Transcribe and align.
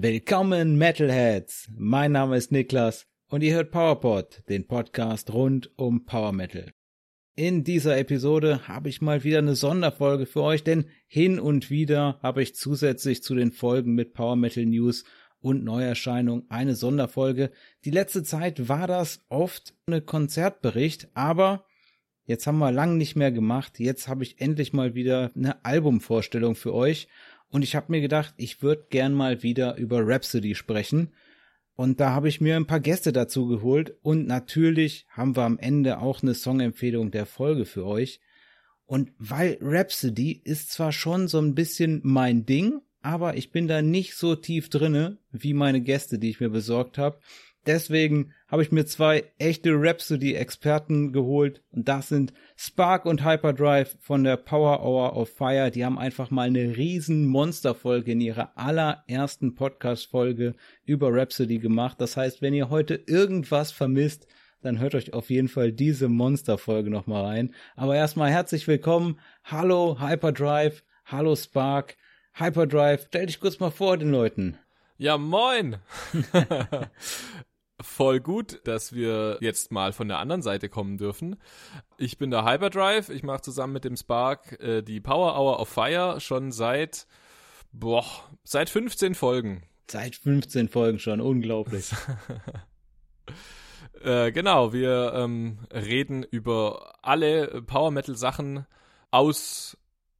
Willkommen 0.00 0.78
Metalheads! 0.78 1.72
Mein 1.76 2.12
Name 2.12 2.36
ist 2.36 2.52
Niklas 2.52 3.08
und 3.30 3.42
ihr 3.42 3.54
hört 3.54 3.72
PowerPod, 3.72 4.44
den 4.48 4.68
Podcast 4.68 5.32
rund 5.32 5.72
um 5.76 6.04
Power 6.04 6.30
Metal. 6.30 6.72
In 7.34 7.64
dieser 7.64 7.98
Episode 7.98 8.68
habe 8.68 8.90
ich 8.90 9.00
mal 9.00 9.24
wieder 9.24 9.38
eine 9.38 9.56
Sonderfolge 9.56 10.26
für 10.26 10.42
euch, 10.42 10.62
denn 10.62 10.84
hin 11.08 11.40
und 11.40 11.68
wieder 11.68 12.20
habe 12.22 12.44
ich 12.44 12.54
zusätzlich 12.54 13.24
zu 13.24 13.34
den 13.34 13.50
Folgen 13.50 13.96
mit 13.96 14.14
Power 14.14 14.36
Metal 14.36 14.64
News 14.64 15.02
und 15.40 15.64
Neuerscheinung 15.64 16.48
eine 16.48 16.76
Sonderfolge. 16.76 17.50
Die 17.84 17.90
letzte 17.90 18.22
Zeit 18.22 18.68
war 18.68 18.86
das 18.86 19.26
oft 19.28 19.74
eine 19.88 20.00
Konzertbericht, 20.00 21.08
aber 21.14 21.64
jetzt 22.24 22.46
haben 22.46 22.58
wir 22.58 22.70
lang 22.70 22.98
nicht 22.98 23.16
mehr 23.16 23.32
gemacht. 23.32 23.80
Jetzt 23.80 24.06
habe 24.06 24.22
ich 24.22 24.40
endlich 24.40 24.72
mal 24.72 24.94
wieder 24.94 25.32
eine 25.34 25.64
Albumvorstellung 25.64 26.54
für 26.54 26.72
euch 26.72 27.08
und 27.50 27.62
ich 27.62 27.74
habe 27.74 27.90
mir 27.90 28.00
gedacht, 28.00 28.34
ich 28.36 28.62
würde 28.62 28.86
gern 28.90 29.14
mal 29.14 29.42
wieder 29.42 29.76
über 29.76 30.06
Rhapsody 30.06 30.54
sprechen. 30.54 31.12
Und 31.74 32.00
da 32.00 32.10
habe 32.10 32.28
ich 32.28 32.40
mir 32.40 32.56
ein 32.56 32.66
paar 32.66 32.80
Gäste 32.80 33.12
dazu 33.12 33.46
geholt 33.46 33.96
und 34.02 34.26
natürlich 34.26 35.06
haben 35.10 35.36
wir 35.36 35.44
am 35.44 35.58
Ende 35.58 36.00
auch 36.00 36.22
eine 36.22 36.34
Songempfehlung 36.34 37.12
der 37.12 37.24
Folge 37.24 37.64
für 37.64 37.86
euch. 37.86 38.20
Und 38.84 39.12
weil 39.18 39.58
Rhapsody 39.60 40.32
ist 40.44 40.72
zwar 40.72 40.92
schon 40.92 41.28
so 41.28 41.38
ein 41.38 41.54
bisschen 41.54 42.00
mein 42.02 42.46
Ding, 42.46 42.80
aber 43.00 43.36
ich 43.36 43.52
bin 43.52 43.68
da 43.68 43.80
nicht 43.80 44.16
so 44.16 44.34
tief 44.34 44.70
drinne 44.70 45.18
wie 45.30 45.54
meine 45.54 45.80
Gäste, 45.80 46.18
die 46.18 46.30
ich 46.30 46.40
mir 46.40 46.50
besorgt 46.50 46.98
habe. 46.98 47.20
Deswegen 47.68 48.32
habe 48.50 48.62
ich 48.62 48.72
mir 48.72 48.86
zwei 48.86 49.24
echte 49.36 49.72
Rhapsody-Experten 49.74 51.12
geholt 51.12 51.62
und 51.70 51.86
das 51.86 52.08
sind 52.08 52.32
Spark 52.56 53.04
und 53.04 53.26
Hyperdrive 53.26 53.94
von 54.00 54.24
der 54.24 54.38
Power 54.38 54.82
Hour 54.82 55.14
of 55.14 55.28
Fire. 55.28 55.70
Die 55.70 55.84
haben 55.84 55.98
einfach 55.98 56.30
mal 56.30 56.46
eine 56.46 56.78
riesen 56.78 57.26
Monsterfolge 57.26 58.12
in 58.12 58.22
ihrer 58.22 58.56
allerersten 58.56 59.54
Podcast-Folge 59.54 60.54
über 60.86 61.12
Rhapsody 61.12 61.58
gemacht. 61.58 62.00
Das 62.00 62.16
heißt, 62.16 62.40
wenn 62.40 62.54
ihr 62.54 62.70
heute 62.70 62.94
irgendwas 63.06 63.70
vermisst, 63.70 64.26
dann 64.62 64.78
hört 64.78 64.94
euch 64.94 65.12
auf 65.12 65.28
jeden 65.28 65.48
Fall 65.48 65.70
diese 65.70 66.08
Monsterfolge 66.08 66.88
nochmal 66.88 67.26
rein. 67.26 67.54
Aber 67.76 67.96
erstmal 67.96 68.30
herzlich 68.30 68.66
willkommen. 68.66 69.20
Hallo 69.44 70.00
Hyperdrive. 70.00 70.82
Hallo 71.04 71.36
Spark. 71.36 71.98
Hyperdrive, 72.32 73.04
stell 73.08 73.26
dich 73.26 73.40
kurz 73.40 73.60
mal 73.60 73.70
vor 73.70 73.98
den 73.98 74.10
Leuten. 74.10 74.56
Ja, 74.96 75.18
moin! 75.18 75.76
Voll 77.80 78.18
gut, 78.18 78.60
dass 78.64 78.92
wir 78.92 79.38
jetzt 79.40 79.70
mal 79.70 79.92
von 79.92 80.08
der 80.08 80.18
anderen 80.18 80.42
Seite 80.42 80.68
kommen 80.68 80.98
dürfen. 80.98 81.36
Ich 81.96 82.18
bin 82.18 82.30
der 82.30 82.44
Hyperdrive, 82.44 83.08
ich 83.08 83.22
mache 83.22 83.42
zusammen 83.42 83.72
mit 83.72 83.84
dem 83.84 83.96
Spark 83.96 84.60
äh, 84.60 84.82
die 84.82 85.00
Power 85.00 85.38
Hour 85.38 85.60
of 85.60 85.68
Fire 85.68 86.20
schon 86.20 86.50
seit, 86.50 87.06
boah, 87.70 88.04
seit 88.42 88.68
15 88.68 89.14
Folgen. 89.14 89.62
Seit 89.88 90.16
15 90.16 90.68
Folgen 90.68 90.98
schon, 90.98 91.20
unglaublich. 91.20 91.92
äh, 94.02 94.32
genau, 94.32 94.72
wir 94.72 95.12
ähm, 95.14 95.60
reden 95.72 96.24
über 96.24 96.96
alle 97.02 97.62
Power 97.62 97.92
Metal 97.92 98.16
Sachen 98.16 98.66
aus, 99.12 99.78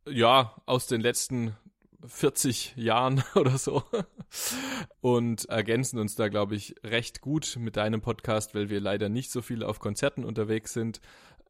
ja, 0.08 0.54
aus 0.64 0.86
den 0.86 1.00
letzten 1.00 1.56
40 2.06 2.74
Jahren 2.76 3.22
oder 3.34 3.58
so 3.58 3.82
und 5.00 5.46
ergänzen 5.46 5.98
uns 5.98 6.14
da, 6.14 6.28
glaube 6.28 6.54
ich, 6.54 6.74
recht 6.84 7.20
gut 7.20 7.56
mit 7.58 7.76
deinem 7.76 8.00
Podcast, 8.00 8.54
weil 8.54 8.70
wir 8.70 8.80
leider 8.80 9.08
nicht 9.08 9.30
so 9.30 9.42
viel 9.42 9.62
auf 9.62 9.80
Konzerten 9.80 10.24
unterwegs 10.24 10.72
sind 10.72 11.00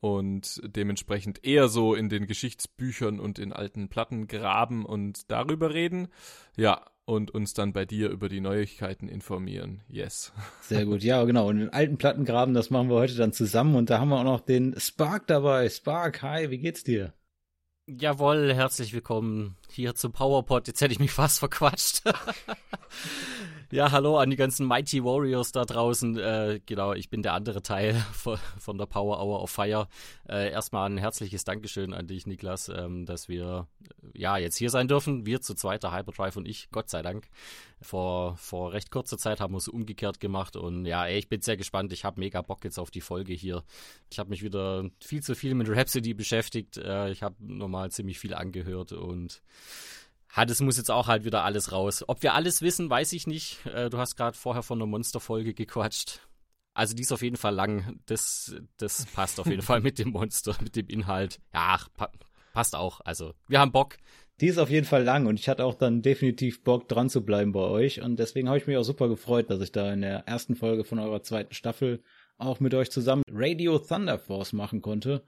und 0.00 0.60
dementsprechend 0.64 1.44
eher 1.44 1.68
so 1.68 1.94
in 1.94 2.08
den 2.08 2.26
Geschichtsbüchern 2.26 3.18
und 3.18 3.38
in 3.38 3.52
alten 3.52 3.88
Platten 3.88 4.28
graben 4.28 4.86
und 4.86 5.30
darüber 5.30 5.74
reden. 5.74 6.08
Ja, 6.56 6.84
und 7.04 7.30
uns 7.30 7.54
dann 7.54 7.72
bei 7.72 7.86
dir 7.86 8.10
über 8.10 8.28
die 8.28 8.40
Neuigkeiten 8.40 9.08
informieren. 9.08 9.80
Yes. 9.88 10.32
Sehr 10.60 10.84
gut, 10.84 11.02
ja, 11.02 11.24
genau. 11.24 11.48
Und 11.48 11.58
den 11.58 11.72
alten 11.72 11.96
Platten 11.96 12.26
graben, 12.26 12.52
das 12.52 12.68
machen 12.68 12.90
wir 12.90 12.96
heute 12.96 13.16
dann 13.16 13.32
zusammen. 13.32 13.76
Und 13.76 13.88
da 13.88 13.98
haben 13.98 14.10
wir 14.10 14.18
auch 14.20 14.24
noch 14.24 14.40
den 14.40 14.78
Spark 14.78 15.26
dabei. 15.26 15.70
Spark, 15.70 16.22
hi, 16.22 16.50
wie 16.50 16.58
geht's 16.58 16.84
dir? 16.84 17.14
Jawohl, 17.86 18.52
herzlich 18.52 18.92
willkommen 18.92 19.56
hier 19.70 19.94
zum 19.94 20.12
PowerPod. 20.12 20.66
Jetzt 20.66 20.80
hätte 20.80 20.92
ich 20.92 20.98
mich 20.98 21.12
fast 21.12 21.38
verquatscht. 21.38 22.02
ja, 23.70 23.90
hallo 23.90 24.18
an 24.18 24.30
die 24.30 24.36
ganzen 24.36 24.66
Mighty 24.66 25.04
Warriors 25.04 25.52
da 25.52 25.64
draußen. 25.64 26.18
Äh, 26.18 26.60
genau, 26.64 26.94
ich 26.94 27.10
bin 27.10 27.22
der 27.22 27.34
andere 27.34 27.62
Teil 27.62 27.94
von, 28.12 28.78
der 28.78 28.86
Power 28.86 29.20
Hour 29.22 29.42
of 29.42 29.50
Fire. 29.50 29.88
Äh, 30.28 30.50
erstmal 30.50 30.88
ein 30.88 30.98
herzliches 30.98 31.44
Dankeschön 31.44 31.92
an 31.92 32.06
dich, 32.06 32.26
Niklas, 32.26 32.68
ähm, 32.68 33.04
dass 33.06 33.28
wir 33.28 33.66
äh, 34.14 34.18
ja 34.18 34.38
jetzt 34.38 34.56
hier 34.56 34.70
sein 34.70 34.88
dürfen. 34.88 35.26
Wir 35.26 35.40
zu 35.40 35.54
zweiter 35.54 35.92
Hyperdrive 35.92 36.36
und 36.36 36.46
ich, 36.46 36.70
Gott 36.70 36.88
sei 36.88 37.02
Dank. 37.02 37.28
Vor, 37.80 38.36
vor 38.36 38.72
recht 38.72 38.90
kurzer 38.90 39.18
Zeit 39.18 39.40
haben 39.40 39.54
wir 39.54 39.58
es 39.58 39.68
umgekehrt 39.68 40.18
gemacht 40.18 40.56
und 40.56 40.84
ja, 40.84 41.06
ey, 41.06 41.18
ich 41.18 41.28
bin 41.28 41.42
sehr 41.42 41.56
gespannt. 41.56 41.92
Ich 41.92 42.04
habe 42.04 42.18
mega 42.18 42.42
Bock 42.42 42.64
jetzt 42.64 42.78
auf 42.78 42.90
die 42.90 43.00
Folge 43.00 43.34
hier. 43.34 43.62
Ich 44.10 44.18
habe 44.18 44.30
mich 44.30 44.42
wieder 44.42 44.90
viel 45.00 45.22
zu 45.22 45.36
viel 45.36 45.54
mit 45.54 45.68
Rhapsody 45.68 46.14
beschäftigt. 46.14 46.78
Äh, 46.78 47.10
ich 47.10 47.22
habe 47.22 47.36
nochmal 47.38 47.92
ziemlich 47.92 48.18
viel 48.18 48.34
angehört 48.34 48.92
und 48.92 49.42
ha, 50.34 50.44
das 50.44 50.60
muss 50.60 50.76
jetzt 50.76 50.90
auch 50.90 51.08
halt 51.08 51.24
wieder 51.24 51.44
alles 51.44 51.72
raus. 51.72 52.04
Ob 52.06 52.22
wir 52.22 52.34
alles 52.34 52.62
wissen, 52.62 52.88
weiß 52.90 53.12
ich 53.12 53.26
nicht. 53.26 53.64
Äh, 53.66 53.90
du 53.90 53.98
hast 53.98 54.16
gerade 54.16 54.36
vorher 54.36 54.62
von 54.62 54.78
einer 54.78 54.86
Monsterfolge 54.86 55.54
gequatscht. 55.54 56.20
Also 56.74 56.94
die 56.94 57.02
ist 57.02 57.12
auf 57.12 57.22
jeden 57.22 57.36
Fall 57.36 57.54
lang. 57.54 57.98
Das, 58.06 58.54
das 58.76 59.06
passt 59.06 59.40
auf 59.40 59.46
jeden 59.46 59.62
Fall 59.62 59.80
mit 59.80 59.98
dem 59.98 60.10
Monster, 60.10 60.56
mit 60.60 60.76
dem 60.76 60.86
Inhalt. 60.88 61.40
Ja, 61.52 61.80
pa 61.96 62.10
passt 62.52 62.74
auch. 62.74 63.00
Also 63.04 63.34
wir 63.46 63.60
haben 63.60 63.72
Bock. 63.72 63.96
Die 64.40 64.46
ist 64.46 64.58
auf 64.58 64.70
jeden 64.70 64.86
Fall 64.86 65.02
lang 65.02 65.26
und 65.26 65.38
ich 65.38 65.48
hatte 65.48 65.64
auch 65.64 65.74
dann 65.74 66.02
definitiv 66.02 66.62
Bock 66.62 66.88
dran 66.88 67.10
zu 67.10 67.24
bleiben 67.24 67.50
bei 67.52 67.60
euch 67.60 68.00
und 68.00 68.18
deswegen 68.18 68.48
habe 68.48 68.58
ich 68.58 68.68
mich 68.68 68.76
auch 68.76 68.84
super 68.84 69.08
gefreut, 69.08 69.50
dass 69.50 69.60
ich 69.60 69.72
da 69.72 69.92
in 69.92 70.00
der 70.00 70.28
ersten 70.28 70.54
Folge 70.54 70.84
von 70.84 71.00
eurer 71.00 71.22
zweiten 71.22 71.54
Staffel 71.54 72.02
auch 72.36 72.60
mit 72.60 72.72
euch 72.74 72.90
zusammen 72.90 73.24
Radio 73.32 73.80
Thunder 73.80 74.18
Force 74.18 74.52
machen 74.52 74.80
konnte. 74.80 75.24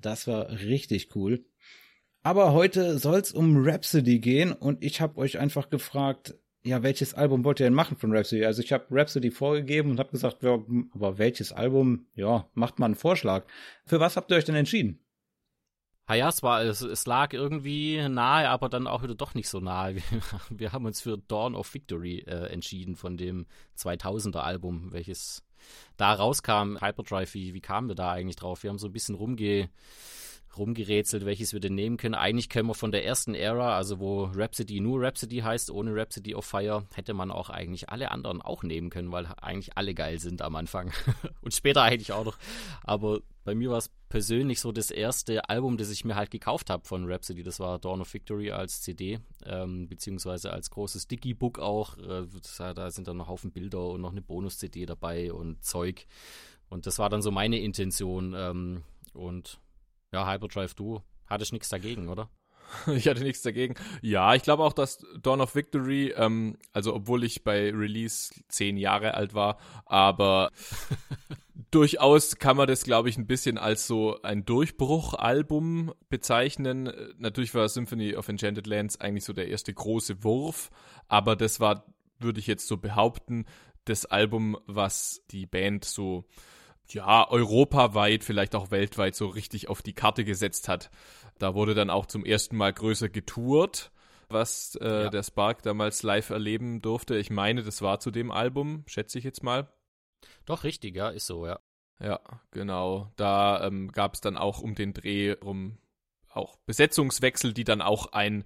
Das 0.00 0.26
war 0.26 0.50
richtig 0.50 1.14
cool. 1.14 1.44
Aber 2.22 2.52
heute 2.52 2.98
soll's 2.98 3.32
um 3.32 3.64
Rhapsody 3.64 4.18
gehen 4.18 4.52
und 4.52 4.82
ich 4.82 5.00
habe 5.00 5.18
euch 5.18 5.38
einfach 5.38 5.70
gefragt, 5.70 6.34
ja, 6.64 6.82
welches 6.82 7.14
Album 7.14 7.44
wollt 7.44 7.60
ihr 7.60 7.66
denn 7.66 7.74
machen 7.74 7.96
von 7.96 8.14
Rhapsody? 8.14 8.44
Also 8.44 8.62
ich 8.62 8.72
habe 8.72 8.86
Rhapsody 8.90 9.30
vorgegeben 9.30 9.90
und 9.90 9.98
habe 9.98 10.10
gesagt, 10.10 10.42
ja, 10.42 10.58
aber 10.92 11.18
welches 11.18 11.52
Album? 11.52 12.06
Ja, 12.14 12.48
macht 12.54 12.78
mal 12.78 12.86
einen 12.86 12.94
Vorschlag. 12.96 13.46
Für 13.86 14.00
was 14.00 14.16
habt 14.16 14.30
ihr 14.30 14.36
euch 14.36 14.44
denn 14.44 14.56
entschieden? 14.56 14.98
Ah 16.10 16.14
ja, 16.14 16.28
es, 16.30 16.42
war, 16.42 16.62
es, 16.62 16.80
es 16.80 17.04
lag 17.04 17.34
irgendwie 17.34 18.08
nahe, 18.08 18.48
aber 18.48 18.70
dann 18.70 18.86
auch 18.86 19.02
wieder 19.02 19.14
doch 19.14 19.34
nicht 19.34 19.48
so 19.48 19.60
nahe. 19.60 19.96
Wir, 20.10 20.22
wir 20.48 20.72
haben 20.72 20.86
uns 20.86 21.02
für 21.02 21.18
Dawn 21.18 21.54
of 21.54 21.72
Victory 21.74 22.20
äh, 22.20 22.46
entschieden 22.46 22.96
von 22.96 23.18
dem 23.18 23.46
2000er 23.76 24.38
Album, 24.38 24.90
welches 24.90 25.44
da 25.98 26.14
rauskam. 26.14 26.78
Hyperdrive, 26.80 27.34
wie, 27.34 27.52
wie 27.52 27.60
kamen 27.60 27.88
wir 27.88 27.94
da 27.94 28.10
eigentlich 28.10 28.36
drauf? 28.36 28.62
Wir 28.62 28.70
haben 28.70 28.78
so 28.78 28.86
ein 28.86 28.92
bisschen 28.92 29.16
rumge 29.16 29.68
rumgerätselt, 30.58 31.24
welches 31.24 31.52
wir 31.52 31.60
denn 31.60 31.74
nehmen 31.74 31.96
können. 31.96 32.14
Eigentlich 32.14 32.48
können 32.48 32.68
wir 32.68 32.74
von 32.74 32.92
der 32.92 33.04
ersten 33.04 33.34
Ära, 33.34 33.76
also 33.76 33.98
wo 33.98 34.24
Rhapsody 34.24 34.80
nur 34.80 35.00
Rhapsody 35.00 35.38
heißt, 35.38 35.70
ohne 35.70 35.94
Rhapsody 35.94 36.34
of 36.34 36.44
Fire, 36.44 36.86
hätte 36.94 37.14
man 37.14 37.30
auch 37.30 37.50
eigentlich 37.50 37.88
alle 37.88 38.10
anderen 38.10 38.42
auch 38.42 38.62
nehmen 38.62 38.90
können, 38.90 39.12
weil 39.12 39.26
eigentlich 39.40 39.76
alle 39.76 39.94
geil 39.94 40.18
sind 40.18 40.42
am 40.42 40.56
Anfang. 40.56 40.92
Und 41.40 41.54
später 41.54 41.82
eigentlich 41.82 42.12
auch 42.12 42.24
noch. 42.24 42.38
Aber 42.82 43.20
bei 43.44 43.54
mir 43.54 43.70
war 43.70 43.78
es 43.78 43.90
persönlich 44.08 44.60
so 44.60 44.72
das 44.72 44.90
erste 44.90 45.48
Album, 45.48 45.76
das 45.78 45.90
ich 45.90 46.04
mir 46.04 46.16
halt 46.16 46.30
gekauft 46.30 46.68
habe 46.68 46.84
von 46.86 47.10
Rhapsody. 47.10 47.42
Das 47.42 47.60
war 47.60 47.78
Dawn 47.78 48.00
of 48.00 48.12
Victory 48.12 48.50
als 48.50 48.82
CD, 48.82 49.20
ähm, 49.46 49.88
beziehungsweise 49.88 50.52
als 50.52 50.70
großes 50.70 51.04
Sticky-Book 51.04 51.58
auch. 51.58 51.96
Äh, 51.96 52.26
da 52.74 52.90
sind 52.90 53.08
dann 53.08 53.16
noch 53.16 53.28
Haufen 53.28 53.50
Bilder 53.52 53.86
und 53.88 54.02
noch 54.02 54.10
eine 54.10 54.22
Bonus-CD 54.22 54.84
dabei 54.84 55.32
und 55.32 55.64
Zeug. 55.64 56.06
Und 56.68 56.86
das 56.86 56.98
war 56.98 57.08
dann 57.08 57.22
so 57.22 57.30
meine 57.30 57.58
Intention. 57.58 58.34
Ähm, 58.36 58.82
und 59.14 59.58
ja, 60.12 60.30
Hyperdrive, 60.30 60.74
du 60.74 61.02
hattest 61.26 61.52
nichts 61.52 61.68
dagegen, 61.68 62.08
oder? 62.08 62.30
Ich 62.86 63.08
hatte 63.08 63.22
nichts 63.22 63.42
dagegen. 63.42 63.74
Ja, 64.02 64.34
ich 64.34 64.42
glaube 64.42 64.62
auch, 64.62 64.72
dass 64.72 65.04
Dawn 65.22 65.40
of 65.40 65.54
Victory, 65.54 66.12
ähm, 66.16 66.58
also 66.72 66.94
obwohl 66.94 67.24
ich 67.24 67.44
bei 67.44 67.70
Release 67.70 68.32
zehn 68.48 68.76
Jahre 68.76 69.14
alt 69.14 69.34
war, 69.34 69.58
aber 69.86 70.50
durchaus 71.70 72.36
kann 72.36 72.56
man 72.56 72.68
das, 72.68 72.84
glaube 72.84 73.08
ich, 73.08 73.16
ein 73.16 73.26
bisschen 73.26 73.58
als 73.58 73.86
so 73.86 74.20
ein 74.22 74.44
Durchbruchalbum 74.44 75.92
bezeichnen. 76.08 76.92
Natürlich 77.18 77.54
war 77.54 77.68
Symphony 77.68 78.14
of 78.14 78.28
Enchanted 78.28 78.66
Lands 78.66 79.00
eigentlich 79.00 79.24
so 79.24 79.32
der 79.32 79.48
erste 79.48 79.72
große 79.72 80.22
Wurf, 80.24 80.70
aber 81.08 81.36
das 81.36 81.60
war, 81.60 81.86
würde 82.18 82.40
ich 82.40 82.46
jetzt 82.46 82.68
so 82.68 82.76
behaupten, 82.76 83.46
das 83.84 84.04
Album, 84.04 84.58
was 84.66 85.24
die 85.30 85.46
Band 85.46 85.84
so 85.84 86.26
ja, 86.92 87.28
europaweit, 87.30 88.24
vielleicht 88.24 88.54
auch 88.54 88.70
weltweit 88.70 89.14
so 89.14 89.26
richtig 89.26 89.68
auf 89.68 89.82
die 89.82 89.92
Karte 89.92 90.24
gesetzt 90.24 90.68
hat. 90.68 90.90
Da 91.38 91.54
wurde 91.54 91.74
dann 91.74 91.90
auch 91.90 92.06
zum 92.06 92.24
ersten 92.24 92.56
Mal 92.56 92.72
größer 92.72 93.08
getourt, 93.08 93.90
was 94.28 94.76
äh, 94.80 95.04
ja. 95.04 95.10
der 95.10 95.22
Spark 95.22 95.62
damals 95.62 96.02
live 96.02 96.30
erleben 96.30 96.82
durfte. 96.82 97.16
Ich 97.16 97.30
meine, 97.30 97.62
das 97.62 97.82
war 97.82 98.00
zu 98.00 98.10
dem 98.10 98.30
Album, 98.30 98.84
schätze 98.86 99.18
ich 99.18 99.24
jetzt 99.24 99.42
mal. 99.42 99.68
Doch, 100.44 100.64
richtig, 100.64 100.96
ja, 100.96 101.08
ist 101.08 101.26
so, 101.26 101.46
ja. 101.46 101.60
Ja, 102.00 102.20
genau. 102.52 103.12
Da 103.16 103.66
ähm, 103.66 103.90
gab 103.90 104.14
es 104.14 104.20
dann 104.20 104.36
auch 104.36 104.60
um 104.60 104.74
den 104.74 104.94
Dreh 104.94 105.32
rum 105.32 105.78
auch 106.28 106.56
Besetzungswechsel, 106.66 107.52
die 107.52 107.64
dann 107.64 107.82
auch 107.82 108.12
ein 108.12 108.44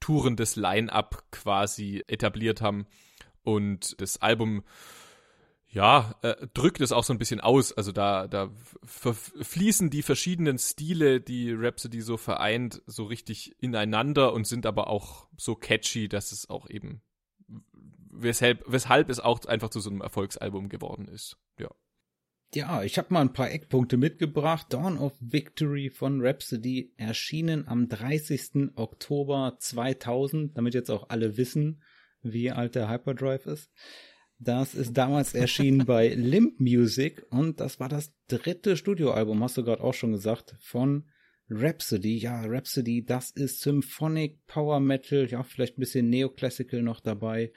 tourendes 0.00 0.56
Line-up 0.56 1.24
quasi 1.30 2.04
etabliert 2.06 2.60
haben. 2.60 2.86
Und 3.42 4.00
das 4.00 4.20
Album 4.20 4.62
ja, 5.72 6.16
äh, 6.22 6.48
drückt 6.52 6.80
es 6.80 6.90
auch 6.90 7.04
so 7.04 7.12
ein 7.12 7.18
bisschen 7.18 7.40
aus. 7.40 7.72
Also 7.72 7.92
da, 7.92 8.26
da 8.26 8.50
fließen 8.84 9.88
die 9.88 10.02
verschiedenen 10.02 10.58
Stile, 10.58 11.20
die 11.20 11.52
Rhapsody 11.52 12.00
so 12.00 12.16
vereint, 12.16 12.82
so 12.86 13.04
richtig 13.04 13.54
ineinander 13.62 14.32
und 14.32 14.46
sind 14.46 14.66
aber 14.66 14.88
auch 14.88 15.28
so 15.36 15.54
catchy, 15.54 16.08
dass 16.08 16.32
es 16.32 16.50
auch 16.50 16.68
eben, 16.68 17.02
weshalb, 18.10 18.64
weshalb 18.66 19.10
es 19.10 19.20
auch 19.20 19.44
einfach 19.44 19.70
zu 19.70 19.78
so 19.78 19.90
einem 19.90 20.00
Erfolgsalbum 20.00 20.68
geworden 20.68 21.06
ist. 21.06 21.36
Ja. 21.58 21.70
Ja, 22.52 22.82
ich 22.82 22.98
habe 22.98 23.14
mal 23.14 23.20
ein 23.20 23.32
paar 23.32 23.52
Eckpunkte 23.52 23.96
mitgebracht. 23.96 24.66
Dawn 24.70 24.98
of 24.98 25.12
Victory 25.20 25.88
von 25.88 26.20
Rhapsody 26.20 26.92
erschienen 26.96 27.68
am 27.68 27.88
30. 27.88 28.72
Oktober 28.74 29.54
2000, 29.60 30.58
damit 30.58 30.74
jetzt 30.74 30.90
auch 30.90 31.10
alle 31.10 31.36
wissen, 31.36 31.80
wie 32.22 32.50
alt 32.50 32.74
der 32.74 32.88
Hyperdrive 32.90 33.46
ist. 33.46 33.70
Das 34.42 34.74
ist 34.74 34.96
damals 34.96 35.34
erschienen 35.34 35.84
bei 35.84 36.08
Limp 36.08 36.60
Music 36.60 37.26
und 37.28 37.60
das 37.60 37.78
war 37.78 37.90
das 37.90 38.14
dritte 38.26 38.78
Studioalbum, 38.78 39.42
hast 39.44 39.58
du 39.58 39.64
gerade 39.64 39.84
auch 39.84 39.92
schon 39.92 40.12
gesagt, 40.12 40.54
von 40.60 41.04
Rhapsody. 41.50 42.16
Ja, 42.16 42.40
Rhapsody, 42.46 43.04
das 43.04 43.32
ist 43.32 43.60
Symphonic 43.60 44.46
Power 44.46 44.80
Metal, 44.80 45.28
ja, 45.28 45.42
vielleicht 45.42 45.76
ein 45.76 45.80
bisschen 45.80 46.08
Neoclassical 46.08 46.80
noch 46.80 47.00
dabei. 47.00 47.52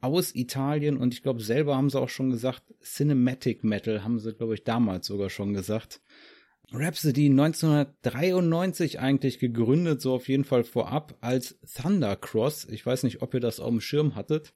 Aus 0.00 0.32
Italien 0.32 0.96
und 0.96 1.12
ich 1.12 1.24
glaube, 1.24 1.40
selber 1.40 1.76
haben 1.76 1.90
sie 1.90 1.98
auch 1.98 2.08
schon 2.08 2.30
gesagt, 2.30 2.62
Cinematic 2.84 3.64
Metal 3.64 4.04
haben 4.04 4.20
sie, 4.20 4.32
glaube 4.32 4.54
ich, 4.54 4.62
damals 4.62 5.08
sogar 5.08 5.30
schon 5.30 5.54
gesagt. 5.54 6.00
Rhapsody 6.70 7.30
1993 7.30 9.00
eigentlich 9.00 9.38
gegründet, 9.38 10.02
so 10.02 10.14
auf 10.14 10.28
jeden 10.28 10.44
Fall 10.44 10.62
vorab 10.64 11.16
als 11.20 11.58
Thundercross. 11.74 12.66
Ich 12.66 12.84
weiß 12.84 13.04
nicht, 13.04 13.22
ob 13.22 13.32
ihr 13.34 13.40
das 13.40 13.58
auf 13.58 13.70
dem 13.70 13.80
Schirm 13.80 14.14
hattet 14.14 14.52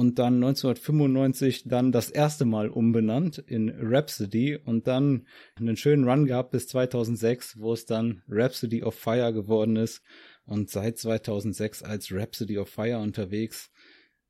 und 0.00 0.18
dann 0.18 0.36
1995 0.36 1.64
dann 1.64 1.92
das 1.92 2.08
erste 2.08 2.46
Mal 2.46 2.70
umbenannt 2.70 3.36
in 3.36 3.68
Rhapsody 3.68 4.56
und 4.56 4.86
dann 4.86 5.26
einen 5.56 5.76
schönen 5.76 6.08
Run 6.08 6.24
gehabt 6.24 6.52
bis 6.52 6.68
2006, 6.68 7.58
wo 7.58 7.74
es 7.74 7.84
dann 7.84 8.22
Rhapsody 8.26 8.82
of 8.82 8.94
Fire 8.94 9.30
geworden 9.34 9.76
ist 9.76 10.00
und 10.46 10.70
seit 10.70 10.96
2006 10.96 11.82
als 11.82 12.10
Rhapsody 12.10 12.56
of 12.56 12.70
Fire 12.70 12.98
unterwegs. 12.98 13.70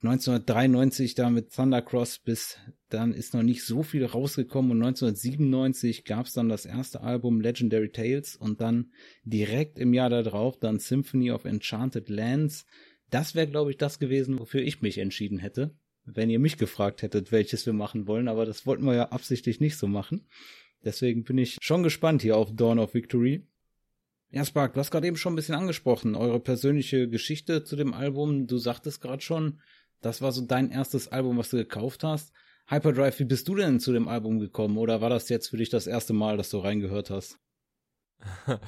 1993 0.02 1.14
da 1.14 1.30
mit 1.30 1.52
Thundercross 1.52 2.18
bis 2.18 2.58
dann 2.88 3.14
ist 3.14 3.32
noch 3.32 3.44
nicht 3.44 3.64
so 3.64 3.84
viel 3.84 4.04
rausgekommen 4.04 4.72
und 4.72 4.78
1997 4.78 6.04
gab 6.04 6.26
es 6.26 6.32
dann 6.32 6.48
das 6.48 6.66
erste 6.66 7.00
Album 7.02 7.40
Legendary 7.40 7.92
Tales 7.92 8.34
und 8.34 8.60
dann 8.60 8.90
direkt 9.22 9.78
im 9.78 9.94
Jahr 9.94 10.10
darauf 10.10 10.58
dann 10.58 10.80
Symphony 10.80 11.30
of 11.30 11.44
Enchanted 11.44 12.08
Lands 12.08 12.66
das 13.10 13.34
wäre, 13.34 13.46
glaube 13.46 13.70
ich, 13.70 13.76
das 13.76 13.98
gewesen, 13.98 14.38
wofür 14.38 14.62
ich 14.62 14.82
mich 14.82 14.98
entschieden 14.98 15.38
hätte, 15.38 15.74
wenn 16.04 16.30
ihr 16.30 16.38
mich 16.38 16.56
gefragt 16.56 17.02
hättet, 17.02 17.32
welches 17.32 17.66
wir 17.66 17.72
machen 17.72 18.06
wollen, 18.06 18.28
aber 18.28 18.46
das 18.46 18.66
wollten 18.66 18.84
wir 18.84 18.94
ja 18.94 19.08
absichtlich 19.10 19.60
nicht 19.60 19.76
so 19.76 19.86
machen. 19.86 20.26
Deswegen 20.84 21.24
bin 21.24 21.38
ich 21.38 21.58
schon 21.60 21.82
gespannt 21.82 22.22
hier 22.22 22.36
auf 22.36 22.54
Dawn 22.54 22.78
of 22.78 22.94
Victory. 22.94 23.46
Ja, 24.30 24.44
Spark, 24.44 24.74
du 24.74 24.80
hast 24.80 24.90
gerade 24.90 25.06
eben 25.06 25.16
schon 25.16 25.32
ein 25.32 25.36
bisschen 25.36 25.56
angesprochen, 25.56 26.14
eure 26.14 26.40
persönliche 26.40 27.08
Geschichte 27.08 27.64
zu 27.64 27.76
dem 27.76 27.92
Album. 27.92 28.46
Du 28.46 28.58
sagtest 28.58 29.00
gerade 29.00 29.22
schon, 29.22 29.60
das 30.00 30.22
war 30.22 30.32
so 30.32 30.40
dein 30.40 30.70
erstes 30.70 31.08
Album, 31.08 31.36
was 31.36 31.50
du 31.50 31.56
gekauft 31.56 32.04
hast. 32.04 32.32
Hyperdrive, 32.66 33.18
wie 33.18 33.24
bist 33.24 33.48
du 33.48 33.56
denn 33.56 33.80
zu 33.80 33.92
dem 33.92 34.06
Album 34.06 34.38
gekommen? 34.38 34.78
Oder 34.78 35.00
war 35.00 35.10
das 35.10 35.28
jetzt 35.28 35.48
für 35.48 35.56
dich 35.56 35.68
das 35.68 35.88
erste 35.88 36.12
Mal, 36.12 36.36
dass 36.36 36.50
du 36.50 36.58
reingehört 36.58 37.10
hast? 37.10 37.38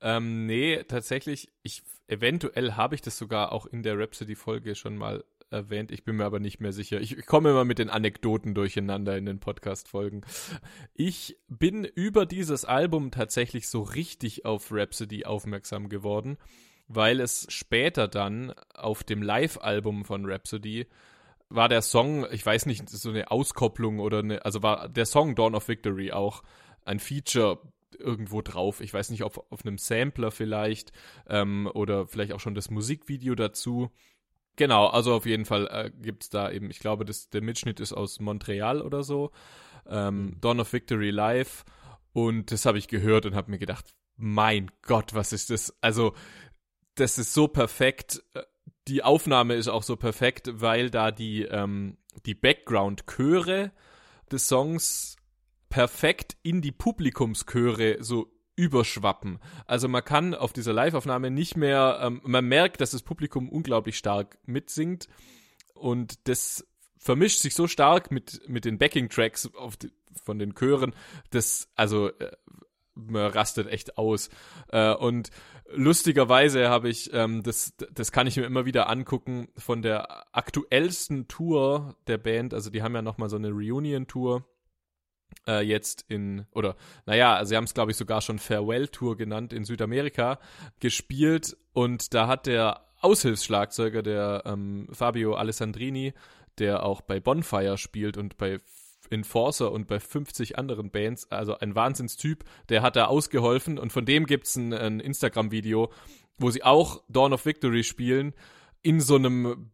ähm, 0.00 0.46
nee, 0.46 0.82
tatsächlich, 0.84 1.52
ich 1.62 1.82
eventuell 2.06 2.72
habe 2.72 2.94
ich 2.94 3.02
das 3.02 3.18
sogar 3.18 3.52
auch 3.52 3.66
in 3.66 3.82
der 3.82 3.98
Rhapsody-Folge 3.98 4.74
schon 4.74 4.96
mal 4.96 5.24
erwähnt. 5.50 5.90
Ich 5.90 6.04
bin 6.04 6.16
mir 6.16 6.24
aber 6.24 6.40
nicht 6.40 6.60
mehr 6.60 6.72
sicher. 6.72 7.00
Ich 7.00 7.24
komme 7.26 7.50
immer 7.50 7.64
mit 7.64 7.78
den 7.78 7.90
Anekdoten 7.90 8.54
durcheinander 8.54 9.16
in 9.16 9.26
den 9.26 9.40
Podcast-Folgen. 9.40 10.22
Ich 10.94 11.38
bin 11.48 11.84
über 11.84 12.26
dieses 12.26 12.64
Album 12.64 13.10
tatsächlich 13.10 13.68
so 13.68 13.82
richtig 13.82 14.44
auf 14.44 14.70
Rhapsody 14.70 15.24
aufmerksam 15.24 15.88
geworden, 15.88 16.36
weil 16.88 17.20
es 17.20 17.46
später 17.50 18.08
dann 18.08 18.52
auf 18.74 19.04
dem 19.04 19.22
Live-Album 19.22 20.04
von 20.04 20.26
Rhapsody 20.26 20.86
war 21.48 21.68
der 21.68 21.82
Song, 21.82 22.26
ich 22.32 22.44
weiß 22.44 22.66
nicht, 22.66 22.88
so 22.88 23.10
eine 23.10 23.30
Auskopplung 23.30 24.00
oder 24.00 24.18
eine, 24.18 24.44
also 24.44 24.62
war 24.62 24.88
der 24.88 25.06
Song 25.06 25.34
Dawn 25.34 25.54
of 25.54 25.68
Victory 25.68 26.10
auch 26.10 26.42
ein 26.84 26.98
Feature 26.98 27.60
irgendwo 27.94 28.42
drauf. 28.42 28.80
Ich 28.80 28.92
weiß 28.92 29.10
nicht, 29.10 29.24
ob 29.24 29.46
auf 29.50 29.64
einem 29.64 29.78
Sampler 29.78 30.30
vielleicht 30.30 30.92
ähm, 31.28 31.70
oder 31.72 32.06
vielleicht 32.06 32.32
auch 32.32 32.40
schon 32.40 32.54
das 32.54 32.70
Musikvideo 32.70 33.34
dazu. 33.34 33.90
Genau, 34.56 34.86
also 34.86 35.14
auf 35.14 35.26
jeden 35.26 35.44
Fall 35.44 35.66
äh, 35.66 35.90
gibt 35.90 36.24
es 36.24 36.30
da 36.30 36.50
eben, 36.50 36.70
ich 36.70 36.78
glaube, 36.78 37.04
das, 37.04 37.28
der 37.30 37.42
Mitschnitt 37.42 37.80
ist 37.80 37.92
aus 37.92 38.20
Montreal 38.20 38.82
oder 38.82 39.02
so. 39.02 39.32
Ähm, 39.86 40.26
mhm. 40.26 40.40
Dawn 40.40 40.60
of 40.60 40.72
Victory 40.72 41.10
Live. 41.10 41.64
Und 42.12 42.52
das 42.52 42.64
habe 42.64 42.78
ich 42.78 42.86
gehört 42.86 43.26
und 43.26 43.34
habe 43.34 43.50
mir 43.50 43.58
gedacht, 43.58 43.94
mein 44.16 44.70
Gott, 44.82 45.14
was 45.14 45.32
ist 45.32 45.50
das? 45.50 45.76
Also, 45.80 46.14
das 46.94 47.18
ist 47.18 47.34
so 47.34 47.48
perfekt. 47.48 48.22
Die 48.86 49.02
Aufnahme 49.02 49.54
ist 49.54 49.66
auch 49.66 49.82
so 49.82 49.96
perfekt, 49.96 50.48
weil 50.52 50.90
da 50.90 51.10
die, 51.10 51.42
ähm, 51.42 51.96
die 52.24 52.34
Background-Chöre 52.34 53.72
des 54.30 54.46
Songs 54.46 55.16
perfekt 55.74 56.36
in 56.44 56.62
die 56.62 56.70
Publikumschöre 56.70 57.96
so 57.98 58.30
überschwappen. 58.54 59.40
Also 59.66 59.88
man 59.88 60.04
kann 60.04 60.32
auf 60.32 60.52
dieser 60.52 60.72
Live-Aufnahme 60.72 61.32
nicht 61.32 61.56
mehr, 61.56 61.98
ähm, 62.00 62.20
man 62.22 62.44
merkt, 62.44 62.80
dass 62.80 62.92
das 62.92 63.02
Publikum 63.02 63.48
unglaublich 63.48 63.98
stark 63.98 64.38
mitsingt 64.46 65.08
und 65.74 66.28
das 66.28 66.64
vermischt 66.96 67.40
sich 67.40 67.56
so 67.56 67.66
stark 67.66 68.12
mit, 68.12 68.48
mit 68.48 68.64
den 68.64 68.78
Backing-Tracks 68.78 69.50
von 70.22 70.38
den 70.38 70.54
Chören, 70.54 70.94
dass, 71.30 71.68
also, 71.74 72.10
äh, 72.20 72.30
man 72.94 73.32
rastet 73.32 73.66
echt 73.66 73.98
aus. 73.98 74.28
Äh, 74.68 74.94
und 74.94 75.30
lustigerweise 75.66 76.68
habe 76.68 76.88
ich, 76.88 77.12
ähm, 77.12 77.42
das, 77.42 77.74
das 77.92 78.12
kann 78.12 78.28
ich 78.28 78.36
mir 78.36 78.44
immer 78.44 78.64
wieder 78.64 78.88
angucken, 78.88 79.48
von 79.56 79.82
der 79.82 80.32
aktuellsten 80.36 81.26
Tour 81.26 81.96
der 82.06 82.18
Band, 82.18 82.54
also 82.54 82.70
die 82.70 82.84
haben 82.84 82.94
ja 82.94 83.02
nochmal 83.02 83.28
so 83.28 83.34
eine 83.34 83.50
Reunion-Tour 83.50 84.44
äh, 85.46 85.60
jetzt 85.60 86.04
in, 86.08 86.46
oder 86.52 86.76
naja, 87.06 87.44
sie 87.44 87.56
haben 87.56 87.64
es, 87.64 87.74
glaube 87.74 87.90
ich, 87.90 87.96
sogar 87.96 88.20
schon 88.20 88.38
Farewell-Tour 88.38 89.16
genannt 89.16 89.52
in 89.52 89.64
Südamerika 89.64 90.38
gespielt. 90.80 91.56
Und 91.72 92.14
da 92.14 92.26
hat 92.26 92.46
der 92.46 92.84
Aushilfsschlagzeuger, 93.00 94.02
der 94.02 94.42
ähm, 94.46 94.88
Fabio 94.90 95.34
Alessandrini, 95.34 96.14
der 96.58 96.84
auch 96.84 97.00
bei 97.00 97.20
Bonfire 97.20 97.78
spielt 97.78 98.16
und 98.16 98.36
bei 98.36 98.60
Enforcer 99.10 99.70
und 99.70 99.86
bei 99.86 100.00
50 100.00 100.58
anderen 100.58 100.90
Bands, 100.90 101.30
also 101.30 101.58
ein 101.58 101.74
Wahnsinnstyp, 101.74 102.44
der 102.68 102.82
hat 102.82 102.96
da 102.96 103.06
ausgeholfen. 103.06 103.78
Und 103.78 103.92
von 103.92 104.06
dem 104.06 104.26
gibt's 104.26 104.56
ein, 104.56 104.72
ein 104.72 105.00
Instagram-Video, 105.00 105.92
wo 106.38 106.50
sie 106.50 106.62
auch 106.62 107.02
Dawn 107.08 107.32
of 107.32 107.44
Victory 107.44 107.84
spielen 107.84 108.34
in 108.82 109.00
so 109.00 109.16
einem, 109.16 109.70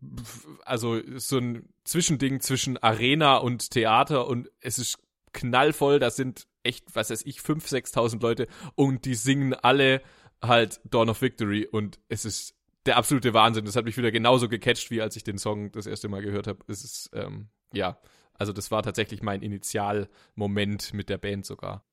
also 0.64 1.00
so 1.16 1.38
ein 1.38 1.68
Zwischending 1.84 2.40
zwischen 2.40 2.78
Arena 2.78 3.38
und 3.38 3.70
Theater. 3.72 4.28
Und 4.28 4.48
es 4.60 4.78
ist 4.78 4.98
knallvoll, 5.32 5.98
da 5.98 6.10
sind 6.10 6.46
echt, 6.62 6.94
was 6.94 7.10
weiß 7.10 7.22
ich, 7.24 7.38
5.000, 7.38 7.92
6.000 7.94 8.22
Leute 8.22 8.46
und 8.74 9.04
die 9.04 9.14
singen 9.14 9.54
alle 9.54 10.02
halt 10.42 10.80
Dawn 10.84 11.10
of 11.10 11.22
Victory 11.22 11.66
und 11.66 11.98
es 12.08 12.24
ist 12.24 12.54
der 12.86 12.96
absolute 12.96 13.34
Wahnsinn. 13.34 13.64
Das 13.64 13.76
hat 13.76 13.84
mich 13.84 13.96
wieder 13.96 14.10
genauso 14.10 14.48
gecatcht, 14.48 14.90
wie 14.90 15.02
als 15.02 15.16
ich 15.16 15.24
den 15.24 15.38
Song 15.38 15.70
das 15.72 15.86
erste 15.86 16.08
Mal 16.08 16.22
gehört 16.22 16.46
habe. 16.46 16.60
Es 16.66 16.82
ist, 16.82 17.10
ähm, 17.12 17.48
ja, 17.72 18.00
also 18.34 18.52
das 18.52 18.70
war 18.70 18.82
tatsächlich 18.82 19.22
mein 19.22 19.42
Initialmoment 19.42 20.94
mit 20.94 21.08
der 21.08 21.18
Band 21.18 21.44
sogar. 21.44 21.84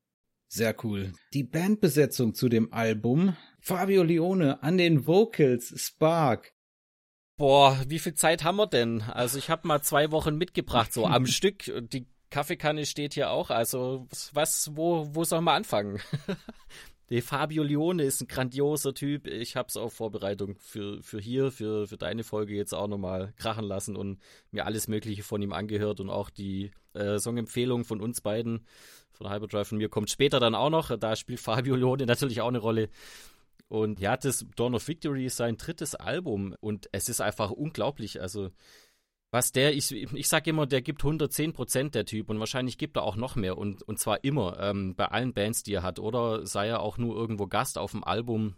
Sehr 0.47 0.73
cool. 0.85 1.11
Die 1.33 1.43
Bandbesetzung 1.43 2.33
zu 2.33 2.47
dem 2.47 2.71
Album. 2.71 3.35
Fabio 3.59 4.01
Leone 4.03 4.63
an 4.63 4.77
den 4.77 5.05
Vocals, 5.05 5.73
Spark. 5.75 6.53
Boah, 7.35 7.77
wie 7.87 7.99
viel 7.99 8.13
Zeit 8.13 8.45
haben 8.45 8.55
wir 8.55 8.67
denn? 8.67 9.01
Also 9.01 9.37
ich 9.37 9.49
habe 9.49 9.67
mal 9.67 9.81
zwei 9.81 10.09
Wochen 10.11 10.37
mitgebracht, 10.37 10.93
so 10.93 11.05
am 11.05 11.25
Stück. 11.27 11.65
Die 11.91 12.07
Kaffeekanne 12.29 12.85
steht 12.85 13.13
hier 13.13 13.31
auch. 13.31 13.49
Also, 13.49 14.07
was, 14.33 14.71
wo, 14.75 15.07
wo 15.13 15.23
soll 15.23 15.41
man 15.41 15.57
anfangen? 15.57 15.99
Der 17.09 17.23
Fabio 17.23 17.63
Leone 17.63 18.03
ist 18.03 18.19
ein 18.19 18.27
grandioser 18.27 18.93
Typ. 18.93 19.27
Ich 19.27 19.55
habe 19.55 19.69
es 19.69 19.77
auf 19.77 19.93
Vorbereitung 19.93 20.57
für, 20.59 21.01
für 21.01 21.21
hier, 21.21 21.51
für, 21.51 21.87
für 21.87 21.95
deine 21.95 22.25
Folge 22.25 22.53
jetzt 22.53 22.73
auch 22.73 22.87
nochmal 22.87 23.33
krachen 23.37 23.63
lassen 23.63 23.95
und 23.95 24.19
mir 24.51 24.65
alles 24.65 24.89
Mögliche 24.89 25.23
von 25.23 25.41
ihm 25.41 25.53
angehört 25.53 26.01
und 26.01 26.09
auch 26.09 26.29
die 26.29 26.71
äh, 26.93 27.17
Songempfehlung 27.17 27.85
von 27.85 28.01
uns 28.01 28.19
beiden, 28.19 28.65
von 29.13 29.31
Hyperdrive 29.31 29.71
und 29.71 29.77
mir, 29.77 29.87
kommt 29.87 30.09
später 30.09 30.41
dann 30.41 30.53
auch 30.53 30.69
noch. 30.69 30.97
Da 30.97 31.15
spielt 31.15 31.39
Fabio 31.39 31.75
Leone 31.75 32.05
natürlich 32.05 32.41
auch 32.41 32.49
eine 32.49 32.59
Rolle. 32.59 32.89
Und 33.69 34.01
ja, 34.01 34.17
das 34.17 34.45
Dawn 34.57 34.75
of 34.75 34.87
Victory 34.87 35.25
ist 35.25 35.37
sein 35.37 35.57
drittes 35.57 35.95
Album 35.95 36.55
und 36.59 36.89
es 36.91 37.07
ist 37.07 37.21
einfach 37.21 37.51
unglaublich. 37.51 38.21
Also, 38.21 38.51
was 39.31 39.51
der, 39.51 39.73
ich, 39.75 39.91
ich 39.91 40.27
sag 40.27 40.47
immer, 40.47 40.65
der 40.65 40.81
gibt 40.81 41.03
110 41.03 41.53
Prozent 41.53 41.95
der 41.95 42.05
Typ 42.05 42.29
und 42.29 42.39
wahrscheinlich 42.39 42.77
gibt 42.77 42.97
er 42.97 43.03
auch 43.03 43.15
noch 43.15 43.35
mehr 43.35 43.57
und, 43.57 43.83
und 43.83 43.99
zwar 43.99 44.23
immer 44.23 44.57
ähm, 44.59 44.95
bei 44.95 45.05
allen 45.05 45.33
Bands, 45.33 45.63
die 45.63 45.73
er 45.73 45.83
hat 45.83 45.99
oder 45.99 46.45
sei 46.45 46.67
er 46.67 46.79
auch 46.79 46.97
nur 46.97 47.15
irgendwo 47.15 47.47
Gast 47.47 47.77
auf 47.77 47.91
dem 47.91 48.03
Album. 48.03 48.55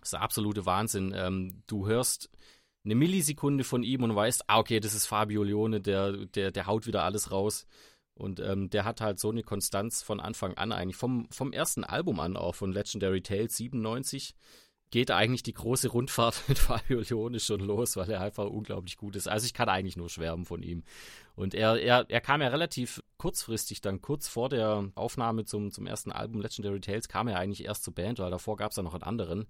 Das 0.00 0.08
ist 0.08 0.12
der 0.12 0.22
absolute 0.22 0.66
Wahnsinn. 0.66 1.14
Ähm, 1.16 1.62
du 1.66 1.86
hörst 1.86 2.30
eine 2.84 2.94
Millisekunde 2.94 3.64
von 3.64 3.82
ihm 3.82 4.02
und 4.02 4.14
weißt, 4.14 4.44
ah, 4.48 4.58
okay, 4.58 4.78
das 4.78 4.94
ist 4.94 5.06
Fabio 5.06 5.42
Leone, 5.42 5.80
der, 5.80 6.26
der, 6.26 6.50
der 6.50 6.66
haut 6.66 6.86
wieder 6.86 7.02
alles 7.02 7.30
raus. 7.30 7.66
Und 8.14 8.40
ähm, 8.40 8.70
der 8.70 8.84
hat 8.84 9.00
halt 9.00 9.18
so 9.18 9.30
eine 9.30 9.42
Konstanz 9.42 10.02
von 10.02 10.20
Anfang 10.20 10.54
an 10.54 10.70
eigentlich, 10.70 10.96
vom, 10.96 11.26
vom 11.30 11.52
ersten 11.52 11.82
Album 11.82 12.20
an 12.20 12.36
auch, 12.36 12.54
von 12.54 12.72
Legendary 12.72 13.22
Tales 13.22 13.56
97, 13.56 14.34
geht 14.94 15.10
eigentlich 15.10 15.42
die 15.42 15.54
große 15.54 15.88
Rundfahrt 15.88 16.44
mit 16.48 16.56
Fabio 16.56 17.00
Leone 17.00 17.40
schon 17.40 17.58
los, 17.58 17.96
weil 17.96 18.08
er 18.08 18.20
einfach 18.20 18.44
unglaublich 18.44 18.96
gut 18.96 19.16
ist. 19.16 19.26
Also 19.26 19.44
ich 19.44 19.52
kann 19.52 19.68
eigentlich 19.68 19.96
nur 19.96 20.08
schwärmen 20.08 20.44
von 20.44 20.62
ihm. 20.62 20.84
Und 21.34 21.52
er, 21.52 21.82
er, 21.82 22.06
er 22.08 22.20
kam 22.20 22.40
ja 22.40 22.46
relativ 22.46 23.02
kurzfristig, 23.16 23.80
dann 23.80 24.00
kurz 24.00 24.28
vor 24.28 24.50
der 24.50 24.92
Aufnahme 24.94 25.46
zum, 25.46 25.72
zum 25.72 25.88
ersten 25.88 26.12
Album 26.12 26.40
Legendary 26.40 26.80
Tales, 26.80 27.08
kam 27.08 27.26
er 27.26 27.40
eigentlich 27.40 27.64
erst 27.64 27.82
zur 27.82 27.92
Band, 27.92 28.20
weil 28.20 28.30
davor 28.30 28.56
gab 28.56 28.70
es 28.70 28.76
ja 28.76 28.84
noch 28.84 28.94
einen 28.94 29.02
anderen. 29.02 29.48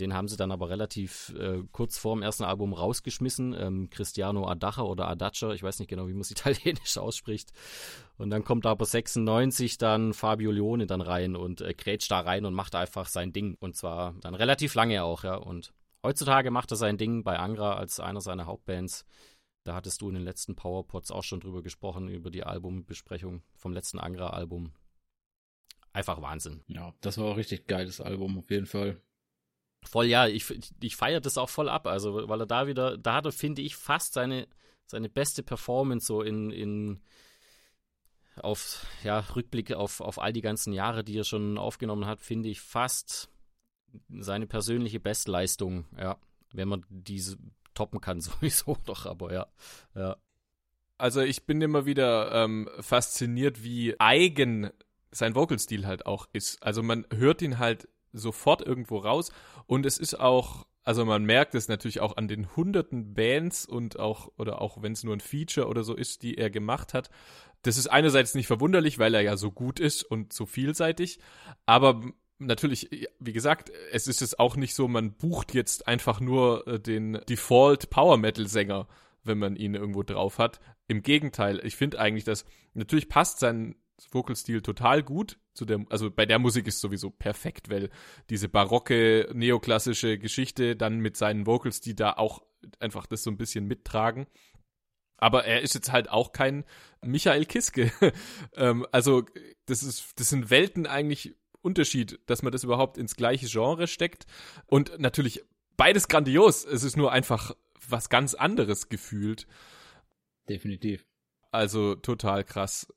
Den 0.00 0.12
haben 0.12 0.26
sie 0.26 0.36
dann 0.36 0.50
aber 0.50 0.70
relativ 0.70 1.32
äh, 1.38 1.62
kurz 1.70 1.98
vor 1.98 2.16
dem 2.16 2.22
ersten 2.22 2.42
Album 2.42 2.72
rausgeschmissen. 2.72 3.54
Ähm, 3.56 3.90
Cristiano 3.90 4.48
Adacha 4.48 4.82
oder 4.82 5.06
Adacha, 5.06 5.52
ich 5.52 5.62
weiß 5.62 5.78
nicht 5.78 5.88
genau, 5.88 6.08
wie 6.08 6.12
man 6.12 6.22
es 6.22 6.30
italienisch 6.32 6.98
ausspricht. 6.98 7.52
Und 8.16 8.30
dann 8.30 8.44
kommt 8.44 8.66
aber 8.66 8.84
96 8.84 9.78
dann 9.78 10.12
Fabio 10.12 10.50
Leone 10.50 10.86
dann 10.86 11.00
rein 11.00 11.36
und 11.36 11.60
äh, 11.60 11.74
grätscht 11.74 12.10
da 12.10 12.20
rein 12.20 12.44
und 12.44 12.54
macht 12.54 12.74
einfach 12.74 13.06
sein 13.06 13.32
Ding. 13.32 13.56
Und 13.60 13.76
zwar 13.76 14.14
dann 14.20 14.34
relativ 14.34 14.74
lange 14.74 15.04
auch, 15.04 15.22
ja. 15.22 15.36
Und 15.36 15.72
heutzutage 16.02 16.50
macht 16.50 16.72
er 16.72 16.76
sein 16.76 16.98
Ding 16.98 17.22
bei 17.22 17.38
Angra 17.38 17.74
als 17.74 18.00
einer 18.00 18.20
seiner 18.20 18.46
Hauptbands. 18.46 19.04
Da 19.62 19.74
hattest 19.74 20.02
du 20.02 20.08
in 20.08 20.14
den 20.14 20.24
letzten 20.24 20.56
Powerpods 20.56 21.12
auch 21.12 21.22
schon 21.22 21.40
drüber 21.40 21.62
gesprochen, 21.62 22.08
über 22.08 22.30
die 22.30 22.44
Albumbesprechung 22.44 23.42
vom 23.54 23.72
letzten 23.72 24.00
Angra-Album. 24.00 24.72
Einfach 25.92 26.20
Wahnsinn. 26.20 26.62
Ja, 26.66 26.92
das 27.00 27.16
war 27.16 27.26
auch 27.26 27.36
richtig 27.36 27.68
geiles 27.68 28.00
Album, 28.00 28.36
auf 28.36 28.50
jeden 28.50 28.66
Fall. 28.66 29.00
Voll, 29.84 30.06
ja, 30.06 30.26
ich, 30.26 30.44
ich 30.80 30.96
feiere 30.96 31.20
das 31.20 31.38
auch 31.38 31.48
voll 31.48 31.68
ab, 31.68 31.86
also 31.86 32.28
weil 32.28 32.40
er 32.40 32.46
da 32.46 32.66
wieder, 32.66 32.96
da 32.96 33.14
hat 33.14 33.26
er, 33.26 33.32
finde 33.32 33.62
ich, 33.62 33.76
fast 33.76 34.14
seine, 34.14 34.48
seine 34.86 35.08
beste 35.08 35.42
Performance 35.42 36.06
so 36.06 36.22
in, 36.22 36.50
in 36.50 37.00
auf, 38.36 38.86
ja, 39.04 39.20
Rückblick 39.20 39.72
auf, 39.72 40.00
auf 40.00 40.18
all 40.18 40.32
die 40.32 40.40
ganzen 40.40 40.72
Jahre, 40.72 41.04
die 41.04 41.18
er 41.18 41.24
schon 41.24 41.58
aufgenommen 41.58 42.06
hat, 42.06 42.20
finde 42.20 42.48
ich 42.48 42.60
fast 42.60 43.28
seine 44.08 44.46
persönliche 44.46 45.00
Bestleistung, 45.00 45.86
ja, 45.98 46.18
wenn 46.52 46.68
man 46.68 46.84
diese 46.88 47.36
toppen 47.74 48.00
kann, 48.00 48.20
sowieso 48.20 48.76
doch, 48.84 49.06
aber 49.06 49.32
ja, 49.32 49.46
ja. 49.94 50.16
Also 50.96 51.20
ich 51.20 51.44
bin 51.44 51.60
immer 51.60 51.86
wieder 51.86 52.32
ähm, 52.32 52.70
fasziniert, 52.80 53.62
wie 53.62 53.98
eigen 53.98 54.70
sein 55.10 55.34
Vocalstil 55.34 55.86
halt 55.86 56.06
auch 56.06 56.28
ist. 56.32 56.62
Also 56.62 56.82
man 56.82 57.04
hört 57.12 57.42
ihn 57.42 57.58
halt 57.58 57.88
sofort 58.14 58.66
irgendwo 58.66 58.98
raus. 58.98 59.32
Und 59.66 59.84
es 59.84 59.98
ist 59.98 60.18
auch, 60.18 60.66
also 60.82 61.04
man 61.04 61.24
merkt 61.24 61.54
es 61.54 61.68
natürlich 61.68 62.00
auch 62.00 62.16
an 62.16 62.28
den 62.28 62.56
hunderten 62.56 63.14
Bands 63.14 63.66
und 63.66 63.98
auch, 63.98 64.30
oder 64.38 64.62
auch 64.62 64.82
wenn 64.82 64.92
es 64.92 65.04
nur 65.04 65.14
ein 65.14 65.20
Feature 65.20 65.68
oder 65.68 65.84
so 65.84 65.94
ist, 65.94 66.22
die 66.22 66.38
er 66.38 66.50
gemacht 66.50 66.94
hat. 66.94 67.10
Das 67.62 67.76
ist 67.76 67.88
einerseits 67.88 68.34
nicht 68.34 68.46
verwunderlich, 68.46 68.98
weil 68.98 69.14
er 69.14 69.22
ja 69.22 69.36
so 69.36 69.50
gut 69.50 69.80
ist 69.80 70.02
und 70.02 70.32
so 70.32 70.46
vielseitig, 70.46 71.18
aber 71.64 72.02
natürlich, 72.38 72.90
wie 73.18 73.32
gesagt, 73.32 73.70
es 73.92 74.06
ist 74.06 74.22
es 74.22 74.38
auch 74.38 74.56
nicht 74.56 74.74
so, 74.74 74.88
man 74.88 75.12
bucht 75.12 75.54
jetzt 75.54 75.88
einfach 75.88 76.20
nur 76.20 76.66
äh, 76.66 76.80
den 76.80 77.20
Default 77.28 77.90
Power 77.90 78.16
Metal 78.16 78.46
Sänger, 78.46 78.86
wenn 79.22 79.38
man 79.38 79.56
ihn 79.56 79.74
irgendwo 79.74 80.02
drauf 80.02 80.38
hat. 80.38 80.60
Im 80.86 81.02
Gegenteil, 81.02 81.60
ich 81.64 81.76
finde 81.76 81.98
eigentlich, 81.98 82.24
dass 82.24 82.44
natürlich 82.74 83.08
passt 83.08 83.40
sein 83.40 83.76
Vocalstil 84.10 84.62
total 84.62 85.02
gut 85.02 85.38
zu 85.54 85.64
der, 85.64 85.84
also 85.88 86.10
bei 86.10 86.26
der 86.26 86.38
Musik 86.38 86.66
ist 86.66 86.80
sowieso 86.80 87.10
perfekt, 87.10 87.70
weil 87.70 87.90
diese 88.28 88.48
barocke, 88.48 89.30
neoklassische 89.32 90.18
Geschichte 90.18 90.76
dann 90.76 90.98
mit 90.98 91.16
seinen 91.16 91.46
Vocals, 91.46 91.80
die 91.80 91.94
da 91.94 92.12
auch 92.12 92.42
einfach 92.80 93.06
das 93.06 93.22
so 93.22 93.30
ein 93.30 93.36
bisschen 93.36 93.66
mittragen. 93.66 94.26
Aber 95.16 95.44
er 95.44 95.62
ist 95.62 95.74
jetzt 95.74 95.92
halt 95.92 96.10
auch 96.10 96.32
kein 96.32 96.64
Michael 97.02 97.46
Kiske. 97.46 97.92
ähm, 98.56 98.86
also, 98.90 99.24
das 99.66 99.82
ist, 99.82 100.12
das 100.16 100.28
sind 100.28 100.50
Welten 100.50 100.86
eigentlich 100.86 101.34
Unterschied, 101.62 102.18
dass 102.26 102.42
man 102.42 102.52
das 102.52 102.64
überhaupt 102.64 102.98
ins 102.98 103.16
gleiche 103.16 103.46
Genre 103.46 103.86
steckt. 103.86 104.26
Und 104.66 104.98
natürlich 104.98 105.42
beides 105.76 106.08
grandios. 106.08 106.64
Es 106.64 106.82
ist 106.82 106.96
nur 106.96 107.12
einfach 107.12 107.52
was 107.88 108.08
ganz 108.08 108.34
anderes 108.34 108.88
gefühlt. 108.88 109.46
Definitiv. 110.48 111.06
Also 111.54 111.94
total 111.94 112.42
krass. 112.42 112.92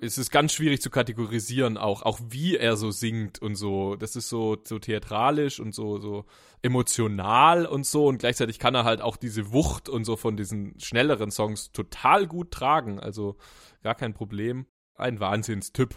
Es 0.00 0.18
ist 0.18 0.32
ganz 0.32 0.52
schwierig 0.52 0.82
zu 0.82 0.90
kategorisieren, 0.90 1.76
auch, 1.76 2.02
auch 2.02 2.18
wie 2.30 2.56
er 2.56 2.76
so 2.76 2.90
singt 2.90 3.40
und 3.40 3.54
so. 3.54 3.94
Das 3.94 4.16
ist 4.16 4.28
so, 4.28 4.56
so 4.64 4.80
theatralisch 4.80 5.60
und 5.60 5.72
so, 5.72 5.98
so 5.98 6.24
emotional 6.62 7.64
und 7.64 7.86
so. 7.86 8.08
Und 8.08 8.18
gleichzeitig 8.18 8.58
kann 8.58 8.74
er 8.74 8.82
halt 8.82 9.02
auch 9.02 9.16
diese 9.16 9.52
Wucht 9.52 9.88
und 9.88 10.04
so 10.04 10.16
von 10.16 10.36
diesen 10.36 10.74
schnelleren 10.80 11.30
Songs 11.30 11.70
total 11.70 12.26
gut 12.26 12.50
tragen. 12.50 12.98
Also 12.98 13.36
gar 13.84 13.94
kein 13.94 14.14
Problem. 14.14 14.66
Ein 14.96 15.20
Wahnsinnstyp. 15.20 15.96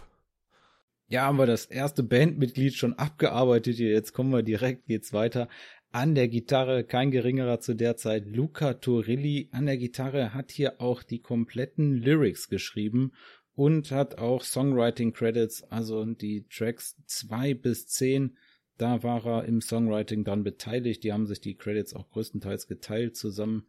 Ja, 1.08 1.22
haben 1.22 1.38
wir 1.38 1.46
das 1.46 1.66
erste 1.66 2.04
Bandmitglied 2.04 2.74
schon 2.74 2.94
abgearbeitet 2.94 3.78
hier. 3.78 3.90
Jetzt 3.90 4.12
kommen 4.12 4.30
wir 4.30 4.44
direkt, 4.44 4.86
geht's 4.86 5.12
weiter 5.12 5.48
an 5.96 6.14
der 6.14 6.28
Gitarre, 6.28 6.84
kein 6.84 7.10
geringerer 7.10 7.58
zu 7.58 7.72
der 7.72 7.96
Zeit, 7.96 8.26
Luca 8.26 8.74
Turilli 8.74 9.48
an 9.52 9.64
der 9.64 9.78
Gitarre, 9.78 10.34
hat 10.34 10.50
hier 10.50 10.78
auch 10.78 11.02
die 11.02 11.20
kompletten 11.20 11.94
Lyrics 11.94 12.50
geschrieben 12.50 13.12
und 13.54 13.90
hat 13.92 14.18
auch 14.18 14.44
Songwriting 14.44 15.14
Credits, 15.14 15.62
also 15.62 16.04
die 16.04 16.44
Tracks 16.50 16.96
zwei 17.06 17.54
bis 17.54 17.86
zehn, 17.86 18.36
da 18.76 19.02
war 19.02 19.24
er 19.24 19.44
im 19.46 19.62
Songwriting 19.62 20.22
dann 20.22 20.44
beteiligt. 20.44 21.02
Die 21.02 21.14
haben 21.14 21.26
sich 21.26 21.40
die 21.40 21.54
Credits 21.54 21.94
auch 21.94 22.10
größtenteils 22.10 22.66
geteilt 22.66 23.16
zusammen 23.16 23.66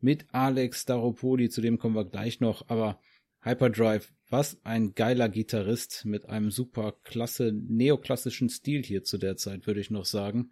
mit 0.00 0.26
Alex 0.32 0.82
Staropoli, 0.82 1.48
zu 1.48 1.62
dem 1.62 1.78
kommen 1.78 1.94
wir 1.94 2.04
gleich 2.04 2.40
noch, 2.40 2.68
aber 2.68 3.00
Hyperdrive, 3.40 4.12
was 4.28 4.60
ein 4.64 4.94
geiler 4.94 5.30
Gitarrist 5.30 6.04
mit 6.04 6.28
einem 6.28 6.50
super 6.50 6.94
klasse 7.04 7.52
neoklassischen 7.54 8.50
Stil 8.50 8.82
hier 8.82 9.02
zu 9.02 9.16
der 9.16 9.38
Zeit, 9.38 9.66
würde 9.66 9.80
ich 9.80 9.90
noch 9.90 10.04
sagen. 10.04 10.50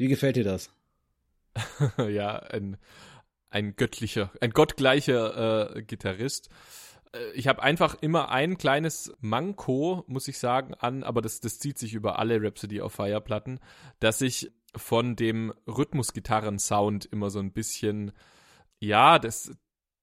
Wie 0.00 0.08
gefällt 0.08 0.36
dir 0.36 0.44
das? 0.44 0.70
ja, 2.08 2.38
ein, 2.38 2.78
ein 3.50 3.76
göttlicher, 3.76 4.30
ein 4.40 4.52
gottgleicher 4.52 5.76
äh, 5.76 5.82
Gitarrist. 5.82 6.48
Äh, 7.12 7.32
ich 7.34 7.46
habe 7.48 7.62
einfach 7.62 7.96
immer 8.00 8.30
ein 8.30 8.56
kleines 8.56 9.12
Manko, 9.20 10.04
muss 10.06 10.26
ich 10.26 10.38
sagen, 10.38 10.72
an, 10.72 11.02
aber 11.02 11.20
das, 11.20 11.40
das 11.40 11.58
zieht 11.58 11.78
sich 11.78 11.92
über 11.92 12.18
alle 12.18 12.42
Rhapsody 12.42 12.80
auf 12.80 12.94
Fire 12.94 13.20
Platten, 13.20 13.60
dass 13.98 14.22
ich 14.22 14.50
von 14.74 15.16
dem 15.16 15.52
Rhythmusgitarren-Sound 15.66 17.04
immer 17.04 17.28
so 17.28 17.40
ein 17.40 17.52
bisschen, 17.52 18.12
ja, 18.78 19.18
das, 19.18 19.52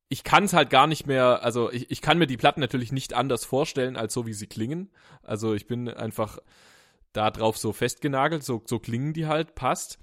ich 0.10 0.24
kann 0.24 0.44
es 0.44 0.54
halt 0.54 0.70
gar 0.70 0.86
nicht 0.86 1.08
mehr, 1.08 1.42
also 1.42 1.72
ich, 1.72 1.90
ich 1.90 2.04
kann 2.04 2.20
mir 2.20 2.28
die 2.28 2.38
Platten 2.38 2.62
natürlich 2.62 2.92
nicht 2.92 3.16
anders 3.16 3.46
vorstellen, 3.46 3.96
als 3.96 4.14
so 4.14 4.28
wie 4.28 4.34
sie 4.34 4.46
klingen. 4.46 4.92
Also 5.24 5.56
ich 5.56 5.66
bin 5.66 5.90
einfach 5.90 6.38
da 7.18 7.32
drauf 7.32 7.58
so 7.58 7.74
festgenagelt, 7.74 8.44
so, 8.44 8.62
so 8.66 8.80
klingen 8.80 9.14
die 9.14 9.26
halt, 9.26 9.56
passt. 9.56 10.00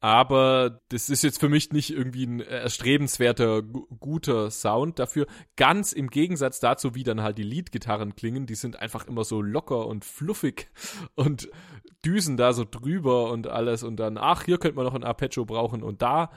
Aber 0.00 0.82
das 0.90 1.08
ist 1.08 1.24
jetzt 1.24 1.40
für 1.40 1.48
mich 1.48 1.72
nicht 1.72 1.90
irgendwie 1.90 2.26
ein 2.26 2.40
erstrebenswerter, 2.40 3.62
guter 3.62 4.50
Sound 4.50 4.98
dafür. 4.98 5.26
Ganz 5.56 5.92
im 5.92 6.10
Gegensatz 6.10 6.60
dazu, 6.60 6.94
wie 6.94 7.04
dann 7.04 7.22
halt 7.22 7.38
die 7.38 7.42
Leadgitarren 7.42 8.14
klingen, 8.14 8.44
die 8.44 8.54
sind 8.54 8.78
einfach 8.78 9.08
immer 9.08 9.24
so 9.24 9.40
locker 9.40 9.86
und 9.86 10.04
fluffig 10.04 10.68
und 11.14 11.48
düsen 12.04 12.36
da 12.36 12.52
so 12.52 12.66
drüber 12.70 13.30
und 13.30 13.46
alles 13.46 13.82
und 13.82 13.96
dann, 13.96 14.18
ach, 14.18 14.44
hier 14.44 14.58
könnte 14.58 14.76
man 14.76 14.84
noch 14.84 14.94
ein 14.94 15.04
Arpeggio 15.04 15.46
brauchen 15.46 15.82
und 15.82 16.02
da, 16.02 16.30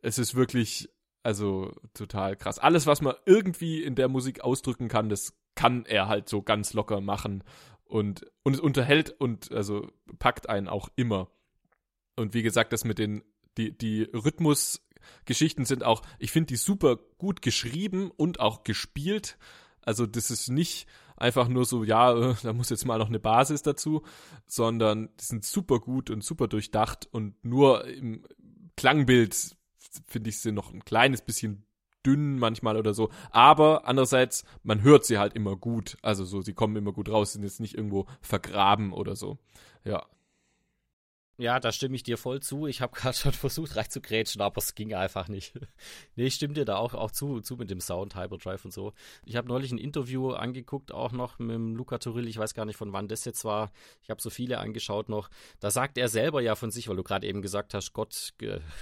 es 0.00 0.18
ist 0.18 0.34
wirklich, 0.34 0.88
also 1.22 1.74
total 1.92 2.36
krass. 2.36 2.58
Alles, 2.58 2.86
was 2.86 3.02
man 3.02 3.14
irgendwie 3.26 3.84
in 3.84 3.96
der 3.96 4.08
Musik 4.08 4.40
ausdrücken 4.40 4.88
kann, 4.88 5.10
das 5.10 5.36
kann 5.54 5.84
er 5.84 6.08
halt 6.08 6.28
so 6.28 6.40
ganz 6.40 6.72
locker 6.72 7.02
machen 7.02 7.44
und, 7.90 8.26
und 8.42 8.54
es 8.54 8.60
unterhält 8.60 9.10
und 9.18 9.52
also 9.52 9.90
packt 10.18 10.48
einen 10.48 10.68
auch 10.68 10.88
immer. 10.96 11.30
Und 12.16 12.34
wie 12.34 12.42
gesagt, 12.42 12.72
das 12.72 12.84
mit 12.84 12.98
den, 12.98 13.22
die, 13.56 13.76
die 13.76 14.02
Rhythmusgeschichten 14.02 15.64
sind 15.64 15.84
auch, 15.84 16.02
ich 16.18 16.30
finde 16.30 16.48
die 16.48 16.56
super 16.56 16.98
gut 17.18 17.42
geschrieben 17.42 18.10
und 18.10 18.40
auch 18.40 18.64
gespielt. 18.64 19.38
Also 19.82 20.06
das 20.06 20.30
ist 20.30 20.48
nicht 20.48 20.86
einfach 21.16 21.48
nur 21.48 21.64
so, 21.64 21.84
ja, 21.84 22.30
äh, 22.30 22.34
da 22.42 22.52
muss 22.52 22.70
jetzt 22.70 22.86
mal 22.86 22.98
noch 22.98 23.08
eine 23.08 23.20
Basis 23.20 23.62
dazu, 23.62 24.02
sondern 24.46 25.10
die 25.18 25.24
sind 25.24 25.44
super 25.44 25.80
gut 25.80 26.10
und 26.10 26.24
super 26.24 26.48
durchdacht 26.48 27.08
und 27.10 27.44
nur 27.44 27.86
im 27.86 28.24
Klangbild 28.76 29.56
finde 30.06 30.30
ich 30.30 30.40
sie 30.40 30.52
noch 30.52 30.72
ein 30.72 30.84
kleines 30.84 31.22
bisschen 31.22 31.66
dünn 32.06 32.38
manchmal 32.38 32.76
oder 32.76 32.94
so. 32.94 33.10
Aber 33.30 33.86
andererseits, 33.86 34.44
man 34.62 34.82
hört 34.82 35.04
sie 35.04 35.18
halt 35.18 35.34
immer 35.34 35.56
gut. 35.56 35.96
Also 36.02 36.24
so, 36.24 36.40
sie 36.40 36.54
kommen 36.54 36.76
immer 36.76 36.92
gut 36.92 37.08
raus, 37.08 37.32
sind 37.32 37.42
jetzt 37.42 37.60
nicht 37.60 37.74
irgendwo 37.74 38.06
vergraben 38.20 38.92
oder 38.92 39.16
so. 39.16 39.38
Ja. 39.84 40.06
Ja, 41.40 41.58
da 41.58 41.72
stimme 41.72 41.96
ich 41.96 42.02
dir 42.02 42.18
voll 42.18 42.40
zu. 42.40 42.66
Ich 42.66 42.82
habe 42.82 42.92
gerade 42.96 43.16
schon 43.16 43.32
versucht 43.32 43.74
reinzugrätschen, 43.74 44.42
aber 44.42 44.58
es 44.58 44.74
ging 44.74 44.92
einfach 44.92 45.28
nicht. 45.28 45.54
nee, 46.16 46.26
ich 46.26 46.34
stimme 46.34 46.52
dir 46.52 46.66
da 46.66 46.76
auch, 46.76 46.92
auch 46.92 47.10
zu, 47.10 47.40
zu 47.40 47.56
mit 47.56 47.70
dem 47.70 47.80
Sound, 47.80 48.14
Hyperdrive 48.14 48.62
und 48.66 48.72
so. 48.72 48.92
Ich 49.24 49.36
habe 49.36 49.48
neulich 49.48 49.72
ein 49.72 49.78
Interview 49.78 50.32
angeguckt, 50.32 50.92
auch 50.92 51.12
noch 51.12 51.38
mit 51.38 51.54
dem 51.54 51.74
Luca 51.76 51.96
Turilli. 51.96 52.28
Ich 52.28 52.36
weiß 52.36 52.52
gar 52.52 52.66
nicht, 52.66 52.76
von 52.76 52.92
wann 52.92 53.08
das 53.08 53.24
jetzt 53.24 53.46
war. 53.46 53.72
Ich 54.02 54.10
habe 54.10 54.20
so 54.20 54.28
viele 54.28 54.58
angeschaut 54.58 55.08
noch. 55.08 55.30
Da 55.60 55.70
sagt 55.70 55.96
er 55.96 56.08
selber 56.08 56.42
ja 56.42 56.56
von 56.56 56.70
sich, 56.70 56.88
weil 56.88 56.96
du 56.96 57.02
gerade 57.02 57.26
eben 57.26 57.40
gesagt 57.40 57.72
hast, 57.72 57.94
Gott, 57.94 58.34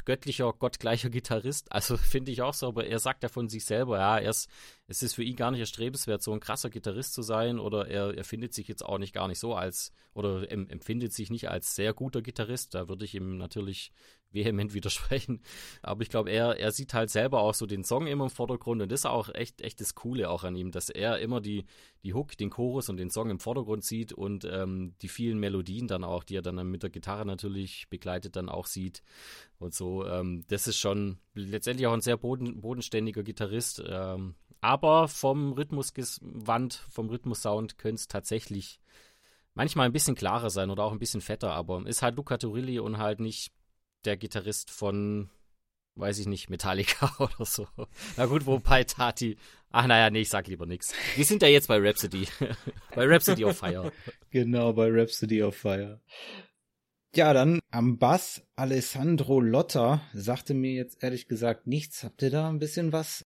göttlicher, 0.04 0.52
gottgleicher 0.52 1.10
Gitarrist. 1.10 1.70
Also 1.70 1.96
finde 1.96 2.32
ich 2.32 2.42
auch 2.42 2.54
so, 2.54 2.66
aber 2.66 2.86
er 2.86 2.98
sagt 2.98 3.22
ja 3.22 3.28
von 3.28 3.48
sich 3.48 3.64
selber, 3.64 3.98
ja, 3.98 4.18
er 4.18 4.30
ist, 4.30 4.50
es 4.90 5.02
ist 5.02 5.14
für 5.14 5.22
ihn 5.22 5.36
gar 5.36 5.50
nicht 5.50 5.60
erstrebenswert, 5.60 6.22
so 6.22 6.32
ein 6.32 6.40
krasser 6.40 6.70
Gitarrist 6.70 7.12
zu 7.12 7.20
sein 7.20 7.58
oder 7.58 7.88
er, 7.88 8.16
er 8.16 8.24
findet 8.24 8.54
sich 8.54 8.68
jetzt 8.68 8.82
auch 8.82 8.96
nicht 8.96 9.12
gar 9.12 9.28
nicht 9.28 9.38
so 9.38 9.54
als 9.54 9.92
oder 10.14 10.50
empfindet 10.50 11.12
sich 11.12 11.30
nicht 11.30 11.50
als 11.50 11.74
sehr 11.74 11.92
guter 11.92 12.22
Gitarrist. 12.22 12.74
Da 12.74 12.88
würde 12.88 13.04
ich 13.04 13.14
ihm 13.14 13.36
natürlich 13.36 13.92
vehement 14.32 14.72
widersprechen. 14.74 15.42
Aber 15.82 16.00
ich 16.00 16.08
glaube, 16.08 16.30
er, 16.30 16.58
er 16.58 16.72
sieht 16.72 16.94
halt 16.94 17.10
selber 17.10 17.40
auch 17.40 17.52
so 17.52 17.66
den 17.66 17.84
Song 17.84 18.06
immer 18.06 18.24
im 18.24 18.30
Vordergrund 18.30 18.80
und 18.80 18.90
das 18.90 19.00
ist 19.00 19.06
auch 19.06 19.28
echt, 19.34 19.60
echt 19.60 19.78
das 19.82 19.94
Coole 19.94 20.30
auch 20.30 20.42
an 20.42 20.56
ihm, 20.56 20.70
dass 20.70 20.88
er 20.88 21.18
immer 21.18 21.42
die, 21.42 21.66
die 22.02 22.14
Hook, 22.14 22.38
den 22.38 22.48
Chorus 22.48 22.88
und 22.88 22.96
den 22.96 23.10
Song 23.10 23.28
im 23.28 23.40
Vordergrund 23.40 23.84
sieht 23.84 24.14
und 24.14 24.46
ähm, 24.50 24.94
die 25.02 25.08
vielen 25.08 25.38
Melodien 25.38 25.86
dann 25.86 26.02
auch, 26.02 26.24
die 26.24 26.36
er 26.36 26.42
dann 26.42 26.66
mit 26.66 26.82
der 26.82 26.90
Gitarre 26.90 27.26
natürlich 27.26 27.88
begleitet, 27.90 28.36
dann 28.36 28.48
auch 28.48 28.66
sieht 28.66 29.02
und 29.58 29.74
so. 29.74 30.06
Ähm, 30.06 30.44
das 30.48 30.66
ist 30.66 30.78
schon 30.78 31.18
letztendlich 31.34 31.86
auch 31.86 31.92
ein 31.92 32.00
sehr 32.00 32.16
boden, 32.16 32.62
bodenständiger 32.62 33.22
Gitarrist. 33.22 33.82
Ähm, 33.86 34.34
aber 34.60 35.08
vom 35.08 35.52
Rhythmusgewand, 35.52 36.74
vom 36.90 37.08
Rhythmussound 37.08 37.78
könnte 37.78 38.00
es 38.00 38.08
tatsächlich 38.08 38.80
manchmal 39.54 39.86
ein 39.86 39.92
bisschen 39.92 40.14
klarer 40.14 40.50
sein 40.50 40.70
oder 40.70 40.84
auch 40.84 40.92
ein 40.92 40.98
bisschen 40.98 41.20
fetter, 41.20 41.52
aber 41.52 41.84
ist 41.86 42.02
halt 42.02 42.16
Luca 42.16 42.38
Turilli 42.38 42.78
und 42.78 42.98
halt 42.98 43.20
nicht 43.20 43.52
der 44.04 44.16
Gitarrist 44.16 44.70
von, 44.70 45.30
weiß 45.96 46.18
ich 46.20 46.26
nicht, 46.26 46.48
Metallica 46.48 47.12
oder 47.18 47.44
so. 47.44 47.66
Na 48.16 48.26
gut, 48.26 48.46
wobei 48.46 48.84
Tati. 48.84 49.36
Ach 49.70 49.86
naja, 49.86 50.10
nee, 50.10 50.20
ich 50.20 50.28
sag 50.28 50.46
lieber 50.46 50.66
nichts. 50.66 50.94
Wir 51.16 51.24
sind 51.24 51.42
ja 51.42 51.48
jetzt 51.48 51.68
bei 51.68 51.78
Rhapsody. 51.78 52.26
bei 52.94 53.04
Rhapsody 53.06 53.44
of 53.44 53.58
Fire. 53.58 53.92
Genau, 54.30 54.72
bei 54.72 54.88
Rhapsody 54.90 55.42
of 55.42 55.56
Fire. 55.56 56.00
Ja, 57.14 57.32
dann 57.32 57.58
am 57.70 57.98
Bass 57.98 58.42
Alessandro 58.54 59.40
Lotta 59.40 60.02
sagte 60.12 60.54
mir 60.54 60.72
jetzt 60.72 61.02
ehrlich 61.02 61.26
gesagt 61.26 61.66
nichts. 61.66 62.04
Habt 62.04 62.22
ihr 62.22 62.30
da 62.30 62.48
ein 62.48 62.58
bisschen 62.58 62.92
was 62.92 63.24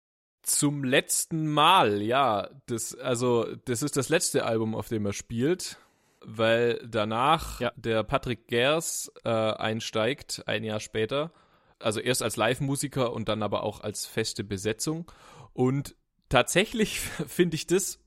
zum 0.49 0.83
letzten 0.83 1.47
Mal, 1.47 2.01
ja. 2.01 2.49
Das, 2.65 2.95
also, 2.95 3.45
das 3.65 3.83
ist 3.83 3.97
das 3.97 4.09
letzte 4.09 4.45
Album, 4.45 4.75
auf 4.75 4.87
dem 4.87 5.05
er 5.05 5.13
spielt, 5.13 5.77
weil 6.21 6.81
danach 6.87 7.59
ja. 7.59 7.71
der 7.75 8.03
Patrick 8.03 8.47
Gers 8.47 9.11
äh, 9.23 9.29
einsteigt, 9.29 10.43
ein 10.47 10.63
Jahr 10.63 10.79
später. 10.79 11.31
Also 11.79 11.99
erst 11.99 12.23
als 12.23 12.37
Live-Musiker 12.37 13.13
und 13.13 13.29
dann 13.29 13.43
aber 13.43 13.63
auch 13.63 13.81
als 13.81 14.05
feste 14.05 14.43
Besetzung. 14.43 15.11
Und 15.53 15.95
tatsächlich 16.29 16.99
finde 17.27 17.55
ich 17.55 17.67
das 17.67 17.99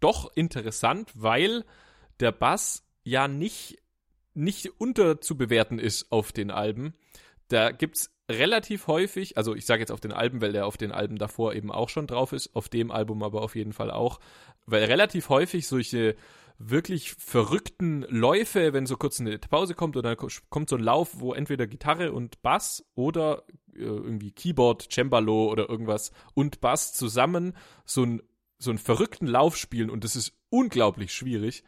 doch 0.00 0.30
interessant, 0.34 1.10
weil 1.14 1.64
der 2.20 2.32
Bass 2.32 2.86
ja 3.02 3.28
nicht, 3.28 3.78
nicht 4.34 4.80
unterzubewerten 4.80 5.78
ist 5.78 6.10
auf 6.12 6.32
den 6.32 6.50
Alben. 6.50 6.94
Da 7.48 7.70
gibt's 7.70 8.10
relativ 8.28 8.86
häufig, 8.86 9.36
also 9.36 9.54
ich 9.54 9.64
sage 9.64 9.80
jetzt 9.80 9.92
auf 9.92 10.00
den 10.00 10.12
Alben, 10.12 10.40
weil 10.40 10.52
der 10.52 10.66
auf 10.66 10.76
den 10.76 10.92
Alben 10.92 11.16
davor 11.16 11.54
eben 11.54 11.72
auch 11.72 11.88
schon 11.88 12.06
drauf 12.06 12.32
ist, 12.32 12.54
auf 12.54 12.68
dem 12.68 12.90
Album 12.90 13.22
aber 13.22 13.42
auf 13.42 13.56
jeden 13.56 13.72
Fall 13.72 13.90
auch, 13.90 14.20
weil 14.66 14.84
relativ 14.84 15.28
häufig 15.30 15.66
solche 15.66 16.14
wirklich 16.58 17.12
verrückten 17.12 18.02
Läufe, 18.08 18.72
wenn 18.72 18.86
so 18.86 18.96
kurz 18.96 19.20
eine 19.20 19.38
Pause 19.38 19.74
kommt 19.74 19.96
oder 19.96 20.16
kommt 20.16 20.68
so 20.68 20.76
ein 20.76 20.82
Lauf, 20.82 21.20
wo 21.20 21.32
entweder 21.32 21.66
Gitarre 21.66 22.12
und 22.12 22.42
Bass 22.42 22.84
oder 22.94 23.44
äh, 23.74 23.82
irgendwie 23.82 24.32
Keyboard, 24.32 24.92
Cembalo 24.92 25.50
oder 25.50 25.68
irgendwas 25.68 26.10
und 26.34 26.60
Bass 26.60 26.92
zusammen 26.92 27.56
so 27.84 28.02
ein 28.02 28.22
so 28.60 28.70
einen 28.70 28.78
verrückten 28.78 29.28
Lauf 29.28 29.56
spielen 29.56 29.88
und 29.88 30.02
das 30.02 30.16
ist 30.16 30.32
unglaublich 30.50 31.14
schwierig 31.14 31.62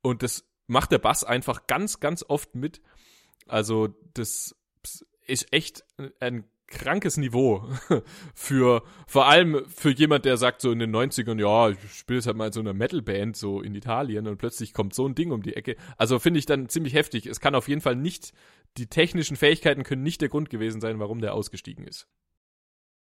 und 0.00 0.22
das 0.22 0.48
macht 0.66 0.92
der 0.92 0.98
Bass 0.98 1.22
einfach 1.22 1.66
ganz 1.66 2.00
ganz 2.00 2.24
oft 2.26 2.54
mit. 2.54 2.80
Also 3.46 3.88
das 4.14 4.55
ist 5.26 5.52
echt 5.52 5.84
ein 6.20 6.44
krankes 6.66 7.16
Niveau 7.16 7.68
für 8.34 8.82
vor 9.06 9.26
allem 9.26 9.64
für 9.68 9.90
jemand, 9.90 10.24
der 10.24 10.36
sagt 10.36 10.60
so 10.60 10.72
in 10.72 10.78
den 10.78 10.94
90ern, 10.94 11.40
ja, 11.40 11.70
ich 11.70 11.92
spiele 11.92 12.18
jetzt 12.18 12.26
halt 12.26 12.36
mal 12.36 12.46
in 12.46 12.52
so 12.52 12.60
einer 12.60 12.72
Metalband 12.74 13.36
so 13.36 13.60
in 13.60 13.74
Italien 13.74 14.26
und 14.26 14.38
plötzlich 14.38 14.72
kommt 14.72 14.94
so 14.94 15.06
ein 15.06 15.14
Ding 15.14 15.30
um 15.30 15.42
die 15.42 15.54
Ecke. 15.54 15.76
Also 15.96 16.18
finde 16.18 16.38
ich 16.38 16.46
dann 16.46 16.68
ziemlich 16.68 16.94
heftig. 16.94 17.26
Es 17.26 17.40
kann 17.40 17.54
auf 17.54 17.68
jeden 17.68 17.80
Fall 17.80 17.96
nicht 17.96 18.32
die 18.78 18.88
technischen 18.88 19.36
Fähigkeiten 19.36 19.84
können 19.84 20.02
nicht 20.02 20.20
der 20.20 20.28
Grund 20.28 20.50
gewesen 20.50 20.80
sein, 20.80 20.98
warum 20.98 21.20
der 21.20 21.34
ausgestiegen 21.34 21.86
ist. 21.86 22.08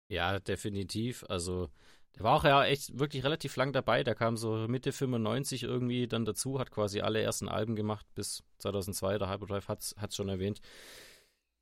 Ja, 0.08 0.38
definitiv. 0.38 1.24
Also 1.28 1.68
der 2.16 2.24
war 2.24 2.36
auch 2.36 2.44
ja 2.44 2.64
echt 2.64 2.98
wirklich 2.98 3.24
relativ 3.24 3.56
lang 3.56 3.72
dabei. 3.72 4.02
Der 4.04 4.14
kam 4.14 4.36
so 4.36 4.66
Mitte 4.68 4.92
95 4.92 5.64
irgendwie 5.64 6.06
dann 6.06 6.24
dazu, 6.24 6.58
hat 6.58 6.70
quasi 6.70 7.00
alle 7.00 7.20
ersten 7.20 7.48
Alben 7.48 7.76
gemacht 7.76 8.06
bis 8.14 8.44
2002. 8.58 9.18
Der 9.18 9.30
Hyperdrive 9.30 9.68
hat 9.68 9.80
es 9.82 10.16
schon 10.16 10.28
erwähnt 10.28 10.60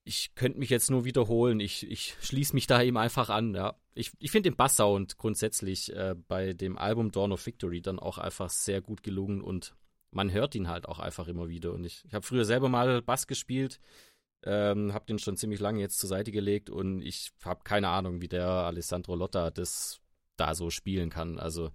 ich 0.07 0.37
könnte 0.37 0.61
mich 0.61 0.71
jetzt 0.71 0.89
nur 0.89 1.05
wiederholen. 1.05 1.59
Ich, 1.59 1.91
ich 1.91 2.17
schließe 2.23 2.55
mich 2.55 2.69
da 2.69 2.81
eben 2.81 2.97
einfach 2.97 3.29
an. 3.29 3.55
Ja. 3.55 3.75
Ich, 3.95 4.13
ich 4.21 4.31
finde 4.31 4.51
den 4.51 4.57
Basssound 4.57 5.19
grundsätzlich 5.19 5.93
äh, 5.95 6.15
bei 6.29 6.53
dem 6.53 6.79
Album 6.79 7.11
Dawn 7.11 7.33
of 7.33 7.45
Victory 7.45 7.83
dann 7.83 7.99
auch 7.99 8.19
einfach 8.19 8.49
sehr 8.49 8.81
gut 8.81 9.03
gelungen 9.03 9.41
und 9.41 9.75
man 10.13 10.31
hört 10.31 10.55
ihn 10.55 10.69
halt 10.69 10.87
auch 10.87 11.01
einfach 11.01 11.27
immer 11.27 11.49
wieder. 11.49 11.73
Und 11.73 11.85
ich, 11.85 12.05
ich 12.07 12.15
habe 12.15 12.25
früher 12.25 12.45
selber 12.45 12.69
mal 12.69 13.03
Bass 13.03 13.27
gespielt, 13.27 13.81
ähm, 14.45 14.95
habe 14.95 15.07
den 15.07 15.19
schon 15.19 15.37
ziemlich 15.37 15.59
lange 15.59 15.81
jetzt 15.81 15.99
zur 15.99 16.09
Seite 16.09 16.31
gelegt 16.31 16.71
und 16.71 17.03
ich 17.03 17.33
habe 17.45 17.65
keine 17.65 17.89
Ahnung, 17.89 18.21
wie 18.21 18.29
der 18.29 18.47
Alessandro 18.47 19.17
Lotta 19.17 19.51
das 19.51 20.01
da 20.37 20.55
so 20.55 20.71
spielen 20.71 21.11
kann. 21.11 21.41
Also 21.41 21.73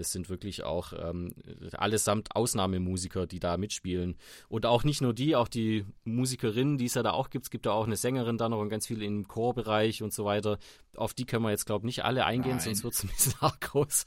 das 0.00 0.12
sind 0.12 0.30
wirklich 0.30 0.64
auch 0.64 0.94
ähm, 0.94 1.34
allesamt 1.72 2.34
Ausnahmemusiker, 2.34 3.26
die 3.26 3.38
da 3.38 3.58
mitspielen. 3.58 4.16
Und 4.48 4.64
auch 4.64 4.82
nicht 4.82 5.02
nur 5.02 5.12
die, 5.12 5.36
auch 5.36 5.46
die 5.46 5.84
Musikerinnen, 6.04 6.78
die 6.78 6.86
es 6.86 6.94
ja 6.94 7.02
da 7.02 7.10
auch 7.10 7.28
gibt. 7.28 7.44
Es 7.44 7.50
gibt 7.50 7.66
ja 7.66 7.72
auch 7.72 7.86
eine 7.86 7.96
Sängerin 7.96 8.38
da 8.38 8.48
noch 8.48 8.60
und 8.60 8.70
ganz 8.70 8.86
viel 8.86 9.02
im 9.02 9.28
Chorbereich 9.28 10.02
und 10.02 10.14
so 10.14 10.24
weiter. 10.24 10.58
Auf 10.96 11.12
die 11.12 11.26
können 11.26 11.44
wir 11.44 11.50
jetzt, 11.50 11.66
glaube 11.66 11.82
ich, 11.82 11.96
nicht 11.96 12.04
alle 12.04 12.24
eingehen, 12.24 12.56
Nein. 12.56 12.60
sonst 12.60 12.82
wird 12.82 12.94
es 12.94 13.04
ein 13.04 13.08
bisschen 13.08 13.34
arg 13.40 13.60
groß. 13.60 14.06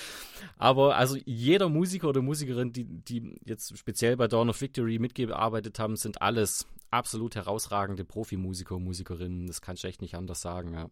Aber 0.58 0.96
also 0.96 1.16
jeder 1.24 1.70
Musiker 1.70 2.10
oder 2.10 2.20
Musikerin, 2.20 2.72
die, 2.72 2.84
die 2.84 3.40
jetzt 3.46 3.78
speziell 3.78 4.18
bei 4.18 4.28
Dawn 4.28 4.50
of 4.50 4.60
Victory 4.60 4.98
mitgearbeitet 4.98 5.78
haben, 5.78 5.96
sind 5.96 6.20
alles 6.20 6.66
absolut 6.90 7.34
herausragende 7.34 8.04
Profimusiker 8.04 8.76
und 8.76 8.84
Musikerinnen. 8.84 9.46
Das 9.46 9.62
kann 9.62 9.76
ich 9.76 9.84
echt 9.84 10.02
nicht 10.02 10.16
anders 10.16 10.42
sagen, 10.42 10.74
ja. 10.74 10.90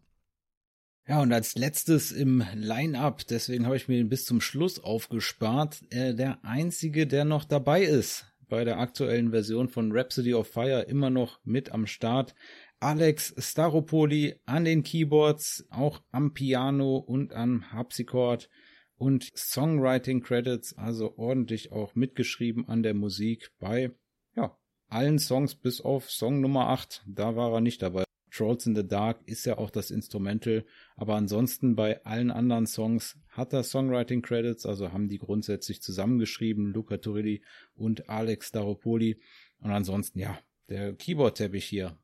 Ja, 1.09 1.23
und 1.23 1.33
als 1.33 1.55
letztes 1.55 2.11
im 2.11 2.43
Line-Up, 2.53 3.25
deswegen 3.25 3.65
habe 3.65 3.75
ich 3.75 3.87
mir 3.87 3.97
den 3.97 4.09
bis 4.09 4.25
zum 4.25 4.41
Schluss 4.41 4.77
aufgespart, 4.77 5.81
äh, 5.89 6.13
der 6.13 6.45
einzige, 6.45 7.07
der 7.07 7.25
noch 7.25 7.45
dabei 7.45 7.81
ist 7.81 8.27
bei 8.47 8.63
der 8.63 8.77
aktuellen 8.77 9.31
Version 9.31 9.69
von 9.69 9.91
Rhapsody 9.91 10.35
of 10.35 10.47
Fire, 10.47 10.81
immer 10.87 11.09
noch 11.09 11.39
mit 11.43 11.71
am 11.71 11.87
Start. 11.87 12.35
Alex 12.79 13.33
Staropoli 13.39 14.35
an 14.45 14.65
den 14.65 14.83
Keyboards, 14.83 15.65
auch 15.71 16.03
am 16.11 16.35
Piano 16.35 16.97
und 16.97 17.33
am 17.33 17.71
Harpsichord 17.71 18.47
und 18.95 19.31
Songwriting 19.35 20.21
Credits, 20.21 20.77
also 20.77 21.17
ordentlich 21.17 21.71
auch 21.71 21.95
mitgeschrieben 21.95 22.67
an 22.67 22.83
der 22.83 22.93
Musik 22.93 23.49
bei, 23.57 23.91
ja, 24.35 24.55
allen 24.89 25.17
Songs 25.17 25.55
bis 25.55 25.81
auf 25.81 26.11
Song 26.11 26.39
Nummer 26.39 26.69
8, 26.69 27.03
da 27.07 27.35
war 27.35 27.51
er 27.51 27.61
nicht 27.61 27.81
dabei. 27.81 28.03
Trolls 28.39 28.65
in 28.65 28.73
the 28.73 28.87
Dark 28.87 29.21
ist 29.25 29.45
ja 29.45 29.57
auch 29.57 29.69
das 29.69 29.91
Instrumental, 29.91 30.63
aber 30.95 31.15
ansonsten 31.15 31.75
bei 31.75 32.05
allen 32.05 32.31
anderen 32.31 32.67
Songs 32.67 33.17
hat 33.27 33.51
er 33.51 33.63
Songwriting 33.63 34.21
Credits, 34.21 34.65
also 34.65 34.93
haben 34.93 35.09
die 35.09 35.17
grundsätzlich 35.17 35.81
zusammengeschrieben, 35.81 36.71
Luca 36.71 36.97
Turilli 36.97 37.43
und 37.75 38.07
Alex 38.07 38.53
Daropoli 38.53 39.19
und 39.59 39.71
ansonsten 39.71 40.19
ja, 40.19 40.39
der 40.69 40.93
Keyboard-Teppich 40.93 41.65
hier. 41.65 41.97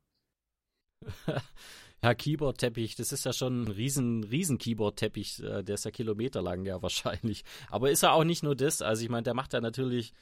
ja, 2.04 2.14
Keyboard-Teppich, 2.14 2.96
das 2.96 3.14
ist 3.14 3.24
ja 3.24 3.32
schon 3.32 3.62
ein 3.62 3.68
riesen, 3.70 4.26
riesen 4.26 4.58
Keyboard-Teppich, 4.58 5.42
äh, 5.42 5.64
der 5.64 5.76
ist 5.76 5.86
ja 5.86 5.92
kilometerlang, 5.92 6.66
ja 6.66 6.82
wahrscheinlich. 6.82 7.46
Aber 7.70 7.92
ist 7.92 8.04
er 8.04 8.12
auch 8.12 8.26
nicht 8.26 8.44
nur 8.44 8.58
das, 8.58 8.82
also 8.82 9.02
ich 9.02 9.10
meine, 9.10 9.24
der 9.24 9.36
macht 9.36 9.54
ja 9.54 9.62
natürlich 9.62 10.14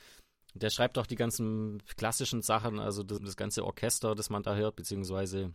der 0.55 0.69
schreibt 0.69 0.99
auch 0.99 1.07
die 1.07 1.15
ganzen 1.15 1.81
klassischen 1.97 2.43
Sachen, 2.43 2.79
also 2.79 3.01
das, 3.01 3.19
das, 3.19 3.35
ganze 3.35 3.65
Orchester, 3.65 4.13
das 4.13 4.29
man 4.29 4.43
da 4.43 4.55
hört, 4.55 4.75
beziehungsweise 4.75 5.51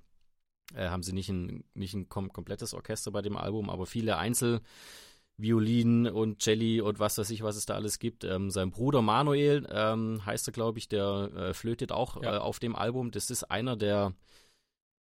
äh, 0.75 0.89
haben 0.89 1.03
sie 1.03 1.13
nicht 1.13 1.29
ein, 1.29 1.65
nicht 1.75 1.95
ein 1.95 2.09
kom 2.09 2.33
komplettes 2.33 2.75
Orchester 2.75 3.11
bei 3.11 3.23
dem 3.23 3.37
Album, 3.37 3.71
aber 3.71 3.87
viele 3.87 4.19
Einzelviolinen 4.19 6.07
und 6.09 6.45
Jelly 6.45 6.81
und 6.81 6.99
was 6.99 7.19
weiß 7.19 7.31
ich, 7.31 7.43
was 7.43 7.57
es 7.57 7.67
da 7.67 7.75
alles 7.75 7.99
gibt. 7.99 8.25
Ähm, 8.25 8.51
sein 8.51 8.71
Bruder 8.71 9.03
Manuel 9.03 9.67
ähm, 9.71 10.25
heißt 10.25 10.49
er, 10.49 10.53
glaube 10.53 10.79
ich, 10.79 10.89
der 10.89 11.31
äh, 11.35 11.55
flötet 11.55 11.93
auch 11.93 12.23
ja. 12.23 12.37
äh, 12.37 12.39
auf 12.39 12.59
dem 12.59 12.77
Album. 12.77 13.11
Das 13.11 13.31
ist 13.31 13.45
einer 13.45 13.77
der 13.77 14.15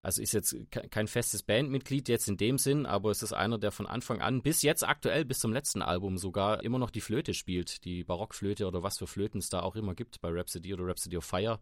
also 0.03 0.21
ist 0.21 0.33
jetzt 0.33 0.55
kein 0.91 1.07
festes 1.07 1.43
Bandmitglied 1.43 2.09
jetzt 2.09 2.27
in 2.27 2.35
dem 2.35 2.57
Sinn, 2.57 2.85
aber 2.85 3.09
es 3.09 3.23
ist 3.23 3.31
einer, 3.31 3.57
der 3.57 3.71
von 3.71 3.87
Anfang 3.87 4.21
an 4.21 4.41
bis 4.41 4.61
jetzt 4.61 4.85
aktuell, 4.85 5.23
bis 5.23 5.39
zum 5.39 5.53
letzten 5.53 5.81
Album 5.81 6.17
sogar 6.17 6.61
immer 6.61 6.77
noch 6.77 6.89
die 6.89 6.99
Flöte 6.99 7.33
spielt, 7.33 7.85
die 7.85 8.03
Barockflöte 8.03 8.67
oder 8.67 8.83
was 8.83 8.97
für 8.97 9.07
Flöten 9.07 9.39
es 9.39 9.49
da 9.49 9.61
auch 9.61 9.77
immer 9.77 9.95
gibt 9.95 10.19
bei 10.19 10.27
Rhapsody 10.29 10.73
oder 10.73 10.85
Rhapsody 10.85 11.15
of 11.15 11.23
Fire. 11.23 11.57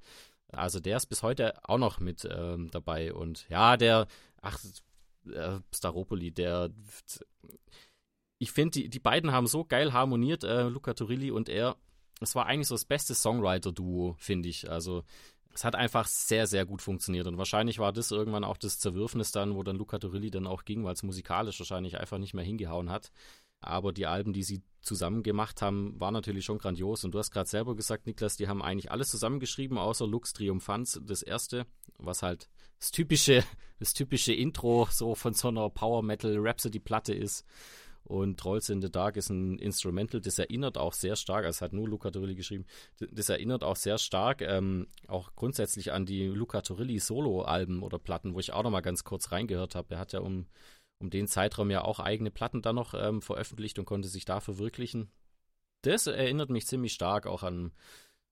Also 0.52 0.80
der 0.80 0.98
ist 0.98 1.06
bis 1.06 1.22
heute 1.22 1.54
auch 1.70 1.78
noch 1.78 2.00
mit 2.00 2.28
ähm, 2.30 2.70
dabei 2.72 3.14
und 3.14 3.48
ja, 3.48 3.78
der, 3.78 4.08
ach, 4.42 4.60
äh, 5.32 5.60
Staropoli, 5.72 6.32
der, 6.32 6.72
ich 8.40 8.52
finde, 8.52 8.72
die, 8.72 8.90
die 8.90 9.00
beiden 9.00 9.32
haben 9.32 9.46
so 9.46 9.66
geil 9.66 9.94
harmoniert, 9.94 10.44
äh, 10.44 10.64
Luca 10.64 10.96
Turilli 10.96 11.30
und 11.30 11.48
er. 11.48 11.78
Es 12.22 12.34
war 12.34 12.48
eigentlich 12.48 12.68
so 12.68 12.76
das 12.76 12.86
beste 12.86 13.14
Songwriter-Duo, 13.14 14.16
finde 14.18 14.50
ich. 14.50 14.70
Also 14.70 15.04
es 15.54 15.64
hat 15.64 15.76
einfach 15.76 16.08
sehr, 16.08 16.48
sehr 16.48 16.66
gut 16.66 16.82
funktioniert. 16.82 17.28
Und 17.28 17.38
wahrscheinlich 17.38 17.80
war 17.80 17.92
das 17.92 18.12
irgendwann 18.12 18.44
auch 18.44 18.58
das 18.58 18.80
Zerwürfnis 18.80 19.32
dann, 19.32 19.56
wo 19.56 19.64
dann 19.64 19.78
Luca 19.78 20.00
Turilli 20.00 20.32
dann 20.32 20.48
auch 20.48 20.66
ging, 20.66 20.84
weil 20.84 20.94
es 20.94 21.04
musikalisch 21.04 21.60
wahrscheinlich 21.60 21.98
einfach 21.98 22.18
nicht 22.18 22.34
mehr 22.34 22.46
hingehauen 22.46 22.90
hat. 22.90 23.12
Aber 23.60 23.94
die 23.94 24.08
Alben, 24.08 24.34
die 24.34 24.44
sie 24.44 24.64
zusammen 24.82 25.22
gemacht 25.22 25.62
haben, 25.62 26.00
waren 26.00 26.14
natürlich 26.14 26.46
schon 26.46 26.58
grandios. 26.58 27.04
Und 27.04 27.12
du 27.12 27.20
hast 27.20 27.32
gerade 27.32 27.48
selber 27.48 27.76
gesagt, 27.76 28.08
Niklas, 28.08 28.36
die 28.36 28.48
haben 28.48 28.64
eigentlich 28.64 28.92
alles 28.92 29.10
zusammengeschrieben, 29.10 29.78
außer 29.78 30.08
Lux 30.08 30.34
Triumphans, 30.34 31.00
das 31.04 31.22
erste, 31.22 31.68
was 31.98 32.24
halt 32.24 32.50
das 32.80 32.90
typische, 32.90 33.44
das 33.80 33.94
typische 33.94 34.34
Intro 34.34 34.88
so 34.90 35.14
von 35.14 35.34
so 35.34 35.50
einer 35.50 35.70
Power 35.70 36.02
Metal 36.02 36.36
Rhapsody 36.40 36.80
Platte 36.80 37.14
ist. 37.14 37.46
Und 38.12 38.42
Trolls 38.42 38.68
in 38.68 38.82
the 38.82 38.92
Dark 38.92 39.16
ist 39.16 39.30
ein 39.30 39.58
Instrumental, 39.58 40.20
das 40.20 40.38
erinnert 40.38 40.78
auch 40.78 40.92
sehr 40.92 41.16
stark, 41.16 41.46
also 41.46 41.64
hat 41.64 41.72
nur 41.72 41.88
Luca 41.88 42.12
Turilli 42.12 42.36
geschrieben, 42.36 42.66
das 43.00 43.30
erinnert 43.30 43.64
auch 43.64 43.78
sehr 43.78 43.98
stark 43.98 44.42
ähm, 44.42 44.88
auch 45.08 45.34
grundsätzlich 45.38 45.94
an 45.94 46.06
die 46.06 46.26
Luca 46.26 46.60
Turilli 46.60 47.00
Solo-Alben 47.00 47.82
oder 47.82 48.00
Platten, 48.00 48.34
wo 48.34 48.42
ich 48.42 48.52
auch 48.52 48.64
noch 48.64 48.70
mal 48.70 48.82
ganz 48.82 49.06
kurz 49.06 49.32
reingehört 49.32 49.76
habe. 49.76 49.96
Er 49.96 50.00
hat 50.00 50.12
ja 50.12 50.20
um, 50.20 50.48
um 51.00 51.10
den 51.10 51.30
Zeitraum 51.30 51.72
ja 51.72 51.86
auch 51.86 52.02
eigene 52.02 52.32
Platten 52.32 52.62
dann 52.62 52.76
noch 52.76 52.94
ähm, 52.96 53.22
veröffentlicht 53.22 53.80
und 53.80 53.86
konnte 53.86 54.10
sich 54.10 54.26
da 54.26 54.42
verwirklichen. 54.42 55.10
Das 55.82 56.06
erinnert 56.06 56.50
mich 56.50 56.68
ziemlich 56.68 56.92
stark 56.92 57.28
auch 57.28 57.44
an, 57.44 57.72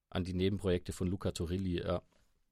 an 0.10 0.26
die 0.26 0.34
Nebenprojekte 0.34 0.92
von 0.92 1.08
Luca 1.08 1.32
Turilli. 1.32 1.82
Ja. 1.82 2.02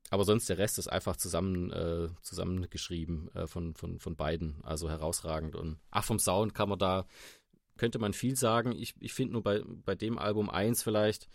Aber 0.10 0.24
sonst 0.24 0.48
der 0.48 0.58
Rest 0.58 0.80
ist 0.80 0.88
einfach 0.88 1.17
zusammen 1.17 1.72
äh, 1.72 2.08
zusammengeschrieben 2.22 3.30
äh, 3.36 3.48
von, 3.48 3.74
von, 3.74 4.00
von 4.00 4.15
beiden. 4.15 4.63
Also 4.63 4.89
herausragend. 4.89 5.56
Und 5.56 5.78
ach, 5.91 6.06
vom 6.06 6.20
Sound 6.20 6.54
kann 6.54 6.70
man 6.70 6.80
da, 6.80 7.06
könnte 7.78 8.00
man 8.00 8.13
viel 8.13 8.36
sagen. 8.36 8.72
Ich, 8.72 8.96
ich 9.00 9.13
finde 9.13 9.34
nur 9.34 9.43
bei, 9.43 9.62
bei 9.86 9.96
dem 9.96 10.17
Album 10.17 10.50
eins 10.50 10.84
vielleicht, 10.84 11.28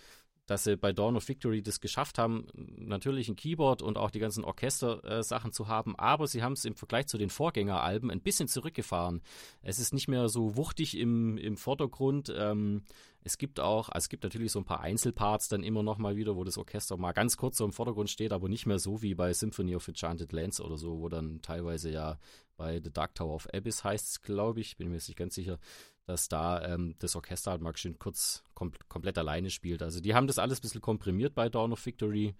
dass 0.46 0.64
sie 0.64 0.76
bei 0.76 0.92
Dawn 0.92 1.16
of 1.16 1.28
Victory 1.28 1.62
das 1.62 1.81
geschafft 1.81 2.18
haben, 2.18 2.46
natürlich 2.55 3.28
ein 3.28 3.37
Keyboard 3.37 3.81
und 3.81 3.96
auch 3.96 4.11
die 4.11 4.18
ganzen 4.18 4.44
Orchester-Sachen 4.44 5.50
äh, 5.50 5.52
zu 5.52 5.68
haben, 5.68 5.96
aber 5.96 6.26
sie 6.26 6.42
haben 6.42 6.55
es 6.55 6.64
im 6.64 6.74
Vergleich 6.74 7.07
zu 7.07 7.18
den 7.18 7.31
Vorgängeralben 7.31 8.11
ein 8.11 8.20
bisschen 8.20 8.48
zurückgefahren. 8.48 9.22
Es 9.62 9.78
ist 9.78 9.94
nicht 9.94 10.09
mehr 10.09 10.28
so 10.28 10.57
wuchtig 10.57 10.96
im, 10.98 11.38
im 11.38 11.57
Vordergrund. 11.57 12.33
Ähm, 12.37 12.83
es 13.24 13.38
gibt 13.38 13.61
auch, 13.61 13.88
also 13.88 14.05
es 14.05 14.09
gibt 14.09 14.24
natürlich 14.24 14.50
so 14.50 14.59
ein 14.59 14.64
paar 14.64 14.81
Einzelparts 14.81 15.48
dann 15.48 15.62
immer 15.62 15.85
noch 15.85 15.98
mal 15.98 16.16
wieder, 16.16 16.35
wo 16.35 16.42
das 16.42 16.59
Orchester 16.59 16.96
mal 16.96 17.12
ganz 17.12 17.37
kurz 17.37 17.57
so 17.57 17.64
im 17.64 17.72
Vordergrund 17.72 18.11
steht, 18.11 18.33
aber 18.33 18.48
nicht 18.48 18.66
mehr 18.66 18.81
so 18.81 19.00
wie 19.00 19.14
bei 19.14 19.33
Symphony 19.33 19.76
of 19.76 19.87
Enchanted 19.87 20.33
Lands 20.33 20.61
oder 20.61 20.76
so, 20.76 20.98
wo 20.98 21.09
dann 21.09 21.40
teilweise 21.40 21.90
ja 21.90 22.18
bei 22.57 22.81
The 22.83 22.92
Dark 22.92 23.14
Tower 23.14 23.35
of 23.35 23.48
Abyss 23.52 23.85
heißt 23.85 24.09
es, 24.09 24.22
glaube 24.22 24.61
ich, 24.61 24.76
bin 24.76 24.88
mir 24.88 24.94
jetzt 24.94 25.09
nicht 25.09 25.16
ganz 25.16 25.35
sicher, 25.35 25.59
dass 26.06 26.28
da 26.28 26.64
ähm, 26.64 26.96
das 26.98 27.16
Orchester 27.16 27.52
halt 27.52 27.62
mal 27.62 27.76
schön 27.76 27.98
kurz 27.98 28.44
kom 28.54 28.72
komplett 28.88 29.18
alleine 29.18 29.50
spielt. 29.50 29.82
Also 29.82 30.00
die 30.00 30.14
haben 30.14 30.26
das 30.26 30.38
alles 30.38 30.58
ein 30.58 30.62
bisschen 30.62 30.80
komprimiert 30.80 31.34
bei 31.34 31.48
Dawn 31.48 31.72
of 31.72 31.84
Victory. 31.84 32.34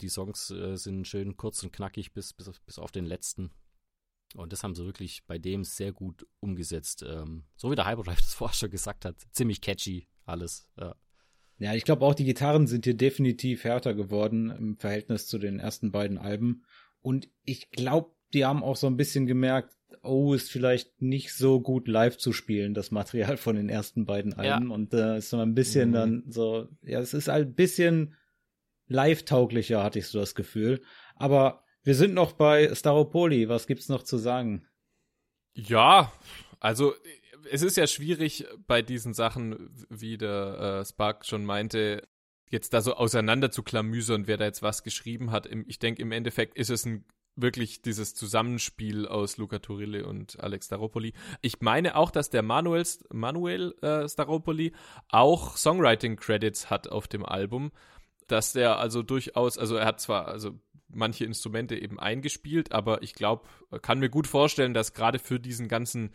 Die 0.00 0.08
Songs 0.08 0.50
äh, 0.50 0.76
sind 0.76 1.06
schön 1.06 1.36
kurz 1.36 1.62
und 1.62 1.72
knackig 1.72 2.12
bis, 2.12 2.32
bis, 2.32 2.50
bis 2.60 2.78
auf 2.78 2.90
den 2.90 3.04
letzten. 3.04 3.50
Und 4.34 4.52
das 4.52 4.64
haben 4.64 4.74
sie 4.74 4.84
wirklich 4.84 5.24
bei 5.26 5.38
dem 5.38 5.64
sehr 5.64 5.92
gut 5.92 6.26
umgesetzt. 6.40 7.04
Ähm, 7.06 7.44
so 7.56 7.70
wie 7.70 7.76
der 7.76 7.86
Hyperdrive 7.86 8.20
das 8.20 8.34
vorher 8.34 8.54
schon 8.54 8.70
gesagt 8.70 9.04
hat. 9.04 9.16
Ziemlich 9.32 9.60
catchy 9.60 10.08
alles. 10.24 10.66
Ja. 10.78 10.96
Ja, 11.58 11.74
ich 11.74 11.84
glaube 11.84 12.04
auch 12.04 12.14
die 12.14 12.24
Gitarren 12.24 12.66
sind 12.66 12.86
hier 12.86 12.96
definitiv 12.96 13.62
härter 13.62 13.94
geworden 13.94 14.50
im 14.50 14.76
Verhältnis 14.78 15.28
zu 15.28 15.38
den 15.38 15.60
ersten 15.60 15.92
beiden 15.92 16.18
Alben. 16.18 16.64
Und 17.02 17.28
ich 17.44 17.70
glaube, 17.70 18.16
die 18.32 18.44
haben 18.44 18.64
auch 18.64 18.76
so 18.76 18.86
ein 18.86 18.96
bisschen 18.96 19.26
gemerkt, 19.26 19.76
oh, 20.02 20.34
ist 20.34 20.50
vielleicht 20.50 21.00
nicht 21.00 21.34
so 21.34 21.60
gut 21.60 21.88
live 21.88 22.16
zu 22.16 22.32
spielen, 22.32 22.74
das 22.74 22.90
Material 22.90 23.36
von 23.36 23.56
den 23.56 23.68
ersten 23.68 24.04
beiden 24.06 24.34
Alben. 24.34 24.68
Ja. 24.68 24.74
Und 24.74 24.92
da 24.92 25.14
äh, 25.14 25.18
ist 25.18 25.30
so 25.30 25.38
ein 25.38 25.54
bisschen 25.54 25.90
mhm. 25.90 25.94
dann 25.94 26.24
so, 26.28 26.68
ja, 26.82 27.00
es 27.00 27.14
ist 27.14 27.28
halt 27.28 27.48
ein 27.48 27.54
bisschen 27.54 28.14
live-tauglicher, 28.88 29.82
hatte 29.82 29.98
ich 29.98 30.08
so 30.08 30.20
das 30.20 30.34
Gefühl. 30.34 30.82
Aber 31.16 31.64
wir 31.82 31.94
sind 31.94 32.14
noch 32.14 32.32
bei 32.32 32.74
Staropoli. 32.74 33.48
Was 33.48 33.66
gibt's 33.66 33.88
noch 33.88 34.02
zu 34.02 34.18
sagen? 34.18 34.66
Ja, 35.54 36.12
also 36.60 36.94
es 37.50 37.62
ist 37.62 37.76
ja 37.76 37.86
schwierig 37.86 38.46
bei 38.66 38.82
diesen 38.82 39.14
Sachen, 39.14 39.86
wie 39.88 40.16
der 40.16 40.80
äh, 40.80 40.84
Spark 40.84 41.26
schon 41.26 41.44
meinte, 41.44 42.06
jetzt 42.48 42.72
da 42.74 42.80
so 42.80 42.94
auseinander 42.94 43.50
zu 43.50 43.62
klamüsern, 43.62 44.26
wer 44.26 44.36
da 44.36 44.44
jetzt 44.44 44.62
was 44.62 44.82
geschrieben 44.82 45.30
hat. 45.30 45.48
Ich 45.66 45.78
denke, 45.78 46.02
im 46.02 46.12
Endeffekt 46.12 46.56
ist 46.56 46.70
es 46.70 46.84
ein 46.84 47.04
wirklich 47.36 47.82
dieses 47.82 48.14
Zusammenspiel 48.14 49.06
aus 49.06 49.36
Luca 49.36 49.58
Turilli 49.58 50.02
und 50.02 50.38
Alex 50.40 50.66
Staropoli. 50.66 51.14
Ich 51.40 51.60
meine 51.60 51.96
auch, 51.96 52.10
dass 52.10 52.30
der 52.30 52.42
Manuel, 52.42 52.84
Manuel 53.10 53.74
äh, 53.82 54.08
Staropoli 54.08 54.72
auch 55.08 55.56
Songwriting-Credits 55.56 56.70
hat 56.70 56.88
auf 56.88 57.08
dem 57.08 57.24
Album. 57.24 57.72
Dass 58.28 58.52
der 58.52 58.78
also 58.78 59.02
durchaus, 59.02 59.58
also 59.58 59.76
er 59.76 59.86
hat 59.86 60.00
zwar 60.00 60.28
also 60.28 60.52
manche 60.94 61.24
Instrumente 61.24 61.76
eben 61.76 61.98
eingespielt, 61.98 62.72
aber 62.72 63.02
ich 63.02 63.14
glaube, 63.14 63.48
kann 63.80 63.98
mir 63.98 64.10
gut 64.10 64.26
vorstellen, 64.26 64.74
dass 64.74 64.92
gerade 64.92 65.18
für 65.18 65.40
diesen 65.40 65.68
ganzen, 65.68 66.12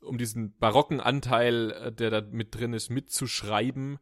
um 0.00 0.18
diesen 0.18 0.56
barocken 0.56 1.00
Anteil, 1.00 1.70
äh, 1.70 1.92
der 1.92 2.10
da 2.10 2.20
mit 2.22 2.54
drin 2.54 2.72
ist, 2.72 2.90
mitzuschreiben, 2.90 3.98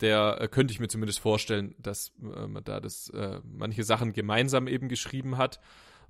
der 0.00 0.38
äh, 0.40 0.48
könnte 0.48 0.72
ich 0.72 0.80
mir 0.80 0.88
zumindest 0.88 1.20
vorstellen, 1.20 1.74
dass 1.78 2.12
man 2.18 2.62
da 2.64 2.80
das 2.80 3.10
äh, 3.10 3.40
manche 3.44 3.84
Sachen 3.84 4.12
gemeinsam 4.12 4.68
eben 4.68 4.88
geschrieben 4.88 5.36
hat 5.36 5.60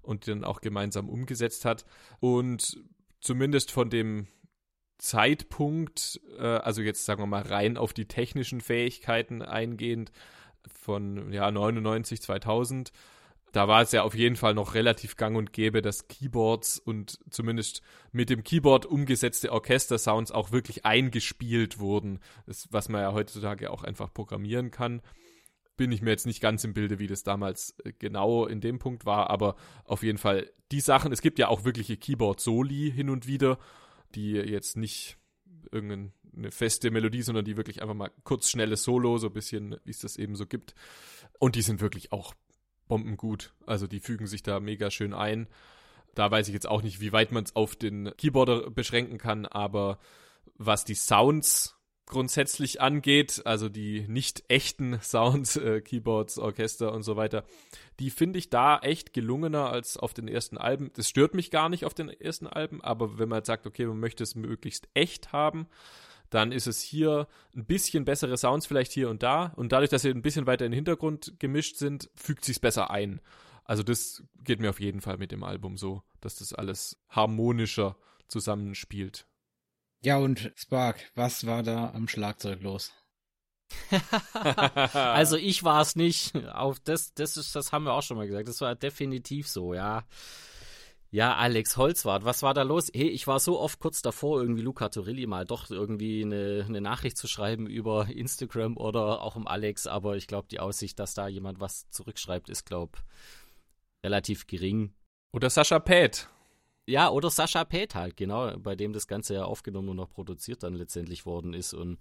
und 0.02 0.28
dann 0.28 0.44
auch 0.44 0.60
gemeinsam 0.60 1.08
umgesetzt 1.08 1.64
hat. 1.64 1.84
Und 2.20 2.78
zumindest 3.20 3.70
von 3.70 3.90
dem 3.90 4.26
Zeitpunkt, 4.98 6.20
äh, 6.38 6.42
also 6.42 6.82
jetzt 6.82 7.04
sagen 7.04 7.22
wir 7.22 7.26
mal 7.26 7.42
rein 7.42 7.76
auf 7.76 7.92
die 7.92 8.06
technischen 8.06 8.60
Fähigkeiten 8.60 9.42
eingehend 9.42 10.12
von 10.66 11.32
ja 11.32 11.50
99 11.50 12.20
2000 12.20 12.92
da 13.52 13.68
war 13.68 13.82
es 13.82 13.92
ja 13.92 14.02
auf 14.02 14.14
jeden 14.14 14.36
Fall 14.36 14.54
noch 14.54 14.74
relativ 14.74 15.16
gang 15.16 15.36
und 15.36 15.52
gäbe, 15.52 15.82
dass 15.82 16.08
Keyboards 16.08 16.78
und 16.78 17.18
zumindest 17.30 17.82
mit 18.12 18.30
dem 18.30 18.44
Keyboard 18.44 18.86
umgesetzte 18.86 19.52
Orchestersounds 19.52 20.32
auch 20.32 20.52
wirklich 20.52 20.84
eingespielt 20.84 21.78
wurden, 21.78 22.20
das, 22.46 22.68
was 22.70 22.88
man 22.88 23.02
ja 23.02 23.12
heutzutage 23.12 23.70
auch 23.70 23.84
einfach 23.84 24.12
programmieren 24.12 24.70
kann. 24.70 25.02
Bin 25.76 25.92
ich 25.92 26.02
mir 26.02 26.10
jetzt 26.10 26.26
nicht 26.26 26.40
ganz 26.40 26.64
im 26.64 26.74
Bilde, 26.74 26.98
wie 26.98 27.06
das 27.06 27.22
damals 27.22 27.74
äh, 27.84 27.92
genau 27.98 28.46
in 28.46 28.60
dem 28.60 28.78
Punkt 28.78 29.06
war, 29.06 29.30
aber 29.30 29.56
auf 29.84 30.02
jeden 30.02 30.18
Fall 30.18 30.50
die 30.72 30.80
Sachen, 30.80 31.12
es 31.12 31.22
gibt 31.22 31.38
ja 31.38 31.48
auch 31.48 31.64
wirkliche 31.64 31.96
Keyboard-Soli 31.96 32.92
hin 32.94 33.08
und 33.10 33.26
wieder, 33.26 33.58
die 34.14 34.32
jetzt 34.32 34.76
nicht 34.76 35.16
irgendeine 35.72 36.12
feste 36.50 36.90
Melodie, 36.90 37.22
sondern 37.22 37.44
die 37.44 37.56
wirklich 37.56 37.80
einfach 37.80 37.94
mal 37.94 38.10
kurz 38.24 38.50
schnelles 38.50 38.82
Solo, 38.82 39.18
so 39.18 39.28
ein 39.28 39.32
bisschen, 39.32 39.76
wie 39.84 39.90
es 39.90 40.00
das 40.00 40.16
eben 40.16 40.34
so 40.34 40.46
gibt. 40.46 40.74
Und 41.38 41.54
die 41.54 41.62
sind 41.62 41.80
wirklich 41.80 42.12
auch 42.12 42.34
bombengut. 42.88 43.52
Also 43.66 43.86
die 43.86 44.00
fügen 44.00 44.26
sich 44.26 44.42
da 44.42 44.60
mega 44.60 44.90
schön 44.90 45.14
ein. 45.14 45.46
Da 46.14 46.30
weiß 46.30 46.48
ich 46.48 46.54
jetzt 46.54 46.68
auch 46.68 46.82
nicht, 46.82 47.00
wie 47.00 47.12
weit 47.12 47.30
man 47.30 47.44
es 47.44 47.54
auf 47.54 47.76
den 47.76 48.10
Keyboarder 48.16 48.70
beschränken 48.70 49.18
kann, 49.18 49.46
aber 49.46 49.98
was 50.56 50.84
die 50.84 50.94
Sounds 50.94 51.78
grundsätzlich 52.08 52.80
angeht, 52.80 53.42
also 53.44 53.68
die 53.68 54.06
nicht 54.08 54.44
echten 54.48 54.98
Sounds, 55.02 55.56
äh, 55.56 55.80
Keyboards, 55.80 56.38
Orchester 56.38 56.92
und 56.92 57.02
so 57.02 57.16
weiter, 57.16 57.44
die 58.00 58.10
finde 58.10 58.38
ich 58.38 58.50
da 58.50 58.78
echt 58.78 59.12
gelungener 59.12 59.70
als 59.70 59.96
auf 59.96 60.14
den 60.14 60.28
ersten 60.28 60.58
Alben. 60.58 60.90
Das 60.94 61.08
stört 61.08 61.34
mich 61.34 61.50
gar 61.50 61.68
nicht 61.68 61.84
auf 61.84 61.94
den 61.94 62.08
ersten 62.08 62.46
Alben, 62.46 62.82
aber 62.82 63.18
wenn 63.18 63.28
man 63.28 63.44
sagt, 63.44 63.66
okay, 63.66 63.86
man 63.86 64.00
möchte 64.00 64.22
es 64.22 64.34
möglichst 64.34 64.88
echt 64.94 65.32
haben, 65.32 65.68
dann 66.30 66.52
ist 66.52 66.66
es 66.66 66.82
hier 66.82 67.26
ein 67.56 67.64
bisschen 67.64 68.04
bessere 68.04 68.36
Sounds 68.36 68.66
vielleicht 68.66 68.92
hier 68.92 69.08
und 69.08 69.22
da. 69.22 69.52
Und 69.56 69.72
dadurch, 69.72 69.90
dass 69.90 70.02
sie 70.02 70.10
ein 70.10 70.22
bisschen 70.22 70.46
weiter 70.46 70.64
in 70.64 70.72
den 70.72 70.76
Hintergrund 70.76 71.34
gemischt 71.38 71.76
sind, 71.76 72.10
fügt 72.14 72.44
sich's 72.44 72.58
besser 72.58 72.90
ein. 72.90 73.20
Also 73.64 73.82
das 73.82 74.22
geht 74.44 74.60
mir 74.60 74.70
auf 74.70 74.80
jeden 74.80 75.00
Fall 75.00 75.18
mit 75.18 75.30
dem 75.30 75.44
Album 75.44 75.76
so, 75.76 76.02
dass 76.20 76.36
das 76.36 76.52
alles 76.52 76.98
harmonischer 77.08 77.96
zusammenspielt. 78.28 79.26
Ja, 80.00 80.18
und 80.18 80.52
Spark, 80.54 81.10
was 81.14 81.46
war 81.46 81.62
da 81.62 81.90
am 81.90 82.08
Schlagzeug 82.08 82.62
los? 82.62 82.92
also 84.94 85.36
ich 85.36 85.64
war 85.64 85.82
es 85.82 85.96
nicht. 85.96 86.34
Auf 86.48 86.78
das, 86.80 87.14
das 87.14 87.36
ist, 87.36 87.54
das 87.54 87.72
haben 87.72 87.84
wir 87.84 87.92
auch 87.92 88.02
schon 88.02 88.16
mal 88.16 88.26
gesagt. 88.26 88.48
Das 88.48 88.60
war 88.60 88.74
definitiv 88.74 89.48
so, 89.48 89.74
ja. 89.74 90.04
Ja, 91.10 91.36
Alex 91.36 91.78
Holzwart, 91.78 92.24
was 92.24 92.42
war 92.42 92.52
da 92.52 92.62
los? 92.62 92.90
Hey, 92.94 93.08
ich 93.08 93.26
war 93.26 93.40
so 93.40 93.58
oft 93.58 93.78
kurz 93.80 94.02
davor, 94.02 94.42
irgendwie 94.42 94.60
Luca 94.60 94.90
Torilli 94.90 95.26
mal 95.26 95.46
doch 95.46 95.70
irgendwie 95.70 96.22
eine, 96.22 96.64
eine 96.68 96.82
Nachricht 96.82 97.16
zu 97.16 97.26
schreiben 97.26 97.66
über 97.66 98.08
Instagram 98.08 98.76
oder 98.76 99.22
auch 99.22 99.34
um 99.34 99.46
Alex, 99.46 99.86
aber 99.86 100.16
ich 100.16 100.26
glaube, 100.26 100.48
die 100.50 100.60
Aussicht, 100.60 100.98
dass 100.98 101.14
da 101.14 101.26
jemand 101.26 101.60
was 101.60 101.88
zurückschreibt, 101.88 102.50
ist, 102.50 102.66
glaube 102.66 102.98
relativ 104.04 104.46
gering. 104.46 104.92
Oder 105.32 105.48
Sascha 105.48 105.78
Pät. 105.78 106.28
Ja, 106.86 107.10
oder 107.10 107.30
Sascha 107.30 107.64
Pät 107.64 107.94
halt, 107.94 108.16
genau, 108.16 108.56
bei 108.58 108.76
dem 108.76 108.92
das 108.92 109.06
Ganze 109.06 109.34
ja 109.34 109.44
aufgenommen 109.44 109.90
und 109.90 109.96
noch 109.96 110.10
produziert 110.10 110.62
dann 110.62 110.74
letztendlich 110.74 111.24
worden 111.24 111.54
ist. 111.54 111.72
Und 111.72 111.98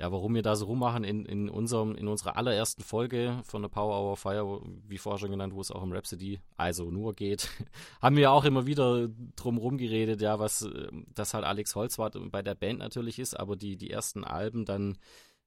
ja, 0.00 0.10
warum 0.10 0.34
wir 0.34 0.42
da 0.42 0.56
so 0.56 0.66
rummachen 0.66 1.04
in, 1.04 1.24
in, 1.24 1.48
unserem, 1.48 1.94
in 1.94 2.08
unserer 2.08 2.36
allerersten 2.36 2.82
Folge 2.82 3.40
von 3.44 3.62
der 3.62 3.68
Power 3.68 3.96
Hour 3.96 4.16
Fire, 4.16 4.60
wie 4.88 4.98
vorher 4.98 5.18
schon 5.18 5.30
genannt, 5.30 5.54
wo 5.54 5.60
es 5.60 5.70
auch 5.70 5.82
um 5.82 5.92
Rhapsody, 5.92 6.40
also 6.56 6.90
nur 6.90 7.14
geht, 7.14 7.48
haben 8.02 8.16
wir 8.16 8.32
auch 8.32 8.44
immer 8.44 8.66
wieder 8.66 9.08
drum 9.36 9.56
rumgeredet, 9.56 10.20
ja, 10.20 10.38
was 10.38 10.68
das 11.14 11.32
halt 11.32 11.44
Alex 11.44 11.76
Holzwart 11.76 12.16
bei 12.32 12.42
der 12.42 12.56
Band 12.56 12.80
natürlich 12.80 13.20
ist, 13.20 13.38
aber 13.38 13.56
die, 13.56 13.76
die 13.76 13.90
ersten 13.90 14.24
Alben 14.24 14.64
dann 14.64 14.98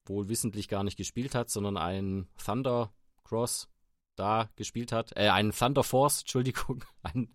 wohl 0.05 0.29
wissentlich 0.29 0.69
gar 0.69 0.85
nicht 0.85 0.97
gespielt 0.97 1.35
hat, 1.35 1.49
sondern 1.49 1.75
ein 1.75 2.27
Thunder 2.43 2.93
Cross 3.25 3.67
da 4.15 4.49
gespielt 4.55 4.93
hat, 4.93 5.11
äh, 5.17 5.27
ein 5.27 5.51
Thunder 5.51 5.83
Force, 5.83 6.19
Entschuldigung, 6.21 6.85
ein 7.03 7.33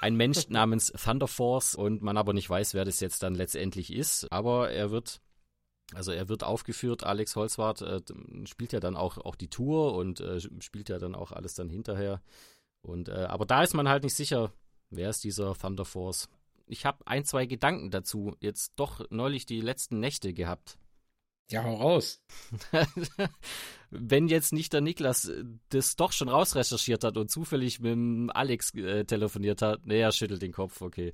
ein 0.00 0.16
Mensch 0.16 0.50
namens 0.50 0.92
Thunder 0.92 1.26
Force 1.26 1.74
und 1.74 2.02
man 2.02 2.18
aber 2.18 2.34
nicht 2.34 2.50
weiß, 2.50 2.74
wer 2.74 2.84
das 2.84 3.00
jetzt 3.00 3.22
dann 3.22 3.34
letztendlich 3.34 3.90
ist. 3.90 4.30
Aber 4.30 4.70
er 4.70 4.90
wird 4.90 5.22
also 5.94 6.12
er 6.12 6.28
wird 6.28 6.44
aufgeführt, 6.44 7.04
Alex 7.04 7.36
Holzwart 7.36 7.82
äh, 7.82 8.00
spielt 8.46 8.72
ja 8.72 8.80
dann 8.80 8.96
auch, 8.96 9.18
auch 9.18 9.36
die 9.36 9.48
Tour 9.48 9.94
und 9.94 10.20
äh, 10.20 10.40
spielt 10.60 10.88
ja 10.88 10.98
dann 10.98 11.14
auch 11.14 11.32
alles 11.32 11.54
dann 11.54 11.68
hinterher. 11.68 12.20
Und, 12.82 13.08
äh, 13.08 13.26
aber 13.28 13.46
da 13.46 13.62
ist 13.62 13.74
man 13.74 13.88
halt 13.88 14.04
nicht 14.04 14.14
sicher, 14.14 14.52
wer 14.90 15.10
ist 15.10 15.24
dieser 15.24 15.54
Thunder 15.54 15.84
Force. 15.84 16.28
Ich 16.66 16.86
habe 16.86 17.06
ein, 17.06 17.24
zwei 17.24 17.46
Gedanken 17.46 17.90
dazu 17.90 18.36
jetzt 18.40 18.72
doch 18.76 19.04
neulich 19.10 19.46
die 19.46 19.60
letzten 19.60 20.00
Nächte 20.00 20.32
gehabt. 20.32 20.78
Ja, 21.50 21.62
hau 21.62 21.74
raus. 21.74 22.22
Wenn 23.90 24.28
jetzt 24.28 24.52
nicht 24.52 24.72
der 24.72 24.80
Niklas 24.80 25.26
äh, 25.26 25.44
das 25.68 25.96
doch 25.96 26.12
schon 26.12 26.28
rausrecherchiert 26.28 27.04
hat 27.04 27.16
und 27.18 27.30
zufällig 27.30 27.80
mit 27.80 27.92
dem 27.92 28.30
Alex 28.30 28.74
äh, 28.74 29.04
telefoniert 29.04 29.60
hat, 29.60 29.86
nee, 29.86 30.00
er 30.00 30.12
schüttelt 30.12 30.40
den 30.40 30.52
Kopf, 30.52 30.80
okay. 30.80 31.12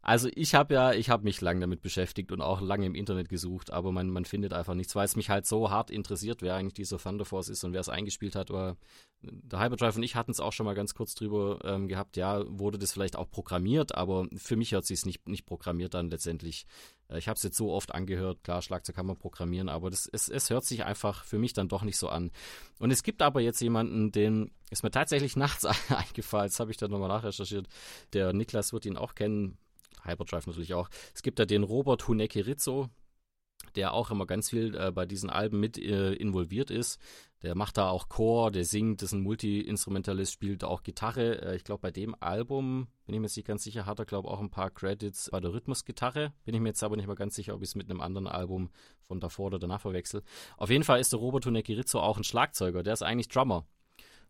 Also 0.00 0.28
ich 0.34 0.54
habe 0.54 0.74
ja, 0.74 0.92
ich 0.92 1.10
habe 1.10 1.24
mich 1.24 1.40
lange 1.40 1.60
damit 1.60 1.82
beschäftigt 1.82 2.30
und 2.32 2.40
auch 2.40 2.60
lange 2.60 2.86
im 2.86 2.94
Internet 2.94 3.28
gesucht, 3.28 3.72
aber 3.72 3.92
man, 3.92 4.08
man 4.10 4.24
findet 4.24 4.52
einfach 4.52 4.74
nichts, 4.74 4.94
weil 4.94 5.04
es 5.04 5.16
mich 5.16 5.28
halt 5.28 5.44
so 5.46 5.70
hart 5.70 5.90
interessiert, 5.90 6.40
wer 6.40 6.54
eigentlich 6.54 6.74
dieser 6.74 6.98
Thunder 6.98 7.24
Force 7.24 7.48
ist 7.48 7.64
und 7.64 7.72
wer 7.72 7.80
es 7.80 7.88
eingespielt 7.88 8.36
hat. 8.36 8.50
Oder 8.50 8.76
der 9.22 9.60
Hyperdrive 9.60 9.96
und 9.96 10.04
ich 10.04 10.14
hatten 10.14 10.30
es 10.30 10.38
auch 10.38 10.52
schon 10.52 10.66
mal 10.66 10.74
ganz 10.74 10.94
kurz 10.94 11.14
drüber 11.14 11.58
ähm, 11.64 11.88
gehabt, 11.88 12.16
ja, 12.16 12.44
wurde 12.46 12.78
das 12.78 12.92
vielleicht 12.92 13.16
auch 13.16 13.28
programmiert, 13.28 13.96
aber 13.96 14.28
für 14.36 14.56
mich 14.56 14.72
hört 14.72 14.86
sich 14.86 15.00
es 15.00 15.06
nicht, 15.06 15.28
nicht 15.28 15.46
programmiert 15.46 15.94
dann 15.94 16.10
letztendlich. 16.10 16.66
Äh, 17.08 17.18
ich 17.18 17.26
habe 17.26 17.36
es 17.36 17.42
jetzt 17.42 17.56
so 17.56 17.72
oft 17.72 17.92
angehört, 17.92 18.44
klar, 18.44 18.62
Schlagzeug 18.62 18.94
kann 18.94 19.06
man 19.06 19.16
programmieren, 19.16 19.68
aber 19.68 19.90
das, 19.90 20.08
es, 20.12 20.28
es 20.28 20.50
hört 20.50 20.64
sich 20.64 20.84
einfach 20.84 21.24
für 21.24 21.38
mich 21.38 21.52
dann 21.52 21.68
doch 21.68 21.82
nicht 21.82 21.98
so 21.98 22.08
an. 22.08 22.30
Und 22.78 22.92
es 22.92 23.02
gibt 23.02 23.20
aber 23.20 23.40
jetzt 23.40 23.60
jemanden, 23.60 24.12
den 24.12 24.52
ist 24.70 24.84
mir 24.84 24.92
tatsächlich 24.92 25.34
nachts 25.36 25.64
eingefallen, 25.88 26.48
das 26.48 26.60
habe 26.60 26.70
ich 26.70 26.76
dann 26.76 26.92
nochmal 26.92 27.08
nachrecherchiert. 27.08 27.66
Der 28.12 28.32
Niklas 28.32 28.72
wird 28.72 28.86
ihn 28.86 28.96
auch 28.96 29.16
kennen 29.16 29.58
Hyperdrive 30.08 30.46
natürlich 30.46 30.74
auch. 30.74 30.88
Es 31.14 31.22
gibt 31.22 31.38
da 31.38 31.44
den 31.44 31.62
Robert 31.62 32.08
Huneke 32.08 32.46
Rizzo, 32.46 32.88
der 33.74 33.92
auch 33.92 34.10
immer 34.10 34.26
ganz 34.26 34.50
viel 34.50 34.74
äh, 34.74 34.90
bei 34.90 35.06
diesen 35.06 35.30
Alben 35.30 35.60
mit 35.60 35.78
äh, 35.78 36.12
involviert 36.14 36.70
ist. 36.70 36.98
Der 37.42 37.54
macht 37.54 37.76
da 37.76 37.88
auch 37.88 38.08
Chor, 38.08 38.50
der 38.50 38.64
singt, 38.64 39.02
ist 39.02 39.12
ein 39.12 39.20
Multi-Instrumentalist, 39.20 40.32
spielt 40.32 40.64
auch 40.64 40.82
Gitarre. 40.82 41.42
Äh, 41.42 41.56
ich 41.56 41.64
glaube, 41.64 41.82
bei 41.82 41.90
dem 41.90 42.14
Album, 42.20 42.88
bin 43.06 43.14
ich 43.14 43.20
mir 43.20 43.26
nicht 43.26 43.46
ganz 43.46 43.62
sicher, 43.62 43.86
hat 43.86 43.98
er, 43.98 44.06
glaube 44.06 44.28
ich, 44.28 44.34
auch 44.34 44.40
ein 44.40 44.50
paar 44.50 44.70
Credits 44.70 45.30
bei 45.30 45.40
der 45.40 45.52
Rhythmusgitarre. 45.52 46.32
Bin 46.44 46.54
ich 46.54 46.60
mir 46.60 46.68
jetzt 46.68 46.82
aber 46.82 46.96
nicht 46.96 47.06
mehr 47.06 47.16
ganz 47.16 47.36
sicher, 47.36 47.54
ob 47.54 47.62
ich 47.62 47.68
es 47.68 47.74
mit 47.74 47.90
einem 47.90 48.00
anderen 48.00 48.26
Album 48.26 48.70
von 49.02 49.20
davor 49.20 49.46
oder 49.46 49.58
danach 49.58 49.80
verwechsel. 49.80 50.22
Auf 50.56 50.70
jeden 50.70 50.84
Fall 50.84 51.00
ist 51.00 51.12
der 51.12 51.20
Robert 51.20 51.46
Huneke 51.46 51.76
Rizzo 51.76 52.00
auch 52.00 52.16
ein 52.16 52.24
Schlagzeuger. 52.24 52.82
Der 52.82 52.94
ist 52.94 53.02
eigentlich 53.02 53.28
Drummer. 53.28 53.66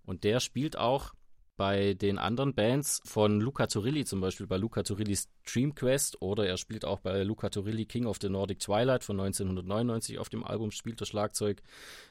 Und 0.04 0.24
der 0.24 0.40
spielt 0.40 0.76
auch 0.76 1.12
bei 1.58 1.94
den 1.94 2.18
anderen 2.18 2.54
Bands 2.54 3.02
von 3.04 3.40
Luca 3.40 3.66
Turilli, 3.66 4.04
zum 4.04 4.20
Beispiel 4.20 4.46
bei 4.46 4.56
Luca 4.56 4.84
Turillis 4.84 5.28
Dream 5.44 5.74
Quest 5.74 6.22
oder 6.22 6.46
er 6.46 6.56
spielt 6.56 6.84
auch 6.84 7.00
bei 7.00 7.24
Luca 7.24 7.50
Turilli 7.50 7.84
King 7.84 8.06
of 8.06 8.18
the 8.22 8.28
Nordic 8.28 8.60
Twilight 8.60 9.02
von 9.02 9.18
1999 9.18 10.20
auf 10.20 10.28
dem 10.28 10.44
Album, 10.44 10.70
spielt 10.70 11.00
das 11.00 11.08
Schlagzeug 11.08 11.60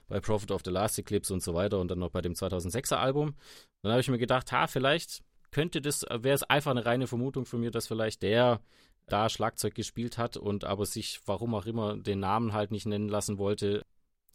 bei 0.10 0.20
Prophet 0.20 0.52
of 0.52 0.62
the 0.66 0.70
Last 0.70 1.00
Eclipse 1.00 1.34
und 1.34 1.42
so 1.42 1.54
weiter 1.54 1.80
und 1.80 1.90
dann 1.90 2.00
noch 2.00 2.12
bei 2.12 2.22
dem 2.22 2.34
2006er 2.34 2.96
Album. 2.96 3.36
Dann 3.84 3.94
habe 3.94 4.02
ich 4.02 4.10
mir 4.10 4.18
gedacht, 4.18 4.52
ha, 4.52 4.68
vielleicht 4.68 5.24
könnte 5.52 5.80
das, 5.80 6.04
wäre 6.04 6.36
es 6.36 6.44
einfach 6.44 6.72
eine 6.72 6.86
reine 6.86 7.08
Vermutung 7.08 7.46
von 7.46 7.62
mir, 7.62 7.72
dass 7.72 7.88
vielleicht 7.88 8.24
der 8.24 8.60
da 9.08 9.30
Schlagzeug 9.30 9.76
gespielt 9.76 10.18
hat 10.18 10.36
und 10.36 10.66
aber 10.66 10.86
sich, 10.86 11.22
warum 11.26 11.56
auch 11.56 11.66
immer, 11.66 11.96
den 11.96 12.20
Namen 12.20 12.52
halt 12.52 12.72
nicht 12.72 12.86
nennen 12.86 13.08
lassen 13.08 13.38
wollte, 13.38 13.86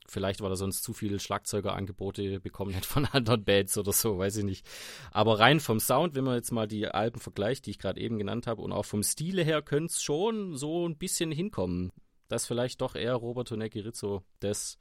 Vielleicht, 0.08 0.40
weil 0.40 0.50
er 0.50 0.56
sonst 0.56 0.82
zu 0.82 0.92
viele 0.92 1.20
Schlagzeugerangebote 1.20 2.40
bekommen 2.40 2.74
hat 2.74 2.84
von 2.84 3.04
anderen 3.12 3.44
Bands 3.44 3.78
oder 3.78 3.92
so, 3.92 4.18
weiß 4.18 4.38
ich 4.38 4.44
nicht. 4.44 4.66
Aber 5.12 5.38
rein 5.38 5.60
vom 5.60 5.80
Sound, 5.80 6.14
wenn 6.14 6.24
man 6.24 6.34
jetzt 6.34 6.50
mal 6.50 6.66
die 6.66 6.88
Alben 6.88 7.20
vergleicht, 7.20 7.66
die 7.66 7.70
ich 7.70 7.78
gerade 7.78 8.00
eben 8.00 8.18
genannt 8.18 8.46
habe, 8.46 8.62
und 8.62 8.72
auch 8.72 8.84
vom 8.84 9.02
Stile 9.02 9.44
her 9.44 9.62
könnte 9.62 9.92
es 9.92 10.02
schon 10.02 10.56
so 10.56 10.88
ein 10.88 10.96
bisschen 10.96 11.30
hinkommen, 11.30 11.92
dass 12.28 12.46
vielleicht 12.46 12.80
doch 12.80 12.94
eher 12.94 13.14
Robert 13.14 13.50
Honecki 13.50 13.80
Rizzo 13.80 14.24
das 14.40 14.78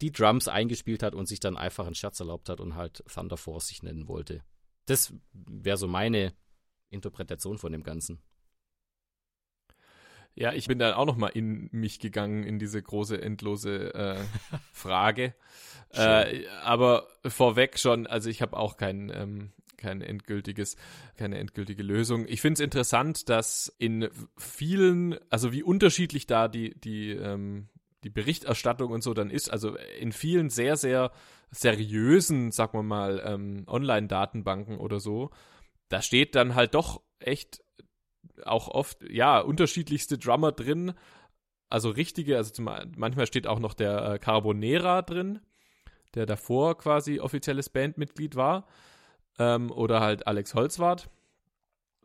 die 0.00 0.12
Drums 0.12 0.48
eingespielt 0.48 1.02
hat 1.02 1.14
und 1.14 1.26
sich 1.26 1.40
dann 1.40 1.56
einfach 1.56 1.86
einen 1.86 1.94
Scherz 1.94 2.20
erlaubt 2.20 2.48
hat 2.48 2.60
und 2.60 2.74
halt 2.74 3.04
Thunder 3.12 3.36
Force 3.36 3.68
sich 3.68 3.82
nennen 3.82 4.08
wollte. 4.08 4.42
Das 4.86 5.12
wäre 5.32 5.76
so 5.76 5.86
meine 5.86 6.32
Interpretation 6.88 7.58
von 7.58 7.72
dem 7.72 7.82
Ganzen. 7.82 8.20
Ja, 10.34 10.52
ich 10.52 10.66
bin 10.68 10.78
dann 10.78 10.94
auch 10.94 11.06
noch 11.06 11.16
mal 11.16 11.28
in 11.28 11.68
mich 11.72 11.98
gegangen 11.98 12.44
in 12.44 12.58
diese 12.58 12.82
große 12.82 13.20
endlose 13.20 13.94
äh, 13.94 14.18
Frage. 14.72 15.34
äh, 15.92 16.46
aber 16.62 17.08
vorweg 17.26 17.78
schon, 17.78 18.06
also 18.06 18.30
ich 18.30 18.42
habe 18.42 18.56
auch 18.56 18.76
kein 18.76 19.10
ähm, 19.14 19.52
kein 19.80 20.02
endgültiges, 20.02 20.76
keine 21.16 21.38
endgültige 21.38 21.82
Lösung. 21.82 22.26
Ich 22.28 22.40
finde 22.40 22.54
es 22.54 22.60
interessant, 22.60 23.28
dass 23.28 23.74
in 23.78 24.08
vielen, 24.36 25.18
also 25.30 25.52
wie 25.52 25.62
unterschiedlich 25.62 26.26
da 26.26 26.46
die 26.48 26.78
die 26.78 27.10
ähm, 27.10 27.68
die 28.04 28.10
Berichterstattung 28.10 28.92
und 28.92 29.02
so 29.02 29.14
dann 29.14 29.30
ist. 29.30 29.50
Also 29.50 29.76
in 29.98 30.12
vielen 30.12 30.50
sehr 30.50 30.76
sehr 30.76 31.10
seriösen, 31.50 32.52
sagen 32.52 32.78
wir 32.78 32.82
mal, 32.82 33.22
ähm, 33.26 33.64
Online-Datenbanken 33.66 34.78
oder 34.78 35.00
so, 35.00 35.30
da 35.88 36.00
steht 36.00 36.36
dann 36.36 36.54
halt 36.54 36.74
doch 36.74 37.02
echt 37.18 37.62
auch 38.46 38.68
oft, 38.68 38.98
ja, 39.08 39.40
unterschiedlichste 39.40 40.18
Drummer 40.18 40.52
drin. 40.52 40.92
Also 41.68 41.90
richtige, 41.90 42.36
also 42.36 42.50
zum, 42.50 42.68
manchmal 42.96 43.26
steht 43.26 43.46
auch 43.46 43.60
noch 43.60 43.74
der 43.74 44.14
äh, 44.14 44.18
Carbonera 44.18 45.02
drin, 45.02 45.40
der 46.14 46.26
davor 46.26 46.76
quasi 46.78 47.20
offizielles 47.20 47.68
Bandmitglied 47.68 48.36
war. 48.36 48.66
Ähm, 49.38 49.70
oder 49.70 50.00
halt 50.00 50.26
Alex 50.26 50.54
Holzwart. 50.54 51.08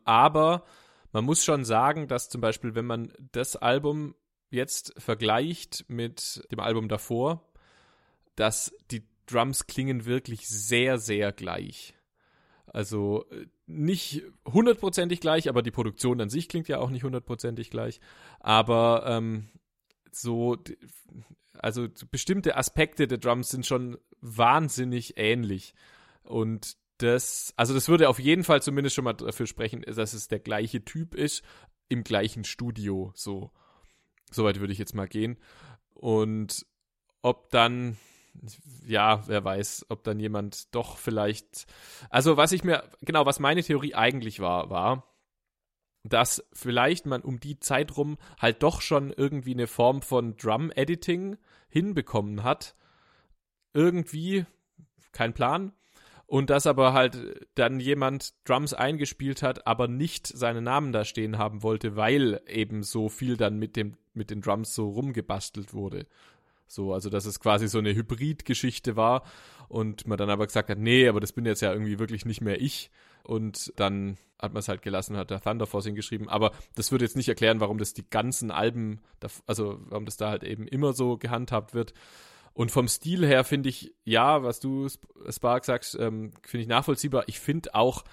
Aber 0.04 0.64
man 1.12 1.24
muss 1.24 1.44
schon 1.44 1.64
sagen, 1.64 2.08
dass 2.08 2.28
zum 2.28 2.40
Beispiel, 2.40 2.74
wenn 2.74 2.86
man 2.86 3.12
das 3.32 3.56
Album 3.56 4.14
jetzt 4.50 4.94
vergleicht 4.98 5.84
mit 5.88 6.46
dem 6.52 6.60
Album 6.60 6.88
davor, 6.88 7.42
dass 8.36 8.72
die 8.90 9.02
Drums 9.26 9.66
klingen 9.66 10.04
wirklich 10.06 10.48
sehr, 10.48 10.98
sehr 10.98 11.32
gleich. 11.32 11.95
Also 12.76 13.24
äh, 13.30 13.46
nicht 13.66 14.22
hundertprozentig 14.46 15.22
gleich, 15.22 15.48
aber 15.48 15.62
die 15.62 15.70
Produktion 15.70 16.20
an 16.20 16.28
sich 16.28 16.46
klingt 16.46 16.68
ja 16.68 16.78
auch 16.78 16.90
nicht 16.90 17.04
hundertprozentig 17.04 17.70
gleich. 17.70 18.00
Aber 18.38 19.04
ähm, 19.06 19.48
so, 20.12 20.58
also 21.54 21.88
bestimmte 22.10 22.54
Aspekte 22.58 23.06
der 23.06 23.16
Drums 23.16 23.48
sind 23.48 23.64
schon 23.64 23.96
wahnsinnig 24.20 25.14
ähnlich. 25.16 25.72
Und 26.22 26.76
das, 26.98 27.54
also 27.56 27.72
das 27.72 27.88
würde 27.88 28.10
auf 28.10 28.18
jeden 28.18 28.44
Fall 28.44 28.60
zumindest 28.60 28.94
schon 28.94 29.04
mal 29.04 29.14
dafür 29.14 29.46
sprechen, 29.46 29.80
dass 29.80 30.12
es 30.12 30.28
der 30.28 30.40
gleiche 30.40 30.84
Typ 30.84 31.14
ist, 31.14 31.42
im 31.88 32.04
gleichen 32.04 32.44
Studio. 32.44 33.10
So, 33.14 33.52
soweit 34.30 34.60
würde 34.60 34.74
ich 34.74 34.78
jetzt 34.78 34.94
mal 34.94 35.08
gehen. 35.08 35.38
Und 35.94 36.66
ob 37.22 37.48
dann 37.48 37.96
ja, 38.86 39.22
wer 39.26 39.44
weiß, 39.44 39.86
ob 39.88 40.04
dann 40.04 40.20
jemand 40.20 40.74
doch 40.74 40.96
vielleicht. 40.96 41.66
Also, 42.10 42.36
was 42.36 42.52
ich 42.52 42.64
mir, 42.64 42.84
genau, 43.02 43.26
was 43.26 43.40
meine 43.40 43.62
Theorie 43.62 43.94
eigentlich 43.94 44.40
war, 44.40 44.70
war, 44.70 45.04
dass 46.04 46.46
vielleicht 46.52 47.06
man 47.06 47.22
um 47.22 47.40
die 47.40 47.58
Zeit 47.58 47.96
rum 47.96 48.16
halt 48.38 48.62
doch 48.62 48.80
schon 48.80 49.12
irgendwie 49.12 49.54
eine 49.54 49.66
Form 49.66 50.02
von 50.02 50.36
Drum-Editing 50.36 51.36
hinbekommen 51.68 52.42
hat. 52.42 52.74
Irgendwie, 53.72 54.46
kein 55.12 55.34
Plan. 55.34 55.72
Und 56.26 56.50
dass 56.50 56.66
aber 56.66 56.92
halt 56.92 57.46
dann 57.54 57.78
jemand 57.78 58.34
Drums 58.48 58.74
eingespielt 58.74 59.42
hat, 59.42 59.66
aber 59.66 59.86
nicht 59.86 60.26
seinen 60.26 60.64
Namen 60.64 60.92
da 60.92 61.04
stehen 61.04 61.38
haben 61.38 61.62
wollte, 61.62 61.94
weil 61.94 62.40
eben 62.48 62.82
so 62.82 63.08
viel 63.08 63.36
dann 63.36 63.58
mit 63.58 63.76
dem 63.76 63.96
mit 64.16 64.30
den 64.30 64.40
Drums 64.40 64.74
so 64.74 64.88
rumgebastelt 64.88 65.74
wurde. 65.74 66.06
So, 66.66 66.92
also 66.92 67.10
dass 67.10 67.26
es 67.26 67.40
quasi 67.40 67.68
so 67.68 67.78
eine 67.78 67.94
Hybrid-Geschichte 67.94 68.96
war 68.96 69.22
und 69.68 70.06
man 70.06 70.18
dann 70.18 70.30
aber 70.30 70.46
gesagt 70.46 70.68
hat, 70.68 70.78
nee, 70.78 71.08
aber 71.08 71.20
das 71.20 71.32
bin 71.32 71.46
jetzt 71.46 71.62
ja 71.62 71.72
irgendwie 71.72 71.98
wirklich 71.98 72.24
nicht 72.24 72.40
mehr 72.40 72.60
ich. 72.60 72.90
Und 73.22 73.72
dann 73.76 74.18
hat 74.38 74.52
man 74.52 74.60
es 74.60 74.68
halt 74.68 74.82
gelassen, 74.82 75.16
hat 75.16 75.30
der 75.30 75.40
Thunder 75.40 75.66
Force 75.66 75.86
hingeschrieben. 75.86 76.28
Aber 76.28 76.52
das 76.74 76.92
würde 76.92 77.04
jetzt 77.04 77.16
nicht 77.16 77.28
erklären, 77.28 77.60
warum 77.60 77.78
das 77.78 77.94
die 77.94 78.08
ganzen 78.08 78.50
Alben, 78.50 79.00
also 79.46 79.80
warum 79.86 80.04
das 80.04 80.16
da 80.16 80.30
halt 80.30 80.44
eben 80.44 80.68
immer 80.68 80.92
so 80.92 81.16
gehandhabt 81.16 81.74
wird. 81.74 81.94
Und 82.52 82.70
vom 82.70 82.88
Stil 82.88 83.26
her 83.26 83.44
finde 83.44 83.68
ich, 83.68 83.94
ja, 84.04 84.42
was 84.42 84.60
du, 84.60 84.88
Spark, 85.28 85.64
sagst, 85.64 85.96
ähm, 85.98 86.32
finde 86.42 86.62
ich 86.62 86.68
nachvollziehbar. 86.68 87.24
Ich 87.26 87.40
finde 87.40 87.74
auch, 87.74 88.04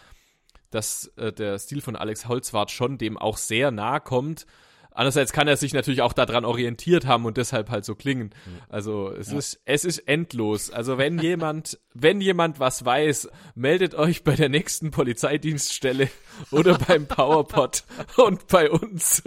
dass 0.70 1.08
äh, 1.16 1.32
der 1.32 1.60
Stil 1.60 1.82
von 1.82 1.96
Alex 1.96 2.28
Holzwart 2.28 2.72
schon 2.72 2.98
dem 2.98 3.18
auch 3.18 3.38
sehr 3.38 3.72
nahe 3.72 4.02
kommt. 4.02 4.46
Andererseits 4.94 5.34
kann 5.34 5.48
er 5.48 5.58
sich 5.58 5.74
natürlich 5.74 6.02
auch 6.02 6.14
daran 6.14 6.46
orientiert 6.46 7.06
haben 7.06 7.26
und 7.26 7.38
deshalb 7.38 7.70
halt 7.70 7.86
so 7.86 7.96
klingen. 7.96 8.34
Also 8.70 9.12
es 9.12 9.32
ja. 9.32 9.38
ist 9.38 9.62
es 9.66 9.86
ist 9.86 10.00
endlos. 10.00 10.70
Also 10.70 10.98
wenn 10.98 11.20
jemand 11.20 11.80
wenn 11.94 12.22
jemand 12.22 12.60
was 12.60 12.86
weiß, 12.86 13.30
meldet 13.56 13.96
euch 13.96 14.24
bei 14.24 14.36
der 14.36 14.50
nächsten 14.50 14.92
Polizeidienststelle 14.92 16.10
oder 16.52 16.78
beim 16.78 17.08
Powerpod 17.08 17.84
und 18.18 18.48
bei 18.48 18.70
uns. 18.70 19.24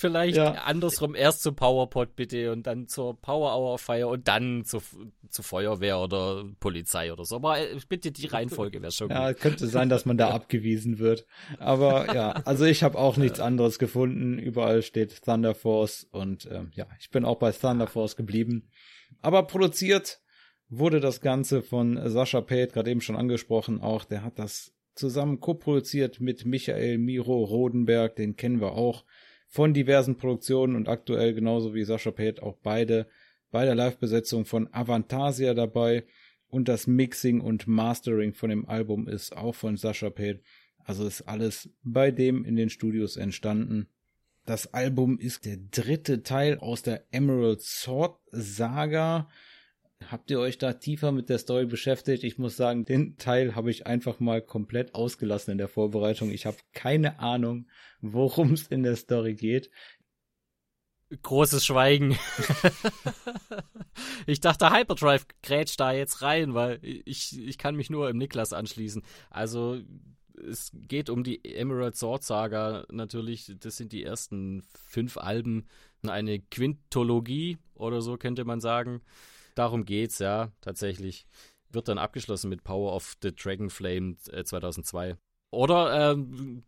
Vielleicht 0.00 0.38
ja. 0.38 0.52
andersrum 0.52 1.14
erst 1.14 1.42
zum 1.42 1.54
Powerpod 1.54 2.16
bitte 2.16 2.52
und 2.52 2.66
dann 2.66 2.88
zur 2.88 3.20
Power 3.20 3.54
Hour 3.54 3.78
Feier 3.78 4.08
und 4.08 4.28
dann 4.28 4.64
zu, 4.64 4.80
zu 5.28 5.42
Feuerwehr 5.42 5.98
oder 6.00 6.46
Polizei 6.58 7.12
oder 7.12 7.26
so. 7.26 7.36
Aber 7.36 7.58
äh, 7.58 7.76
bitte 7.86 8.10
die 8.10 8.24
Reihenfolge 8.24 8.80
wäre 8.80 8.92
schon 8.92 9.10
ja, 9.10 9.28
gut. 9.28 9.36
Ja, 9.36 9.42
könnte 9.42 9.66
sein, 9.66 9.90
dass 9.90 10.06
man 10.06 10.16
da 10.16 10.30
abgewiesen 10.34 11.00
wird. 11.00 11.26
Aber 11.58 12.14
ja, 12.14 12.30
also 12.46 12.64
ich 12.64 12.82
habe 12.82 12.96
auch 12.96 13.18
nichts 13.18 13.40
anderes 13.40 13.78
gefunden. 13.78 14.38
Überall 14.38 14.80
steht 14.80 15.22
Thunder 15.22 15.54
Force 15.54 16.04
und 16.10 16.48
ähm, 16.50 16.70
ja, 16.72 16.86
ich 16.98 17.10
bin 17.10 17.26
auch 17.26 17.38
bei 17.38 17.52
Thunder 17.52 17.86
Force 17.86 18.16
geblieben. 18.16 18.70
Aber 19.20 19.42
produziert 19.42 20.22
wurde 20.70 21.00
das 21.00 21.20
Ganze 21.20 21.60
von 21.60 22.00
Sascha 22.08 22.40
Pate, 22.40 22.68
gerade 22.68 22.90
eben 22.90 23.02
schon 23.02 23.16
angesprochen, 23.16 23.82
auch 23.82 24.04
der 24.04 24.24
hat 24.24 24.38
das 24.38 24.72
zusammen 24.94 25.40
co-produziert 25.40 26.20
mit 26.20 26.46
Michael 26.46 26.96
Miro 26.96 27.44
Rodenberg, 27.44 28.16
den 28.16 28.36
kennen 28.36 28.62
wir 28.62 28.72
auch 28.72 29.04
von 29.50 29.74
diversen 29.74 30.16
Produktionen 30.16 30.76
und 30.76 30.88
aktuell 30.88 31.34
genauso 31.34 31.74
wie 31.74 31.84
Sascha 31.84 32.12
Pate 32.12 32.42
auch 32.42 32.56
beide 32.62 33.08
bei 33.50 33.64
der 33.64 33.74
Live-Besetzung 33.74 34.44
von 34.44 34.72
Avantasia 34.72 35.54
dabei 35.54 36.04
und 36.48 36.68
das 36.68 36.86
Mixing 36.86 37.40
und 37.40 37.66
Mastering 37.66 38.32
von 38.32 38.48
dem 38.48 38.68
Album 38.68 39.08
ist 39.08 39.36
auch 39.36 39.54
von 39.54 39.76
Sascha 39.76 40.08
Pate. 40.08 40.40
Also 40.78 41.06
ist 41.06 41.22
alles 41.22 41.68
bei 41.82 42.12
dem 42.12 42.44
in 42.44 42.54
den 42.54 42.70
Studios 42.70 43.16
entstanden. 43.16 43.88
Das 44.46 44.72
Album 44.72 45.18
ist 45.18 45.44
der 45.44 45.58
dritte 45.58 46.22
Teil 46.22 46.58
aus 46.58 46.82
der 46.82 47.04
Emerald 47.10 47.60
Sword 47.60 48.20
Saga. 48.30 49.28
Habt 50.08 50.30
ihr 50.30 50.40
euch 50.40 50.58
da 50.58 50.72
tiefer 50.72 51.12
mit 51.12 51.28
der 51.28 51.38
Story 51.38 51.66
beschäftigt? 51.66 52.24
Ich 52.24 52.38
muss 52.38 52.56
sagen, 52.56 52.84
den 52.84 53.16
Teil 53.16 53.54
habe 53.54 53.70
ich 53.70 53.86
einfach 53.86 54.18
mal 54.18 54.40
komplett 54.40 54.94
ausgelassen 54.94 55.52
in 55.52 55.58
der 55.58 55.68
Vorbereitung. 55.68 56.30
Ich 56.30 56.46
habe 56.46 56.56
keine 56.72 57.20
Ahnung, 57.20 57.68
worum 58.00 58.54
es 58.54 58.66
in 58.66 58.82
der 58.82 58.96
Story 58.96 59.34
geht. 59.34 59.70
Großes 61.22 61.64
Schweigen. 61.64 62.16
ich 64.26 64.40
dachte, 64.40 64.70
Hyperdrive 64.70 65.26
grätscht 65.42 65.80
da 65.80 65.92
jetzt 65.92 66.22
rein, 66.22 66.54
weil 66.54 66.78
ich, 66.82 67.38
ich 67.38 67.58
kann 67.58 67.74
mich 67.74 67.90
nur 67.90 68.08
im 68.08 68.16
Niklas 68.16 68.52
anschließen. 68.52 69.02
Also 69.28 69.80
es 70.48 70.70
geht 70.72 71.10
um 71.10 71.24
die 71.24 71.44
Emerald 71.44 71.96
Sword 71.96 72.22
Saga 72.22 72.86
natürlich. 72.90 73.52
Das 73.58 73.76
sind 73.76 73.92
die 73.92 74.04
ersten 74.04 74.62
fünf 74.88 75.16
Alben. 75.16 75.66
Eine 76.06 76.40
Quintologie 76.40 77.58
oder 77.74 78.00
so 78.00 78.16
könnte 78.16 78.44
man 78.44 78.60
sagen. 78.60 79.02
Darum 79.60 79.84
geht's, 79.84 80.20
ja, 80.20 80.52
tatsächlich. 80.62 81.26
Wird 81.68 81.88
dann 81.88 81.98
abgeschlossen 81.98 82.48
mit 82.48 82.64
Power 82.64 82.94
of 82.94 83.18
the 83.22 83.30
Dragon 83.30 83.68
Flame 83.68 84.16
äh, 84.32 84.42
2002. 84.42 85.18
Oder 85.50 86.12
ähm, 86.12 86.64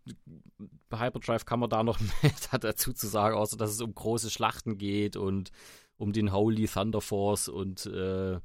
Hyperdrive 0.93 1.47
kann 1.47 1.61
man 1.61 1.71
da 1.71 1.85
noch 1.85 1.99
mehr 2.23 2.59
dazu 2.61 2.93
zu 2.93 3.07
sagen, 3.07 3.35
außer 3.35 3.57
dass 3.57 3.71
es 3.71 3.81
um 3.81 3.95
große 3.95 4.29
Schlachten 4.29 4.77
geht 4.77 5.17
und 5.17 5.53
um 5.97 6.13
den 6.13 6.35
Holy 6.35 6.69
Thunder 6.69 7.01
Force 7.01 7.49
und 7.49 7.87
äh, 7.87 8.41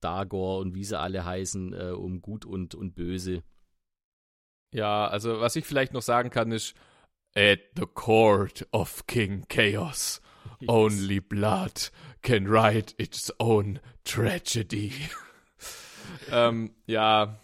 Dagor 0.00 0.60
und 0.60 0.76
wie 0.76 0.84
sie 0.84 0.96
alle 0.96 1.24
heißen, 1.24 1.72
äh, 1.72 1.90
um 1.90 2.22
Gut 2.22 2.44
und, 2.44 2.76
und 2.76 2.94
Böse. 2.94 3.42
Ja, 4.72 5.08
also 5.08 5.40
was 5.40 5.56
ich 5.56 5.64
vielleicht 5.64 5.92
noch 5.92 6.02
sagen 6.02 6.30
kann, 6.30 6.52
ist 6.52 6.76
At 7.34 7.58
the 7.74 7.86
court 7.92 8.64
of 8.70 9.08
King 9.08 9.44
Chaos, 9.48 10.20
yes. 10.60 10.68
only 10.68 11.18
blood 11.18 11.90
can 12.22 12.46
write 12.48 12.94
its 12.98 13.32
own 13.38 13.80
tragedy. 14.04 14.92
ähm, 16.32 16.74
ja, 16.86 17.38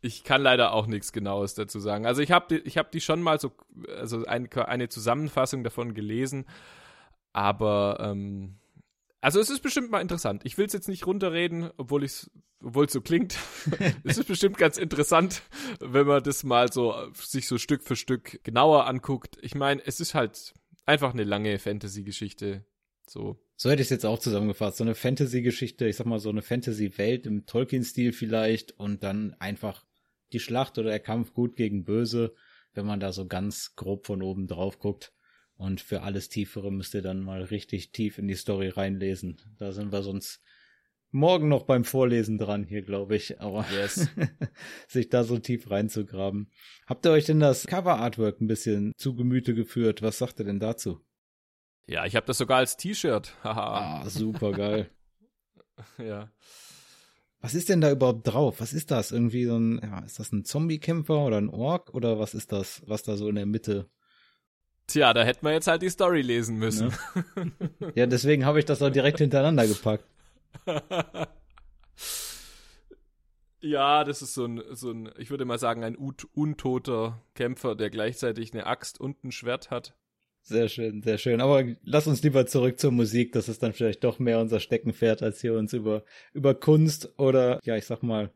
ich 0.00 0.24
kann 0.24 0.42
leider 0.42 0.72
auch 0.72 0.86
nichts 0.86 1.12
Genaues 1.12 1.54
dazu 1.54 1.80
sagen. 1.80 2.06
Also 2.06 2.22
ich 2.22 2.30
habe 2.30 2.56
ich 2.56 2.78
hab 2.78 2.90
die 2.92 3.00
schon 3.00 3.22
mal 3.22 3.40
so, 3.40 3.52
also 3.96 4.24
ein, 4.26 4.52
eine 4.52 4.88
Zusammenfassung 4.88 5.64
davon 5.64 5.94
gelesen, 5.94 6.46
aber 7.32 7.98
ähm, 8.00 8.58
also 9.20 9.40
es 9.40 9.50
ist 9.50 9.60
bestimmt 9.60 9.90
mal 9.90 10.00
interessant. 10.00 10.42
Ich 10.44 10.58
will 10.58 10.66
es 10.66 10.72
jetzt 10.72 10.88
nicht 10.88 11.06
runterreden, 11.06 11.70
obwohl 11.76 12.04
es 12.04 12.30
obwohl 12.62 12.88
so 12.88 13.00
klingt. 13.00 13.36
es 14.04 14.18
ist 14.18 14.26
bestimmt 14.28 14.58
ganz 14.58 14.78
interessant, 14.78 15.42
wenn 15.80 16.06
man 16.06 16.22
das 16.22 16.44
mal 16.44 16.72
so 16.72 16.94
sich 17.14 17.46
so 17.46 17.58
Stück 17.58 17.82
für 17.84 17.96
Stück 17.96 18.40
genauer 18.44 18.86
anguckt. 18.86 19.38
Ich 19.42 19.54
meine, 19.54 19.84
es 19.84 20.00
ist 20.00 20.14
halt 20.14 20.54
einfach 20.84 21.12
eine 21.12 21.24
lange 21.24 21.58
Fantasy-Geschichte. 21.58 22.64
So. 23.08 23.38
So 23.56 23.70
hätte 23.70 23.82
ich 23.82 23.86
es 23.86 23.90
jetzt 23.90 24.06
auch 24.06 24.18
zusammengefasst. 24.18 24.78
So 24.78 24.84
eine 24.84 24.94
Fantasy-Geschichte, 24.94 25.88
ich 25.88 25.96
sag 25.96 26.06
mal 26.06 26.20
so 26.20 26.28
eine 26.28 26.42
Fantasy-Welt 26.42 27.26
im 27.26 27.46
Tolkien-Stil 27.46 28.12
vielleicht 28.12 28.78
und 28.78 29.02
dann 29.02 29.34
einfach 29.38 29.84
die 30.32 30.40
Schlacht 30.40 30.78
oder 30.78 30.90
der 30.90 31.00
Kampf 31.00 31.32
gut 31.32 31.56
gegen 31.56 31.84
böse, 31.84 32.34
wenn 32.74 32.86
man 32.86 33.00
da 33.00 33.12
so 33.12 33.26
ganz 33.26 33.74
grob 33.74 34.06
von 34.06 34.22
oben 34.22 34.46
drauf 34.46 34.78
guckt. 34.78 35.12
Und 35.56 35.80
für 35.80 36.02
alles 36.02 36.28
Tiefere 36.28 36.70
müsst 36.70 36.94
ihr 36.94 37.02
dann 37.02 37.20
mal 37.20 37.42
richtig 37.42 37.90
tief 37.90 38.18
in 38.18 38.28
die 38.28 38.36
Story 38.36 38.68
reinlesen. 38.68 39.40
Da 39.58 39.72
sind 39.72 39.90
wir 39.90 40.02
sonst 40.02 40.40
morgen 41.10 41.48
noch 41.48 41.64
beim 41.64 41.84
Vorlesen 41.84 42.38
dran 42.38 42.62
hier, 42.62 42.82
glaube 42.82 43.16
ich. 43.16 43.40
Aber 43.40 43.64
yes. 43.72 44.08
sich 44.88 45.08
da 45.08 45.24
so 45.24 45.38
tief 45.38 45.68
reinzugraben. 45.70 46.52
Habt 46.86 47.06
ihr 47.06 47.10
euch 47.10 47.24
denn 47.24 47.40
das 47.40 47.66
Cover-Artwork 47.66 48.40
ein 48.40 48.46
bisschen 48.46 48.92
zu 48.96 49.16
Gemüte 49.16 49.54
geführt? 49.54 50.00
Was 50.00 50.18
sagt 50.18 50.38
ihr 50.38 50.44
denn 50.44 50.60
dazu? 50.60 51.00
Ja, 51.88 52.04
ich 52.04 52.14
habe 52.14 52.26
das 52.26 52.36
sogar 52.36 52.58
als 52.58 52.76
T-Shirt. 52.76 53.32
ah, 53.42 54.04
super 54.08 54.52
geil. 54.52 54.90
ja. 55.98 56.30
Was 57.40 57.54
ist 57.54 57.70
denn 57.70 57.80
da 57.80 57.90
überhaupt 57.90 58.26
drauf? 58.26 58.60
Was 58.60 58.74
ist 58.74 58.90
das? 58.90 59.10
Irgendwie 59.10 59.46
so 59.46 59.56
ein, 59.56 59.80
ja, 59.82 60.00
ist 60.00 60.18
das 60.18 60.30
ein 60.32 60.44
Zombie-Kämpfer 60.44 61.18
oder 61.18 61.38
ein 61.38 61.48
Ork 61.48 61.94
oder 61.94 62.18
was 62.18 62.34
ist 62.34 62.52
das, 62.52 62.82
was 62.86 63.04
da 63.04 63.16
so 63.16 63.28
in 63.28 63.36
der 63.36 63.46
Mitte? 63.46 63.88
Tja, 64.86 65.14
da 65.14 65.22
hätten 65.22 65.46
wir 65.46 65.52
jetzt 65.52 65.66
halt 65.66 65.80
die 65.82 65.88
Story 65.88 66.20
lesen 66.20 66.56
müssen. 66.56 66.92
Ne? 67.34 67.52
Ja, 67.94 68.06
deswegen 68.06 68.44
habe 68.44 68.58
ich 68.58 68.64
das 68.64 68.82
auch 68.82 68.90
direkt 68.90 69.18
hintereinander 69.18 69.66
gepackt. 69.66 70.04
ja, 73.60 74.04
das 74.04 74.20
ist 74.20 74.34
so 74.34 74.46
ein, 74.46 74.62
so 74.72 74.90
ein, 74.90 75.10
ich 75.16 75.30
würde 75.30 75.44
mal 75.44 75.58
sagen, 75.58 75.84
ein 75.84 75.96
untoter 75.96 77.22
Kämpfer, 77.34 77.76
der 77.76 77.90
gleichzeitig 77.90 78.52
eine 78.52 78.66
Axt 78.66 79.00
und 79.00 79.24
ein 79.24 79.32
Schwert 79.32 79.70
hat. 79.70 79.94
Sehr 80.48 80.70
schön, 80.70 81.02
sehr 81.02 81.18
schön. 81.18 81.42
Aber 81.42 81.62
lass 81.82 82.06
uns 82.06 82.22
lieber 82.22 82.46
zurück 82.46 82.78
zur 82.78 82.90
Musik. 82.90 83.32
Das 83.32 83.50
ist 83.50 83.62
dann 83.62 83.74
vielleicht 83.74 84.02
doch 84.02 84.18
mehr 84.18 84.40
unser 84.40 84.60
Steckenpferd, 84.60 85.22
als 85.22 85.42
hier 85.42 85.52
uns 85.52 85.74
über, 85.74 86.04
über 86.32 86.54
Kunst 86.54 87.12
oder, 87.18 87.60
ja, 87.64 87.76
ich 87.76 87.84
sag 87.84 88.02
mal, 88.02 88.32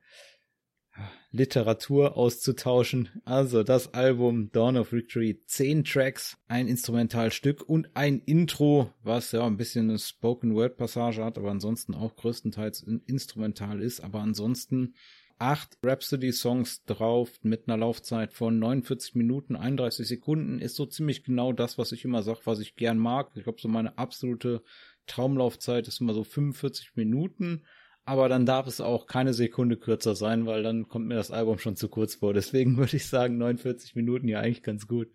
Literatur 1.31 2.19
auszutauschen. 2.19 3.09
Also 3.25 3.63
das 3.63 3.95
Album 3.95 4.51
Dawn 4.53 4.77
of 4.77 4.93
Victory, 4.93 5.43
zehn 5.47 5.85
Tracks, 5.85 6.37
ein 6.49 6.69
Instrumentalstück 6.69 7.67
und 7.67 7.89
ein 7.97 8.21
Intro, 8.21 8.93
was 9.03 9.33
ja 9.33 9.47
ein 9.47 9.57
bisschen 9.57 9.89
eine 9.89 9.99
Spoken 9.99 10.55
Word 10.55 10.77
Passage 10.77 11.25
hat, 11.25 11.39
aber 11.39 11.51
ansonsten 11.51 11.95
auch 11.95 12.15
größtenteils 12.15 12.83
Instrumental 13.07 13.81
ist. 13.81 14.01
Aber 14.01 14.21
ansonsten 14.21 14.93
acht 15.39 15.79
Rhapsody-Songs 15.85 16.85
drauf 16.85 17.31
mit 17.43 17.69
einer 17.69 17.77
Laufzeit 17.77 18.33
von 18.33 18.59
49 18.59 19.15
Minuten, 19.15 19.57
31 19.57 20.07
Sekunden. 20.07 20.59
Ist 20.59 20.77
so 20.77 20.87
ziemlich 20.87 21.25
genau 21.25 21.53
das, 21.53 21.79
was 21.79 21.93
ich 21.93 22.05
immer 22.05 22.23
sage, 22.23 22.41
was 22.45 22.61
ich 22.61 22.77
gern 22.77 22.99
mag. 22.99 23.31
Ich 23.35 23.45
glaube, 23.45 23.61
so 23.61 23.69
meine 23.69 23.99
absolute 23.99 24.63
Traumlaufzeit 25.07 25.89
ist 25.89 26.01
immer 26.01 26.15
so 26.15 26.25
45 26.25 26.97
Minuten. 26.97 27.65
Aber 28.05 28.29
dann 28.29 28.47
darf 28.47 28.67
es 28.67 28.81
auch 28.81 29.07
keine 29.07 29.33
Sekunde 29.33 29.77
kürzer 29.77 30.17
sein, 30.17 30.47
weil 30.47 30.63
dann 30.63 30.89
kommt 30.89 31.07
mir 31.07 31.15
das 31.15 31.31
Album 31.31 31.59
schon 31.59 31.77
zu 31.77 31.89
kurz 31.89 32.17
vor. 32.17 32.35
Deswegen 32.35 32.77
würde 32.79 32.97
ich 32.97 33.07
sagen, 33.07 33.39
49 33.39 33.95
Minuten 33.95 34.29
ja 34.29 34.41
eigentlich 34.41 34.63
ganz 34.63 34.87
gut. 34.87 35.09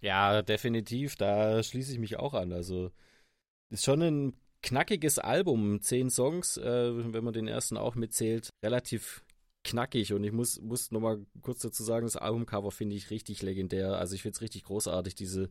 Ja, 0.00 0.42
definitiv. 0.42 1.16
Da 1.16 1.62
schließe 1.62 1.92
ich 1.92 1.98
mich 1.98 2.18
auch 2.18 2.34
an. 2.34 2.52
Also 2.52 2.90
ist 3.70 3.84
schon 3.84 4.02
ein 4.02 4.34
knackiges 4.62 5.18
Album, 5.18 5.80
zehn 5.80 6.10
Songs, 6.10 6.56
äh, 6.56 7.12
wenn 7.12 7.24
man 7.24 7.32
den 7.32 7.48
ersten 7.48 7.76
auch 7.76 7.94
mitzählt, 7.94 8.50
relativ 8.64 9.24
knackig 9.64 10.12
und 10.12 10.24
ich 10.24 10.32
muss, 10.32 10.60
muss 10.60 10.90
nochmal 10.90 11.24
kurz 11.42 11.60
dazu 11.60 11.82
sagen, 11.82 12.06
das 12.06 12.16
Albumcover 12.16 12.70
finde 12.70 12.96
ich 12.96 13.10
richtig 13.10 13.42
legendär. 13.42 13.98
Also 13.98 14.14
ich 14.14 14.22
finde 14.22 14.36
es 14.36 14.42
richtig 14.42 14.64
großartig, 14.64 15.14
diese, 15.14 15.50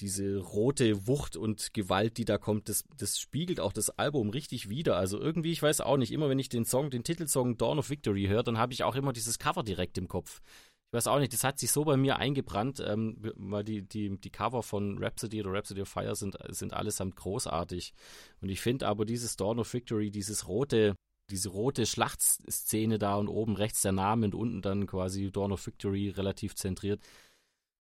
diese 0.00 0.38
rote 0.38 1.06
Wucht 1.06 1.36
und 1.36 1.74
Gewalt, 1.74 2.16
die 2.18 2.24
da 2.24 2.38
kommt, 2.38 2.68
das, 2.68 2.84
das 2.96 3.18
spiegelt 3.18 3.60
auch 3.60 3.72
das 3.72 3.90
Album 3.90 4.30
richtig 4.30 4.68
wider. 4.68 4.96
Also 4.96 5.20
irgendwie, 5.20 5.52
ich 5.52 5.62
weiß 5.62 5.80
auch 5.82 5.96
nicht, 5.96 6.12
immer 6.12 6.28
wenn 6.28 6.38
ich 6.38 6.48
den 6.48 6.64
Song, 6.64 6.90
den 6.90 7.04
Titelsong 7.04 7.58
Dawn 7.58 7.78
of 7.78 7.90
Victory 7.90 8.26
höre, 8.26 8.42
dann 8.42 8.58
habe 8.58 8.72
ich 8.72 8.84
auch 8.84 8.96
immer 8.96 9.12
dieses 9.12 9.38
Cover 9.38 9.62
direkt 9.62 9.98
im 9.98 10.08
Kopf 10.08 10.40
ich 10.88 10.96
weiß 10.96 11.08
auch 11.08 11.18
nicht, 11.18 11.32
das 11.32 11.44
hat 11.44 11.58
sich 11.58 11.72
so 11.72 11.84
bei 11.84 11.96
mir 11.96 12.16
eingebrannt, 12.16 12.82
ähm, 12.86 13.16
weil 13.36 13.64
die, 13.64 13.82
die, 13.82 14.18
die 14.18 14.30
Cover 14.30 14.62
von 14.62 14.98
Rhapsody 15.02 15.40
oder 15.40 15.52
Rhapsody 15.52 15.82
of 15.82 15.88
Fire 15.88 16.14
sind, 16.14 16.38
sind 16.48 16.72
allesamt 16.74 17.16
großartig. 17.16 17.92
Und 18.40 18.48
ich 18.48 18.60
finde 18.60 18.86
aber 18.86 19.04
dieses 19.04 19.36
Dawn 19.36 19.58
of 19.58 19.72
Victory, 19.72 20.10
dieses 20.10 20.46
rote, 20.46 20.94
diese 21.30 21.48
rote 21.48 21.86
Schlachtszene 21.86 22.98
da 22.98 23.16
und 23.16 23.28
oben 23.28 23.56
rechts 23.56 23.82
der 23.82 23.92
Name 23.92 24.26
und 24.26 24.34
unten 24.34 24.62
dann 24.62 24.86
quasi 24.86 25.32
Dawn 25.32 25.52
of 25.52 25.66
Victory 25.66 26.10
relativ 26.10 26.54
zentriert 26.54 27.00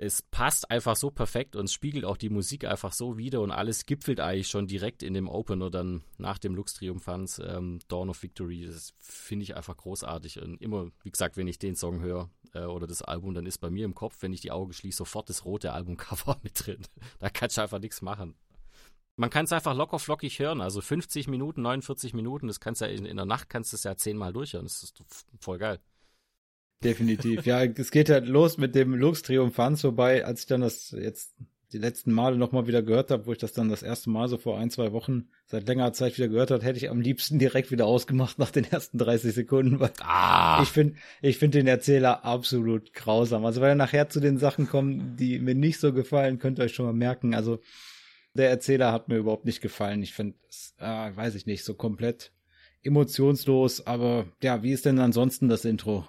es 0.01 0.23
passt 0.23 0.71
einfach 0.71 0.95
so 0.95 1.11
perfekt 1.11 1.57
und 1.57 1.71
spiegelt 1.71 2.05
auch 2.05 2.17
die 2.17 2.29
Musik 2.29 2.65
einfach 2.65 2.93
so 2.93 3.19
wieder 3.19 3.41
und 3.41 3.51
alles 3.51 3.85
gipfelt 3.85 4.21
eigentlich 4.21 4.47
schon 4.47 4.69
direkt 4.69 5.03
in 5.03 5.13
dem 5.13 5.29
Opener 5.29 5.71
dann 5.71 6.05
nach 6.19 6.39
dem 6.39 6.55
Lux 6.55 6.75
Triumphanz 6.75 7.43
ähm, 7.45 7.81
Dawn 7.89 8.09
of 8.09 8.23
Victory. 8.23 8.65
Das 8.65 8.95
finde 8.99 9.43
ich 9.43 9.57
einfach 9.57 9.77
großartig 9.77 10.41
und 10.41 10.63
immer, 10.63 10.91
wie 11.03 11.11
gesagt, 11.11 11.37
wenn 11.37 11.49
ich 11.49 11.59
den 11.59 11.75
Song 11.75 12.01
höre 12.01 12.31
äh, 12.55 12.65
oder 12.65 12.87
das 12.87 13.03
Album, 13.03 13.35
dann 13.35 13.47
ist 13.47 13.59
bei 13.59 13.71
mir 13.71 13.85
im 13.85 13.95
Kopf, 13.95 14.17
wenn 14.21 14.33
ich 14.33 14.41
die 14.41 14.51
Augen 14.51 14.73
schließe, 14.73 14.99
sofort 14.99 15.29
das 15.29 15.45
rote 15.45 15.73
Albumcover 15.73 16.39
mit 16.43 16.67
drin. 16.67 16.83
da 17.19 17.31
kannst 17.31 17.57
du 17.57 17.63
einfach 17.63 17.79
nichts 17.79 18.03
machen. 18.03 18.35
Man 19.17 19.31
kann 19.31 19.47
es 19.47 19.53
einfach 19.53 19.75
locker 19.75 19.99
flockig 19.99 20.39
hören, 20.39 20.61
also 20.61 20.81
50 20.81 21.27
Minuten, 21.27 21.63
49 21.63 22.15
Minuten, 22.15 22.47
das 22.47 22.61
kannst 22.61 22.81
ja 22.81 22.87
in, 22.87 23.05
in 23.05 23.17
der 23.17 23.27
Nacht 23.27 23.49
kannst 23.51 23.73
du 23.73 23.77
es 23.77 23.83
ja 23.83 23.97
zehnmal 23.97 24.33
durchhören, 24.33 24.65
das 24.65 24.83
ist 24.83 25.03
voll 25.41 25.59
geil. 25.59 25.81
Definitiv. 26.85 27.45
Ja, 27.45 27.65
es 27.65 27.91
geht 27.91 28.09
halt 28.09 28.27
los 28.27 28.57
mit 28.57 28.77
dem 28.77 28.95
Lux 28.95 29.23
Triumphanz, 29.23 29.83
wobei, 29.83 30.25
als 30.25 30.41
ich 30.41 30.47
dann 30.47 30.61
das 30.61 30.93
jetzt 30.93 31.35
die 31.73 31.79
letzten 31.79 32.13
Male 32.13 32.37
nochmal 32.37 32.67
wieder 32.67 32.83
gehört 32.83 33.11
habe, 33.11 33.27
wo 33.27 33.33
ich 33.33 33.39
das 33.39 33.53
dann 33.53 33.69
das 33.69 33.83
erste 33.83 34.09
Mal 34.11 34.29
so 34.29 34.39
vor 34.39 34.59
ein, 34.59 34.71
zwei 34.71 34.93
Wochen 34.93 35.29
seit 35.47 35.67
längerer 35.67 35.93
Zeit 35.93 36.17
wieder 36.17 36.29
gehört 36.29 36.51
habe, 36.51 36.65
hätte 36.65 36.79
ich 36.79 36.89
am 36.89 37.01
liebsten 37.01 37.39
direkt 37.39 37.71
wieder 37.71 37.87
ausgemacht 37.87 38.39
nach 38.39 38.51
den 38.51 38.65
ersten 38.65 38.99
30 38.99 39.35
Sekunden, 39.35 39.81
weil 39.81 39.93
ah. 40.01 40.61
ich 40.63 40.71
finde 40.71 40.97
ich 41.21 41.39
finde 41.39 41.59
den 41.59 41.67
Erzähler 41.67 42.25
absolut 42.25 42.95
grausam. 42.95 43.45
Also 43.45 43.61
weil 43.61 43.71
er 43.71 43.75
nachher 43.75 44.09
zu 44.09 44.21
den 44.21 44.39
Sachen 44.39 44.69
kommt, 44.69 45.21
die 45.21 45.39
mir 45.39 45.55
nicht 45.55 45.79
so 45.79 45.93
gefallen, 45.93 46.39
könnt 46.39 46.59
ihr 46.59 46.65
euch 46.65 46.75
schon 46.75 46.87
mal 46.87 46.95
merken. 46.95 47.35
Also 47.35 47.61
der 48.35 48.49
Erzähler 48.51 48.93
hat 48.93 49.09
mir 49.09 49.17
überhaupt 49.17 49.45
nicht 49.45 49.61
gefallen. 49.61 50.03
Ich 50.03 50.15
finde, 50.15 50.37
äh, 50.79 51.11
weiß 51.15 51.35
ich 51.35 51.47
nicht, 51.47 51.65
so 51.65 51.75
komplett 51.75 52.33
emotionslos. 52.83 53.87
Aber 53.87 54.27
ja, 54.43 54.63
wie 54.63 54.73
ist 54.73 54.87
denn 54.87 54.99
ansonsten 54.99 55.49
das 55.49 55.65
Intro? 55.65 56.07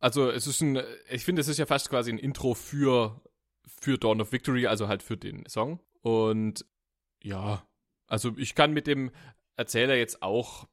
Also 0.00 0.30
es 0.30 0.46
ist 0.46 0.60
ein, 0.60 0.82
ich 1.10 1.24
finde, 1.24 1.40
es 1.40 1.48
ist 1.48 1.58
ja 1.58 1.64
fast 1.64 1.88
quasi 1.88 2.10
ein 2.10 2.18
Intro 2.18 2.52
für, 2.52 3.22
für 3.66 3.98
Dawn 3.98 4.20
of 4.20 4.32
Victory, 4.32 4.66
also 4.66 4.88
halt 4.88 5.02
für 5.02 5.16
den 5.16 5.46
Song. 5.46 5.80
Und 6.02 6.64
ja, 7.22 7.66
also 8.06 8.32
ich 8.36 8.54
kann 8.54 8.72
mit 8.72 8.86
dem 8.86 9.10
Erzähler 9.56 9.94
jetzt 9.96 10.22
auch, 10.22 10.68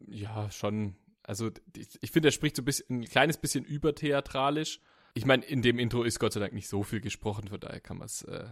ja, 0.00 0.50
schon, 0.50 0.96
also 1.22 1.50
ich 1.74 2.10
finde, 2.10 2.28
er 2.28 2.32
spricht 2.32 2.56
so 2.56 2.62
ein 2.62 2.64
bisschen, 2.64 3.00
ein 3.00 3.04
kleines 3.04 3.38
bisschen 3.38 3.64
übertheatralisch. 3.64 4.80
Ich 5.14 5.26
meine, 5.26 5.44
in 5.44 5.62
dem 5.62 5.78
Intro 5.78 6.02
ist 6.02 6.18
Gott 6.18 6.32
sei 6.32 6.40
Dank 6.40 6.52
nicht 6.52 6.68
so 6.68 6.82
viel 6.82 7.00
gesprochen, 7.00 7.48
von 7.48 7.60
daher 7.60 7.80
kann 7.80 7.98
man 7.98 8.06
es, 8.06 8.22
äh, 8.22 8.48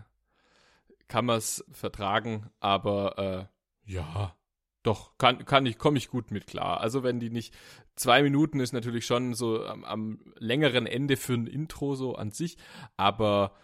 vertragen, 1.73 2.51
aber 2.61 3.51
äh, 3.87 3.91
ja, 3.93 4.37
doch, 4.83 5.17
kann, 5.19 5.45
kann 5.45 5.67
ich, 5.67 5.79
komme 5.79 5.99
ich 5.99 6.09
gut 6.09 6.31
mit 6.31 6.47
klar. 6.47 6.81
Also 6.81 7.03
wenn 7.03 7.21
die 7.21 7.31
nicht, 7.31 7.55
zwei 7.95 8.23
Minuten 8.23 8.61
ist 8.61 8.73
natürlich 8.73 9.07
schon 9.07 9.35
so 9.35 9.65
am, 9.65 9.85
am 9.85 10.21
längeren 10.39 10.87
Ende 10.87 11.17
für 11.17 11.35
ein 11.35 11.47
Intro 11.47 11.95
so 11.95 12.15
an 12.15 12.31
sich, 12.31 12.57
aber 12.97 13.55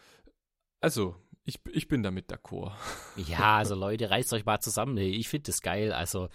also, 0.81 1.17
ich, 1.45 1.61
ich 1.73 1.89
bin 1.89 2.03
damit 2.03 2.31
d'accord. 2.31 2.73
Ja, 3.17 3.57
also 3.57 3.75
Leute, 3.75 4.11
reißt 4.11 4.33
euch 4.33 4.45
mal 4.45 4.61
zusammen, 4.61 4.97
hey. 4.97 5.11
Ich 5.11 5.29
finde 5.29 5.47
das 5.47 5.63
geil, 5.63 5.93
also 5.93 6.29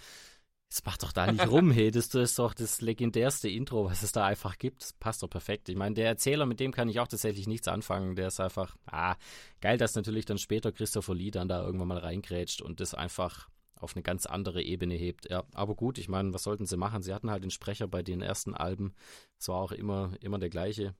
es 0.68 0.84
macht 0.84 1.04
doch 1.04 1.12
da 1.12 1.30
nicht 1.30 1.48
rum, 1.48 1.70
hey. 1.70 1.90
Das, 1.92 2.08
das 2.08 2.30
ist 2.30 2.38
doch 2.38 2.52
das 2.52 2.80
legendärste 2.80 3.48
Intro, 3.48 3.84
was 3.84 4.02
es 4.02 4.10
da 4.10 4.26
einfach 4.26 4.58
gibt. 4.58 4.82
Das 4.82 4.92
passt 4.92 5.22
doch 5.22 5.30
perfekt. 5.30 5.68
Ich 5.68 5.76
meine, 5.76 5.94
der 5.94 6.08
Erzähler, 6.08 6.46
mit 6.46 6.58
dem 6.58 6.72
kann 6.72 6.88
ich 6.88 6.98
auch 6.98 7.06
tatsächlich 7.06 7.46
nichts 7.46 7.68
anfangen. 7.68 8.16
Der 8.16 8.26
ist 8.26 8.40
einfach, 8.40 8.76
ah, 8.86 9.14
geil, 9.60 9.78
dass 9.78 9.94
natürlich 9.94 10.24
dann 10.24 10.38
später 10.38 10.72
Christopher 10.72 11.14
Lee 11.14 11.30
dann 11.30 11.48
da 11.48 11.64
irgendwann 11.64 11.88
mal 11.88 11.98
reingrätscht 11.98 12.60
und 12.60 12.80
das 12.80 12.94
einfach 12.94 13.48
auf 13.76 13.94
eine 13.94 14.02
ganz 14.02 14.26
andere 14.26 14.62
Ebene 14.62 14.94
hebt. 14.94 15.30
Ja, 15.30 15.44
aber 15.52 15.76
gut, 15.76 15.98
ich 15.98 16.08
meine, 16.08 16.32
was 16.34 16.42
sollten 16.42 16.66
sie 16.66 16.76
machen? 16.76 17.02
Sie 17.02 17.14
hatten 17.14 17.30
halt 17.30 17.44
den 17.44 17.50
Sprecher 17.50 17.86
bei 17.86 18.02
den 18.02 18.20
ersten 18.20 18.54
Alben. 18.54 18.94
Es 19.38 19.46
war 19.46 19.56
auch 19.56 19.72
immer, 19.72 20.12
immer 20.20 20.38
der 20.38 20.50
gleiche 20.50 20.94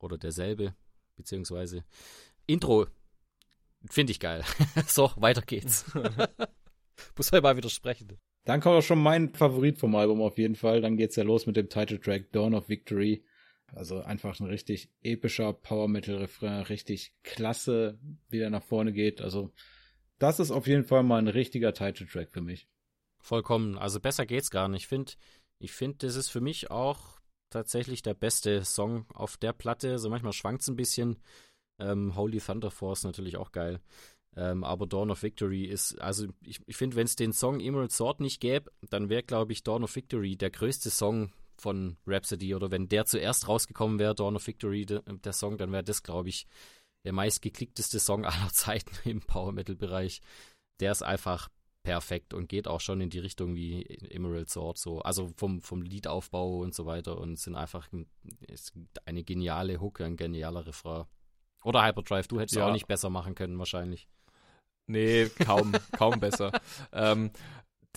oder 0.00 0.18
derselbe, 0.18 0.74
beziehungsweise 1.16 1.84
Intro 2.46 2.86
finde 3.90 4.12
ich 4.12 4.20
geil. 4.20 4.44
so, 4.86 5.10
weiter 5.16 5.42
geht's. 5.42 5.84
Muss 7.16 7.32
halt 7.32 7.42
mal 7.42 7.56
widersprechen. 7.56 8.18
Dann 8.44 8.60
kommt 8.60 8.76
auch 8.76 8.82
schon 8.82 9.02
mein 9.02 9.34
Favorit 9.34 9.78
vom 9.78 9.94
Album 9.94 10.20
auf 10.20 10.38
jeden 10.38 10.54
Fall. 10.54 10.80
Dann 10.80 10.96
geht's 10.96 11.16
ja 11.16 11.24
los 11.24 11.46
mit 11.46 11.56
dem 11.56 11.68
Titeltrack 11.68 12.30
Dawn 12.32 12.54
of 12.54 12.68
Victory. 12.68 13.24
Also 13.72 14.00
einfach 14.02 14.38
ein 14.38 14.46
richtig 14.46 14.90
epischer 15.02 15.52
Power 15.52 15.88
Metal 15.88 16.16
Refrain, 16.16 16.62
richtig 16.62 17.12
klasse, 17.22 17.98
wie 18.28 18.38
der 18.38 18.50
nach 18.50 18.62
vorne 18.62 18.92
geht. 18.92 19.20
Also 19.20 19.52
das 20.18 20.38
ist 20.38 20.50
auf 20.50 20.66
jeden 20.66 20.84
Fall 20.84 21.02
mal 21.02 21.18
ein 21.18 21.28
richtiger 21.28 21.72
Title-Track 21.72 22.30
für 22.30 22.42
mich. 22.42 22.68
Vollkommen. 23.18 23.78
Also 23.78 24.00
besser 24.00 24.26
geht's 24.26 24.50
gar 24.50 24.68
nicht. 24.68 24.82
Ich 24.82 24.88
finde, 24.88 25.12
ich 25.58 25.72
finde, 25.72 26.06
das 26.06 26.16
ist 26.16 26.28
für 26.28 26.40
mich 26.40 26.70
auch 26.70 27.18
tatsächlich 27.50 28.02
der 28.02 28.14
beste 28.14 28.64
Song 28.64 29.06
auf 29.12 29.36
der 29.36 29.52
Platte. 29.52 29.92
Also 29.92 30.10
manchmal 30.10 30.32
schwankt 30.32 30.62
es 30.62 30.68
ein 30.68 30.76
bisschen. 30.76 31.16
Ähm, 31.78 32.14
Holy 32.16 32.40
Thunder 32.40 32.70
Force 32.70 33.04
natürlich 33.04 33.36
auch 33.36 33.52
geil. 33.52 33.80
Ähm, 34.36 34.64
aber 34.64 34.86
Dawn 34.86 35.10
of 35.10 35.22
Victory 35.22 35.64
ist, 35.64 36.00
also 36.00 36.26
ich, 36.42 36.60
ich 36.66 36.76
finde, 36.76 36.96
wenn 36.96 37.06
es 37.06 37.16
den 37.16 37.32
Song 37.32 37.60
Emerald 37.60 37.92
Sword 37.92 38.20
nicht 38.20 38.40
gäbe, 38.40 38.70
dann 38.90 39.08
wäre, 39.08 39.22
glaube 39.22 39.52
ich, 39.52 39.62
Dawn 39.62 39.84
of 39.84 39.94
Victory 39.94 40.36
der 40.36 40.50
größte 40.50 40.90
Song 40.90 41.32
von 41.56 41.96
Rhapsody. 42.06 42.54
Oder 42.54 42.70
wenn 42.70 42.88
der 42.88 43.06
zuerst 43.06 43.48
rausgekommen 43.48 43.98
wäre, 43.98 44.14
Dawn 44.14 44.36
of 44.36 44.46
Victory, 44.46 44.86
de, 44.86 45.00
der 45.06 45.32
Song, 45.32 45.56
dann 45.56 45.72
wäre 45.72 45.84
das, 45.84 46.02
glaube 46.02 46.28
ich, 46.28 46.46
der 47.04 47.12
meistgeklickteste 47.12 48.00
Song 48.00 48.24
aller 48.24 48.50
Zeiten 48.50 48.96
im 49.08 49.20
Power 49.20 49.52
Metal 49.52 49.76
Bereich. 49.76 50.20
Der 50.80 50.90
ist 50.90 51.02
einfach 51.02 51.48
perfekt 51.84 52.32
und 52.34 52.48
geht 52.48 52.66
auch 52.66 52.80
schon 52.80 53.00
in 53.00 53.10
die 53.10 53.18
Richtung 53.18 53.54
wie 53.54 53.84
Emerald 54.10 54.48
Sword 54.48 54.78
so, 54.78 55.00
also 55.00 55.30
vom 55.36 55.60
vom 55.60 55.82
Liedaufbau 55.82 56.60
und 56.60 56.74
so 56.74 56.86
weiter 56.86 57.18
und 57.18 57.38
sind 57.38 57.56
einfach 57.56 57.88
eine 59.04 59.22
geniale 59.22 59.80
Hook, 59.80 60.00
ein 60.00 60.16
genialer 60.16 60.66
Refrain. 60.66 61.04
Oder 61.64 61.84
Hyperdrive, 61.84 62.28
du 62.28 62.38
hättest 62.38 62.56
ja. 62.56 62.66
auch 62.66 62.72
nicht 62.72 62.86
besser 62.86 63.10
machen 63.10 63.34
können 63.34 63.58
wahrscheinlich. 63.58 64.06
Nee, 64.86 65.28
kaum, 65.44 65.72
kaum 65.96 66.20
besser. 66.20 66.52
Ähm, 66.92 67.30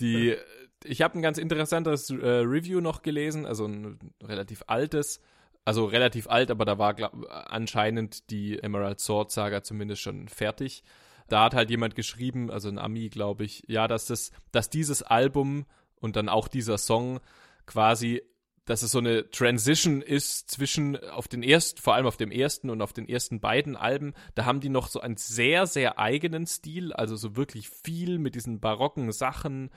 die, 0.00 0.36
ich 0.84 1.02
habe 1.02 1.18
ein 1.18 1.22
ganz 1.22 1.38
interessantes 1.38 2.10
äh, 2.10 2.14
Review 2.14 2.80
noch 2.80 3.02
gelesen, 3.02 3.46
also 3.46 3.66
ein 3.66 3.98
relativ 4.22 4.64
altes, 4.66 5.20
also 5.64 5.84
relativ 5.84 6.28
alt, 6.28 6.50
aber 6.50 6.64
da 6.64 6.78
war 6.78 6.94
glaub, 6.94 7.12
anscheinend 7.28 8.30
die 8.30 8.58
Emerald 8.58 9.00
Sword 9.00 9.30
Saga 9.30 9.62
zumindest 9.62 10.00
schon 10.00 10.28
fertig. 10.28 10.82
Da 11.28 11.44
hat 11.44 11.54
halt 11.54 11.68
jemand 11.68 11.94
geschrieben, 11.94 12.50
also 12.50 12.68
ein 12.68 12.78
Ami, 12.78 13.10
glaube 13.10 13.44
ich, 13.44 13.64
ja, 13.68 13.86
dass 13.86 14.06
das, 14.06 14.32
dass 14.50 14.70
dieses 14.70 15.02
Album 15.02 15.66
und 16.00 16.16
dann 16.16 16.30
auch 16.30 16.48
dieser 16.48 16.78
Song 16.78 17.20
quasi, 17.66 18.22
dass 18.68 18.82
es 18.82 18.90
so 18.90 18.98
eine 18.98 19.30
Transition 19.30 20.02
ist 20.02 20.50
zwischen 20.50 20.96
auf 20.96 21.26
den 21.26 21.42
ersten, 21.42 21.80
vor 21.80 21.94
allem 21.94 22.06
auf 22.06 22.18
dem 22.18 22.30
ersten 22.30 22.68
und 22.68 22.82
auf 22.82 22.92
den 22.92 23.08
ersten 23.08 23.40
beiden 23.40 23.76
Alben. 23.76 24.12
Da 24.34 24.44
haben 24.44 24.60
die 24.60 24.68
noch 24.68 24.88
so 24.88 25.00
einen 25.00 25.16
sehr, 25.16 25.66
sehr 25.66 25.98
eigenen 25.98 26.46
Stil, 26.46 26.92
also 26.92 27.16
so 27.16 27.34
wirklich 27.34 27.70
viel 27.70 28.18
mit 28.18 28.34
diesen 28.34 28.60
barocken 28.60 29.10
Sachen 29.10 29.70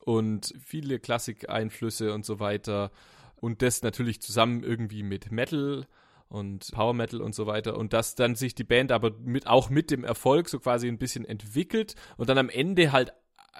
und 0.00 0.54
viele 0.64 0.98
Klassik-Einflüsse 0.98 2.14
und 2.14 2.24
so 2.24 2.40
weiter. 2.40 2.90
Und 3.36 3.60
das 3.60 3.82
natürlich 3.82 4.22
zusammen 4.22 4.62
irgendwie 4.64 5.02
mit 5.02 5.30
Metal 5.30 5.86
und 6.30 6.70
Power 6.72 6.94
Metal 6.94 7.20
und 7.20 7.34
so 7.34 7.46
weiter. 7.46 7.76
Und 7.76 7.92
dass 7.92 8.14
dann 8.14 8.34
sich 8.34 8.54
die 8.54 8.64
Band 8.64 8.92
aber 8.92 9.10
mit, 9.10 9.46
auch 9.46 9.68
mit 9.68 9.90
dem 9.90 10.04
Erfolg 10.04 10.48
so 10.48 10.58
quasi 10.58 10.88
ein 10.88 10.96
bisschen 10.96 11.26
entwickelt 11.26 11.96
und 12.16 12.30
dann 12.30 12.38
am 12.38 12.48
Ende 12.48 12.92
halt 12.92 13.12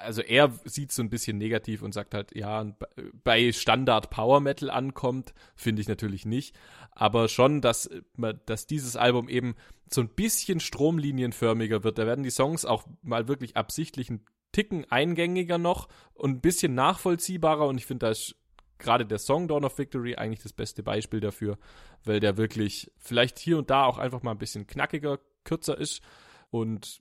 also 0.02 0.22
er 0.22 0.52
sieht 0.64 0.92
so 0.92 1.02
ein 1.02 1.10
bisschen 1.10 1.38
negativ 1.38 1.82
und 1.82 1.92
sagt 1.92 2.14
halt, 2.14 2.34
ja, 2.34 2.74
bei 3.24 3.52
Standard 3.52 4.10
Power 4.10 4.40
Metal 4.40 4.70
ankommt, 4.70 5.34
finde 5.54 5.82
ich 5.82 5.88
natürlich 5.88 6.26
nicht. 6.26 6.54
Aber 6.90 7.28
schon, 7.28 7.60
dass, 7.60 7.88
dass 8.46 8.66
dieses 8.66 8.96
Album 8.96 9.28
eben 9.28 9.54
so 9.90 10.00
ein 10.00 10.08
bisschen 10.08 10.60
stromlinienförmiger 10.60 11.84
wird. 11.84 11.98
Da 11.98 12.06
werden 12.06 12.24
die 12.24 12.30
Songs 12.30 12.64
auch 12.64 12.84
mal 13.02 13.28
wirklich 13.28 13.56
absichtlich 13.56 14.10
ein 14.10 14.24
Ticken 14.52 14.84
eingängiger 14.90 15.58
noch 15.58 15.88
und 16.14 16.30
ein 16.30 16.40
bisschen 16.40 16.74
nachvollziehbarer. 16.74 17.66
Und 17.66 17.78
ich 17.78 17.86
finde, 17.86 18.06
da 18.06 18.10
ist 18.10 18.36
gerade 18.78 19.06
der 19.06 19.18
Song 19.18 19.48
Dawn 19.48 19.64
of 19.64 19.78
Victory 19.78 20.16
eigentlich 20.16 20.42
das 20.42 20.52
beste 20.52 20.82
Beispiel 20.82 21.20
dafür, 21.20 21.56
weil 22.04 22.20
der 22.20 22.36
wirklich 22.36 22.90
vielleicht 22.98 23.38
hier 23.38 23.58
und 23.58 23.70
da 23.70 23.84
auch 23.84 23.98
einfach 23.98 24.22
mal 24.22 24.32
ein 24.32 24.38
bisschen 24.38 24.66
knackiger, 24.66 25.18
kürzer 25.44 25.78
ist 25.78 26.02
und 26.50 27.00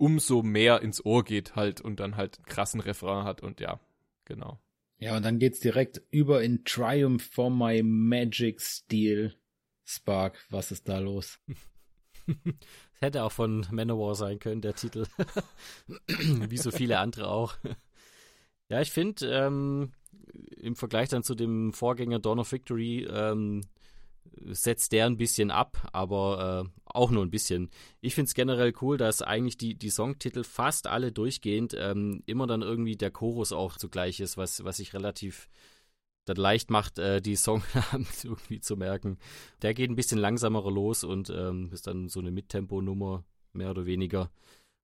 umso 0.00 0.42
mehr 0.42 0.80
ins 0.80 1.04
Ohr 1.04 1.24
geht 1.24 1.56
halt 1.56 1.80
und 1.80 2.00
dann 2.00 2.16
halt 2.16 2.38
einen 2.38 2.46
krassen 2.46 2.80
Refrain 2.80 3.24
hat 3.24 3.42
und 3.42 3.60
ja, 3.60 3.78
genau. 4.24 4.58
Ja, 4.98 5.16
und 5.16 5.24
dann 5.24 5.38
geht's 5.38 5.60
direkt 5.60 6.02
über 6.10 6.42
in 6.42 6.64
Triumph 6.64 7.22
for 7.30 7.50
my 7.50 7.82
Magic 7.82 8.60
Steel. 8.60 9.34
Spark, 9.84 10.38
was 10.50 10.72
ist 10.72 10.88
da 10.88 10.98
los? 10.98 11.38
Es 12.94 13.06
hätte 13.06 13.24
auch 13.24 13.32
von 13.32 13.66
Manowar 13.70 14.14
sein 14.14 14.38
können, 14.38 14.60
der 14.60 14.74
Titel. 14.74 15.06
Wie 16.06 16.58
so 16.58 16.70
viele 16.70 16.98
andere 16.98 17.28
auch. 17.28 17.56
Ja, 18.68 18.82
ich 18.82 18.92
finde, 18.92 19.26
ähm, 19.26 19.92
im 20.58 20.76
Vergleich 20.76 21.08
dann 21.08 21.22
zu 21.22 21.34
dem 21.34 21.72
Vorgänger 21.72 22.18
Dawn 22.18 22.38
of 22.38 22.52
Victory 22.52 23.08
ähm, 23.10 23.62
setzt 24.46 24.92
der 24.92 25.06
ein 25.06 25.16
bisschen 25.16 25.50
ab, 25.50 25.88
aber 25.92 26.64
äh, 26.66 26.80
auch 26.84 27.10
nur 27.10 27.24
ein 27.24 27.30
bisschen. 27.30 27.70
Ich 28.00 28.14
finde 28.14 28.28
es 28.28 28.34
generell 28.34 28.72
cool, 28.80 28.96
dass 28.96 29.22
eigentlich 29.22 29.56
die, 29.56 29.74
die 29.74 29.90
Songtitel 29.90 30.44
fast 30.44 30.86
alle 30.86 31.12
durchgehend 31.12 31.74
ähm, 31.78 32.22
immer 32.26 32.46
dann 32.46 32.62
irgendwie 32.62 32.96
der 32.96 33.10
Chorus 33.10 33.52
auch 33.52 33.76
zugleich 33.76 34.20
ist, 34.20 34.36
was, 34.36 34.64
was 34.64 34.78
ich 34.78 34.94
relativ 34.94 35.48
dann 36.24 36.36
leicht 36.36 36.70
macht, 36.70 36.98
äh, 36.98 37.20
die 37.20 37.36
Songnamen 37.36 38.06
irgendwie 38.22 38.60
zu 38.60 38.76
merken. 38.76 39.18
Der 39.62 39.74
geht 39.74 39.90
ein 39.90 39.96
bisschen 39.96 40.18
langsamer 40.18 40.62
los 40.70 41.04
und 41.04 41.30
ähm, 41.30 41.70
ist 41.72 41.86
dann 41.86 42.08
so 42.08 42.20
eine 42.20 42.30
Mittempo-Nummer, 42.30 43.24
mehr 43.52 43.70
oder 43.70 43.86
weniger. 43.86 44.30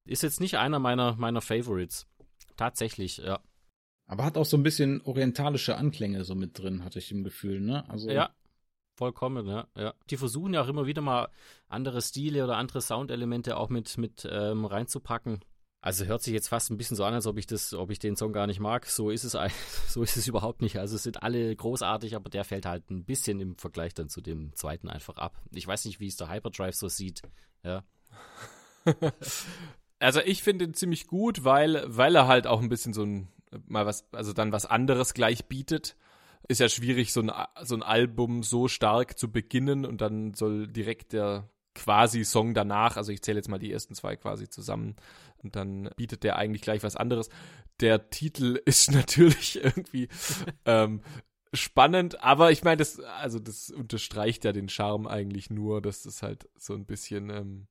Ist 0.06 0.22
jetzt 0.22 0.40
nicht 0.40 0.56
einer 0.56 0.78
meiner, 0.78 1.16
meiner 1.16 1.40
Favorites. 1.40 2.06
Tatsächlich, 2.56 3.18
ja. 3.18 3.40
Aber 4.06 4.24
hat 4.24 4.36
auch 4.36 4.44
so 4.44 4.56
ein 4.56 4.62
bisschen 4.62 5.02
orientalische 5.02 5.76
Anklänge 5.76 6.24
so 6.24 6.34
mit 6.34 6.58
drin, 6.58 6.84
hatte 6.84 7.00
ich 7.00 7.10
im 7.10 7.24
Gefühl, 7.24 7.60
ne? 7.60 7.88
Also 7.90 8.08
ja, 8.08 8.30
vollkommen, 8.96 9.46
ja, 9.46 9.68
ja. 9.76 9.94
Die 10.10 10.16
versuchen 10.16 10.54
ja 10.54 10.62
auch 10.62 10.68
immer 10.68 10.86
wieder 10.86 11.02
mal 11.02 11.28
andere 11.68 12.02
Stile 12.02 12.44
oder 12.44 12.56
andere 12.56 12.80
Soundelemente 12.80 13.56
auch 13.56 13.68
mit, 13.68 13.96
mit 13.98 14.26
ähm, 14.30 14.64
reinzupacken. 14.64 15.40
Also 15.80 16.04
hört 16.06 16.22
sich 16.22 16.34
jetzt 16.34 16.48
fast 16.48 16.70
ein 16.70 16.78
bisschen 16.78 16.96
so 16.96 17.04
an, 17.04 17.14
als 17.14 17.28
ob 17.28 17.38
ich 17.38 17.46
das, 17.46 17.72
ob 17.72 17.90
ich 17.90 18.00
den 18.00 18.16
Song 18.16 18.32
gar 18.32 18.48
nicht 18.48 18.58
mag. 18.58 18.86
So 18.86 19.10
ist 19.10 19.22
es, 19.22 19.36
so 19.88 20.02
ist 20.02 20.16
es 20.16 20.26
überhaupt 20.26 20.60
nicht. 20.62 20.78
Also 20.78 20.96
es 20.96 21.04
sind 21.04 21.22
alle 21.22 21.54
großartig, 21.54 22.16
aber 22.16 22.28
der 22.28 22.44
fällt 22.44 22.66
halt 22.66 22.90
ein 22.90 23.04
bisschen 23.04 23.38
im 23.38 23.56
Vergleich 23.56 23.94
dann 23.94 24.08
zu 24.08 24.20
dem 24.20 24.52
zweiten 24.54 24.88
einfach 24.88 25.18
ab. 25.18 25.40
Ich 25.52 25.66
weiß 25.66 25.84
nicht, 25.84 26.00
wie 26.00 26.08
es 26.08 26.16
der 26.16 26.28
Hyperdrive 26.28 26.74
so 26.74 26.88
sieht. 26.88 27.22
Ja. 27.62 27.84
also 30.00 30.20
ich 30.20 30.42
finde 30.42 30.64
ihn 30.64 30.74
ziemlich 30.74 31.06
gut, 31.06 31.44
weil, 31.44 31.84
weil 31.86 32.16
er 32.16 32.26
halt 32.26 32.46
auch 32.48 32.60
ein 32.60 32.68
bisschen 32.68 32.92
so 32.92 33.04
ein 33.04 33.28
mal 33.66 33.86
was, 33.86 34.12
also 34.12 34.32
dann 34.32 34.52
was 34.52 34.66
anderes 34.66 35.14
gleich 35.14 35.46
bietet. 35.46 35.96
Ist 36.48 36.60
ja 36.60 36.68
schwierig, 36.68 37.12
so 37.12 37.22
ein, 37.22 37.32
so 37.62 37.74
ein 37.74 37.82
Album 37.82 38.42
so 38.42 38.68
stark 38.68 39.18
zu 39.18 39.30
beginnen 39.30 39.84
und 39.84 40.00
dann 40.00 40.34
soll 40.34 40.68
direkt 40.68 41.12
der 41.12 41.48
quasi 41.76 42.24
Song 42.24 42.54
danach, 42.54 42.96
also 42.96 43.12
ich 43.12 43.22
zähle 43.22 43.38
jetzt 43.38 43.48
mal 43.48 43.58
die 43.58 43.70
ersten 43.70 43.94
zwei 43.94 44.16
quasi 44.16 44.48
zusammen 44.48 44.96
und 45.42 45.54
dann 45.56 45.90
bietet 45.96 46.24
der 46.24 46.36
eigentlich 46.36 46.62
gleich 46.62 46.82
was 46.82 46.96
anderes. 46.96 47.28
Der 47.80 48.10
Titel 48.10 48.60
ist 48.64 48.90
natürlich 48.90 49.62
irgendwie 49.62 50.08
ähm, 50.64 51.02
spannend, 51.52 52.22
aber 52.22 52.50
ich 52.50 52.64
meine, 52.64 52.78
das, 52.78 52.98
also 53.00 53.38
das 53.38 53.70
unterstreicht 53.70 54.44
ja 54.44 54.52
den 54.52 54.68
Charme 54.68 55.06
eigentlich 55.06 55.50
nur, 55.50 55.82
dass 55.82 56.02
das 56.02 56.22
halt 56.22 56.48
so 56.56 56.74
ein 56.74 56.86
bisschen, 56.86 57.30
ähm, 57.30 57.66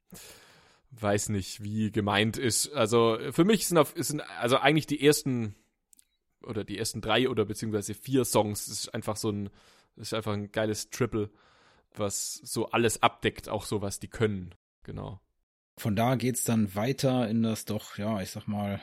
weiß 0.92 1.30
nicht, 1.30 1.64
wie 1.64 1.92
gemeint 1.92 2.38
ist. 2.38 2.72
Also 2.74 3.18
für 3.32 3.44
mich 3.44 3.68
sind, 3.68 3.78
auf, 3.78 3.94
sind 3.98 4.22
also 4.40 4.58
eigentlich 4.58 4.88
die 4.88 5.06
ersten 5.06 5.56
oder 6.46 6.64
die 6.64 6.78
ersten 6.78 7.02
drei 7.02 7.30
oder 7.30 7.46
beziehungsweise 7.46 7.93
vier 7.93 8.26
Songs 8.26 8.68
ist 8.68 8.93
einfach 8.93 9.18
so 9.18 9.30
ein, 9.30 9.50
ist 9.96 10.14
einfach 10.14 10.34
ein 10.34 10.52
geiles 10.52 10.89
Triple, 10.89 11.30
was 11.96 12.36
so 12.43 12.68
alles 12.68 13.02
abdeckt, 13.02 13.50
auch 13.50 13.66
so 13.66 13.82
was 13.82 14.00
die 14.00 14.10
können. 14.10 14.56
Genau. 14.84 15.20
Von 15.78 15.96
da 15.96 16.16
geht's 16.16 16.43
dann 16.43 16.76
weiter 16.76 17.28
in 17.28 17.43
das 17.43 17.66
doch, 17.66 17.98
ja, 17.98 18.22
ich 18.22 18.32
sag 18.32 18.48
mal, 18.48 18.82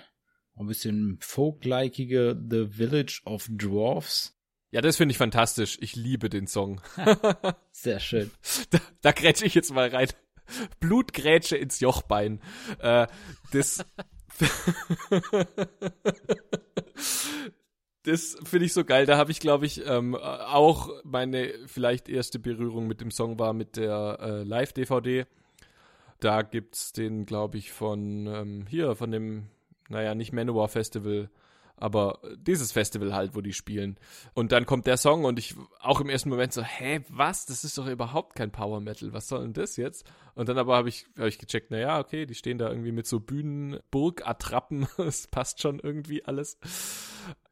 ein 0.56 0.66
bisschen 0.66 1.18
folklikeige 1.20 2.38
The 2.50 2.68
Village 2.68 3.22
of 3.24 3.48
Dwarfs. 3.50 4.36
Ja, 4.70 4.80
das 4.80 4.96
finde 4.96 5.12
ich 5.12 5.18
fantastisch. 5.18 5.78
Ich 5.80 5.96
liebe 5.96 6.30
den 6.30 6.46
Song. 6.46 6.80
Sehr 7.72 8.00
schön. 8.00 8.30
Da, 8.70 8.78
da 9.02 9.12
grätsche 9.12 9.44
ich 9.44 9.54
jetzt 9.54 9.72
mal 9.72 9.88
rein. 9.88 10.08
Blutgrätsche 10.80 11.56
ins 11.56 11.80
Jochbein. 11.80 12.40
Äh, 12.78 13.06
das. 13.52 13.84
das 18.04 18.36
finde 18.44 18.66
ich 18.66 18.72
so 18.72 18.84
geil. 18.84 19.06
Da 19.06 19.16
habe 19.16 19.30
ich, 19.30 19.40
glaube 19.40 19.66
ich, 19.66 19.86
ähm, 19.86 20.14
auch 20.16 20.90
meine 21.04 21.52
vielleicht 21.66 22.08
erste 22.08 22.38
Berührung 22.38 22.86
mit 22.86 23.00
dem 23.00 23.10
Song 23.10 23.38
war 23.38 23.52
mit 23.52 23.76
der 23.76 24.18
äh, 24.20 24.42
Live-DVD. 24.42 25.26
Da 26.20 26.42
gibt's 26.42 26.92
den, 26.92 27.26
glaube 27.26 27.58
ich, 27.58 27.72
von 27.72 28.26
ähm, 28.26 28.66
hier, 28.68 28.96
von 28.96 29.10
dem, 29.10 29.48
naja, 29.88 30.14
nicht 30.14 30.32
Manowar 30.32 30.68
Festival, 30.68 31.30
aber 31.76 32.20
dieses 32.36 32.70
Festival 32.70 33.12
halt, 33.12 33.34
wo 33.34 33.40
die 33.40 33.52
spielen. 33.52 33.98
Und 34.34 34.52
dann 34.52 34.66
kommt 34.66 34.86
der 34.86 34.96
Song 34.96 35.24
und 35.24 35.38
ich 35.40 35.56
auch 35.80 36.00
im 36.00 36.08
ersten 36.08 36.28
Moment 36.28 36.52
so, 36.52 36.62
hä, 36.62 37.00
was? 37.08 37.44
Das 37.46 37.64
ist 37.64 37.76
doch 37.76 37.88
überhaupt 37.88 38.36
kein 38.36 38.52
Power 38.52 38.80
Metal. 38.80 39.12
Was 39.12 39.26
soll 39.26 39.42
denn 39.42 39.52
das 39.52 39.76
jetzt? 39.76 40.08
Und 40.36 40.48
dann 40.48 40.58
aber 40.58 40.76
habe 40.76 40.88
ich, 40.88 41.06
hab 41.18 41.26
ich 41.26 41.38
gecheckt, 41.38 41.72
naja, 41.72 41.98
okay, 41.98 42.24
die 42.24 42.36
stehen 42.36 42.58
da 42.58 42.68
irgendwie 42.68 42.92
mit 42.92 43.06
so 43.08 43.18
Bühnenburg-Attrappen. 43.18 44.86
Es 44.98 45.26
passt 45.26 45.60
schon 45.60 45.80
irgendwie 45.80 46.24
alles. 46.24 46.56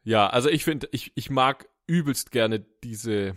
Ja, 0.03 0.29
also 0.29 0.49
ich 0.49 0.65
finde, 0.65 0.89
ich, 0.93 1.13
ich 1.15 1.31
mag 1.31 1.69
übelst 1.87 2.31
gerne 2.31 2.61
diese, 2.83 3.37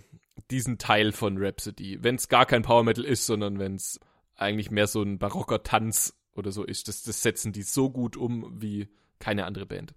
diesen 0.52 0.78
Teil 0.78 1.12
von 1.12 1.38
Rhapsody. 1.38 2.04
Wenn 2.04 2.16
es 2.16 2.30
gar 2.30 2.46
kein 2.46 2.62
Power 2.62 2.84
Metal 2.84 3.04
ist, 3.04 3.26
sondern 3.26 3.60
wenn 3.60 3.76
es 3.76 4.00
eigentlich 4.36 4.72
mehr 4.72 4.88
so 4.88 5.02
ein 5.02 5.20
barocker 5.20 5.64
Tanz 5.64 6.16
oder 6.36 6.52
so 6.52 6.64
ist. 6.64 6.88
Das, 6.88 7.04
das 7.04 7.22
setzen 7.22 7.54
die 7.54 7.64
so 7.64 7.90
gut 7.90 8.18
um 8.18 8.62
wie 8.62 8.90
keine 9.20 9.46
andere 9.46 9.66
Band. 9.66 9.94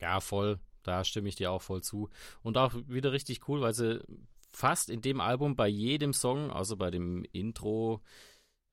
Ja, 0.00 0.20
voll. 0.20 0.58
Da 0.82 1.04
stimme 1.04 1.28
ich 1.28 1.36
dir 1.36 1.50
auch 1.50 1.62
voll 1.62 1.82
zu. 1.82 2.10
Und 2.42 2.56
auch 2.58 2.72
wieder 2.86 3.12
richtig 3.12 3.48
cool, 3.48 3.60
weil 3.60 3.74
sie 3.74 4.02
fast 4.50 4.88
in 4.88 5.02
dem 5.02 5.20
Album 5.20 5.56
bei 5.56 5.68
jedem 5.68 6.12
Song, 6.12 6.50
also 6.50 6.76
bei 6.76 6.90
dem 6.90 7.24
Intro, 7.32 8.02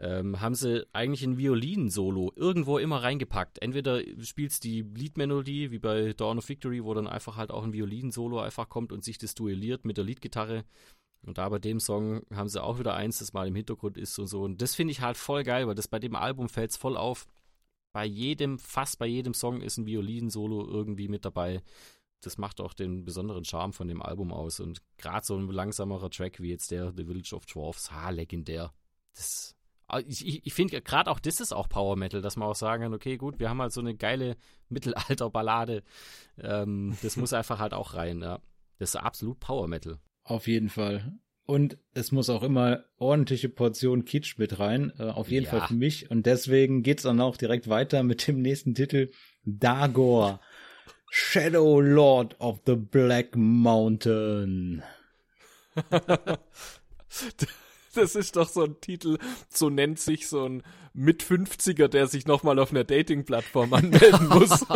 ähm, 0.04 0.42
haben 0.42 0.54
sie 0.54 0.86
eigentlich 0.92 1.24
ein 1.24 1.38
Violinen-Solo 1.38 2.34
irgendwo 2.36 2.78
immer 2.78 3.02
reingepackt. 3.02 3.62
Entweder 3.62 4.02
spielst 4.22 4.66
die 4.66 4.82
Liedmelodie, 4.82 5.72
wie 5.72 5.80
bei 5.80 6.12
Dawn 6.12 6.38
of 6.38 6.50
Victory, 6.50 6.84
wo 6.84 6.94
dann 6.94 7.08
einfach 7.08 7.38
halt 7.38 7.52
auch 7.52 7.64
ein 7.64 7.72
Violinen-Solo 7.72 8.40
einfach 8.40 8.68
kommt 8.68 8.92
und 8.92 9.04
sich 9.04 9.18
das 9.18 9.34
duelliert 9.34 9.86
mit 9.86 9.98
der 9.98 10.04
Leadgitarre. 10.04 10.66
Und 11.26 11.38
da 11.38 11.48
bei 11.48 11.60
dem 11.60 11.80
Song 11.80 12.24
haben 12.34 12.50
sie 12.50 12.62
auch 12.62 12.80
wieder 12.80 12.96
eins, 12.96 13.20
das 13.20 13.32
mal 13.32 13.48
im 13.48 13.56
Hintergrund 13.56 13.98
ist 13.98 14.20
und 14.20 14.28
so. 14.28 14.44
Und 14.44 14.62
das 14.62 14.76
finde 14.76 14.92
ich 14.92 15.00
halt 15.00 15.16
voll 15.16 15.44
geil, 15.44 15.68
weil 15.68 15.76
das 15.76 15.88
bei 15.88 16.00
dem 16.00 16.18
Album 16.18 16.50
fällt 16.50 16.72
es 16.72 16.78
voll 16.78 16.98
auf 16.98 17.26
bei 17.94 18.06
jedem, 18.06 18.60
fast 18.60 19.00
bei 19.00 19.06
jedem 19.06 19.34
Song 19.34 19.62
ist 19.62 19.78
ein 19.78 19.86
Violin-Solo 19.86 20.68
irgendwie 20.68 21.08
mit 21.08 21.24
dabei. 21.24 21.62
Das 22.22 22.38
macht 22.38 22.60
auch 22.60 22.74
den 22.74 23.06
besonderen 23.06 23.46
Charme 23.46 23.72
von 23.72 23.88
dem 23.88 24.02
Album 24.02 24.34
aus. 24.34 24.60
Und 24.60 24.82
gerade 24.98 25.26
so 25.26 25.38
ein 25.38 25.48
langsamerer 25.48 26.10
Track 26.10 26.42
wie 26.42 26.50
jetzt 26.50 26.72
der 26.72 26.92
The 26.92 27.06
Village 27.06 27.36
of 27.36 27.46
Dwarfs, 27.46 27.92
ha, 27.92 28.10
legendär. 28.10 28.74
Das, 29.14 29.56
ich, 30.08 30.26
ich, 30.26 30.46
ich 30.46 30.54
finde 30.54 30.82
gerade 30.82 31.10
auch 31.12 31.20
das 31.20 31.40
ist 31.40 31.54
auch 31.54 31.70
Power 31.70 31.96
Metal, 31.96 32.22
dass 32.22 32.36
man 32.36 32.48
auch 32.48 32.56
sagen 32.56 32.84
kann, 32.84 32.94
okay, 32.94 33.18
gut, 33.18 33.40
wir 33.40 33.50
haben 33.50 33.62
halt 33.62 33.74
so 33.74 33.82
eine 33.82 33.96
geile 33.96 34.36
Mittelalter-Ballade. 34.70 35.84
Ähm, 36.42 36.98
das 37.02 37.18
muss 37.18 37.34
einfach 37.34 37.60
halt 37.60 37.74
auch 37.74 37.94
rein, 37.94 38.22
ja. 38.22 38.40
Das 38.80 38.90
ist 38.90 38.96
absolut 38.96 39.40
Power 39.40 39.68
Metal. 39.68 40.00
Auf 40.24 40.48
jeden 40.48 40.70
Fall. 40.70 41.14
Und 41.46 41.78
es 41.94 42.12
muss 42.12 42.30
auch 42.30 42.42
immer 42.44 42.86
ordentliche 42.98 43.50
Portion 43.50 44.06
Kitsch 44.06 44.38
mit 44.38 44.60
rein, 44.60 44.94
äh, 44.98 45.04
auf 45.04 45.30
jeden 45.30 45.46
ja. 45.46 45.52
Fall 45.52 45.68
für 45.68 45.74
mich. 45.74 46.10
Und 46.10 46.26
deswegen 46.26 46.84
geht's 46.84 47.04
dann 47.04 47.20
auch 47.20 47.36
direkt 47.36 47.68
weiter 47.68 48.02
mit 48.04 48.28
dem 48.28 48.42
nächsten 48.42 48.74
Titel, 48.76 49.12
Dagor, 49.44 50.40
Shadow 51.10 51.82
Lord 51.82 52.40
of 52.40 52.62
the 52.66 52.76
Black 52.76 53.36
Mountain. 53.36 54.84
Das 57.94 58.16
ist 58.16 58.36
doch 58.36 58.50
so 58.50 58.64
ein 58.64 58.80
Titel, 58.82 59.18
so 59.50 59.70
nennt 59.70 60.00
sich 60.00 60.28
so 60.28 60.48
ein 60.48 60.64
Mit-50er, 60.94 61.88
der 61.88 62.08
sich 62.08 62.26
nochmal 62.26 62.60
auf 62.60 62.72
einer 62.72 62.84
Dating-Plattform 62.84 63.74
anmelden 63.74 64.28
muss. 64.30 64.66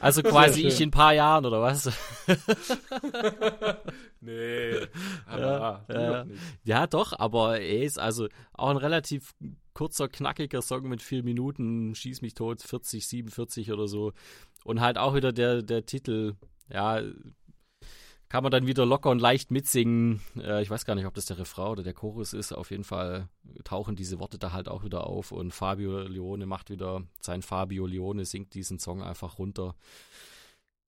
Also 0.00 0.22
quasi 0.22 0.66
ich 0.66 0.80
in 0.80 0.88
ein 0.88 0.92
paar 0.92 1.12
Jahren, 1.12 1.44
oder 1.44 1.60
was? 1.60 1.90
nee. 4.20 4.70
Ja, 5.28 5.84
ja. 5.88 6.26
ja, 6.64 6.86
doch, 6.86 7.18
aber 7.18 7.60
er 7.60 7.82
ist 7.82 7.98
also 7.98 8.28
auch 8.52 8.70
ein 8.70 8.76
relativ 8.76 9.34
kurzer, 9.74 10.08
knackiger 10.08 10.62
Song 10.62 10.88
mit 10.88 11.02
vier 11.02 11.22
Minuten, 11.22 11.94
schieß 11.94 12.22
mich 12.22 12.34
tot, 12.34 12.62
40, 12.62 13.06
47 13.06 13.72
oder 13.72 13.88
so. 13.88 14.12
Und 14.64 14.80
halt 14.80 14.98
auch 14.98 15.14
wieder 15.14 15.32
der, 15.32 15.62
der 15.62 15.86
Titel, 15.86 16.34
ja, 16.68 17.00
kann 18.28 18.42
man 18.42 18.52
dann 18.52 18.66
wieder 18.66 18.84
locker 18.84 19.10
und 19.10 19.20
leicht 19.20 19.50
mitsingen. 19.50 20.20
Äh, 20.36 20.62
ich 20.62 20.70
weiß 20.70 20.84
gar 20.84 20.94
nicht, 20.94 21.06
ob 21.06 21.14
das 21.14 21.26
der 21.26 21.38
Refrain 21.38 21.70
oder 21.72 21.82
der 21.82 21.94
Chorus 21.94 22.32
ist. 22.32 22.52
Auf 22.52 22.70
jeden 22.70 22.84
Fall 22.84 23.28
tauchen 23.64 23.96
diese 23.96 24.18
Worte 24.18 24.38
da 24.38 24.52
halt 24.52 24.68
auch 24.68 24.84
wieder 24.84 25.06
auf 25.06 25.32
und 25.32 25.52
Fabio 25.52 26.00
Leone 26.00 26.46
macht 26.46 26.70
wieder 26.70 27.02
sein 27.20 27.42
Fabio 27.42 27.86
Leone, 27.86 28.24
singt 28.24 28.54
diesen 28.54 28.78
Song 28.78 29.02
einfach 29.02 29.38
runter. 29.38 29.74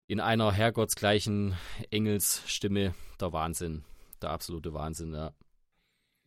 In 0.07 0.19
einer 0.19 0.51
herrgottsgleichen 0.51 1.55
Engelsstimme. 1.89 2.93
Der 3.19 3.33
Wahnsinn. 3.33 3.83
Der 4.21 4.29
absolute 4.29 4.73
Wahnsinn, 4.73 5.13
ja. 5.13 5.33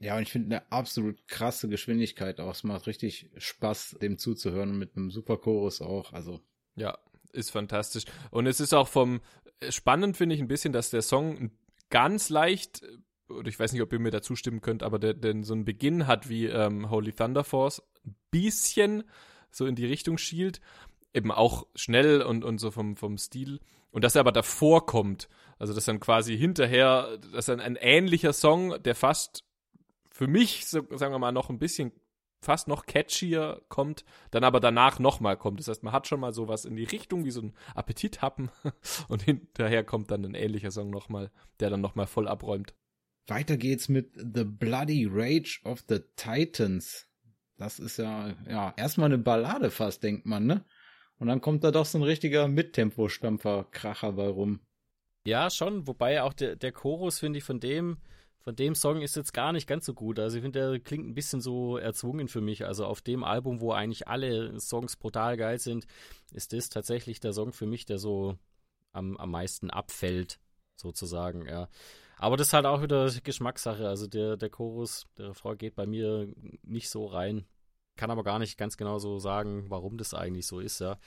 Ja, 0.00 0.16
und 0.16 0.22
ich 0.22 0.32
finde 0.32 0.56
eine 0.56 0.72
absolut 0.72 1.26
krasse 1.26 1.68
Geschwindigkeit 1.68 2.40
auch. 2.40 2.52
Es 2.52 2.64
macht 2.64 2.86
richtig 2.86 3.30
Spaß, 3.36 3.96
dem 4.00 4.18
zuzuhören 4.18 4.78
mit 4.78 4.96
einem 4.96 5.10
super 5.10 5.36
Chorus 5.36 5.80
auch. 5.80 6.12
Also. 6.12 6.40
Ja, 6.76 6.98
ist 7.32 7.50
fantastisch. 7.50 8.04
Und 8.30 8.46
es 8.46 8.60
ist 8.60 8.72
auch 8.72 8.88
vom, 8.88 9.20
spannend 9.68 10.16
finde 10.16 10.34
ich 10.34 10.40
ein 10.40 10.48
bisschen, 10.48 10.72
dass 10.72 10.90
der 10.90 11.02
Song 11.02 11.50
ganz 11.90 12.28
leicht, 12.28 12.82
oder 13.28 13.48
ich 13.48 13.58
weiß 13.58 13.72
nicht, 13.72 13.82
ob 13.82 13.92
ihr 13.92 13.98
mir 13.98 14.10
da 14.10 14.22
zustimmen 14.22 14.60
könnt, 14.60 14.82
aber 14.82 14.98
der, 14.98 15.14
der 15.14 15.42
so 15.42 15.54
einen 15.54 15.64
Beginn 15.64 16.06
hat 16.06 16.28
wie 16.28 16.46
ähm, 16.46 16.90
Holy 16.90 17.12
Thunder 17.12 17.44
Force, 17.44 17.82
ein 18.06 18.16
bisschen 18.30 19.04
so 19.50 19.66
in 19.66 19.74
die 19.74 19.86
Richtung 19.86 20.18
schielt, 20.18 20.60
eben 21.14 21.32
auch 21.32 21.66
schnell 21.74 22.22
und, 22.22 22.44
und 22.44 22.58
so 22.58 22.70
vom, 22.70 22.96
vom 22.96 23.18
Stil. 23.18 23.60
Und 23.90 24.04
dass 24.04 24.14
er 24.14 24.20
aber 24.20 24.32
davor 24.32 24.86
kommt. 24.86 25.28
Also, 25.58 25.74
dass 25.74 25.86
dann 25.86 25.98
quasi 25.98 26.36
hinterher, 26.36 27.18
dass 27.32 27.46
dann 27.46 27.60
ein 27.60 27.76
ähnlicher 27.76 28.32
Song, 28.32 28.80
der 28.82 28.94
fast 28.94 29.44
für 30.10 30.26
mich, 30.26 30.66
so, 30.66 30.86
sagen 30.96 31.12
wir 31.12 31.18
mal, 31.18 31.32
noch 31.32 31.48
ein 31.48 31.58
bisschen 31.58 31.92
fast 32.40 32.68
noch 32.68 32.86
catchier 32.86 33.62
kommt, 33.68 34.04
dann 34.30 34.44
aber 34.44 34.60
danach 34.60 34.98
nochmal 34.98 35.36
kommt. 35.36 35.60
Das 35.60 35.68
heißt, 35.68 35.82
man 35.82 35.92
hat 35.92 36.06
schon 36.06 36.20
mal 36.20 36.32
sowas 36.32 36.64
in 36.64 36.76
die 36.76 36.84
Richtung 36.84 37.24
wie 37.24 37.30
so 37.30 37.42
ein 37.42 37.54
Appetithappen 37.74 38.50
und 39.08 39.22
hinterher 39.22 39.84
kommt 39.84 40.10
dann 40.10 40.24
ein 40.24 40.34
ähnlicher 40.34 40.70
Song 40.70 40.90
nochmal, 40.90 41.30
der 41.60 41.70
dann 41.70 41.80
nochmal 41.80 42.06
voll 42.06 42.28
abräumt. 42.28 42.74
Weiter 43.26 43.56
geht's 43.56 43.88
mit 43.88 44.14
The 44.14 44.44
Bloody 44.44 45.06
Rage 45.10 45.60
of 45.64 45.84
the 45.88 46.00
Titans. 46.16 47.06
Das 47.58 47.78
ist 47.78 47.98
ja, 47.98 48.34
ja, 48.48 48.72
erstmal 48.76 49.06
eine 49.06 49.18
Ballade 49.18 49.70
fast, 49.70 50.02
denkt 50.02 50.24
man, 50.24 50.46
ne? 50.46 50.64
Und 51.18 51.26
dann 51.26 51.40
kommt 51.40 51.64
da 51.64 51.72
doch 51.72 51.84
so 51.84 51.98
ein 51.98 52.04
richtiger 52.04 52.46
Mittempo-Stampfer-Kracher 52.46 54.12
bei 54.12 54.28
rum. 54.28 54.60
Ja, 55.26 55.50
schon, 55.50 55.86
wobei 55.88 56.22
auch 56.22 56.32
der, 56.32 56.54
der 56.54 56.70
Chorus, 56.70 57.18
finde 57.18 57.38
ich, 57.38 57.44
von 57.44 57.58
dem, 57.58 57.98
von 58.40 58.56
dem 58.56 58.74
Song 58.74 59.02
ist 59.02 59.16
jetzt 59.16 59.34
gar 59.34 59.52
nicht 59.52 59.66
ganz 59.66 59.84
so 59.84 59.94
gut. 59.94 60.18
Also 60.18 60.36
ich 60.36 60.42
finde, 60.42 60.70
der 60.70 60.80
klingt 60.80 61.06
ein 61.06 61.14
bisschen 61.14 61.40
so 61.40 61.76
erzwungen 61.76 62.28
für 62.28 62.40
mich. 62.40 62.64
Also 62.64 62.86
auf 62.86 63.00
dem 63.00 63.24
Album, 63.24 63.60
wo 63.60 63.72
eigentlich 63.72 64.08
alle 64.08 64.58
Songs 64.60 64.96
brutal 64.96 65.36
geil 65.36 65.58
sind, 65.58 65.86
ist 66.32 66.52
das 66.52 66.68
tatsächlich 66.68 67.20
der 67.20 67.32
Song 67.32 67.52
für 67.52 67.66
mich, 67.66 67.84
der 67.84 67.98
so 67.98 68.38
am, 68.92 69.16
am 69.16 69.30
meisten 69.30 69.70
abfällt, 69.70 70.40
sozusagen, 70.76 71.46
ja. 71.46 71.68
Aber 72.16 72.36
das 72.36 72.48
ist 72.48 72.52
halt 72.52 72.66
auch 72.66 72.82
wieder 72.82 73.10
Geschmackssache. 73.22 73.88
Also 73.88 74.06
der, 74.06 74.36
der 74.36 74.50
Chorus, 74.50 75.06
der 75.16 75.30
Refrain 75.30 75.56
geht 75.58 75.76
bei 75.76 75.86
mir 75.86 76.28
nicht 76.62 76.90
so 76.90 77.06
rein. 77.06 77.46
Kann 77.96 78.10
aber 78.10 78.24
gar 78.24 78.38
nicht 78.38 78.58
ganz 78.58 78.76
genau 78.76 78.98
so 78.98 79.18
sagen, 79.18 79.66
warum 79.68 79.98
das 79.98 80.14
eigentlich 80.14 80.46
so 80.46 80.60
ist, 80.60 80.80
ja. 80.80 80.98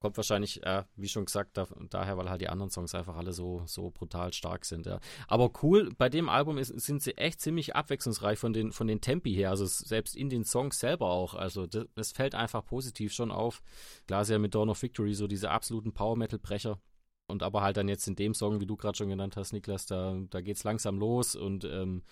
Kommt 0.00 0.16
wahrscheinlich, 0.16 0.62
äh, 0.64 0.84
wie 0.96 1.08
schon 1.08 1.26
gesagt, 1.26 1.58
da, 1.58 1.68
daher, 1.90 2.16
weil 2.16 2.30
halt 2.30 2.40
die 2.40 2.48
anderen 2.48 2.70
Songs 2.70 2.94
einfach 2.94 3.16
alle 3.16 3.34
so, 3.34 3.62
so 3.66 3.90
brutal 3.90 4.32
stark 4.32 4.64
sind, 4.64 4.86
ja. 4.86 4.98
Aber 5.28 5.50
cool, 5.62 5.90
bei 5.98 6.08
dem 6.08 6.30
Album 6.30 6.56
ist, 6.56 6.68
sind 6.80 7.02
sie 7.02 7.18
echt 7.18 7.40
ziemlich 7.40 7.76
abwechslungsreich 7.76 8.38
von 8.38 8.54
den, 8.54 8.72
von 8.72 8.86
den 8.86 9.02
Tempi 9.02 9.34
her, 9.34 9.50
also 9.50 9.66
selbst 9.66 10.16
in 10.16 10.30
den 10.30 10.44
Songs 10.44 10.78
selber 10.80 11.10
auch. 11.10 11.34
Also 11.34 11.66
das, 11.66 11.84
das 11.94 12.12
fällt 12.12 12.34
einfach 12.34 12.64
positiv 12.64 13.12
schon 13.12 13.30
auf. 13.30 13.62
Klar 14.06 14.22
ist 14.22 14.30
ja 14.30 14.38
mit 14.38 14.54
Dawn 14.54 14.70
of 14.70 14.80
Victory 14.82 15.12
so 15.12 15.26
diese 15.26 15.50
absoluten 15.50 15.92
Power-Metal-Brecher. 15.92 16.80
Und 17.26 17.42
aber 17.42 17.62
halt 17.62 17.76
dann 17.76 17.88
jetzt 17.88 18.08
in 18.08 18.16
dem 18.16 18.34
Song, 18.34 18.60
wie 18.60 18.66
du 18.66 18.76
gerade 18.76 18.96
schon 18.96 19.08
genannt 19.08 19.36
hast, 19.36 19.52
Niklas, 19.52 19.86
da, 19.86 20.18
da 20.30 20.40
es 20.40 20.64
langsam 20.64 20.98
los 20.98 21.36
und 21.36 21.64
ähm, 21.64 22.02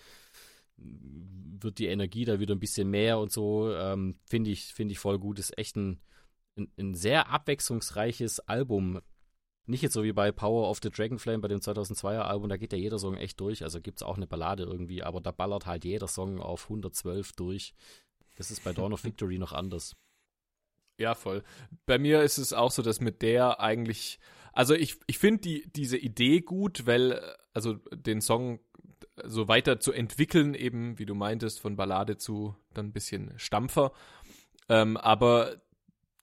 wird 0.77 1.79
die 1.79 1.87
Energie 1.87 2.25
da 2.25 2.39
wieder 2.39 2.55
ein 2.55 2.59
bisschen 2.59 2.89
mehr 2.89 3.19
und 3.19 3.31
so. 3.31 3.73
Ähm, 3.73 4.15
Finde 4.25 4.51
ich, 4.51 4.65
find 4.65 4.91
ich 4.91 4.99
voll 4.99 5.19
gut. 5.19 5.39
Ist 5.39 5.57
echt 5.57 5.75
ein, 5.75 5.99
ein, 6.57 6.71
ein, 6.77 6.93
sehr 6.95 7.29
abwechslungsreiches 7.29 8.39
Album. 8.41 9.01
Nicht 9.65 9.81
jetzt 9.81 9.93
so 9.93 10.03
wie 10.03 10.13
bei 10.13 10.31
Power 10.31 10.69
of 10.69 10.79
the 10.81 10.89
Dragonflame 10.89 11.39
bei 11.39 11.47
dem 11.47 11.59
2002er 11.59 12.21
Album, 12.21 12.49
da 12.49 12.57
geht 12.57 12.73
ja 12.73 12.79
jeder 12.79 12.97
Song 12.97 13.15
echt 13.15 13.39
durch. 13.39 13.63
Also 13.63 13.81
gibt 13.81 13.99
es 13.99 14.03
auch 14.03 14.17
eine 14.17 14.27
Ballade 14.27 14.63
irgendwie, 14.63 15.03
aber 15.03 15.21
da 15.21 15.31
ballert 15.31 15.65
halt 15.65 15.85
jeder 15.85 16.07
Song 16.07 16.39
auf 16.39 16.63
112 16.65 17.33
durch. 17.33 17.73
Das 18.35 18.51
ist 18.51 18.63
bei 18.63 18.73
Dawn 18.73 18.93
of 18.93 19.03
Victory 19.03 19.37
noch 19.37 19.53
anders. 19.53 19.95
Ja, 20.97 21.15
voll. 21.15 21.43
Bei 21.85 21.97
mir 21.97 22.23
ist 22.23 22.37
es 22.37 22.51
auch 22.51 22.71
so, 22.71 22.81
dass 22.81 22.99
mit 22.99 23.21
der 23.21 23.59
eigentlich 23.59 24.19
also 24.53 24.73
ich, 24.73 24.97
ich 25.07 25.17
finde 25.17 25.41
die, 25.41 25.71
diese 25.71 25.97
Idee 25.97 26.41
gut, 26.41 26.85
weil, 26.85 27.21
also 27.53 27.75
den 27.93 28.21
Song 28.21 28.59
so 29.23 29.47
weiter 29.47 29.79
zu 29.79 29.91
entwickeln, 29.91 30.53
eben, 30.53 30.97
wie 30.99 31.05
du 31.05 31.15
meintest, 31.15 31.59
von 31.59 31.75
Ballade 31.75 32.17
zu 32.17 32.55
dann 32.73 32.87
ein 32.87 32.93
bisschen 32.93 33.33
Stampfer. 33.37 33.91
Ähm, 34.67 34.97
aber 34.97 35.61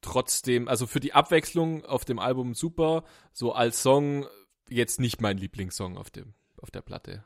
trotzdem, 0.01 0.69
also 0.69 0.87
für 0.87 1.01
die 1.01 1.13
Abwechslung 1.13 1.85
auf 1.85 2.05
dem 2.05 2.19
Album 2.19 2.55
super, 2.55 3.05
so 3.33 3.53
als 3.53 3.83
Song 3.83 4.27
jetzt 4.69 5.01
nicht 5.01 5.21
mein 5.21 5.39
Lieblingssong 5.39 5.97
auf 5.97 6.11
dem, 6.11 6.35
auf 6.59 6.71
der 6.71 6.83
Platte. 6.83 7.25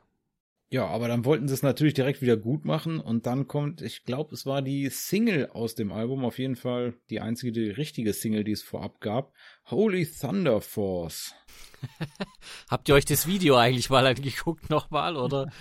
Ja, 0.73 0.87
aber 0.87 1.09
dann 1.09 1.25
wollten 1.25 1.49
sie 1.49 1.53
es 1.53 1.63
natürlich 1.63 1.95
direkt 1.95 2.21
wieder 2.21 2.37
gut 2.37 2.63
machen 2.63 3.01
und 3.01 3.25
dann 3.25 3.45
kommt, 3.45 3.81
ich 3.81 4.05
glaube, 4.05 4.33
es 4.33 4.45
war 4.45 4.61
die 4.61 4.87
Single 4.89 5.49
aus 5.49 5.75
dem 5.75 5.91
Album, 5.91 6.23
auf 6.23 6.39
jeden 6.39 6.55
Fall 6.55 6.93
die 7.09 7.19
einzige, 7.19 7.51
die 7.51 7.69
richtige 7.69 8.13
Single, 8.13 8.45
die 8.45 8.53
es 8.53 8.63
vorab 8.63 9.01
gab. 9.01 9.33
Holy 9.69 10.07
Thunder 10.09 10.61
Force. 10.61 11.35
Habt 12.69 12.87
ihr 12.87 12.95
euch 12.95 13.03
das 13.03 13.27
Video 13.27 13.57
eigentlich 13.57 13.89
mal 13.89 14.07
angeguckt 14.07 14.69
nochmal, 14.69 15.17
oder? 15.17 15.51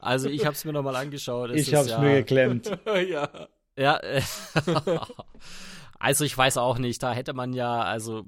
Also 0.00 0.28
ich 0.28 0.44
habe 0.44 0.54
es 0.54 0.64
mir 0.64 0.72
nochmal 0.72 0.96
angeschaut. 0.96 1.50
Es 1.50 1.68
ich 1.68 1.74
habe 1.74 1.84
es 1.84 1.92
ja, 1.92 2.00
mir 2.00 2.14
geklemmt. 2.16 2.76
ja. 3.08 3.48
Ja. 3.76 4.00
Also 6.00 6.24
ich 6.24 6.36
weiß 6.36 6.56
auch 6.56 6.78
nicht, 6.78 7.02
da 7.02 7.12
hätte 7.12 7.34
man 7.34 7.52
ja, 7.52 7.82
also 7.82 8.24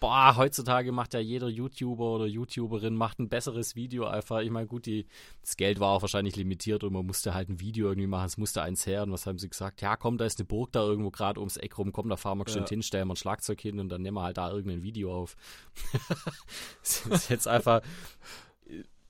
boah, 0.00 0.36
heutzutage 0.36 0.92
macht 0.92 1.14
ja 1.14 1.20
jeder 1.20 1.48
YouTuber 1.48 2.04
oder 2.14 2.26
YouTuberin 2.26 2.94
macht 2.94 3.18
ein 3.18 3.28
besseres 3.28 3.74
Video 3.74 4.06
einfach. 4.06 4.40
Ich 4.40 4.50
meine, 4.50 4.66
gut, 4.66 4.84
die, 4.86 5.06
das 5.40 5.56
Geld 5.56 5.80
war 5.80 5.90
auch 5.90 6.02
wahrscheinlich 6.02 6.36
limitiert 6.36 6.84
und 6.84 6.92
man 6.92 7.06
musste 7.06 7.34
halt 7.34 7.48
ein 7.48 7.58
Video 7.58 7.88
irgendwie 7.88 8.06
machen, 8.06 8.26
es 8.26 8.36
musste 8.36 8.62
eins 8.62 8.86
her. 8.86 9.02
Und 9.02 9.12
was 9.12 9.26
haben 9.26 9.38
sie 9.38 9.48
gesagt? 9.48 9.80
Ja, 9.80 9.96
komm, 9.96 10.18
da 10.18 10.26
ist 10.26 10.38
eine 10.38 10.46
Burg 10.46 10.72
da 10.72 10.82
irgendwo 10.82 11.10
gerade 11.10 11.40
ums 11.40 11.56
Eck 11.56 11.78
rum, 11.78 11.92
komm, 11.92 12.08
da 12.08 12.16
fahren 12.16 12.38
wir 12.38 12.44
bestimmt 12.44 12.70
ja. 12.70 12.74
hin, 12.74 12.82
stellen 12.82 13.08
wir 13.08 13.14
ein 13.14 13.16
Schlagzeug 13.16 13.60
hin 13.60 13.78
und 13.78 13.88
dann 13.88 14.02
nehmen 14.02 14.16
wir 14.16 14.22
halt 14.22 14.38
da 14.38 14.50
irgendein 14.50 14.82
Video 14.82 15.14
auf. 15.14 15.36
das 16.82 17.06
ist 17.06 17.30
jetzt 17.30 17.48
einfach 17.48 17.82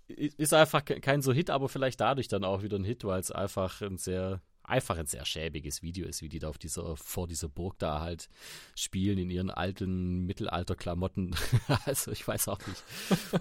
ist 0.08 0.54
einfach 0.54 0.84
kein 0.84 1.22
so 1.22 1.32
Hit, 1.32 1.50
aber 1.50 1.68
vielleicht 1.68 2.00
dadurch 2.00 2.28
dann 2.28 2.44
auch 2.44 2.62
wieder 2.62 2.76
ein 2.76 2.84
Hit, 2.84 3.04
weil 3.04 3.20
es 3.20 3.30
einfach 3.30 3.80
ein 3.80 3.96
sehr 3.96 4.40
einfach 4.70 4.96
ein 4.96 5.06
sehr 5.06 5.24
schäbiges 5.24 5.82
Video 5.82 6.06
ist, 6.06 6.22
wie 6.22 6.28
die 6.28 6.38
da 6.38 6.48
auf 6.48 6.58
dieser, 6.58 6.96
vor 6.96 7.26
dieser 7.26 7.48
Burg 7.48 7.78
da 7.78 8.00
halt 8.00 8.28
spielen 8.74 9.18
in 9.18 9.30
ihren 9.30 9.50
alten 9.50 10.24
Mittelalterklamotten. 10.26 11.34
also 11.84 12.12
ich 12.12 12.26
weiß 12.26 12.48
auch 12.48 12.60
nicht. 12.66 12.82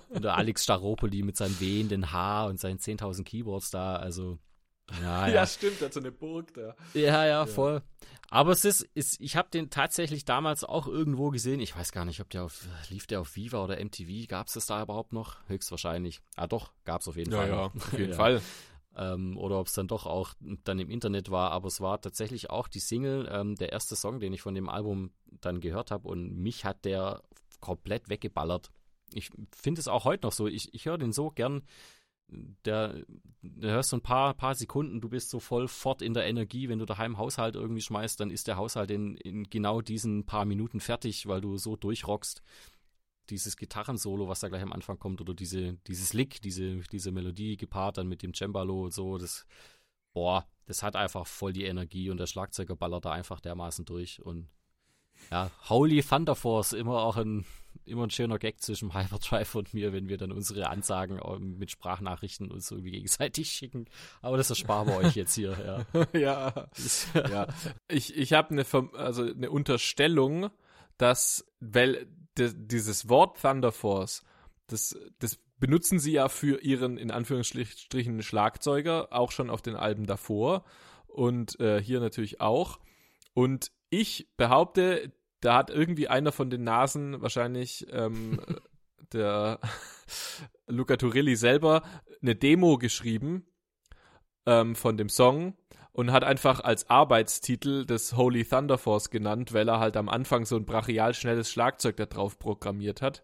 Und 0.09 0.23
der 0.23 0.35
Alex 0.35 0.63
Staropoli 0.63 1.23
mit 1.23 1.37
seinem 1.37 1.59
wehenden 1.59 2.11
Haar 2.11 2.47
und 2.47 2.59
seinen 2.59 2.79
10.000 2.79 3.23
Keyboards 3.23 3.71
da, 3.71 3.95
also 3.95 4.39
ja, 5.01 5.01
ja. 5.27 5.33
ja, 5.33 5.47
stimmt, 5.47 5.81
hat 5.81 5.93
so 5.93 5.99
eine 5.99 6.11
Burg 6.11 6.53
da. 6.53 6.75
Ja, 6.93 7.25
ja, 7.25 7.45
voll. 7.45 7.81
Aber 8.31 8.51
es 8.51 8.63
ist, 8.63 8.81
ist 8.93 9.19
ich 9.19 9.35
habe 9.35 9.49
den 9.49 9.69
tatsächlich 9.69 10.23
damals 10.23 10.63
auch 10.63 10.87
irgendwo 10.87 11.29
gesehen. 11.29 11.59
Ich 11.59 11.75
weiß 11.75 11.91
gar 11.91 12.05
nicht, 12.05 12.21
ob 12.21 12.29
der 12.29 12.43
auf, 12.43 12.67
lief 12.89 13.07
der 13.07 13.21
auf 13.21 13.35
Viva 13.35 13.63
oder 13.63 13.83
MTV. 13.83 14.27
Gab 14.27 14.47
es 14.47 14.53
das 14.53 14.67
da 14.67 14.81
überhaupt 14.83 15.13
noch? 15.13 15.37
Höchstwahrscheinlich. 15.47 16.21
Ah, 16.35 16.45
doch, 16.47 16.71
gab 16.85 17.01
es 17.01 17.07
auf 17.07 17.15
jeden 17.15 17.31
ja, 17.31 17.39
Fall. 17.39 17.49
Ja, 17.49 17.59
auf 17.65 17.97
jeden 17.97 18.13
Fall 18.15 18.41
ähm, 18.95 19.37
oder 19.37 19.59
ob 19.59 19.67
es 19.67 19.73
dann 19.73 19.87
doch 19.87 20.05
auch 20.05 20.33
dann 20.63 20.79
im 20.79 20.89
Internet 20.89 21.31
war, 21.31 21.51
aber 21.51 21.67
es 21.67 21.81
war 21.81 22.01
tatsächlich 22.01 22.49
auch 22.49 22.67
die 22.67 22.79
Single, 22.79 23.29
ähm, 23.31 23.55
der 23.55 23.71
erste 23.71 23.95
Song, 23.95 24.19
den 24.19 24.33
ich 24.33 24.41
von 24.41 24.55
dem 24.55 24.69
Album 24.69 25.11
dann 25.41 25.59
gehört 25.59 25.91
habe 25.91 26.07
und 26.07 26.37
mich 26.37 26.65
hat 26.65 26.85
der 26.85 27.21
komplett 27.59 28.09
weggeballert. 28.09 28.71
Ich 29.13 29.29
finde 29.55 29.81
es 29.81 29.87
auch 29.87 30.05
heute 30.05 30.27
noch 30.27 30.33
so, 30.33 30.47
ich, 30.47 30.73
ich 30.73 30.85
höre 30.85 30.97
den 30.97 31.11
so 31.11 31.29
gern, 31.31 31.63
der, 32.65 33.03
der 33.41 33.71
hörst 33.71 33.89
so 33.89 33.97
ein 33.97 34.01
paar, 34.01 34.33
paar 34.35 34.53
Sekunden, 34.55 35.01
du 35.01 35.09
bist 35.09 35.29
so 35.29 35.39
voll 35.39 35.67
fort 35.67 36.01
in 36.01 36.13
der 36.13 36.27
Energie, 36.27 36.69
wenn 36.69 36.79
du 36.79 36.85
daheim 36.85 37.17
Haushalt 37.17 37.55
irgendwie 37.55 37.81
schmeißt, 37.81 38.19
dann 38.19 38.29
ist 38.29 38.47
der 38.47 38.57
Haushalt 38.57 38.91
in, 38.91 39.17
in 39.17 39.45
genau 39.49 39.81
diesen 39.81 40.25
paar 40.25 40.45
Minuten 40.45 40.79
fertig, 40.79 41.27
weil 41.27 41.41
du 41.41 41.57
so 41.57 41.75
durchrockst 41.75 42.43
dieses 43.29 43.57
Gitarrensolo, 43.57 44.27
was 44.27 44.39
da 44.39 44.49
gleich 44.49 44.61
am 44.61 44.73
Anfang 44.73 44.99
kommt, 44.99 45.21
oder 45.21 45.33
diese, 45.33 45.73
dieses 45.87 46.13
Lick, 46.13 46.41
diese, 46.41 46.77
diese 46.91 47.11
Melodie 47.11 47.57
gepaart 47.57 47.97
dann 47.97 48.07
mit 48.07 48.23
dem 48.23 48.33
Cembalo 48.33 48.85
und 48.85 48.93
so, 48.93 49.17
das, 49.17 49.45
boah, 50.13 50.47
das 50.65 50.83
hat 50.83 50.95
einfach 50.95 51.27
voll 51.27 51.53
die 51.53 51.65
Energie 51.65 52.09
und 52.09 52.17
der 52.17 52.27
Schlagzeuger 52.27 52.75
ballert 52.75 53.05
da 53.05 53.11
einfach 53.11 53.39
dermaßen 53.39 53.85
durch 53.85 54.21
und 54.21 54.49
ja, 55.31 55.51
Holy 55.69 56.01
Thunder 56.01 56.35
Force, 56.35 56.73
immer 56.73 57.03
auch 57.03 57.17
ein, 57.17 57.45
immer 57.85 58.03
ein 58.03 58.09
schöner 58.09 58.39
Gag 58.39 58.61
zwischen 58.61 58.93
Hyperdrive 58.93 59.55
und 59.55 59.73
mir, 59.73 59.93
wenn 59.93 60.09
wir 60.09 60.17
dann 60.17 60.31
unsere 60.31 60.69
Ansagen 60.69 61.19
mit 61.57 61.71
Sprachnachrichten 61.71 62.49
uns 62.49 62.71
irgendwie 62.71 62.91
gegenseitig 62.91 63.51
schicken. 63.51 63.85
Aber 64.21 64.37
das 64.37 64.49
ersparen 64.49 64.87
wir 64.87 64.97
euch 64.97 65.15
jetzt 65.15 65.35
hier, 65.35 65.85
ja. 65.93 66.03
ja. 66.19 66.69
ja. 67.29 67.47
Ich, 67.87 68.15
ich 68.15 68.33
habe 68.33 68.51
eine, 68.51 68.65
also 68.93 69.23
eine 69.23 69.51
Unterstellung, 69.51 70.49
dass, 70.97 71.45
weil 71.59 72.07
dieses 72.39 73.09
Wort 73.09 73.41
Thunder 73.41 73.71
Force, 73.71 74.23
das, 74.67 74.97
das 75.19 75.39
benutzen 75.59 75.99
sie 75.99 76.13
ja 76.13 76.29
für 76.29 76.61
ihren, 76.61 76.97
in 76.97 77.11
Anführungsstrichen, 77.11 78.21
Schlagzeuger, 78.21 79.09
auch 79.11 79.31
schon 79.31 79.49
auf 79.49 79.61
den 79.61 79.75
Alben 79.75 80.05
davor 80.05 80.63
und 81.07 81.59
äh, 81.59 81.81
hier 81.81 81.99
natürlich 81.99 82.41
auch. 82.41 82.79
Und 83.33 83.71
ich 83.89 84.29
behaupte, 84.37 85.11
da 85.41 85.55
hat 85.55 85.69
irgendwie 85.69 86.07
einer 86.07 86.31
von 86.31 86.49
den 86.49 86.63
Nasen, 86.63 87.21
wahrscheinlich 87.21 87.87
ähm, 87.91 88.39
der 89.13 89.59
Luca 90.67 90.97
Turilli 90.97 91.35
selber, 91.35 91.83
eine 92.21 92.35
Demo 92.35 92.77
geschrieben 92.77 93.45
ähm, 94.45 94.75
von 94.75 94.97
dem 94.97 95.09
Song 95.09 95.55
und 95.91 96.11
hat 96.11 96.23
einfach 96.23 96.61
als 96.61 96.89
Arbeitstitel 96.89 97.85
das 97.85 98.15
Holy 98.15 98.45
Thunder 98.45 98.77
Force 98.77 99.09
genannt, 99.09 99.53
weil 99.53 99.67
er 99.67 99.79
halt 99.79 99.97
am 99.97 100.09
Anfang 100.09 100.45
so 100.45 100.55
ein 100.55 100.65
brachial 100.65 101.13
schnelles 101.13 101.49
Schlagzeug 101.51 101.97
da 101.97 102.05
drauf 102.05 102.39
programmiert 102.39 103.01
hat. 103.01 103.23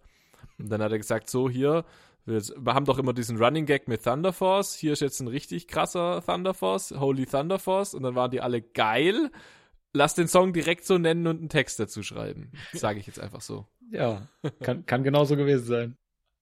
Und 0.58 0.70
dann 0.70 0.82
hat 0.82 0.92
er 0.92 0.98
gesagt, 0.98 1.30
so 1.30 1.50
hier, 1.50 1.86
wir 2.26 2.74
haben 2.74 2.86
doch 2.86 2.98
immer 2.98 3.14
diesen 3.14 3.38
Running 3.38 3.66
Gag 3.66 3.88
mit 3.88 4.04
Thunder 4.04 4.34
Force, 4.34 4.76
hier 4.76 4.94
ist 4.94 5.02
jetzt 5.02 5.20
ein 5.20 5.28
richtig 5.28 5.68
krasser 5.68 6.24
Thunder 6.26 6.54
Force, 6.54 6.92
Holy 6.98 7.26
Thunder 7.26 7.60
Force 7.60 7.94
und 7.94 8.04
dann 8.04 8.16
waren 8.16 8.32
die 8.32 8.42
alle 8.42 8.62
geil. 8.62 9.32
lass 9.94 10.16
den 10.16 10.28
Song 10.28 10.54
direkt 10.54 10.86
so 10.86 10.98
nennen 10.98 11.28
und 11.28 11.40
einen 11.40 11.50
Text 11.50 11.80
dazu 11.80 12.04
schreiben. 12.04 12.52
Sage 12.74 13.00
ich 13.00 13.08
jetzt 13.08 13.20
einfach 13.20 13.42
so. 13.42 13.66
Ja, 13.92 14.28
kann, 14.62 14.86
kann 14.86 15.04
genauso 15.04 15.36
gewesen 15.36 15.66
sein. 15.66 15.98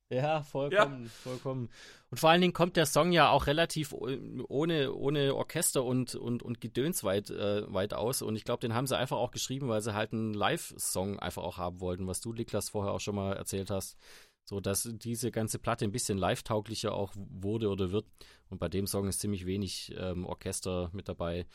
Ja, 0.10 0.44
vollkommen, 0.44 1.04
ja. 1.04 1.10
vollkommen. 1.10 1.70
Und 2.10 2.20
vor 2.20 2.30
allen 2.30 2.42
Dingen 2.42 2.54
kommt 2.54 2.78
der 2.78 2.86
Song 2.86 3.12
ja 3.12 3.30
auch 3.30 3.48
relativ 3.48 3.94
ohne, 3.94 4.94
ohne 4.94 5.34
Orchester 5.36 5.84
und, 5.84 6.14
und, 6.16 6.44
und 6.44 6.62
Gedöns 6.62 7.04
weit, 7.04 7.30
äh, 7.32 7.72
weit 7.74 7.94
aus. 7.94 8.22
Und 8.22 8.36
ich 8.36 8.44
glaube, 8.44 8.60
den 8.62 8.76
haben 8.76 8.86
sie 8.86 8.98
einfach 8.98 9.18
auch 9.18 9.32
geschrieben, 9.32 9.70
weil 9.70 9.82
sie 9.82 9.96
halt 9.96 10.14
einen 10.14 10.34
Live-Song 10.34 11.20
einfach 11.20 11.44
auch 11.44 11.58
haben 11.58 11.80
wollten, 11.80 12.06
was 12.06 12.22
du, 12.22 12.34
Niklas, 12.34 12.70
vorher 12.70 12.94
auch 12.94 13.00
schon 13.00 13.16
mal 13.16 13.34
erzählt 13.34 13.72
hast. 13.72 13.98
So 14.46 14.60
dass 14.60 14.90
diese 14.92 15.32
ganze 15.32 15.58
Platte 15.58 15.86
ein 15.86 15.94
bisschen 15.94 16.18
live-tauglicher 16.18 16.94
auch 16.94 17.14
wurde 17.16 17.70
oder 17.70 17.92
wird. 17.92 18.06
Und 18.50 18.60
bei 18.60 18.68
dem 18.68 18.88
Song 18.88 19.08
ist 19.08 19.22
ziemlich 19.22 19.46
wenig 19.46 19.96
ähm, 19.98 20.26
Orchester 20.26 20.90
mit 20.94 21.08
dabei. 21.08 21.48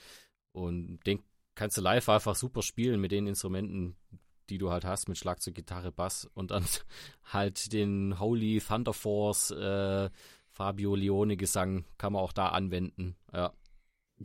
Und 0.53 1.01
den 1.07 1.23
kannst 1.55 1.77
du 1.77 1.83
live 1.83 2.09
einfach 2.09 2.35
super 2.35 2.63
spielen 2.63 3.01
mit 3.01 3.13
den 3.13 3.27
Instrumenten, 3.27 3.97
die 4.51 4.59
du 4.59 4.71
halt 4.71 4.85
hast, 4.85 5.09
mit 5.09 5.19
Schlagzeug, 5.19 5.55
Gitarre, 5.55 5.93
Bass 5.93 6.29
und 6.35 6.51
dann 6.51 6.65
halt 7.25 7.73
den 7.73 8.19
Holy 8.19 8.61
Thunder 8.61 8.93
Force 8.93 9.51
äh, 9.51 10.11
Fabio 10.51 10.97
Leone 10.97 11.37
Gesang 11.37 11.85
kann 11.99 12.15
man 12.15 12.23
auch 12.23 12.33
da 12.33 12.49
anwenden. 12.49 13.17
Ja. 13.33 13.53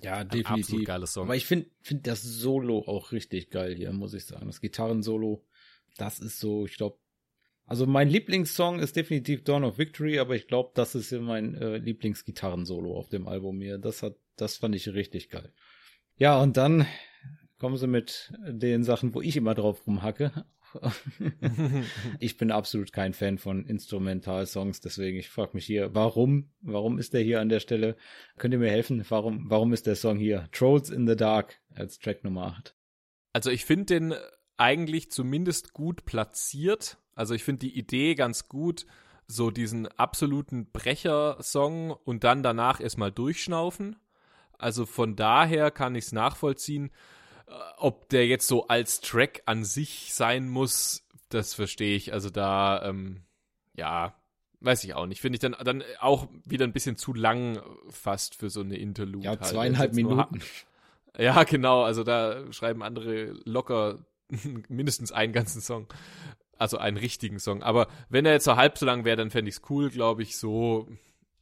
Ja, 0.01 0.23
definitiv. 0.23 0.85
geiler 0.85 1.05
Song. 1.05 1.25
Aber 1.25 1.35
ich 1.35 1.45
finde 1.45 1.69
find 1.81 2.07
das 2.07 2.23
Solo 2.23 2.79
auch 2.87 3.11
richtig 3.11 3.51
geil 3.51 3.75
hier, 3.75 3.91
muss 3.91 4.15
ich 4.15 4.25
sagen. 4.25 4.47
Das 4.47 4.59
Gitarrensolo, 4.59 5.45
das 5.97 6.19
ist 6.19 6.39
so, 6.39 6.65
ich 6.65 6.77
glaube, 6.77 6.97
also 7.65 7.85
mein 7.85 8.09
Lieblingssong 8.09 8.79
ist 8.79 8.95
definitiv 8.95 9.43
Dawn 9.43 9.63
of 9.63 9.77
Victory, 9.77 10.19
aber 10.19 10.35
ich 10.35 10.47
glaube, 10.47 10.71
das 10.73 10.95
ist 10.95 11.11
ja 11.11 11.19
mein 11.19 11.55
äh, 11.55 11.77
Lieblingsgitarrensolo 11.77 12.97
auf 12.97 13.09
dem 13.09 13.27
Album 13.27 13.61
hier. 13.61 13.77
Das 13.77 14.03
hat, 14.03 14.15
das 14.35 14.57
fand 14.57 14.75
ich 14.75 14.89
richtig 14.89 15.29
geil. 15.29 15.53
Ja, 16.17 16.41
und 16.41 16.57
dann 16.57 16.85
kommen 17.63 17.77
sie 17.77 17.87
mit 17.87 18.33
den 18.45 18.83
Sachen, 18.83 19.15
wo 19.15 19.21
ich 19.21 19.37
immer 19.37 19.53
drauf 19.53 19.87
rumhacke. 19.87 20.33
ich 22.19 22.35
bin 22.35 22.51
absolut 22.51 22.91
kein 22.91 23.13
Fan 23.13 23.37
von 23.37 23.65
Instrumentalsongs, 23.65 24.81
deswegen 24.81 25.17
ich 25.17 25.29
frage 25.29 25.51
mich 25.53 25.65
hier, 25.65 25.95
warum, 25.95 26.51
warum 26.59 26.99
ist 26.99 27.13
der 27.13 27.21
hier 27.21 27.39
an 27.39 27.47
der 27.47 27.61
Stelle? 27.61 27.95
Könnt 28.37 28.53
ihr 28.53 28.59
mir 28.59 28.69
helfen? 28.69 29.05
Warum, 29.07 29.49
warum 29.49 29.71
ist 29.71 29.87
der 29.87 29.95
Song 29.95 30.17
hier? 30.17 30.49
Trolls 30.51 30.89
in 30.89 31.07
the 31.07 31.15
Dark 31.15 31.61
als 31.73 31.99
Track 31.99 32.25
Nummer 32.25 32.47
8. 32.47 32.75
Also 33.31 33.49
ich 33.49 33.63
finde 33.63 33.85
den 33.85 34.13
eigentlich 34.57 35.09
zumindest 35.09 35.71
gut 35.71 36.03
platziert. 36.03 36.97
Also 37.15 37.33
ich 37.33 37.45
finde 37.45 37.59
die 37.59 37.79
Idee 37.79 38.15
ganz 38.15 38.49
gut, 38.49 38.85
so 39.25 39.51
diesen 39.51 39.87
absoluten 39.87 40.69
Brecher-Song 40.69 41.91
und 41.91 42.25
dann 42.25 42.43
danach 42.43 42.81
erstmal 42.81 43.13
durchschnaufen. 43.13 43.95
Also 44.57 44.85
von 44.85 45.15
daher 45.15 45.71
kann 45.71 45.95
ich 45.95 46.03
es 46.03 46.11
nachvollziehen. 46.11 46.91
Äh, 47.47 47.51
ob 47.77 48.09
der 48.09 48.27
jetzt 48.27 48.47
so 48.47 48.67
als 48.67 49.01
Track 49.01 49.43
an 49.45 49.63
sich 49.63 50.13
sein 50.13 50.49
muss, 50.49 51.05
das 51.29 51.53
verstehe 51.53 51.95
ich. 51.95 52.13
Also 52.13 52.29
da, 52.29 52.83
ähm, 52.83 53.21
ja, 53.75 54.15
weiß 54.61 54.83
ich 54.83 54.93
auch 54.93 55.05
nicht. 55.05 55.21
Finde 55.21 55.35
ich 55.35 55.41
dann, 55.41 55.55
dann 55.63 55.83
auch 55.99 56.27
wieder 56.45 56.65
ein 56.65 56.73
bisschen 56.73 56.95
zu 56.95 57.13
lang 57.13 57.61
fast 57.89 58.35
für 58.35 58.49
so 58.49 58.61
eine 58.61 58.77
Interlude. 58.77 59.25
Ja, 59.25 59.31
halt. 59.31 59.45
zweieinhalb 59.45 59.93
Minuten. 59.93 60.41
Ja, 61.15 61.43
genau. 61.43 61.83
Also 61.83 62.03
da 62.03 62.51
schreiben 62.51 62.81
andere 62.81 63.33
locker 63.45 63.99
mindestens 64.67 65.11
einen 65.11 65.31
ganzen 65.31 65.61
Song. 65.61 65.85
Also 66.57 66.79
einen 66.79 66.97
richtigen 66.97 67.37
Song. 67.37 67.61
Aber 67.61 67.87
wenn 68.09 68.25
er 68.25 68.31
jetzt 68.33 68.45
so 68.45 68.55
halb 68.55 68.79
so 68.79 68.87
lang 68.87 69.05
wäre, 69.05 69.17
dann 69.17 69.29
fände 69.29 69.49
ich 69.49 69.57
es 69.57 69.61
cool, 69.69 69.91
glaube 69.91 70.23
ich. 70.23 70.37
So 70.37 70.87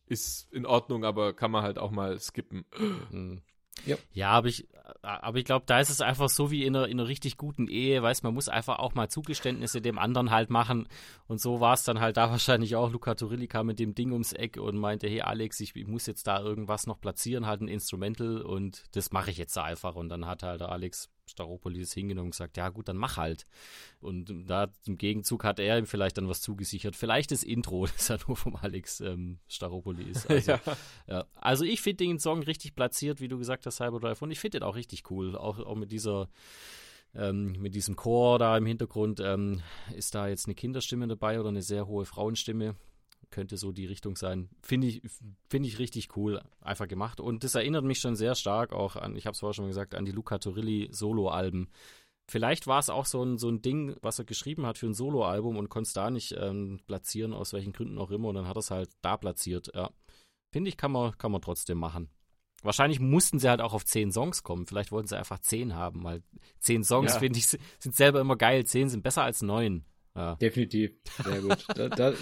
ist 0.08 0.52
in 0.52 0.66
Ordnung, 0.66 1.06
aber 1.06 1.34
kann 1.34 1.52
man 1.52 1.64
halt 1.64 1.80
auch 1.80 1.92
mal 1.92 2.20
skippen. 2.20 2.66
Mhm. 3.12 3.42
Ja, 3.86 3.96
ja 4.14 4.30
aber 4.30 4.48
ich, 4.48 4.68
aber 5.02 5.38
ich 5.40 5.46
glaube, 5.46 5.66
da 5.66 5.80
ist 5.80 5.90
es 5.90 6.02
einfach 6.02 6.30
so 6.30 6.52
wie 6.52 6.66
in 6.66 6.76
einer, 6.76 6.88
in 6.88 7.00
einer 7.00 7.08
richtig 7.08 7.38
guten 7.38 7.68
Ehe, 7.68 8.02
weißt 8.02 8.24
man 8.24 8.34
muss 8.34 8.50
einfach 8.50 8.80
auch 8.80 8.94
mal 8.94 9.10
Zugeständnisse 9.10 9.82
dem 9.82 9.98
anderen 9.98 10.32
halt 10.32 10.50
machen. 10.50 10.88
Und 11.28 11.42
so 11.42 11.60
war 11.60 11.74
es 11.74 11.84
dann 11.84 12.00
halt 12.00 12.18
da 12.18 12.30
wahrscheinlich 12.32 12.76
auch. 12.76 12.92
Luca 12.92 13.16
Turilli 13.16 13.48
kam 13.48 13.68
mit 13.68 13.80
dem 13.80 13.96
Ding 13.96 14.12
ums 14.12 14.34
Eck 14.34 14.58
und 14.58 14.78
meinte, 14.78 15.08
hey 15.08 15.22
Alex, 15.22 15.60
ich, 15.60 15.76
ich 15.76 15.88
muss 15.88 16.06
jetzt 16.06 16.28
da 16.28 16.40
irgendwas 16.42 16.88
noch 16.88 17.00
platzieren, 17.00 17.46
halt 17.46 17.62
ein 17.62 17.68
Instrumental 17.68 18.42
und 18.42 18.84
das 18.94 19.12
mache 19.12 19.32
ich 19.32 19.38
jetzt 19.38 19.58
einfach. 19.58 19.96
Und 19.96 20.10
dann 20.10 20.26
hat 20.26 20.44
halt 20.44 20.62
der 20.62 20.70
Alex 20.70 21.10
Staropolis 21.32 21.94
hingenommen 21.94 22.28
und 22.28 22.32
gesagt, 22.32 22.58
ja 22.58 22.70
gut, 22.70 22.88
dann 22.88 22.98
mach 22.98 23.18
halt. 23.18 23.46
Und 24.00 24.32
da 24.48 24.68
im 24.86 24.98
Gegenzug 24.98 25.44
hat 25.44 25.60
er 25.60 25.78
ihm 25.78 25.86
vielleicht 25.86 26.18
dann 26.18 26.30
was 26.30 26.42
zugesichert. 26.42 26.96
Vielleicht 26.96 27.32
das 27.32 27.44
Intro, 27.44 27.86
das 27.98 28.08
ja 28.08 28.18
nur 28.28 28.38
vom 28.38 28.56
Alex 28.56 29.02
ähm, 29.02 29.40
Staropolis. 29.48 30.28
Also, 30.28 30.52
ja. 30.52 30.60
ja. 31.08 31.26
also 31.36 31.66
ich 31.66 31.82
finde 31.82 32.06
den 32.06 32.20
Song 32.20 32.44
richtig 32.44 32.76
platziert, 32.76 33.20
wie 33.20 33.28
du 33.28 33.38
gesagt 33.38 33.66
hast, 33.66 33.78
Cyberdrive. 33.78 34.22
Und 34.22 34.32
ich 34.32 34.40
finde 34.40 34.60
den 34.60 34.68
auch 34.68 34.76
richtig 34.76 35.10
cool. 35.10 35.36
Auch, 35.36 35.60
auch 35.60 35.76
mit 35.76 35.92
dieser 35.92 36.30
ähm, 37.14 37.54
mit 37.60 37.76
diesem 37.76 37.96
Chor 37.96 38.40
da 38.40 38.58
im 38.58 38.66
Hintergrund 38.66 39.20
ähm, 39.20 39.62
ist 39.96 40.16
da 40.16 40.28
jetzt 40.28 40.46
eine 40.46 40.56
Kinderstimme 40.56 41.08
dabei 41.08 41.40
oder 41.40 41.50
eine 41.50 41.62
sehr 41.62 41.88
hohe 41.88 42.06
Frauenstimme 42.06 42.76
könnte 43.32 43.58
so 43.58 43.72
die 43.72 43.86
Richtung 43.86 44.16
sein. 44.16 44.50
Finde 44.62 44.88
ich, 44.88 45.02
finde 45.50 45.68
ich 45.68 45.80
richtig 45.80 46.16
cool, 46.16 46.42
einfach 46.60 46.88
gemacht. 46.88 47.20
Und 47.20 47.44
das 47.44 47.56
erinnert 47.56 47.84
mich 47.84 48.00
schon 48.00 48.16
sehr 48.16 48.36
stark 48.36 48.74
auch 48.74 48.96
an, 48.96 49.16
ich 49.16 49.26
habe 49.26 49.34
es 49.34 49.40
vorher 49.40 49.54
schon 49.54 49.68
gesagt, 49.68 49.96
an 49.96 50.06
die 50.06 50.12
Luca 50.12 50.38
Torilli 50.38 50.90
Solo-Alben. 50.92 51.70
Vielleicht 52.30 52.68
war 52.68 52.80
es 52.80 52.90
auch 52.90 53.06
so 53.06 53.24
ein, 53.24 53.38
so 53.38 53.50
ein 53.50 53.62
Ding, 53.62 53.96
was 54.02 54.20
er 54.20 54.26
geschrieben 54.26 54.66
hat 54.66 54.78
für 54.78 54.86
ein 54.86 54.94
Solo-Album 54.94 55.58
und 55.58 55.70
konnte 55.70 55.88
es 55.88 55.94
da 55.94 56.10
nicht 56.10 56.36
ähm, 56.38 56.80
platzieren, 56.86 57.34
aus 57.34 57.52
welchen 57.52 57.74
Gründen 57.74 57.98
auch 57.98 58.12
immer. 58.12 58.30
Und 58.30 58.36
dann 58.36 58.48
hat 58.48 58.56
er 58.56 58.60
es 58.60 58.72
halt 58.72 58.90
da 59.02 59.18
platziert. 59.18 59.72
Ja. 59.74 59.90
Finde 60.52 60.70
ich, 60.70 60.78
kann 60.78 60.92
man, 60.92 61.18
kann 61.18 61.32
man 61.32 61.42
trotzdem 61.42 61.78
machen. 61.78 62.10
Wahrscheinlich 62.64 63.00
mussten 63.00 63.40
sie 63.40 63.50
halt 63.50 63.60
auch 63.60 63.74
auf 63.74 63.86
zehn 63.86 64.12
Songs 64.12 64.44
kommen. 64.44 64.68
Vielleicht 64.68 64.92
wollten 64.92 65.08
sie 65.08 65.18
einfach 65.18 65.40
zehn 65.40 65.76
haben, 65.76 66.04
weil 66.04 66.22
zehn 66.60 66.84
Songs, 66.84 67.14
ja. 67.14 67.20
finde 67.20 67.40
ich, 67.40 67.48
sind 67.48 67.96
selber 67.96 68.22
immer 68.22 68.36
geil. 68.36 68.66
Zehn 68.66 68.88
sind 68.88 69.04
besser 69.04 69.24
als 69.24 69.42
neun. 69.42 69.84
Ja. 70.16 70.36
Definitiv. 70.36 70.92
Sehr 71.24 71.42
gut. 71.42 71.66
Da, 71.76 71.88
da, 71.90 72.14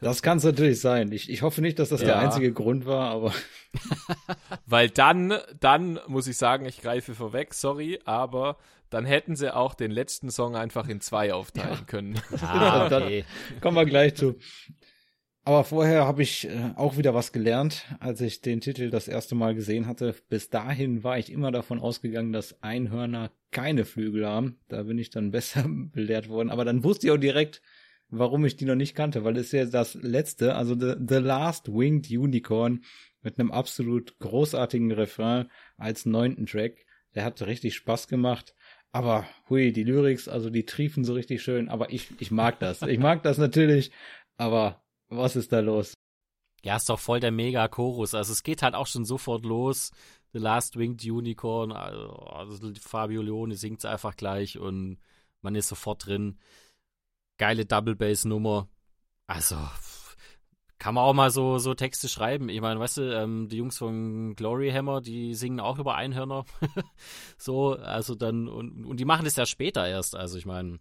das 0.00 0.22
kann 0.22 0.38
es 0.38 0.44
natürlich 0.44 0.80
sein. 0.80 1.12
Ich, 1.12 1.30
ich 1.30 1.42
hoffe 1.42 1.60
nicht, 1.60 1.78
dass 1.78 1.90
das 1.90 2.00
ja. 2.00 2.08
der 2.08 2.18
einzige 2.18 2.52
Grund 2.52 2.86
war, 2.86 3.10
aber. 3.10 3.34
Weil 4.66 4.88
dann, 4.88 5.34
dann 5.60 6.00
muss 6.06 6.26
ich 6.26 6.36
sagen, 6.36 6.64
ich 6.66 6.80
greife 6.80 7.14
vorweg, 7.14 7.54
sorry, 7.54 8.00
aber 8.04 8.56
dann 8.90 9.04
hätten 9.04 9.36
sie 9.36 9.54
auch 9.54 9.74
den 9.74 9.90
letzten 9.90 10.30
Song 10.30 10.56
einfach 10.56 10.88
in 10.88 11.00
zwei 11.00 11.34
aufteilen 11.34 11.78
ja. 11.80 11.84
können. 11.84 12.20
Ah, 12.40 12.86
okay. 12.86 13.24
kommen 13.60 13.76
wir 13.76 13.84
gleich 13.84 14.14
zu. 14.14 14.36
Aber 15.48 15.64
vorher 15.64 16.04
habe 16.04 16.22
ich 16.22 16.46
äh, 16.46 16.72
auch 16.76 16.98
wieder 16.98 17.14
was 17.14 17.32
gelernt, 17.32 17.86
als 18.00 18.20
ich 18.20 18.42
den 18.42 18.60
Titel 18.60 18.90
das 18.90 19.08
erste 19.08 19.34
Mal 19.34 19.54
gesehen 19.54 19.86
hatte. 19.86 20.14
Bis 20.28 20.50
dahin 20.50 21.04
war 21.04 21.18
ich 21.18 21.32
immer 21.32 21.50
davon 21.50 21.78
ausgegangen, 21.78 22.34
dass 22.34 22.62
Einhörner 22.62 23.30
keine 23.50 23.86
Flügel 23.86 24.26
haben. 24.26 24.58
Da 24.68 24.82
bin 24.82 24.98
ich 24.98 25.08
dann 25.08 25.30
besser 25.30 25.64
belehrt 25.66 26.28
worden. 26.28 26.50
Aber 26.50 26.66
dann 26.66 26.84
wusste 26.84 27.06
ich 27.06 27.12
auch 27.14 27.18
direkt, 27.18 27.62
warum 28.10 28.44
ich 28.44 28.56
die 28.56 28.66
noch 28.66 28.74
nicht 28.74 28.94
kannte, 28.94 29.24
weil 29.24 29.38
es 29.38 29.50
ja 29.52 29.64
das 29.64 29.94
letzte, 29.94 30.54
also 30.54 30.78
The, 30.78 30.96
The 30.98 31.14
Last 31.14 31.72
Winged 31.72 32.10
Unicorn 32.10 32.84
mit 33.22 33.40
einem 33.40 33.50
absolut 33.50 34.18
großartigen 34.18 34.92
Refrain 34.92 35.46
als 35.78 36.04
neunten 36.04 36.44
Track. 36.44 36.84
Der 37.14 37.24
hat 37.24 37.40
richtig 37.40 37.74
Spaß 37.74 38.08
gemacht. 38.08 38.54
Aber 38.92 39.26
hui, 39.48 39.72
die 39.72 39.84
Lyrics, 39.84 40.28
also 40.28 40.50
die 40.50 40.66
triefen 40.66 41.04
so 41.04 41.14
richtig 41.14 41.42
schön. 41.42 41.70
Aber 41.70 41.90
ich, 41.90 42.08
ich 42.18 42.30
mag 42.30 42.60
das. 42.60 42.82
Ich 42.82 42.98
mag 42.98 43.22
das 43.22 43.38
natürlich. 43.38 43.92
Aber 44.36 44.82
was 45.08 45.36
ist 45.36 45.52
da 45.52 45.60
los? 45.60 45.94
Ja, 46.62 46.76
ist 46.76 46.88
doch 46.88 46.98
voll 46.98 47.20
der 47.20 47.30
Mega-Chorus. 47.30 48.14
Also 48.14 48.32
es 48.32 48.42
geht 48.42 48.62
halt 48.62 48.74
auch 48.74 48.86
schon 48.86 49.04
sofort 49.04 49.44
los. 49.44 49.90
The 50.32 50.38
Last 50.38 50.76
Winged 50.76 51.04
Unicorn, 51.04 51.72
also 51.72 52.72
Fabio 52.80 53.22
Leone 53.22 53.54
singt 53.54 53.78
es 53.78 53.84
einfach 53.86 54.16
gleich 54.16 54.58
und 54.58 54.98
man 55.40 55.54
ist 55.54 55.68
sofort 55.68 56.06
drin. 56.06 56.38
Geile 57.38 57.64
Double 57.64 57.96
Bass 57.96 58.24
Nummer. 58.24 58.68
Also 59.26 59.56
kann 60.78 60.94
man 60.94 61.04
auch 61.04 61.14
mal 61.14 61.30
so, 61.30 61.58
so 61.58 61.74
Texte 61.74 62.08
schreiben. 62.08 62.48
Ich 62.48 62.60
meine, 62.60 62.78
weißt 62.78 62.98
du, 62.98 63.14
ähm, 63.14 63.48
die 63.48 63.56
Jungs 63.56 63.78
von 63.78 64.34
Glory 64.36 64.70
Hammer, 64.70 65.00
die 65.00 65.34
singen 65.34 65.60
auch 65.60 65.78
über 65.78 65.96
Einhörner. 65.96 66.44
so, 67.36 67.74
also 67.74 68.14
dann, 68.14 68.48
und, 68.48 68.84
und 68.84 69.00
die 69.00 69.04
machen 69.04 69.24
das 69.24 69.36
ja 69.36 69.46
später 69.46 69.86
erst. 69.86 70.14
Also 70.14 70.38
ich 70.38 70.46
meine, 70.46 70.78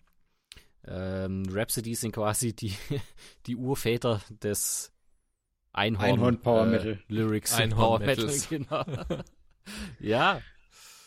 ähm, 0.89 1.43
Rhapsody 1.49 1.95
sind 1.95 2.13
quasi 2.13 2.53
die, 2.53 2.73
die 3.45 3.55
Urväter 3.55 4.21
des 4.41 4.93
Einhorn, 5.73 6.05
Einhorn 6.05 6.41
Power 6.41 6.65
äh, 6.65 6.69
Metal. 6.69 6.99
Lyrics 7.07 7.53
Einhorn 7.53 7.99
Power 7.99 7.99
Metal, 7.99 8.33
genau. 8.49 8.83
ja. 9.99 10.41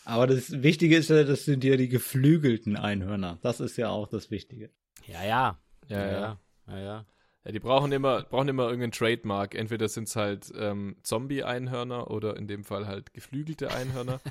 Aber 0.05 0.27
das 0.27 0.63
Wichtige 0.63 0.97
ist 0.97 1.09
ja, 1.09 1.23
das 1.23 1.45
sind 1.45 1.63
ja 1.63 1.77
die 1.77 1.89
geflügelten 1.89 2.75
Einhörner. 2.75 3.37
Das 3.41 3.59
ist 3.59 3.77
ja 3.77 3.89
auch 3.89 4.07
das 4.07 4.31
Wichtige. 4.31 4.71
Ja, 5.05 5.23
ja. 5.23 5.59
Ja, 5.87 6.05
ja. 6.05 6.11
ja. 6.11 6.39
ja, 6.67 6.79
ja. 6.79 7.05
Ja, 7.43 7.51
die 7.51 7.59
brauchen 7.59 7.91
immer, 7.91 8.23
brauchen 8.23 8.49
immer 8.49 8.65
irgendeinen 8.65 8.91
Trademark. 8.91 9.55
Entweder 9.55 9.89
sind 9.89 10.07
es 10.07 10.15
halt 10.15 10.51
ähm, 10.55 10.95
Zombie-Einhörner 11.01 12.09
oder 12.11 12.37
in 12.37 12.47
dem 12.47 12.63
Fall 12.63 12.87
halt 12.87 13.13
geflügelte 13.13 13.71
Einhörner. 13.71 14.21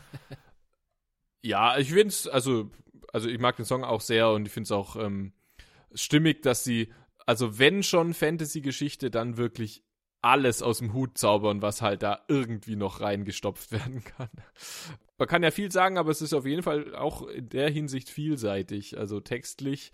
ja, 1.43 1.77
ich 1.77 1.89
finde 1.89 2.09
es, 2.09 2.29
also, 2.29 2.71
also 3.13 3.29
ich 3.29 3.41
mag 3.41 3.57
den 3.57 3.65
Song 3.65 3.83
auch 3.83 4.01
sehr 4.01 4.31
und 4.31 4.47
ich 4.47 4.53
finde 4.53 4.67
es 4.67 4.73
auch 4.73 4.95
ähm, 4.95 5.33
stimmig, 5.95 6.43
dass 6.43 6.65
sie, 6.65 6.93
also 7.27 7.59
wenn 7.59 7.83
schon 7.83 8.15
Fantasy-Geschichte, 8.15 9.11
dann 9.11 9.37
wirklich 9.37 9.85
alles 10.23 10.63
aus 10.63 10.79
dem 10.79 10.93
Hut 10.93 11.17
zaubern, 11.17 11.63
was 11.63 11.81
halt 11.81 12.03
da 12.03 12.25
irgendwie 12.29 12.77
noch 12.77 13.01
reingestopft 13.01 13.73
werden 13.73 14.05
kann. 14.05 14.31
Man 15.19 15.29
kann 15.29 15.43
ja 15.43 15.51
viel 15.51 15.71
sagen, 15.71 15.99
aber 15.99 16.11
es 16.11 16.23
ist 16.23 16.33
auf 16.33 16.47
jeden 16.47 16.63
Fall 16.63 16.95
auch 16.95 17.27
in 17.27 17.49
der 17.49 17.71
Hinsicht 17.71 18.09
vielseitig. 18.09 18.99
Also 18.99 19.21
textlich, 19.21 19.93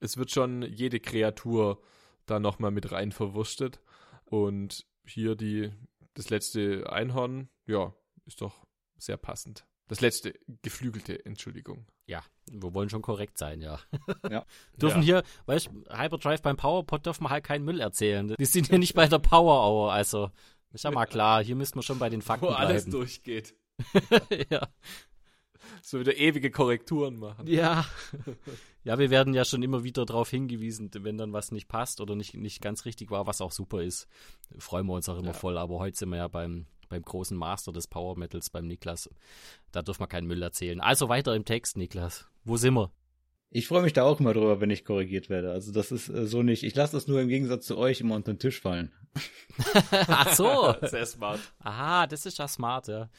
es 0.00 0.16
wird 0.16 0.30
schon 0.30 0.62
jede 0.62 1.00
Kreatur 1.00 1.82
da 2.26 2.40
nochmal 2.40 2.70
mit 2.70 2.92
rein 2.92 3.12
verwurstet. 3.12 3.80
Und 4.24 4.86
hier 5.04 5.34
die, 5.34 5.70
das 6.14 6.30
letzte 6.30 6.90
Einhorn, 6.90 7.48
ja, 7.66 7.94
ist 8.26 8.40
doch 8.40 8.64
sehr 8.98 9.16
passend. 9.16 9.66
Das 9.88 10.00
letzte 10.00 10.34
geflügelte, 10.62 11.24
Entschuldigung. 11.24 11.86
Ja, 12.12 12.22
wir 12.50 12.74
wollen 12.74 12.88
schon 12.90 13.02
korrekt 13.02 13.38
sein, 13.38 13.60
ja. 13.60 13.78
Ja. 14.30 14.44
dürfen 14.76 14.98
Ja. 15.02 15.04
hier, 15.04 15.22
weißt 15.46 15.68
du, 15.68 15.84
Hyperdrive 15.96 16.42
beim 16.42 16.56
PowerPod 16.56 17.06
dürfen 17.06 17.24
wir 17.24 17.30
halt 17.30 17.44
keinen 17.44 17.64
Müll 17.64 17.80
erzählen. 17.80 18.34
Wir 18.36 18.46
sind 18.46 18.68
hier 18.68 18.78
nicht 18.78 18.94
bei 18.94 19.06
der 19.08 19.18
Power 19.18 19.66
Hour, 19.66 19.92
also 19.92 20.30
ist 20.72 20.84
ja 20.84 20.90
mal 20.90 21.06
klar, 21.06 21.42
hier 21.44 21.56
müssen 21.56 21.76
wir 21.76 21.82
schon 21.82 21.98
bei 21.98 22.08
den 22.10 22.22
Fakten 22.22 22.46
Wo 22.46 22.50
alles 22.50 22.84
bleiben. 22.84 22.90
durchgeht. 22.98 23.54
ja. 24.50 24.68
So 25.80 26.00
wieder 26.00 26.16
ewige 26.16 26.50
Korrekturen 26.50 27.16
machen. 27.16 27.46
Ja. 27.46 27.84
Ja, 28.84 28.98
wir 28.98 29.10
werden 29.10 29.32
ja 29.34 29.44
schon 29.44 29.62
immer 29.62 29.84
wieder 29.84 30.04
darauf 30.04 30.28
hingewiesen, 30.30 30.90
wenn 30.92 31.16
dann 31.18 31.32
was 31.32 31.52
nicht 31.52 31.68
passt 31.68 32.00
oder 32.00 32.16
nicht, 32.16 32.34
nicht 32.34 32.60
ganz 32.60 32.84
richtig 32.84 33.10
war, 33.10 33.26
was 33.26 33.40
auch 33.40 33.52
super 33.52 33.82
ist. 33.82 34.08
Freuen 34.58 34.86
wir 34.86 34.94
uns 34.94 35.08
auch 35.08 35.16
immer 35.18 35.28
Ja. 35.28 35.32
voll. 35.34 35.56
Aber 35.58 35.78
heute 35.78 35.96
sind 35.96 36.08
wir 36.10 36.16
ja 36.18 36.28
beim, 36.28 36.66
beim 36.92 37.02
großen 37.02 37.36
Master 37.36 37.72
des 37.72 37.86
Power 37.86 38.18
Metals, 38.18 38.50
beim 38.50 38.66
Niklas. 38.66 39.10
Da 39.72 39.82
dürfen 39.82 40.02
wir 40.02 40.06
keinen 40.06 40.26
Müll 40.26 40.42
erzählen. 40.42 40.80
Also 40.80 41.08
weiter 41.08 41.34
im 41.34 41.44
Text, 41.44 41.76
Niklas. 41.76 42.28
Wo 42.44 42.56
sind 42.56 42.74
wir? 42.74 42.92
Ich 43.50 43.66
freue 43.66 43.82
mich 43.82 43.92
da 43.92 44.04
auch 44.04 44.20
immer 44.20 44.32
drüber, 44.32 44.60
wenn 44.60 44.70
ich 44.70 44.84
korrigiert 44.84 45.28
werde. 45.28 45.52
Also 45.52 45.72
das 45.72 45.92
ist 45.92 46.08
äh, 46.08 46.26
so 46.26 46.42
nicht. 46.42 46.62
Ich 46.62 46.74
lasse 46.74 46.96
das 46.96 47.06
nur 47.06 47.20
im 47.20 47.28
Gegensatz 47.28 47.66
zu 47.66 47.76
euch 47.76 48.00
immer 48.00 48.14
unter 48.14 48.32
den 48.32 48.38
Tisch 48.38 48.60
fallen. 48.60 48.92
Ach 49.90 50.34
so. 50.34 50.74
Sehr 50.82 51.06
smart. 51.06 51.40
Aha, 51.60 52.06
das 52.06 52.24
ist 52.24 52.38
ja 52.38 52.48
smart, 52.48 52.88
ja. 52.88 53.10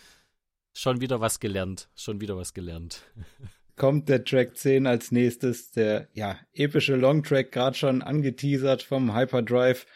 Schon 0.73 1.01
wieder 1.01 1.19
was 1.21 1.39
gelernt. 1.39 1.89
Schon 1.95 2.21
wieder 2.21 2.37
was 2.37 2.53
gelernt. 2.53 3.03
Kommt 3.75 4.07
der 4.07 4.23
Track 4.23 4.55
10 4.55 4.85
als 4.85 5.11
nächstes, 5.11 5.71
der 5.71 6.07
ja 6.13 6.37
epische 6.53 6.95
Longtrack, 6.95 7.51
gerade 7.51 7.75
schon 7.75 8.03
angeteasert 8.03 8.83
vom 8.83 9.15
Hyperdrive. 9.15 9.87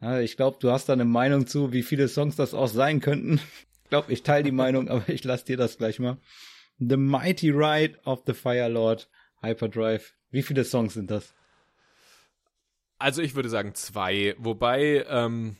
Ja, 0.00 0.20
ich 0.20 0.36
glaube, 0.36 0.58
du 0.60 0.70
hast 0.70 0.88
da 0.88 0.92
eine 0.92 1.04
Meinung 1.04 1.46
zu, 1.46 1.72
wie 1.72 1.82
viele 1.82 2.08
Songs 2.08 2.36
das 2.36 2.54
auch 2.54 2.68
sein 2.68 3.00
könnten. 3.00 3.40
Ich 3.84 3.90
glaube, 3.90 4.12
ich 4.12 4.22
teile 4.22 4.44
die 4.44 4.52
Meinung, 4.52 4.88
aber 4.90 5.08
ich 5.08 5.24
lasse 5.24 5.46
dir 5.46 5.56
das 5.56 5.78
gleich 5.78 5.98
mal. 5.98 6.18
The 6.78 6.96
Mighty 6.96 7.50
Ride 7.50 7.98
of 8.04 8.22
the 8.26 8.34
Fire 8.34 8.68
Lord, 8.68 9.08
Hyperdrive. 9.40 10.12
Wie 10.30 10.42
viele 10.42 10.64
Songs 10.64 10.94
sind 10.94 11.10
das? 11.10 11.34
Also 12.98 13.22
ich 13.22 13.34
würde 13.34 13.48
sagen 13.48 13.74
zwei, 13.74 14.34
wobei 14.38 15.04
ähm, 15.08 15.56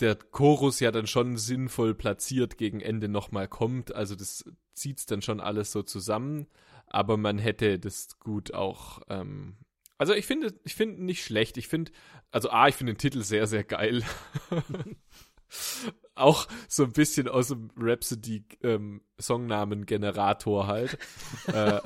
der 0.00 0.16
Chorus 0.16 0.80
ja 0.80 0.90
dann 0.90 1.06
schon 1.06 1.36
sinnvoll 1.36 1.94
platziert 1.94 2.58
gegen 2.58 2.80
Ende 2.80 3.08
nochmal 3.08 3.48
kommt. 3.48 3.94
Also 3.94 4.14
das 4.14 4.44
zieht's 4.74 5.06
dann 5.06 5.22
schon 5.22 5.40
alles 5.40 5.72
so 5.72 5.82
zusammen, 5.82 6.46
aber 6.86 7.16
man 7.16 7.38
hätte 7.38 7.78
das 7.78 8.18
gut 8.18 8.54
auch. 8.54 9.00
Ähm, 9.08 9.56
also 9.98 10.14
ich 10.14 10.26
finde, 10.26 10.54
ich 10.64 10.74
finde 10.74 11.02
nicht 11.02 11.24
schlecht. 11.24 11.56
Ich 11.56 11.68
finde, 11.68 11.92
also 12.30 12.50
A, 12.50 12.68
ich 12.68 12.74
finde 12.74 12.92
den 12.92 12.98
Titel 12.98 13.22
sehr, 13.22 13.46
sehr 13.46 13.64
geil. 13.64 14.02
auch 16.14 16.48
so 16.68 16.84
ein 16.84 16.92
bisschen 16.92 17.28
aus 17.28 17.48
dem 17.48 17.70
Rhapsody 17.76 18.44
ähm, 18.62 19.02
halt. 19.18 20.98
äh, 21.46 21.80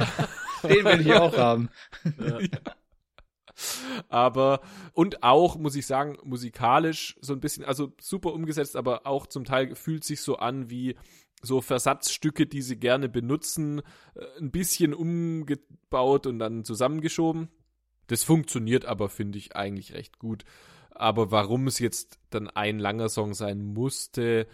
Den 0.62 0.84
will 0.84 1.00
ich 1.00 1.12
auch 1.12 1.36
haben. 1.36 1.68
aber 4.08 4.61
und 4.94 5.22
auch 5.22 5.58
muss 5.58 5.74
ich 5.74 5.86
sagen 5.86 6.16
musikalisch 6.22 7.18
so 7.20 7.34
ein 7.34 7.40
bisschen 7.40 7.64
also 7.64 7.92
super 8.00 8.32
umgesetzt 8.32 8.74
aber 8.74 9.06
auch 9.06 9.26
zum 9.26 9.44
Teil 9.44 9.74
fühlt 9.74 10.02
sich 10.02 10.22
so 10.22 10.36
an 10.36 10.70
wie 10.70 10.96
so 11.42 11.61
Versatzstücke 11.61 12.46
die 12.46 12.62
sie 12.62 12.78
gerne 12.78 13.11
benutzen 13.11 13.82
äh, 14.14 14.24
ein 14.38 14.50
bisschen 14.50 14.94
umgebaut 14.94 16.26
und 16.26 16.38
dann 16.38 16.64
zusammengeschoben 16.64 17.50
das 18.11 18.24
funktioniert 18.24 18.84
aber 18.84 19.08
finde 19.08 19.38
ich 19.38 19.56
eigentlich 19.56 19.94
recht 19.94 20.18
gut 20.18 20.44
aber 20.90 21.30
warum 21.30 21.66
es 21.66 21.78
jetzt 21.78 22.18
dann 22.30 22.48
ein 22.48 22.78
langer 22.78 23.08
Song 23.08 23.34
sein 23.34 23.62
musste 23.62 24.46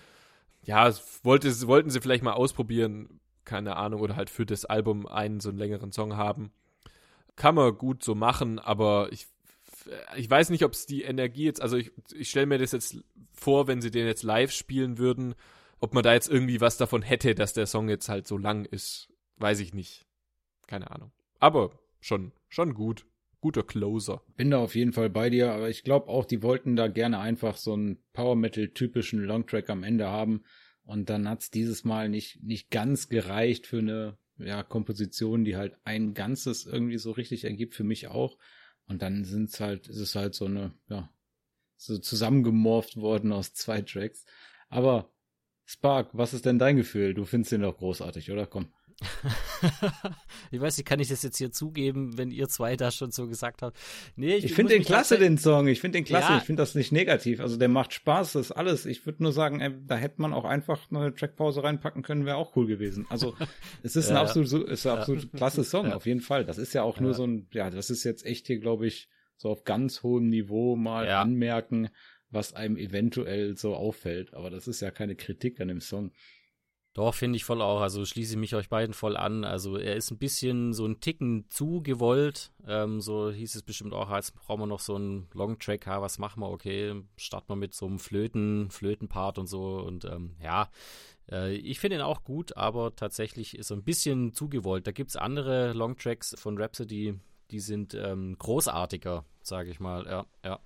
ja 0.62 0.92
wollte 1.22 1.48
wollten 1.66 1.90
sie 1.90 2.00
vielleicht 2.00 2.24
mal 2.24 2.32
ausprobieren 2.32 3.20
keine 3.44 3.76
Ahnung 3.76 4.00
oder 4.00 4.16
halt 4.16 4.30
für 4.30 4.46
das 4.46 4.64
Album 4.64 5.06
einen 5.06 5.40
so 5.40 5.48
einen 5.48 5.58
längeren 5.58 5.92
Song 5.92 6.16
haben 6.16 6.52
kann 7.36 7.54
man 7.54 7.76
gut 7.76 8.02
so 8.02 8.14
machen, 8.14 8.58
aber 8.58 9.12
ich, 9.12 9.28
ich 10.16 10.28
weiß 10.28 10.50
nicht, 10.50 10.64
ob 10.64 10.72
es 10.72 10.86
die 10.86 11.02
Energie 11.02 11.44
jetzt, 11.44 11.60
also 11.60 11.76
ich, 11.76 11.92
ich 12.14 12.30
stelle 12.30 12.46
mir 12.46 12.58
das 12.58 12.72
jetzt 12.72 12.98
vor, 13.32 13.68
wenn 13.68 13.82
sie 13.82 13.90
den 13.90 14.06
jetzt 14.06 14.22
live 14.22 14.50
spielen 14.50 14.98
würden, 14.98 15.34
ob 15.78 15.94
man 15.94 16.02
da 16.02 16.14
jetzt 16.14 16.28
irgendwie 16.28 16.60
was 16.60 16.78
davon 16.78 17.02
hätte, 17.02 17.34
dass 17.34 17.52
der 17.52 17.66
Song 17.66 17.88
jetzt 17.88 18.08
halt 18.08 18.26
so 18.26 18.38
lang 18.38 18.64
ist. 18.64 19.12
Weiß 19.36 19.60
ich 19.60 19.74
nicht. 19.74 20.06
Keine 20.66 20.90
Ahnung. 20.90 21.12
Aber 21.38 21.78
schon, 22.00 22.32
schon 22.48 22.72
gut. 22.72 23.04
Guter 23.46 23.62
Closer. 23.62 24.22
Bin 24.36 24.50
da 24.50 24.58
auf 24.58 24.74
jeden 24.74 24.92
Fall 24.92 25.08
bei 25.08 25.30
dir, 25.30 25.52
aber 25.52 25.70
ich 25.70 25.84
glaube 25.84 26.08
auch, 26.08 26.24
die 26.24 26.42
wollten 26.42 26.74
da 26.74 26.88
gerne 26.88 27.20
einfach 27.20 27.56
so 27.56 27.74
einen 27.74 27.98
Power 28.12 28.34
Metal 28.34 28.66
typischen 28.70 29.22
Longtrack 29.22 29.70
am 29.70 29.84
Ende 29.84 30.08
haben 30.08 30.42
und 30.82 31.10
dann 31.10 31.28
hat's 31.28 31.52
dieses 31.52 31.84
Mal 31.84 32.08
nicht 32.08 32.42
nicht 32.42 32.72
ganz 32.72 33.08
gereicht 33.08 33.68
für 33.68 33.78
eine 33.78 34.18
ja 34.36 34.64
Komposition, 34.64 35.44
die 35.44 35.54
halt 35.54 35.76
ein 35.84 36.12
ganzes 36.12 36.66
irgendwie 36.66 36.98
so 36.98 37.12
richtig 37.12 37.44
ergibt 37.44 37.76
für 37.76 37.84
mich 37.84 38.08
auch 38.08 38.36
und 38.88 39.00
dann 39.00 39.22
sind's 39.22 39.60
halt 39.60 39.86
ist 39.86 40.00
es 40.00 40.16
halt 40.16 40.34
so 40.34 40.46
eine 40.46 40.74
ja 40.88 41.08
so 41.76 41.98
zusammengemorpht 41.98 42.96
worden 42.96 43.30
aus 43.30 43.54
zwei 43.54 43.80
Tracks. 43.80 44.24
Aber 44.70 45.12
Spark, 45.64 46.08
was 46.14 46.34
ist 46.34 46.46
denn 46.46 46.58
dein 46.58 46.74
Gefühl? 46.74 47.14
Du 47.14 47.24
findest 47.24 47.52
den 47.52 47.62
doch 47.62 47.78
großartig, 47.78 48.32
oder? 48.32 48.48
Komm. 48.48 48.72
ich 50.50 50.60
weiß 50.60 50.76
nicht, 50.76 50.86
kann 50.86 51.00
ich 51.00 51.08
das 51.08 51.22
jetzt 51.22 51.36
hier 51.38 51.50
zugeben, 51.52 52.16
wenn 52.18 52.30
ihr 52.30 52.48
zwei 52.48 52.76
da 52.76 52.90
schon 52.90 53.10
so 53.10 53.26
gesagt 53.26 53.62
habt? 53.62 53.76
Nee, 54.16 54.36
Ich 54.36 54.54
finde 54.54 54.62
muss 54.64 54.70
den 54.72 54.78
mich 54.78 54.86
klasse, 54.86 55.18
den 55.18 55.38
Song. 55.38 55.66
Ich 55.68 55.80
finde 55.80 55.98
den 55.98 56.04
klasse. 56.04 56.32
Ja. 56.32 56.38
Ich 56.38 56.44
finde 56.44 56.62
das 56.62 56.74
nicht 56.74 56.92
negativ. 56.92 57.40
Also 57.40 57.56
der 57.56 57.68
macht 57.68 57.92
Spaß, 57.92 58.32
das 58.32 58.46
ist 58.46 58.52
alles. 58.52 58.86
Ich 58.86 59.04
würde 59.06 59.22
nur 59.22 59.32
sagen, 59.32 59.60
ey, 59.60 59.70
da 59.86 59.96
hätte 59.96 60.20
man 60.20 60.32
auch 60.32 60.44
einfach 60.44 60.90
eine 60.90 61.14
Trackpause 61.14 61.62
reinpacken 61.62 62.02
können, 62.02 62.24
wäre 62.26 62.36
auch 62.36 62.56
cool 62.56 62.66
gewesen. 62.66 63.06
Also 63.10 63.34
es 63.82 63.96
ist 63.96 64.08
ein 64.08 64.14
Ja, 64.14 64.22
ja. 64.22 64.26
absolut, 64.26 64.48
so- 64.48 64.64
ist 64.64 64.86
ein 64.86 64.98
absolut 64.98 65.32
klasse 65.32 65.64
Song, 65.64 65.88
Ja. 65.88 65.96
auf 65.96 66.06
jeden 66.06 66.20
Fall. 66.20 66.44
Das 66.44 66.58
ist 66.58 66.72
ja 66.72 66.82
auch 66.82 67.00
nur 67.00 67.10
Ja. 67.12 67.16
so 67.16 67.26
ein, 67.26 67.48
ja, 67.52 67.70
das 67.70 67.90
ist 67.90 68.04
jetzt 68.04 68.24
echt 68.24 68.46
hier, 68.46 68.58
glaube 68.58 68.86
ich, 68.86 69.08
so 69.36 69.50
auf 69.50 69.64
ganz 69.64 70.02
hohem 70.02 70.28
Niveau 70.30 70.76
mal 70.76 71.06
Ja. 71.06 71.20
anmerken, 71.20 71.88
was 72.30 72.54
einem 72.54 72.76
eventuell 72.76 73.56
so 73.56 73.74
auffällt. 73.76 74.34
Aber 74.34 74.50
das 74.50 74.66
ist 74.66 74.80
ja 74.80 74.90
keine 74.90 75.14
Kritik 75.16 75.60
an 75.60 75.68
dem 75.68 75.80
Song. 75.80 76.12
Doch, 76.96 77.12
finde 77.12 77.36
ich 77.36 77.44
voll 77.44 77.60
auch. 77.60 77.82
Also 77.82 78.06
schließe 78.06 78.32
ich 78.32 78.38
mich 78.38 78.54
euch 78.54 78.70
beiden 78.70 78.94
voll 78.94 79.18
an. 79.18 79.44
Also 79.44 79.76
er 79.76 79.96
ist 79.96 80.10
ein 80.10 80.16
bisschen 80.16 80.72
so 80.72 80.86
ein 80.86 80.98
Ticken 80.98 81.44
zu 81.50 81.82
gewollt. 81.82 82.52
Ähm, 82.66 83.02
so 83.02 83.30
hieß 83.30 83.54
es 83.54 83.62
bestimmt 83.62 83.92
auch, 83.92 84.08
als 84.08 84.30
brauchen 84.30 84.60
wir 84.60 84.66
noch 84.66 84.80
so 84.80 84.94
einen 84.94 85.28
Longtrack. 85.34 85.84
Ja, 85.84 86.00
was 86.00 86.18
machen 86.18 86.40
wir? 86.40 86.48
Okay, 86.48 87.02
starten 87.18 87.50
wir 87.50 87.56
mit 87.56 87.74
so 87.74 87.84
einem 87.84 87.98
Flöten, 87.98 88.70
Flötenpart 88.70 89.38
und 89.38 89.46
so. 89.46 89.76
Und 89.76 90.06
ähm, 90.06 90.36
ja, 90.42 90.70
äh, 91.30 91.54
ich 91.56 91.80
finde 91.80 91.98
ihn 91.98 92.02
auch 92.02 92.24
gut, 92.24 92.56
aber 92.56 92.96
tatsächlich 92.96 93.58
ist 93.58 93.70
er 93.70 93.76
ein 93.76 93.84
bisschen 93.84 94.32
zu 94.32 94.48
gewollt. 94.48 94.86
Da 94.86 94.92
gibt 94.92 95.10
es 95.10 95.16
andere 95.16 95.74
Longtracks 95.74 96.34
von 96.38 96.56
Rhapsody, 96.56 97.20
die 97.50 97.60
sind 97.60 97.92
ähm, 97.92 98.36
großartiger, 98.38 99.26
sage 99.42 99.68
ich 99.68 99.80
mal. 99.80 100.06
Ja, 100.06 100.24
ja. 100.42 100.60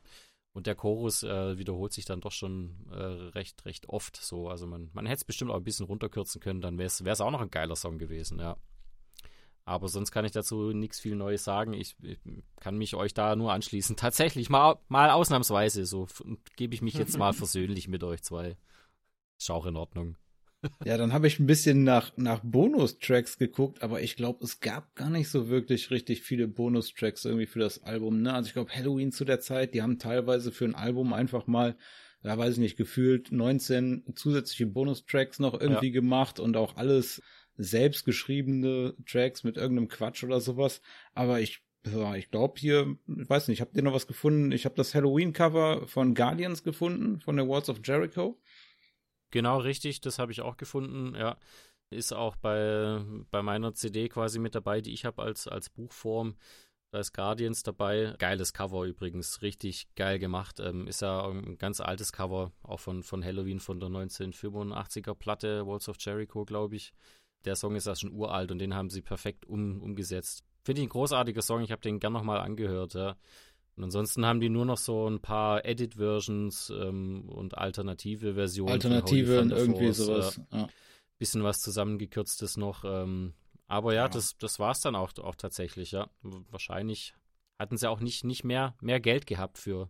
Und 0.53 0.67
der 0.67 0.75
Chorus 0.75 1.23
äh, 1.23 1.59
wiederholt 1.59 1.93
sich 1.93 2.05
dann 2.05 2.21
doch 2.21 2.33
schon 2.33 2.87
äh, 2.91 2.97
recht, 2.97 3.65
recht 3.65 3.89
oft 3.89 4.17
so. 4.17 4.49
Also 4.49 4.67
man, 4.67 4.91
man 4.93 5.07
hätte 5.07 5.19
es 5.19 5.25
bestimmt 5.25 5.51
auch 5.53 5.57
ein 5.57 5.65
bisschen 5.65 5.87
runterkürzen 5.87 6.41
können, 6.41 6.61
dann 6.61 6.77
wäre 6.79 6.89
es 6.89 7.21
auch 7.21 7.31
noch 7.31 7.41
ein 7.41 7.51
geiler 7.51 7.77
Song 7.77 7.99
gewesen, 7.99 8.41
ja. 8.41 8.57
Aber 9.65 9.89
sonst 9.89 10.11
kann 10.11 10.25
ich 10.25 10.33
dazu 10.33 10.73
nichts 10.73 10.99
viel 10.99 11.15
Neues 11.15 11.45
sagen. 11.45 11.75
Ich, 11.75 11.95
ich 12.03 12.19
kann 12.57 12.77
mich 12.77 12.97
euch 12.97 13.15
da 13.15 13.37
nur 13.37 13.53
anschließen. 13.53 13.95
Tatsächlich, 13.97 14.51
mal, 14.51 14.81
mal 14.89 15.11
ausnahmsweise, 15.11 15.87
so 15.87 16.09
gebe 16.57 16.75
ich 16.75 16.83
mich 16.83 16.95
jetzt 16.95 17.17
mal 17.17 17.33
versöhnlich 17.35 17.87
mit 17.87 18.03
euch 18.03 18.23
zwei. 18.23 18.57
Ist 19.39 19.51
auch 19.51 19.67
in 19.67 19.77
Ordnung. 19.77 20.17
Ja, 20.85 20.99
dann 20.99 21.13
habe 21.13 21.27
ich 21.27 21.39
ein 21.39 21.47
bisschen 21.47 21.85
nach, 21.85 22.13
nach 22.17 22.41
Bonustracks 22.43 23.39
geguckt, 23.39 23.83
aber 23.83 24.03
ich 24.03 24.17
glaube, 24.17 24.45
es 24.45 24.61
gab 24.61 24.95
gar 24.95 25.11
nicht 25.11 25.29
so 25.29 25.49
wirklich 25.49 25.91
richtig 25.91 26.23
viele 26.23 26.49
Bonustracks 26.49 27.25
irgendwie 27.25 27.47
für 27.47 27.61
das 27.61 27.83
Album. 27.83 28.23
Ne? 28.23 28.33
Also 28.33 28.49
ich 28.49 28.53
glaube, 28.53 28.73
Halloween 28.73 29.13
zu 29.13 29.25
der 29.25 29.41
Zeit, 29.41 29.75
die 29.75 29.83
haben 29.83 29.99
teilweise 29.99 30.53
für 30.53 30.67
ein 30.67 30.75
Album 30.75 31.13
einfach 31.13 31.47
mal, 31.47 31.77
ja 32.23 32.37
weiß 32.37 32.55
ich 32.55 32.61
nicht, 32.61 32.77
gefühlt 32.77 33.33
19 33.33 34.05
zusätzliche 34.15 34.67
Bonustracks 34.67 35.39
noch 35.39 35.59
irgendwie 35.59 35.93
gemacht 35.93 36.41
und 36.41 36.57
auch 36.57 36.77
alles 36.77 37.23
selbstgeschriebene 37.57 38.95
Tracks 39.07 39.45
mit 39.45 39.57
irgendeinem 39.57 39.89
Quatsch 39.89 40.25
oder 40.25 40.41
sowas. 40.41 40.83
Aber 41.15 41.41
ich 41.41 41.63
ja, 41.87 42.15
ich 42.15 42.31
glaube 42.31 42.55
hier, 42.59 42.97
ich 43.07 43.29
weiß 43.29 43.49
nicht, 43.49 43.63
habt 43.63 43.75
ihr 43.75 43.83
noch 43.83 43.95
was 43.95 44.07
gefunden? 44.07 44.53
Ich 44.53 44.67
habe 44.67 44.75
das 44.75 44.95
Halloween-Cover 44.95 45.87
von 45.87 46.15
Guardians 46.15 46.63
gefunden, 46.63 47.21
von 47.21 47.37
der 47.37 47.49
Walls 47.49 47.71
of 47.71 47.81
Jericho. 47.83 48.39
Genau, 49.31 49.59
richtig, 49.59 50.01
das 50.01 50.18
habe 50.18 50.33
ich 50.33 50.41
auch 50.41 50.57
gefunden, 50.57 51.14
ja. 51.14 51.37
Ist 51.93 52.12
auch 52.12 52.37
bei, 52.37 53.05
bei 53.31 53.43
meiner 53.43 53.74
CD 53.74 54.09
quasi 54.09 54.39
mit 54.39 54.55
dabei, 54.55 54.81
die 54.81 54.93
ich 54.93 55.05
habe 55.05 55.22
als, 55.22 55.49
als 55.49 55.70
Buchform. 55.70 56.37
Da 56.93 57.01
ist 57.01 57.12
Guardians 57.12 57.62
dabei. 57.62 58.14
Geiles 58.18 58.53
Cover 58.53 58.85
übrigens, 58.85 59.43
richtig 59.43 59.89
geil 59.95 60.18
gemacht. 60.18 60.61
Ähm, 60.61 60.87
ist 60.89 61.03
ja 61.03 61.26
ein 61.28 61.59
ganz 61.59 61.81
altes 61.81 62.12
Cover, 62.12 62.53
auch 62.62 62.81
von, 62.81 63.03
von 63.03 63.24
Halloween 63.24 63.61
von 63.61 63.81
der 63.81 63.89
1985er 63.89 65.14
Platte, 65.14 65.66
Walls 65.66 65.89
of 65.89 65.97
Jericho, 66.01 66.45
glaube 66.45 66.76
ich. 66.76 66.93
Der 67.45 67.57
Song 67.57 67.74
ist 67.74 67.87
ja 67.87 67.95
schon 67.97 68.12
uralt 68.12 68.51
und 68.51 68.59
den 68.59 68.74
haben 68.74 68.91
sie 68.91 69.03
perfekt 69.03 69.47
um, 69.47 69.81
umgesetzt. 69.83 70.45
Finde 70.64 70.83
ich 70.83 70.87
ein 70.89 70.91
großartiger 70.91 71.43
Song, 71.43 71.62
ich 71.62 71.72
habe 71.72 71.81
den 71.81 72.01
gern 72.01 72.12
nochmal 72.12 72.41
angehört, 72.41 72.95
ja. 72.95 73.16
Und 73.81 73.85
ansonsten 73.85 74.26
haben 74.26 74.41
die 74.41 74.51
nur 74.51 74.66
noch 74.66 74.76
so 74.76 75.09
ein 75.09 75.20
paar 75.20 75.64
Edit-Versions 75.64 76.68
ähm, 76.68 77.31
und 77.31 77.57
alternative 77.57 78.35
Versionen. 78.35 78.72
Alternative 78.72 79.41
und 79.41 79.53
irgendwie 79.53 79.91
sowas. 79.95 80.39
Ja. 80.53 80.68
Bisschen 81.16 81.43
was 81.45 81.62
zusammengekürztes 81.62 82.59
noch. 82.59 82.85
Ähm, 82.85 83.33
aber 83.68 83.95
ja, 83.95 84.03
ja, 84.03 84.09
das, 84.11 84.37
das 84.37 84.59
war 84.59 84.72
es 84.72 84.81
dann 84.81 84.95
auch, 84.95 85.16
auch 85.16 85.35
tatsächlich, 85.35 85.93
ja. 85.93 86.11
Wahrscheinlich 86.20 87.14
hatten 87.59 87.78
sie 87.78 87.89
auch 87.89 88.01
nicht, 88.01 88.22
nicht 88.22 88.45
mehr, 88.45 88.74
mehr 88.83 89.01
Geld 89.01 89.26
gehabt 89.26 89.57
für. 89.57 89.89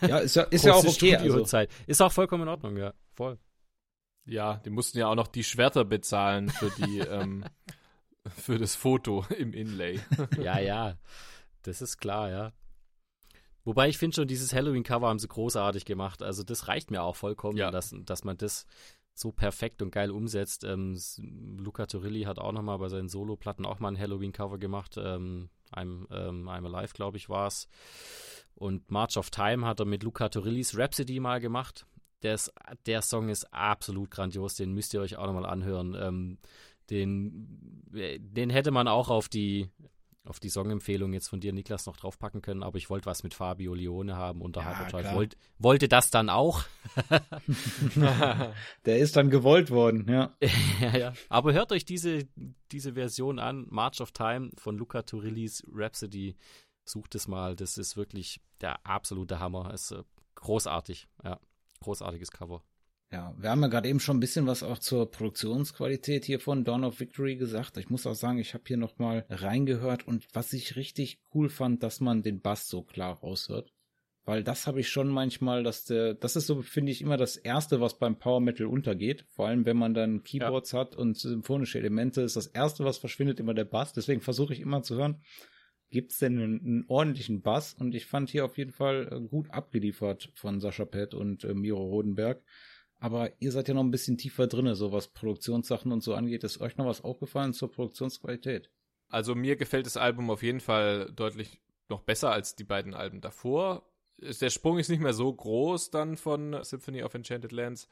ja, 0.00 0.20
ist 0.20 0.36
ja, 0.36 0.44
ist 0.44 0.64
ja 0.64 0.72
auch 0.72 0.86
okay. 0.86 1.16
Also. 1.16 1.44
Ist 1.86 2.00
auch 2.00 2.12
vollkommen 2.12 2.44
in 2.44 2.48
Ordnung, 2.48 2.78
ja. 2.78 2.94
Voll. 3.12 3.38
Ja, 4.24 4.62
die 4.64 4.70
mussten 4.70 4.96
ja 4.96 5.08
auch 5.08 5.14
noch 5.14 5.28
die 5.28 5.44
Schwerter 5.44 5.84
bezahlen 5.84 6.48
für 6.48 6.70
die, 6.70 6.98
ähm, 7.00 7.44
für 8.34 8.56
das 8.56 8.76
Foto 8.76 9.26
im 9.36 9.52
Inlay. 9.52 10.00
ja, 10.42 10.58
ja. 10.58 10.96
Das 11.62 11.82
ist 11.82 11.98
klar, 11.98 12.30
ja. 12.30 12.52
Wobei 13.64 13.88
ich 13.88 13.98
finde 13.98 14.14
schon, 14.16 14.28
dieses 14.28 14.54
Halloween-Cover 14.54 15.08
haben 15.08 15.18
sie 15.18 15.28
großartig 15.28 15.84
gemacht. 15.84 16.22
Also 16.22 16.42
das 16.42 16.68
reicht 16.68 16.90
mir 16.90 17.02
auch 17.02 17.16
vollkommen, 17.16 17.58
ja. 17.58 17.70
dass, 17.70 17.94
dass 18.04 18.24
man 18.24 18.36
das 18.36 18.66
so 19.14 19.32
perfekt 19.32 19.82
und 19.82 19.90
geil 19.90 20.10
umsetzt. 20.10 20.64
Ähm, 20.64 20.98
Luca 21.58 21.86
Turilli 21.86 22.22
hat 22.22 22.38
auch 22.38 22.52
nochmal 22.52 22.78
bei 22.78 22.88
seinen 22.88 23.08
Solo-Platten 23.08 23.66
auch 23.66 23.80
mal 23.80 23.88
ein 23.88 23.98
Halloween-Cover 23.98 24.58
gemacht. 24.58 24.96
Ähm, 24.96 25.50
I'm, 25.74 26.06
ähm, 26.10 26.48
I'm 26.48 26.72
Alive, 26.72 26.94
glaube 26.94 27.16
ich, 27.16 27.28
war 27.28 27.48
es. 27.48 27.68
Und 28.54 28.90
March 28.90 29.16
of 29.16 29.30
Time 29.30 29.66
hat 29.66 29.80
er 29.80 29.86
mit 29.86 30.02
Luca 30.02 30.28
Turillis 30.28 30.76
Rhapsody 30.76 31.20
mal 31.20 31.40
gemacht. 31.40 31.86
Das, 32.20 32.52
der 32.86 33.02
Song 33.02 33.28
ist 33.28 33.52
absolut 33.52 34.10
grandios, 34.10 34.56
den 34.56 34.72
müsst 34.72 34.92
ihr 34.94 35.00
euch 35.00 35.16
auch 35.16 35.26
nochmal 35.26 35.46
anhören. 35.46 35.96
Ähm, 36.00 36.38
den, 36.90 37.84
den 37.92 38.50
hätte 38.50 38.70
man 38.70 38.88
auch 38.88 39.10
auf 39.10 39.28
die 39.28 39.68
auf 40.28 40.40
die 40.40 40.50
Songempfehlung 40.50 41.12
jetzt 41.12 41.28
von 41.28 41.40
dir, 41.40 41.52
Niklas, 41.52 41.86
noch 41.86 41.96
draufpacken 41.96 42.42
können, 42.42 42.62
aber 42.62 42.76
ich 42.76 42.90
wollte 42.90 43.06
was 43.06 43.22
mit 43.22 43.34
Fabio 43.34 43.74
Leone 43.74 44.16
haben 44.16 44.42
unter 44.42 44.60
ja. 44.60 45.14
Wollt, 45.14 45.36
wollte 45.58 45.88
das 45.88 46.10
dann 46.10 46.28
auch. 46.28 46.64
Der 48.84 48.98
ist 48.98 49.16
dann 49.16 49.30
gewollt 49.30 49.70
worden, 49.70 50.06
ja. 50.08 50.36
ja, 50.80 50.96
ja. 50.96 51.12
Aber 51.28 51.52
hört 51.54 51.72
euch 51.72 51.84
diese, 51.84 52.28
diese 52.70 52.94
Version 52.94 53.38
an, 53.38 53.66
March 53.70 54.00
of 54.00 54.12
Time 54.12 54.50
von 54.56 54.76
Luca 54.76 55.02
Turillis 55.02 55.64
Rhapsody. 55.72 56.36
Sucht 56.84 57.14
es 57.14 57.26
mal, 57.26 57.56
das 57.56 57.78
ist 57.78 57.96
wirklich 57.96 58.40
der 58.60 58.84
absolute 58.86 59.40
Hammer. 59.40 59.72
ist 59.72 59.92
äh, 59.92 60.02
großartig, 60.34 61.08
ja. 61.24 61.40
Großartiges 61.80 62.30
Cover. 62.32 62.62
Ja, 63.10 63.34
wir 63.38 63.48
haben 63.50 63.62
ja 63.62 63.68
gerade 63.68 63.88
eben 63.88 64.00
schon 64.00 64.18
ein 64.18 64.20
bisschen 64.20 64.46
was 64.46 64.62
auch 64.62 64.78
zur 64.78 65.10
Produktionsqualität 65.10 66.26
hier 66.26 66.40
von 66.40 66.64
Dawn 66.64 66.84
of 66.84 67.00
Victory 67.00 67.36
gesagt. 67.36 67.78
Ich 67.78 67.88
muss 67.88 68.06
auch 68.06 68.14
sagen, 68.14 68.38
ich 68.38 68.52
habe 68.52 68.64
hier 68.66 68.76
nochmal 68.76 69.24
reingehört 69.30 70.06
und 70.06 70.26
was 70.34 70.52
ich 70.52 70.76
richtig 70.76 71.18
cool 71.34 71.48
fand, 71.48 71.82
dass 71.82 72.00
man 72.00 72.22
den 72.22 72.42
Bass 72.42 72.68
so 72.68 72.82
klar 72.82 73.18
raushört. 73.20 73.72
Weil 74.28 74.44
das 74.44 74.66
habe 74.66 74.80
ich 74.80 74.90
schon 74.90 75.08
manchmal, 75.08 75.62
dass 75.62 75.86
der, 75.86 76.12
das 76.12 76.36
ist 76.36 76.48
so, 76.48 76.60
finde 76.60 76.92
ich, 76.92 77.00
immer 77.00 77.16
das 77.16 77.38
Erste, 77.38 77.80
was 77.80 77.98
beim 77.98 78.18
Power 78.18 78.40
Metal 78.40 78.66
untergeht. 78.66 79.24
Vor 79.30 79.48
allem, 79.48 79.64
wenn 79.64 79.78
man 79.78 79.94
dann 79.94 80.22
Keyboards 80.22 80.72
ja. 80.72 80.80
hat 80.80 80.94
und 80.94 81.16
symphonische 81.16 81.78
Elemente, 81.78 82.20
ist 82.20 82.36
das 82.36 82.46
Erste, 82.46 82.84
was 82.84 82.98
verschwindet, 82.98 83.40
immer 83.40 83.54
der 83.54 83.64
Bass. 83.64 83.94
Deswegen 83.94 84.20
versuche 84.20 84.52
ich 84.52 84.60
immer 84.60 84.82
zu 84.82 84.96
hören, 84.96 85.22
gibt's 85.88 86.18
denn 86.18 86.38
einen, 86.38 86.60
einen, 86.60 86.84
ordentlichen 86.88 87.40
Bass? 87.40 87.72
Und 87.72 87.94
ich 87.94 88.04
fand 88.04 88.28
hier 88.28 88.44
auf 88.44 88.58
jeden 88.58 88.72
Fall 88.72 89.08
äh, 89.10 89.26
gut 89.26 89.50
abgeliefert 89.50 90.30
von 90.34 90.60
Sascha 90.60 90.84
Pett 90.84 91.14
und 91.14 91.44
äh, 91.44 91.54
Miro 91.54 91.82
Rodenberg. 91.82 92.42
Aber 93.00 93.30
ihr 93.40 93.52
seid 93.52 93.68
ja 93.68 93.74
noch 93.74 93.84
ein 93.84 93.92
bisschen 93.92 94.18
tiefer 94.18 94.48
drinne, 94.48 94.74
so 94.74 94.92
was 94.92 95.08
Produktionssachen 95.08 95.92
und 95.92 96.02
so 96.02 96.14
angeht. 96.14 96.42
Ist 96.42 96.60
euch 96.60 96.76
noch 96.76 96.86
was 96.86 97.04
aufgefallen 97.04 97.52
zur 97.52 97.70
Produktionsqualität? 97.70 98.70
Also 99.08 99.34
mir 99.34 99.56
gefällt 99.56 99.86
das 99.86 99.96
Album 99.96 100.30
auf 100.30 100.42
jeden 100.42 100.60
Fall 100.60 101.10
deutlich 101.14 101.60
noch 101.88 102.02
besser 102.02 102.32
als 102.32 102.56
die 102.56 102.64
beiden 102.64 102.94
Alben 102.94 103.20
davor. 103.20 103.88
Der 104.18 104.50
Sprung 104.50 104.78
ist 104.78 104.88
nicht 104.88 105.00
mehr 105.00 105.14
so 105.14 105.32
groß 105.32 105.90
dann 105.90 106.16
von 106.16 106.62
Symphony 106.62 107.02
of 107.04 107.14
Enchanted 107.14 107.52
Lands, 107.52 107.88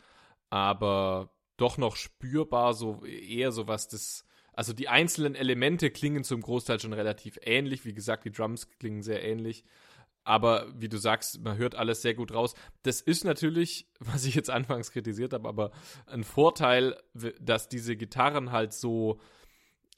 aber 0.51 1.33
doch 1.57 1.79
noch 1.79 1.97
spürbar, 1.97 2.75
so 2.75 3.05
eher 3.05 3.53
so 3.53 3.69
was 3.69 3.89
das. 3.89 4.25
Also 4.53 4.73
die 4.73 4.89
einzelnen 4.89 5.35
Elemente 5.35 5.91
klingen 5.91 6.25
zum 6.25 6.41
Großteil 6.41 6.81
schon 6.81 6.93
relativ 6.93 7.39
ähnlich. 7.43 7.85
Wie 7.85 7.95
gesagt, 7.95 8.25
die 8.25 8.33
Drums 8.33 8.69
klingen 8.79 9.03
sehr 9.03 9.23
ähnlich. 9.23 9.65
Aber 10.27 10.67
wie 10.77 10.89
du 10.89 10.99
sagst, 10.99 11.41
man 11.45 11.57
hört 11.57 11.77
alles 11.77 12.03
sehr 12.03 12.15
gut 12.15 12.35
raus. 12.35 12.55
Das 12.83 13.01
ist 13.01 13.25
natürlich, 13.25 13.87
was 14.01 14.25
ich 14.25 14.35
jetzt 14.35 14.51
anfangs 14.51 14.91
kritisiert 14.91 15.33
habe, 15.33 15.49
aber 15.49 15.71
ein 16.07 16.25
Vorteil, 16.25 16.97
dass 17.41 17.69
diese 17.69 17.97
Gitarren 17.97 18.51
halt 18.51 18.73
so, 18.73 19.21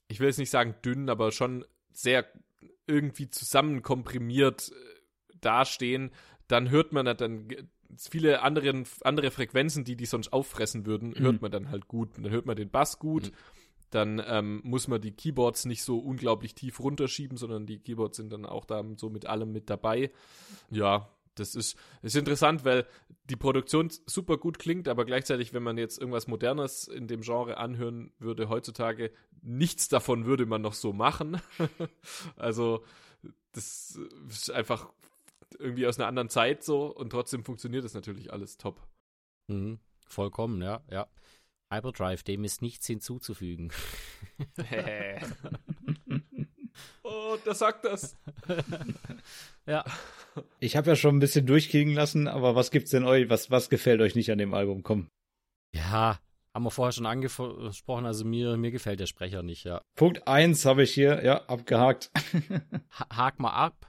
ich 0.07 0.20
will 0.20 0.26
jetzt 0.29 0.39
nicht 0.39 0.51
sagen 0.51 0.74
dünn, 0.85 1.09
aber 1.09 1.33
schon 1.33 1.64
sehr 1.93 2.26
irgendwie 2.87 3.31
zusammen 3.31 3.83
komprimiert 3.83 4.70
äh, 4.70 5.35
dastehen. 5.41 6.11
Dann 6.47 6.68
hört 6.68 6.93
man 6.93 7.07
dann 7.16 7.49
viele 7.97 8.43
andere, 8.43 8.85
andere 9.01 9.31
Frequenzen, 9.31 9.85
die 9.85 9.97
die 9.97 10.07
sonst 10.07 10.31
auffressen 10.31 10.85
würden, 10.85 11.11
mhm. 11.11 11.20
hört 11.20 11.43
man 11.43 11.51
dann 11.51 11.70
halt 11.70 11.89
gut. 11.89 12.18
Dann 12.18 12.31
hört 12.31 12.45
man 12.45 12.57
den 12.57 12.70
Bass 12.70 12.99
gut. 12.99 13.33
Mhm 13.33 13.57
dann 13.91 14.22
ähm, 14.26 14.61
muss 14.64 14.89
man 14.89 15.01
die 15.01 15.12
Keyboards 15.12 15.64
nicht 15.64 15.82
so 15.82 15.99
unglaublich 15.99 16.55
tief 16.55 16.80
runterschieben, 16.80 17.36
sondern 17.36 17.66
die 17.66 17.78
Keyboards 17.78 18.16
sind 18.16 18.32
dann 18.32 18.45
auch 18.45 18.64
da 18.64 18.84
so 18.97 19.11
mit 19.11 19.26
allem 19.26 19.53
mit 19.53 19.70
dabei. 19.70 20.11
Ja, 20.70 21.09
das 21.39 21.55
ist, 21.55 21.76
ist 22.03 22.16
interessant, 22.16 22.64
weil 22.64 22.86
die 23.30 23.36
Produktion 23.36 23.91
super 24.07 24.39
gut 24.39 24.59
klingt, 24.59 24.89
aber 24.89 25.05
gleichzeitig, 25.05 25.53
wenn 25.53 25.62
man 25.62 25.78
jetzt 25.78 25.99
irgendwas 25.99 26.26
Modernes 26.26 26.89
in 26.89 27.07
dem 27.07 27.20
Genre 27.20 27.57
anhören 27.57 28.12
würde 28.18 28.49
heutzutage, 28.49 29.12
nichts 29.43 29.89
davon 29.89 30.26
würde 30.26 30.47
man 30.47 30.62
noch 30.62 30.74
so 30.74 30.93
machen. 30.93 31.41
also, 32.36 32.84
das 33.53 33.99
ist 34.28 34.51
einfach 34.51 34.89
irgendwie 35.59 35.86
aus 35.86 35.99
einer 35.99 36.09
anderen 36.09 36.28
Zeit 36.28 36.62
so 36.62 36.86
und 36.86 37.11
trotzdem 37.11 37.45
funktioniert 37.45 37.84
das 37.84 37.95
natürlich 37.95 38.32
alles 38.32 38.59
top. 38.59 38.86
Mhm, 39.49 39.78
vollkommen, 40.07 40.61
ja, 40.62 40.82
ja. 40.91 41.07
Hyperdrive, 41.71 42.23
dem 42.23 42.45
ist 42.45 42.62
nichts 42.62 42.87
hinzuzufügen. 42.87 43.73
oh, 47.03 47.37
der 47.45 47.55
sagt 47.55 47.85
das. 47.85 48.16
ja. 49.66 49.85
Ich 50.61 50.77
habe 50.77 50.91
ja 50.91 50.97
schon 50.97 51.16
ein 51.16 51.21
bisschen 51.21 51.47
durchkriegen 51.47 51.95
lassen, 51.95 52.29
aber 52.29 52.55
was 52.55 52.71
gibt's 52.71 52.91
denn 52.91 53.05
euch, 53.05 53.29
was, 53.29 53.51
was 53.51 53.71
gefällt 53.71 54.01
euch 54.01 54.14
nicht 54.14 54.31
an 54.31 54.39
dem 54.39 54.55
Album? 54.55 54.83
Komm. 54.83 55.09
Ja, 55.75 56.19
haben 56.55 56.64
wir 56.64 56.71
vorher 56.71 56.93
schon 56.93 57.07
angesprochen, 57.07 58.07
also 58.07 58.25
mir, 58.25 58.57
mir 58.57 58.71
gefällt 58.71 59.01
der 59.01 59.07
Sprecher 59.07 59.43
nicht, 59.43 59.64
ja. 59.64 59.83
Punkt 59.97 60.27
1 60.27 60.64
habe 60.64 60.85
ich 60.85 60.95
hier, 60.95 61.25
ja, 61.25 61.45
abgehakt. 61.45 62.11
Hak 62.91 63.39
mal 63.39 63.53
ab 63.53 63.89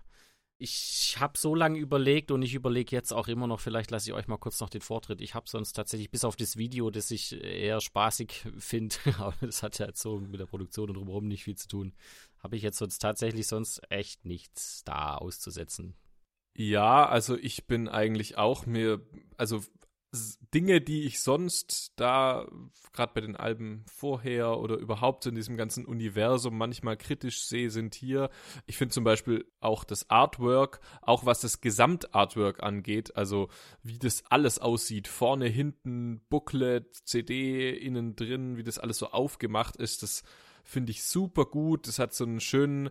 ich 0.62 1.16
habe 1.20 1.38
so 1.38 1.55
lange 1.55 1.80
überlegt 1.80 2.32
und 2.32 2.41
ich 2.41 2.53
überlege 2.53 2.93
jetzt 2.93 3.14
auch 3.14 3.30
immer 3.30 3.47
noch, 3.47 3.62
vielleicht 3.62 3.91
lasse 3.91 4.10
ich 4.10 4.14
euch 4.14 4.28
mal 4.28 4.38
kurz 4.38 4.60
noch 4.60 4.70
den 4.70 4.82
Vortritt. 4.82 5.22
Ich 5.22 5.34
habe 5.34 5.49
sonst 5.49 5.72
tatsächlich 5.72 6.12
bis 6.12 6.26
auf 6.26 6.36
das 6.36 6.57
Video, 6.57 6.91
das 6.91 7.12
ich 7.12 7.41
eher 7.41 7.80
spaßig 7.80 8.45
finde, 8.57 8.95
aber 9.18 9.36
das 9.41 9.64
hat 9.64 9.80
ja 9.80 9.88
jetzt 9.88 10.01
so 10.01 10.20
mit 10.20 10.39
der 10.39 10.45
Produktion 10.45 10.89
und 10.89 10.97
drumherum 10.97 11.28
nicht 11.28 11.45
viel 11.45 11.55
zu 11.55 11.70
tun, 11.70 11.93
habe 12.39 12.57
ich 12.57 12.62
jetzt 12.62 12.78
sonst 12.78 12.99
tatsächlich 12.99 13.47
sonst 13.47 13.82
echt 13.89 14.26
nichts 14.26 14.84
da 14.84 15.16
auszusetzen. 15.16 15.95
Ja, 16.57 17.07
also 17.07 17.38
ich 17.38 17.68
bin 17.68 17.88
eigentlich 17.88 18.38
auch 18.38 18.66
mir, 18.66 19.01
also 19.38 19.64
Dinge, 20.12 20.82
die 20.82 21.03
ich 21.03 21.20
sonst 21.20 21.93
da, 21.95 22.47
gerade 22.93 23.14
bei 23.14 23.22
den 23.22 23.36
Alben 23.36 23.86
vorher 23.88 24.57
oder 24.57 24.78
überhaupt 24.78 25.26
in 25.28 25.36
diesem 25.36 25.55
ganzen 25.55 25.86
Universum 25.86 26.57
manchmal 26.57 26.97
kritisch 26.97 27.43
sehe, 27.43 27.70
sind 27.70 27.93
hier. 27.93 28.32
Ich 28.66 28.78
finde 28.78 28.93
zum 28.93 29.03
Beispiel 29.03 29.45
auch 29.60 29.84
das 29.84 30.10
Artwork, 30.10 30.80
auch 31.01 31.26
was 31.26 31.41
das 31.41 31.62
Gesamtartwork 31.62 32.64
angeht, 32.64 33.16
also 33.16 33.49
wie 33.84 33.99
das 33.99 34.24
alles 34.30 34.57
aussieht, 34.57 35.07
vorne, 35.07 35.45
hinten, 35.47 36.22
Booklet, 36.30 36.95
CD, 37.05 37.70
innen 37.70 38.16
drin, 38.16 38.57
wie 38.57 38.64
das 38.64 38.80
alles 38.80 38.97
so 38.97 39.12
aufgemacht 39.12 39.76
ist, 39.76 40.01
das 40.01 40.24
finde 40.64 40.91
ich 40.91 41.03
super 41.03 41.45
gut. 41.45 41.88
Das 41.88 41.99
hat 41.99 42.14
so 42.14 42.24
einen 42.24 42.39
schönen 42.39 42.89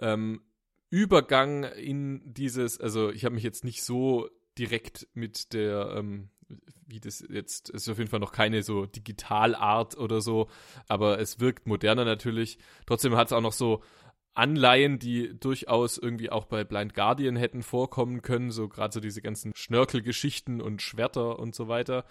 ähm, 0.00 0.42
Übergang 0.90 1.64
in 1.64 2.20
dieses, 2.24 2.80
also 2.80 3.10
ich 3.10 3.24
habe 3.24 3.34
mich 3.34 3.44
jetzt 3.44 3.64
nicht 3.64 3.82
so 3.82 4.28
direkt 4.58 5.08
mit 5.14 5.52
der, 5.52 5.94
ähm, 5.96 6.30
wie 6.86 7.00
das 7.00 7.24
jetzt, 7.28 7.70
ist 7.70 7.88
auf 7.88 7.98
jeden 7.98 8.10
Fall 8.10 8.20
noch 8.20 8.32
keine 8.32 8.62
so 8.62 8.86
Digitalart 8.86 9.96
oder 9.96 10.20
so, 10.20 10.48
aber 10.88 11.18
es 11.18 11.40
wirkt 11.40 11.66
moderner 11.66 12.04
natürlich. 12.04 12.58
Trotzdem 12.86 13.16
hat 13.16 13.28
es 13.28 13.32
auch 13.32 13.40
noch 13.40 13.52
so 13.52 13.82
Anleihen, 14.34 14.98
die 14.98 15.38
durchaus 15.38 15.98
irgendwie 15.98 16.30
auch 16.30 16.44
bei 16.46 16.64
Blind 16.64 16.94
Guardian 16.94 17.36
hätten 17.36 17.62
vorkommen 17.62 18.22
können, 18.22 18.50
so 18.50 18.68
gerade 18.68 18.92
so 18.92 19.00
diese 19.00 19.22
ganzen 19.22 19.52
Schnörkelgeschichten 19.54 20.60
und 20.60 20.82
Schwerter 20.82 21.38
und 21.38 21.54
so 21.54 21.68
weiter. 21.68 22.04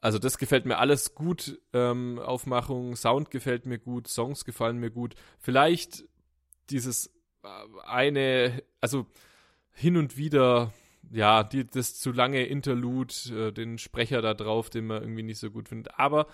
Also 0.00 0.18
das 0.18 0.38
gefällt 0.38 0.66
mir 0.66 0.78
alles 0.78 1.14
gut. 1.14 1.60
Ähm, 1.72 2.18
Aufmachung, 2.18 2.96
Sound 2.96 3.30
gefällt 3.30 3.66
mir 3.66 3.78
gut, 3.78 4.08
Songs 4.08 4.44
gefallen 4.44 4.78
mir 4.78 4.90
gut. 4.90 5.14
Vielleicht 5.38 6.04
dieses 6.70 7.12
eine, 7.84 8.62
also 8.80 9.06
hin 9.72 9.96
und 9.96 10.16
wieder, 10.16 10.72
ja, 11.10 11.44
die, 11.44 11.66
das 11.66 11.98
zu 11.98 12.12
lange 12.12 12.44
Interlude, 12.46 13.14
äh, 13.30 13.52
den 13.52 13.78
Sprecher 13.78 14.22
da 14.22 14.34
drauf, 14.34 14.70
den 14.70 14.86
man 14.86 15.02
irgendwie 15.02 15.22
nicht 15.22 15.38
so 15.38 15.50
gut 15.50 15.68
findet. 15.68 15.98
Aber 15.98 16.26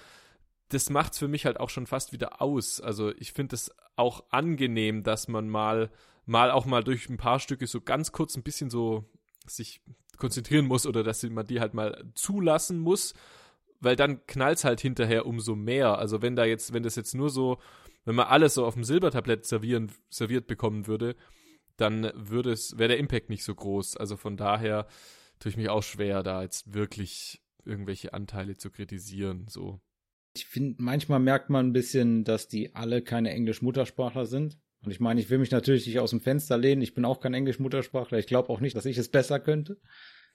das 0.68 0.90
macht 0.90 1.12
es 1.12 1.18
für 1.18 1.28
mich 1.28 1.44
halt 1.44 1.60
auch 1.60 1.70
schon 1.70 1.86
fast 1.86 2.12
wieder 2.12 2.40
aus. 2.40 2.80
Also 2.80 3.12
ich 3.16 3.32
finde 3.32 3.54
es 3.54 3.70
auch 3.96 4.24
angenehm, 4.30 5.02
dass 5.02 5.28
man 5.28 5.48
mal, 5.48 5.90
mal 6.24 6.50
auch 6.50 6.64
mal 6.64 6.82
durch 6.82 7.08
ein 7.08 7.18
paar 7.18 7.40
Stücke 7.40 7.66
so 7.66 7.80
ganz 7.80 8.12
kurz 8.12 8.36
ein 8.36 8.42
bisschen 8.42 8.70
so 8.70 9.04
sich 9.46 9.82
konzentrieren 10.16 10.66
muss 10.66 10.86
oder 10.86 11.02
dass 11.02 11.22
man 11.24 11.46
die 11.46 11.60
halt 11.60 11.74
mal 11.74 12.04
zulassen 12.14 12.78
muss, 12.78 13.12
weil 13.80 13.96
dann 13.96 14.24
knallt 14.26 14.58
es 14.58 14.64
halt 14.64 14.80
hinterher 14.80 15.26
umso 15.26 15.56
mehr. 15.56 15.98
Also 15.98 16.22
wenn 16.22 16.36
da 16.36 16.44
jetzt, 16.44 16.72
wenn 16.72 16.84
das 16.84 16.96
jetzt 16.96 17.14
nur 17.14 17.28
so, 17.28 17.58
wenn 18.04 18.14
man 18.14 18.28
alles 18.28 18.54
so 18.54 18.64
auf 18.64 18.74
dem 18.74 18.84
Silbertablett 18.84 19.44
servieren, 19.44 19.92
serviert 20.08 20.46
bekommen 20.46 20.86
würde, 20.86 21.16
dann 21.82 22.12
würde 22.14 22.52
es, 22.52 22.78
wäre 22.78 22.88
der 22.88 22.98
Impact 22.98 23.28
nicht 23.28 23.44
so 23.44 23.54
groß. 23.54 23.96
Also 23.96 24.16
von 24.16 24.36
daher 24.36 24.86
tue 25.40 25.50
ich 25.50 25.56
mich 25.56 25.68
auch 25.68 25.82
schwer, 25.82 26.22
da 26.22 26.42
jetzt 26.42 26.72
wirklich 26.72 27.42
irgendwelche 27.64 28.14
Anteile 28.14 28.56
zu 28.56 28.70
kritisieren. 28.70 29.46
So. 29.48 29.80
Ich 30.34 30.46
finde, 30.46 30.82
manchmal 30.82 31.18
merkt 31.18 31.50
man 31.50 31.66
ein 31.66 31.72
bisschen, 31.72 32.24
dass 32.24 32.48
die 32.48 32.74
alle 32.74 33.02
keine 33.02 33.30
Englisch-Muttersprachler 33.30 34.26
sind. 34.26 34.58
Und 34.84 34.90
ich 34.90 35.00
meine, 35.00 35.20
ich 35.20 35.30
will 35.30 35.38
mich 35.38 35.50
natürlich 35.50 35.86
nicht 35.86 35.98
aus 35.98 36.10
dem 36.10 36.20
Fenster 36.20 36.56
lehnen. 36.56 36.82
Ich 36.82 36.94
bin 36.94 37.04
auch 37.04 37.20
kein 37.20 37.34
Englisch-Muttersprachler. 37.34 38.18
Ich 38.18 38.26
glaube 38.26 38.48
auch 38.50 38.60
nicht, 38.60 38.76
dass 38.76 38.86
ich 38.86 38.98
es 38.98 39.08
besser 39.08 39.38
könnte. 39.40 39.80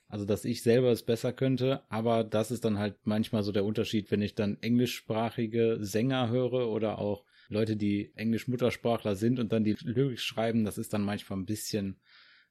Also, 0.09 0.25
dass 0.25 0.45
ich 0.45 0.63
selber 0.63 0.91
es 0.91 1.03
besser 1.03 1.33
könnte. 1.33 1.83
Aber 1.89 2.23
das 2.23 2.51
ist 2.51 2.63
dann 2.63 2.77
halt 2.77 2.95
manchmal 3.03 3.43
so 3.43 3.51
der 3.51 3.65
Unterschied, 3.65 4.11
wenn 4.11 4.21
ich 4.21 4.35
dann 4.35 4.57
englischsprachige 4.61 5.77
Sänger 5.81 6.29
höre 6.29 6.69
oder 6.69 6.99
auch 6.99 7.25
Leute, 7.49 7.77
die 7.77 8.11
Englisch-Muttersprachler 8.15 9.15
sind 9.15 9.39
und 9.39 9.51
dann 9.51 9.63
die 9.63 9.75
Lyrics 9.81 10.23
schreiben. 10.23 10.65
Das 10.65 10.77
ist 10.77 10.93
dann 10.93 11.03
manchmal 11.03 11.39
ein 11.39 11.45
bisschen 11.45 11.99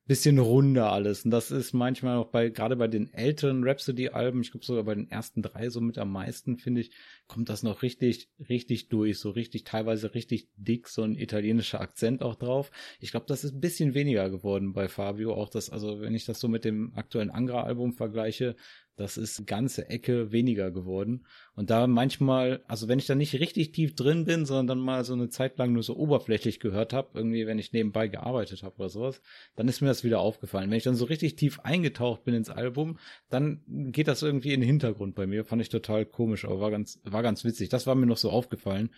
bisschen 0.06 0.38
runder 0.38 0.92
alles. 0.92 1.24
Und 1.24 1.32
das 1.32 1.50
ist 1.50 1.72
manchmal 1.72 2.16
auch 2.16 2.28
bei, 2.28 2.48
gerade 2.48 2.76
bei 2.76 2.86
den 2.86 3.12
älteren 3.12 3.64
Rhapsody-Alben, 3.64 4.40
ich 4.40 4.52
glaube 4.52 4.64
sogar 4.64 4.84
bei 4.84 4.94
den 4.94 5.10
ersten 5.10 5.42
drei 5.42 5.68
so 5.68 5.80
mit 5.80 5.98
am 5.98 6.12
meisten, 6.12 6.58
finde 6.58 6.82
ich, 6.82 6.92
kommt 7.26 7.48
das 7.48 7.64
noch 7.64 7.82
richtig, 7.82 8.30
richtig 8.48 8.88
durch, 8.88 9.18
so 9.18 9.30
richtig, 9.30 9.64
teilweise 9.64 10.14
richtig 10.14 10.48
dick, 10.56 10.88
so 10.88 11.02
ein 11.02 11.16
italienischer 11.16 11.80
Akzent 11.80 12.22
auch 12.22 12.36
drauf. 12.36 12.70
Ich 13.00 13.10
glaube, 13.10 13.26
das 13.26 13.42
ist 13.42 13.54
ein 13.54 13.60
bisschen 13.60 13.94
weniger 13.94 14.30
geworden 14.30 14.72
bei 14.72 14.86
Fabio, 14.86 15.34
auch 15.34 15.50
das, 15.50 15.70
also 15.70 16.00
wenn 16.00 16.14
ich 16.14 16.24
das 16.24 16.38
so 16.38 16.46
mit 16.46 16.64
dem 16.64 16.94
aktuellen 16.94 17.30
Angra-Album 17.30 17.92
vergleiche, 17.94 18.54
das 18.96 19.18
ist 19.18 19.46
ganze 19.46 19.90
Ecke 19.90 20.32
weniger 20.32 20.70
geworden. 20.70 21.26
Und 21.54 21.68
da 21.68 21.86
manchmal, 21.86 22.64
also 22.66 22.88
wenn 22.88 22.98
ich 22.98 23.06
da 23.06 23.14
nicht 23.14 23.38
richtig 23.38 23.72
tief 23.72 23.94
drin 23.94 24.24
bin, 24.24 24.46
sondern 24.46 24.66
dann 24.66 24.78
mal 24.78 25.04
so 25.04 25.12
eine 25.12 25.28
Zeit 25.28 25.58
lang 25.58 25.72
nur 25.74 25.82
so 25.82 25.96
oberflächlich 25.96 26.60
gehört 26.60 26.94
habe, 26.94 27.10
irgendwie 27.14 27.46
wenn 27.46 27.58
ich 27.58 27.72
nebenbei 27.72 28.08
gearbeitet 28.08 28.62
habe 28.62 28.76
oder 28.76 28.88
sowas, 28.88 29.20
dann 29.54 29.68
ist 29.68 29.82
mir 29.82 29.88
das 29.88 30.02
wieder 30.02 30.20
aufgefallen. 30.20 30.70
Wenn 30.70 30.78
ich 30.78 30.84
dann 30.84 30.94
so 30.94 31.04
richtig 31.04 31.36
tief 31.36 31.60
eingetaucht 31.60 32.24
bin 32.24 32.34
ins 32.34 32.48
Album, 32.48 32.98
dann 33.28 33.62
geht 33.66 34.08
das 34.08 34.22
irgendwie 34.22 34.54
in 34.54 34.60
den 34.60 34.66
Hintergrund 34.68 35.14
bei 35.14 35.26
mir. 35.26 35.44
Fand 35.44 35.60
ich 35.60 35.68
total 35.68 36.06
komisch, 36.06 36.46
aber 36.46 36.60
war 36.60 36.70
ganz, 36.70 37.00
war 37.04 37.22
ganz 37.22 37.44
witzig. 37.44 37.68
Das 37.68 37.86
war 37.86 37.94
mir 37.94 38.06
noch 38.06 38.16
so 38.16 38.30
aufgefallen. 38.30 38.90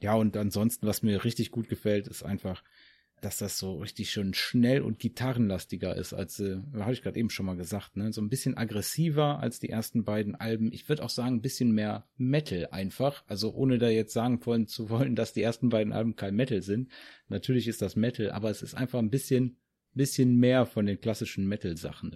Ja, 0.00 0.14
und 0.14 0.36
ansonsten, 0.36 0.86
was 0.86 1.02
mir 1.02 1.24
richtig 1.24 1.50
gut 1.50 1.68
gefällt, 1.68 2.08
ist 2.08 2.22
einfach 2.22 2.62
dass 3.20 3.38
das 3.38 3.58
so 3.58 3.78
richtig 3.78 4.10
schön 4.10 4.34
schnell 4.34 4.82
und 4.82 4.98
gitarrenlastiger 4.98 5.96
ist, 5.96 6.12
als, 6.12 6.40
äh, 6.40 6.58
habe 6.74 6.92
ich 6.92 7.02
gerade 7.02 7.18
eben 7.18 7.30
schon 7.30 7.46
mal 7.46 7.56
gesagt, 7.56 7.96
ne? 7.96 8.12
So 8.12 8.20
ein 8.20 8.28
bisschen 8.28 8.56
aggressiver 8.56 9.40
als 9.40 9.60
die 9.60 9.70
ersten 9.70 10.04
beiden 10.04 10.34
Alben. 10.34 10.72
Ich 10.72 10.88
würde 10.88 11.02
auch 11.02 11.10
sagen, 11.10 11.36
ein 11.36 11.42
bisschen 11.42 11.72
mehr 11.72 12.06
Metal 12.16 12.68
einfach. 12.70 13.24
Also 13.26 13.52
ohne 13.54 13.78
da 13.78 13.88
jetzt 13.88 14.12
sagen 14.12 14.44
wollen, 14.44 14.66
zu 14.66 14.90
wollen, 14.90 15.16
dass 15.16 15.32
die 15.32 15.42
ersten 15.42 15.70
beiden 15.70 15.92
Alben 15.92 16.16
kein 16.16 16.34
Metal 16.34 16.62
sind. 16.62 16.90
Natürlich 17.28 17.66
ist 17.66 17.80
das 17.80 17.96
Metal, 17.96 18.30
aber 18.30 18.50
es 18.50 18.62
ist 18.62 18.74
einfach 18.74 18.98
ein 18.98 19.10
bisschen, 19.10 19.56
bisschen 19.94 20.36
mehr 20.36 20.66
von 20.66 20.86
den 20.86 21.00
klassischen 21.00 21.46
Metal-Sachen. 21.46 22.14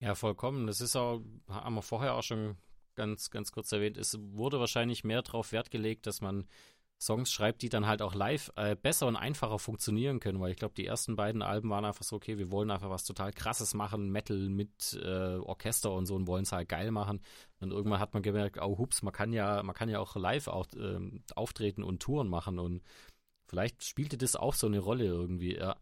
Ja, 0.00 0.14
vollkommen. 0.14 0.66
Das 0.66 0.80
ist 0.80 0.96
auch, 0.96 1.22
haben 1.48 1.74
wir 1.74 1.82
vorher 1.82 2.14
auch 2.14 2.22
schon 2.22 2.56
ganz, 2.94 3.30
ganz 3.30 3.52
kurz 3.52 3.72
erwähnt, 3.72 3.96
es 3.96 4.18
wurde 4.20 4.60
wahrscheinlich 4.60 5.04
mehr 5.04 5.22
darauf 5.22 5.52
Wert 5.52 5.70
gelegt, 5.70 6.06
dass 6.06 6.20
man 6.20 6.46
Songs 7.04 7.30
schreibt, 7.30 7.62
die 7.62 7.68
dann 7.68 7.86
halt 7.86 8.00
auch 8.00 8.14
live 8.14 8.50
äh, 8.56 8.76
besser 8.76 9.06
und 9.06 9.16
einfacher 9.16 9.58
funktionieren 9.58 10.20
können, 10.20 10.40
weil 10.40 10.52
ich 10.52 10.56
glaube, 10.56 10.74
die 10.74 10.86
ersten 10.86 11.16
beiden 11.16 11.42
Alben 11.42 11.68
waren 11.70 11.84
einfach 11.84 12.04
so, 12.04 12.16
okay, 12.16 12.38
wir 12.38 12.50
wollen 12.50 12.70
einfach 12.70 12.90
was 12.90 13.04
total 13.04 13.32
krasses 13.32 13.74
machen, 13.74 14.10
Metal 14.10 14.48
mit 14.48 14.98
äh, 15.02 15.36
Orchester 15.36 15.92
und 15.92 16.06
so 16.06 16.14
und 16.14 16.26
wollen 16.26 16.44
es 16.44 16.52
halt 16.52 16.68
geil 16.68 16.90
machen. 16.90 17.20
Und 17.60 17.72
irgendwann 17.72 18.00
hat 18.00 18.14
man 18.14 18.22
gemerkt, 18.22 18.58
oh 18.60 18.78
hups, 18.78 19.02
man 19.02 19.12
kann 19.12 19.32
ja, 19.32 19.62
man 19.62 19.74
kann 19.74 19.88
ja 19.88 20.00
auch 20.00 20.16
live 20.16 20.48
auch, 20.48 20.66
äh, 20.74 20.98
auftreten 21.34 21.82
und 21.82 22.00
Touren 22.00 22.28
machen 22.28 22.58
und 22.58 22.82
vielleicht 23.46 23.84
spielte 23.84 24.16
das 24.16 24.36
auch 24.36 24.54
so 24.54 24.66
eine 24.66 24.78
Rolle 24.78 25.04
irgendwie, 25.04 25.56
ja 25.56 25.76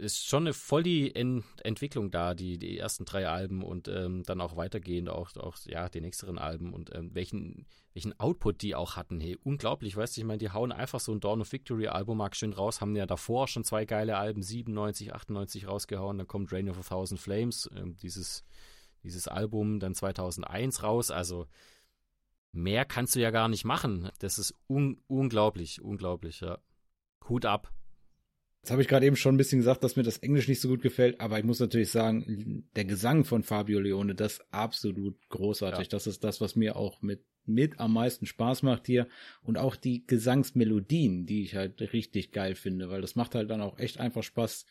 ist 0.00 0.26
schon 0.26 0.44
eine 0.44 0.54
voll 0.54 0.82
die 0.82 1.14
Ent 1.14 1.44
Entwicklung 1.62 2.10
da, 2.10 2.34
die, 2.34 2.58
die 2.58 2.78
ersten 2.78 3.04
drei 3.04 3.28
Alben 3.28 3.62
und 3.62 3.86
ähm, 3.88 4.22
dann 4.24 4.40
auch 4.40 4.56
weitergehend 4.56 5.08
auch, 5.10 5.36
auch 5.36 5.56
ja, 5.66 5.88
die 5.88 6.00
nächsten 6.00 6.38
Alben 6.38 6.72
und 6.72 6.94
ähm, 6.94 7.14
welchen, 7.14 7.66
welchen 7.92 8.18
Output 8.18 8.62
die 8.62 8.74
auch 8.74 8.96
hatten. 8.96 9.20
Hey, 9.20 9.38
unglaublich, 9.44 9.96
weißt 9.96 10.16
du, 10.16 10.22
ich 10.22 10.26
meine, 10.26 10.38
die 10.38 10.50
hauen 10.50 10.72
einfach 10.72 11.00
so 11.00 11.12
ein 11.12 11.20
Dawn 11.20 11.42
of 11.42 11.52
Victory 11.52 11.88
Album 11.88 12.18
mal 12.18 12.32
schön 12.34 12.52
raus, 12.52 12.80
haben 12.80 12.96
ja 12.96 13.06
davor 13.06 13.46
schon 13.46 13.64
zwei 13.64 13.84
geile 13.84 14.16
Alben, 14.16 14.42
97, 14.42 15.14
98 15.14 15.68
rausgehauen, 15.68 16.18
dann 16.18 16.26
kommt 16.26 16.52
Rain 16.52 16.68
of 16.70 16.78
a 16.78 16.82
Thousand 16.82 17.20
Flames, 17.20 17.70
ähm, 17.76 17.96
dieses, 17.96 18.44
dieses 19.02 19.28
Album 19.28 19.80
dann 19.80 19.94
2001 19.94 20.82
raus, 20.82 21.10
also 21.10 21.46
mehr 22.52 22.84
kannst 22.84 23.14
du 23.14 23.20
ja 23.20 23.30
gar 23.30 23.48
nicht 23.48 23.64
machen. 23.64 24.10
Das 24.18 24.38
ist 24.38 24.54
un 24.68 25.00
unglaublich, 25.06 25.82
unglaublich, 25.82 26.40
ja. 26.40 26.58
Hut 27.28 27.44
ab. 27.44 27.72
Jetzt 28.62 28.72
habe 28.72 28.82
ich 28.82 28.88
gerade 28.88 29.06
eben 29.06 29.16
schon 29.16 29.34
ein 29.34 29.38
bisschen 29.38 29.58
gesagt, 29.58 29.82
dass 29.82 29.96
mir 29.96 30.02
das 30.02 30.18
Englisch 30.18 30.46
nicht 30.46 30.60
so 30.60 30.68
gut 30.68 30.82
gefällt, 30.82 31.18
aber 31.20 31.38
ich 31.38 31.44
muss 31.44 31.60
natürlich 31.60 31.90
sagen, 31.90 32.68
der 32.76 32.84
Gesang 32.84 33.24
von 33.24 33.42
Fabio 33.42 33.80
Leone, 33.80 34.14
das 34.14 34.34
ist 34.34 34.44
absolut 34.50 35.16
großartig. 35.30 35.86
Ja. 35.86 35.90
Das 35.90 36.06
ist 36.06 36.24
das, 36.24 36.42
was 36.42 36.56
mir 36.56 36.76
auch 36.76 37.00
mit, 37.00 37.24
mit 37.46 37.80
am 37.80 37.94
meisten 37.94 38.26
Spaß 38.26 38.62
macht 38.62 38.86
hier. 38.86 39.08
Und 39.42 39.56
auch 39.56 39.76
die 39.76 40.06
Gesangsmelodien, 40.06 41.24
die 41.24 41.42
ich 41.42 41.56
halt 41.56 41.80
richtig 41.94 42.32
geil 42.32 42.54
finde, 42.54 42.90
weil 42.90 43.00
das 43.00 43.16
macht 43.16 43.34
halt 43.34 43.50
dann 43.50 43.62
auch 43.62 43.78
echt 43.78 43.98
einfach 43.98 44.22
Spaß, 44.22 44.66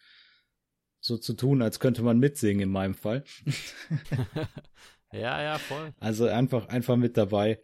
so 1.00 1.18
zu 1.18 1.34
tun, 1.34 1.62
als 1.62 1.80
könnte 1.80 2.04
man 2.04 2.20
mitsingen 2.20 2.62
in 2.62 2.70
meinem 2.70 2.94
Fall. 2.94 3.24
ja, 5.14 5.42
ja, 5.42 5.58
voll. 5.58 5.94
Also 6.00 6.28
einfach, 6.28 6.68
einfach 6.68 6.98
mit 6.98 7.18
dabei. 7.18 7.60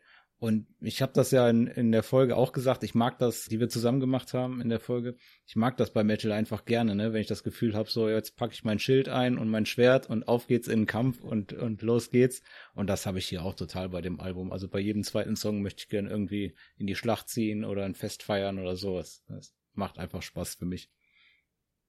Und 0.45 0.67
ich 0.79 1.01
habe 1.01 1.11
das 1.11 1.31
ja 1.31 1.49
in, 1.49 1.65
in 1.65 1.91
der 1.91 2.03
Folge 2.03 2.37
auch 2.37 2.51
gesagt, 2.51 2.83
ich 2.83 2.93
mag 2.93 3.17
das, 3.17 3.45
die 3.45 3.59
wir 3.59 3.67
zusammen 3.67 3.99
gemacht 3.99 4.35
haben 4.35 4.61
in 4.61 4.69
der 4.69 4.79
Folge, 4.79 5.15
ich 5.47 5.55
mag 5.55 5.75
das 5.77 5.91
bei 5.91 6.03
Metal 6.03 6.31
einfach 6.31 6.65
gerne, 6.65 6.93
ne? 6.93 7.13
wenn 7.13 7.21
ich 7.21 7.25
das 7.25 7.41
Gefühl 7.41 7.73
habe, 7.73 7.89
so 7.89 8.07
jetzt 8.07 8.35
packe 8.35 8.53
ich 8.53 8.63
mein 8.63 8.77
Schild 8.77 9.09
ein 9.09 9.39
und 9.39 9.49
mein 9.49 9.65
Schwert 9.65 10.07
und 10.07 10.27
auf 10.27 10.45
geht's 10.45 10.67
in 10.67 10.81
den 10.81 10.85
Kampf 10.85 11.23
und, 11.23 11.53
und 11.53 11.81
los 11.81 12.11
geht's. 12.11 12.43
Und 12.75 12.91
das 12.91 13.07
habe 13.07 13.17
ich 13.17 13.27
hier 13.27 13.43
auch 13.43 13.55
total 13.55 13.89
bei 13.89 14.01
dem 14.01 14.19
Album. 14.19 14.51
Also 14.51 14.67
bei 14.67 14.77
jedem 14.77 15.03
zweiten 15.03 15.35
Song 15.35 15.63
möchte 15.63 15.81
ich 15.81 15.89
gerne 15.89 16.11
irgendwie 16.11 16.53
in 16.77 16.85
die 16.85 16.95
Schlacht 16.95 17.27
ziehen 17.27 17.65
oder 17.65 17.83
ein 17.83 17.95
Fest 17.95 18.21
feiern 18.21 18.59
oder 18.59 18.75
sowas. 18.75 19.23
Das 19.27 19.51
macht 19.73 19.97
einfach 19.97 20.21
Spaß 20.21 20.53
für 20.53 20.67
mich. 20.67 20.91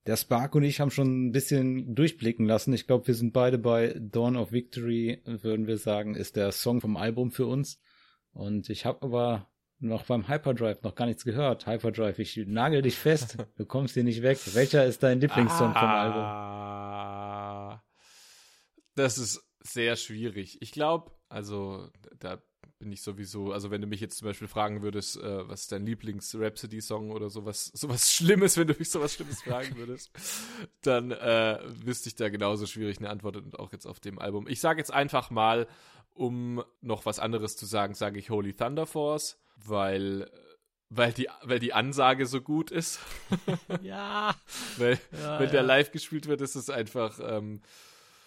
Der 0.07 0.17
Spark 0.17 0.55
und 0.55 0.63
ich 0.63 0.81
haben 0.81 0.91
schon 0.91 1.27
ein 1.27 1.33
bisschen 1.33 1.95
durchblicken 1.95 2.47
lassen. 2.47 2.73
Ich 2.73 2.87
glaube, 2.87 3.07
wir 3.07 3.15
sind 3.15 3.35
beide 3.35 3.59
bei 3.59 3.95
Dawn 4.01 4.35
of 4.35 4.51
Victory, 4.51 5.21
würden 5.27 5.67
wir 5.67 5.77
sagen, 5.77 6.15
ist 6.15 6.37
der 6.37 6.53
Song 6.53 6.81
vom 6.81 6.97
Album 6.97 7.31
für 7.33 7.45
uns. 7.45 7.79
Und 8.37 8.69
ich 8.69 8.85
habe 8.85 9.03
aber 9.03 9.49
noch 9.79 10.05
beim 10.05 10.29
Hyperdrive 10.29 10.83
noch 10.83 10.95
gar 10.95 11.07
nichts 11.07 11.25
gehört. 11.25 11.67
Hyperdrive, 11.67 12.19
ich 12.19 12.37
nagel 12.47 12.83
dich 12.83 12.97
fest. 12.97 13.39
Du 13.57 13.65
kommst 13.65 13.95
hier 13.95 14.05
nicht 14.05 14.23
weg. 14.23 14.39
Welcher 14.55 14.85
ist 14.85 15.03
dein 15.03 15.21
Lieblingssong 15.21 15.73
ah, 15.75 15.81
vom 15.81 15.89
Album? 15.89 17.81
Das 18.95 19.17
ist 19.17 19.43
sehr 19.61 19.97
schwierig. 19.97 20.61
Ich 20.61 20.73
glaube, 20.73 21.11
also 21.29 21.89
da 22.19 22.43
bin 22.79 22.93
ich 22.93 23.01
sowieso, 23.03 23.53
also 23.53 23.71
wenn 23.71 23.81
du 23.81 23.87
mich 23.87 24.01
jetzt 24.01 24.19
zum 24.19 24.29
Beispiel 24.29 24.49
fragen 24.49 24.83
würdest, 24.83 25.17
äh, 25.17 25.49
was 25.49 25.63
ist 25.63 25.73
dein 25.73 25.87
Lieblings-Rhapsody-Song 25.87 27.11
oder 27.11 27.31
sowas, 27.31 27.71
sowas 27.75 28.13
Schlimmes, 28.15 28.59
wenn 28.59 28.67
du 28.67 28.75
mich 28.79 28.91
sowas 28.91 29.15
Schlimmes 29.15 29.43
fragen 29.43 29.77
würdest, 29.77 30.11
dann 30.83 31.11
äh, 31.11 31.59
wüsste 31.85 32.11
ich 32.11 32.17
da 32.17 32.29
genauso 32.29 32.67
schwierig 32.67 32.99
eine 32.99 33.09
Antwort 33.09 33.37
und 33.37 33.59
auch 33.59 33.73
jetzt 33.73 33.87
auf 33.87 34.01
dem 34.01 34.19
Album. 34.19 34.47
Ich 34.47 34.61
sage 34.61 34.79
jetzt 34.79 34.93
einfach 34.93 35.31
mal 35.31 35.67
um 36.17 36.63
noch 36.81 37.07
was 37.07 37.19
anderes 37.19 37.57
zu 37.57 37.67
sagen, 37.67 37.95
sage 37.95 38.19
ich 38.19 38.31
Holy 38.31 38.55
Thunder 38.55 38.87
Force, 38.87 39.39
weil 39.57 40.31
weil 40.89 41.13
die, 41.13 41.29
weil 41.43 41.59
die 41.59 41.73
Ansage 41.73 42.27
so 42.27 42.41
gut 42.41 42.71
ist. 42.71 43.01
ja. 43.83 44.35
weil, 44.77 44.99
ja, 45.13 45.39
wenn 45.39 45.47
ja. 45.47 45.53
der 45.53 45.63
live 45.63 45.91
gespielt 45.91 46.29
wird, 46.29 46.41
ist 46.41 46.55
es 46.55 46.71
einfach, 46.71 47.19
ähm, 47.21 47.61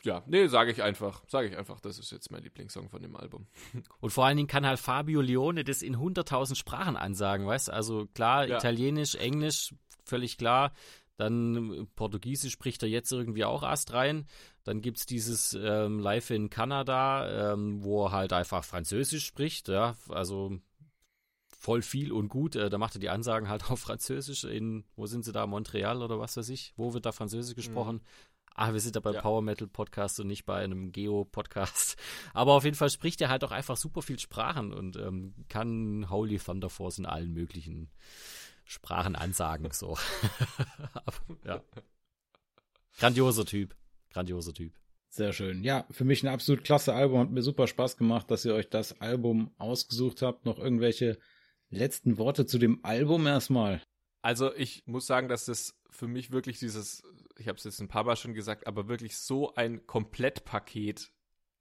ja, 0.04 0.24
nee, 0.28 0.48
sage 0.48 0.72
ich 0.72 0.84
einfach, 0.84 1.24
sage 1.28 1.48
ich 1.48 1.58
einfach, 1.58 1.80
das 1.80 2.00
ist 2.00 2.12
jetzt 2.12 2.32
mein 2.32 2.44
Lieblingssong 2.44 2.90
von 2.90 3.02
dem 3.02 3.16
Album. 3.16 3.48
Und 4.00 4.12
vor 4.12 4.26
allen 4.26 4.38
Dingen 4.38 4.48
kann 4.48 4.66
halt 4.66 4.80
Fabio 4.80 5.22
Leone 5.22 5.64
das 5.64 5.82
in 5.82 5.96
100.000 5.96 6.56
Sprachen 6.56 6.98
ansagen, 6.98 7.48
weißt 7.48 7.70
du? 7.70 7.74
Also 7.74 8.08
klar, 8.08 8.46
ja. 8.46 8.58
Italienisch, 8.58 9.16
Englisch, 9.16 9.74
völlig 10.04 10.38
klar. 10.38 10.74
Dann 11.20 11.90
Portugiesisch 11.98 12.54
spricht 12.54 12.82
er 12.82 12.88
jetzt 12.88 13.12
irgendwie 13.12 13.44
auch 13.44 13.62
Ast 13.62 13.92
rein. 13.92 14.26
Dann 14.64 14.80
gibt 14.80 15.00
es 15.00 15.06
dieses 15.06 15.54
ähm, 15.54 16.00
Live 16.00 16.30
in 16.30 16.50
Kanada, 16.50 17.52
ähm, 17.52 17.84
wo 17.84 18.06
er 18.06 18.14
halt 18.14 18.32
einfach 18.32 18.64
Französisch 18.64 19.26
spricht. 19.26 19.68
Ja, 19.68 19.98
also 20.08 20.62
voll 21.50 21.82
viel 21.82 22.14
und 22.14 22.30
gut. 22.30 22.56
Äh, 22.56 22.70
da 22.70 22.78
macht 22.78 22.96
er 22.96 23.02
die 23.02 23.10
Ansagen 23.10 23.50
halt 23.50 23.64
auf 23.70 23.82
Französisch 23.82 24.46
in, 24.46 24.86
wo 24.96 25.08
sind 25.08 25.26
sie 25.26 25.34
da, 25.34 25.46
Montreal 25.46 26.02
oder 26.02 26.22
was 26.22 26.38
weiß 26.38 26.48
ich? 26.48 26.72
Wo 26.78 26.94
wird 26.94 27.06
da 27.06 27.12
Französisch 27.12 27.54
gesprochen? 27.54 27.98
Mhm. 27.98 28.02
Ah, 28.56 28.72
wir 28.72 28.80
sind 28.80 28.96
da 28.96 29.02
bei 29.02 29.12
ja. 29.12 29.20
Power 29.20 29.42
Metal 29.42 29.68
Podcast 29.68 30.22
und 30.22 30.28
nicht 30.28 30.46
bei 30.46 30.64
einem 30.64 30.94
Geo 30.94 31.26
Podcast. 31.26 31.98
Aber 32.34 32.54
auf 32.54 32.64
jeden 32.64 32.78
Fall 32.78 32.90
spricht 32.90 33.20
er 33.20 33.28
halt 33.28 33.44
auch 33.44 33.52
einfach 33.52 33.76
super 33.76 34.02
viel 34.02 34.20
Sprachen 34.20 34.72
und 34.72 34.96
ähm, 34.96 35.34
kann 35.50 36.10
Holy 36.10 36.40
Thunder 36.40 36.70
Force 36.70 36.98
in 36.98 37.06
allen 37.06 37.34
möglichen 37.34 37.90
Sprachen 38.70 39.16
ansagen. 39.16 39.72
So. 39.72 39.98
Ja. 41.44 41.64
Grandioser 43.00 43.46
Typ. 43.46 43.76
Grandioser 44.12 44.54
Typ. 44.54 44.74
Sehr 45.10 45.34
schön. 45.34 45.64
Ja, 45.64 45.88
für 45.90 46.04
mich 46.04 46.22
ein 46.22 46.28
absolut 46.28 46.64
klasse 46.64 46.94
Album. 46.94 47.20
Hat 47.20 47.32
mir 47.32 47.42
super 47.42 47.66
Spaß 47.66 47.98
gemacht, 47.98 48.30
dass 48.30 48.46
ihr 48.46 48.54
euch 48.54 48.70
das 48.70 49.02
Album 49.02 49.52
ausgesucht 49.58 50.22
habt. 50.22 50.46
Noch 50.46 50.60
irgendwelche 50.60 51.18
letzten 51.72 52.20
Worte 52.20 52.46
zu 52.46 52.60
dem 52.60 52.86
Album 52.86 53.26
erstmal. 53.26 53.82
Also 54.22 54.54
ich 54.54 54.84
muss 54.86 55.08
sagen, 55.08 55.30
dass 55.30 55.46
das 55.46 55.76
für 55.90 56.08
mich 56.08 56.30
wirklich 56.32 56.60
dieses, 56.60 57.02
ich 57.38 57.48
habe 57.48 57.58
es 57.58 57.64
jetzt 57.64 57.80
ein 57.80 57.88
paar 57.88 58.04
Mal 58.04 58.18
schon 58.18 58.36
gesagt, 58.36 58.68
aber 58.68 58.88
wirklich 58.88 59.18
so 59.18 59.56
ein 59.56 59.88
Komplettpaket 59.88 61.12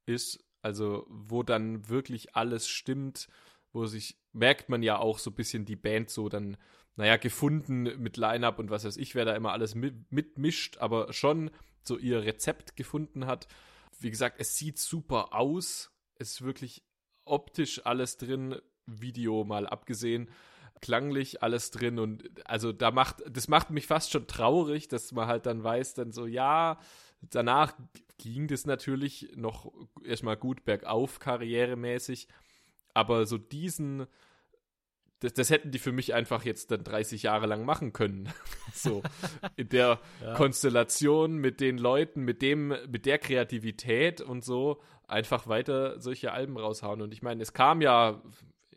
ist, 0.05 0.43
also 0.61 1.07
wo 1.09 1.41
dann 1.41 1.89
wirklich 1.89 2.35
alles 2.35 2.67
stimmt, 2.67 3.29
wo 3.71 3.85
sich, 3.87 4.19
merkt 4.31 4.69
man 4.69 4.83
ja 4.83 4.99
auch 4.99 5.17
so 5.17 5.31
ein 5.31 5.35
bisschen 5.35 5.65
die 5.65 5.75
Band 5.75 6.11
so 6.11 6.29
dann, 6.29 6.57
naja, 6.99 7.15
gefunden 7.15 7.83
mit 7.97 8.17
Line-Up 8.17 8.59
und 8.59 8.69
was 8.69 8.83
weiß 8.83 8.97
ich, 8.97 9.15
wer 9.15 9.23
da 9.23 9.33
immer 9.33 9.53
alles 9.53 9.73
mit, 9.73 10.11
mitmischt, 10.11 10.79
aber 10.79 11.13
schon 11.13 11.49
so 11.81 11.97
ihr 11.97 12.23
Rezept 12.23 12.75
gefunden 12.75 13.25
hat. 13.25 13.47
Wie 14.01 14.09
gesagt, 14.09 14.35
es 14.37 14.57
sieht 14.57 14.77
super 14.77 15.33
aus, 15.33 15.91
es 16.15 16.31
ist 16.31 16.41
wirklich 16.41 16.83
optisch 17.23 17.85
alles 17.85 18.17
drin, 18.17 18.57
Video 18.85 19.45
mal 19.45 19.65
abgesehen 19.65 20.29
klanglich 20.81 21.43
alles 21.43 21.71
drin 21.71 21.99
und 21.99 22.29
also 22.45 22.71
da 22.71 22.91
macht, 22.91 23.23
das 23.29 23.47
macht 23.47 23.69
mich 23.69 23.87
fast 23.87 24.11
schon 24.11 24.27
traurig, 24.27 24.87
dass 24.87 25.11
man 25.11 25.27
halt 25.27 25.45
dann 25.45 25.63
weiß, 25.63 25.93
dann 25.93 26.11
so, 26.11 26.25
ja, 26.25 26.79
danach 27.21 27.73
ging 28.17 28.47
das 28.47 28.65
natürlich 28.65 29.29
noch 29.35 29.71
erstmal 30.03 30.37
gut 30.37 30.63
bergauf, 30.63 31.19
karrieremäßig, 31.19 32.27
aber 32.93 33.25
so 33.25 33.37
diesen, 33.37 34.07
das, 35.19 35.33
das 35.33 35.49
hätten 35.49 35.71
die 35.71 35.79
für 35.79 35.91
mich 35.91 36.13
einfach 36.13 36.45
jetzt 36.45 36.71
dann 36.71 36.83
30 36.83 37.23
Jahre 37.23 37.45
lang 37.45 37.65
machen 37.65 37.93
können. 37.93 38.29
so 38.73 39.03
in 39.55 39.69
der 39.69 39.99
ja. 40.23 40.33
Konstellation 40.33 41.37
mit 41.37 41.59
den 41.59 41.77
Leuten, 41.77 42.23
mit 42.23 42.41
dem, 42.41 42.73
mit 42.87 43.05
der 43.05 43.17
Kreativität 43.17 44.21
und 44.21 44.45
so 44.45 44.81
einfach 45.07 45.47
weiter 45.47 45.99
solche 45.99 46.31
Alben 46.31 46.57
raushauen. 46.57 47.01
Und 47.01 47.13
ich 47.13 47.21
meine, 47.21 47.41
es 47.41 47.53
kam 47.53 47.81
ja 47.81 48.21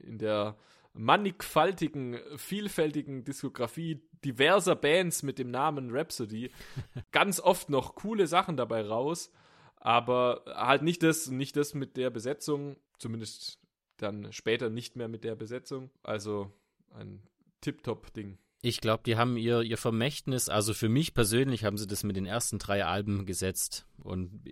in 0.00 0.18
der 0.18 0.56
mannigfaltigen, 0.94 2.18
vielfältigen 2.36 3.24
Diskografie 3.24 4.02
diverser 4.24 4.76
Bands 4.76 5.22
mit 5.22 5.38
dem 5.38 5.50
Namen 5.50 5.90
Rhapsody 5.90 6.50
ganz 7.12 7.40
oft 7.40 7.70
noch 7.70 7.94
coole 7.94 8.26
Sachen 8.26 8.56
dabei 8.56 8.82
raus, 8.86 9.32
aber 9.76 10.42
halt 10.46 10.82
nicht 10.82 11.02
das, 11.02 11.28
nicht 11.28 11.56
das 11.56 11.74
mit 11.74 11.96
der 11.96 12.10
Besetzung, 12.10 12.76
zumindest 12.98 13.58
dann 14.02 14.32
später 14.32 14.70
nicht 14.70 14.96
mehr 14.96 15.08
mit 15.08 15.24
der 15.24 15.34
Besetzung. 15.34 15.90
Also 16.02 16.50
ein 16.90 17.22
Tip-Top-Ding. 17.60 18.38
Ich 18.60 18.80
glaube, 18.80 19.02
die 19.04 19.16
haben 19.16 19.36
ihr, 19.36 19.62
ihr 19.62 19.76
Vermächtnis, 19.76 20.48
also 20.48 20.72
für 20.72 20.88
mich 20.88 21.14
persönlich 21.14 21.64
haben 21.64 21.78
sie 21.78 21.86
das 21.86 22.04
mit 22.04 22.16
den 22.16 22.26
ersten 22.26 22.58
drei 22.58 22.84
Alben 22.84 23.26
gesetzt 23.26 23.86
und 23.98 24.44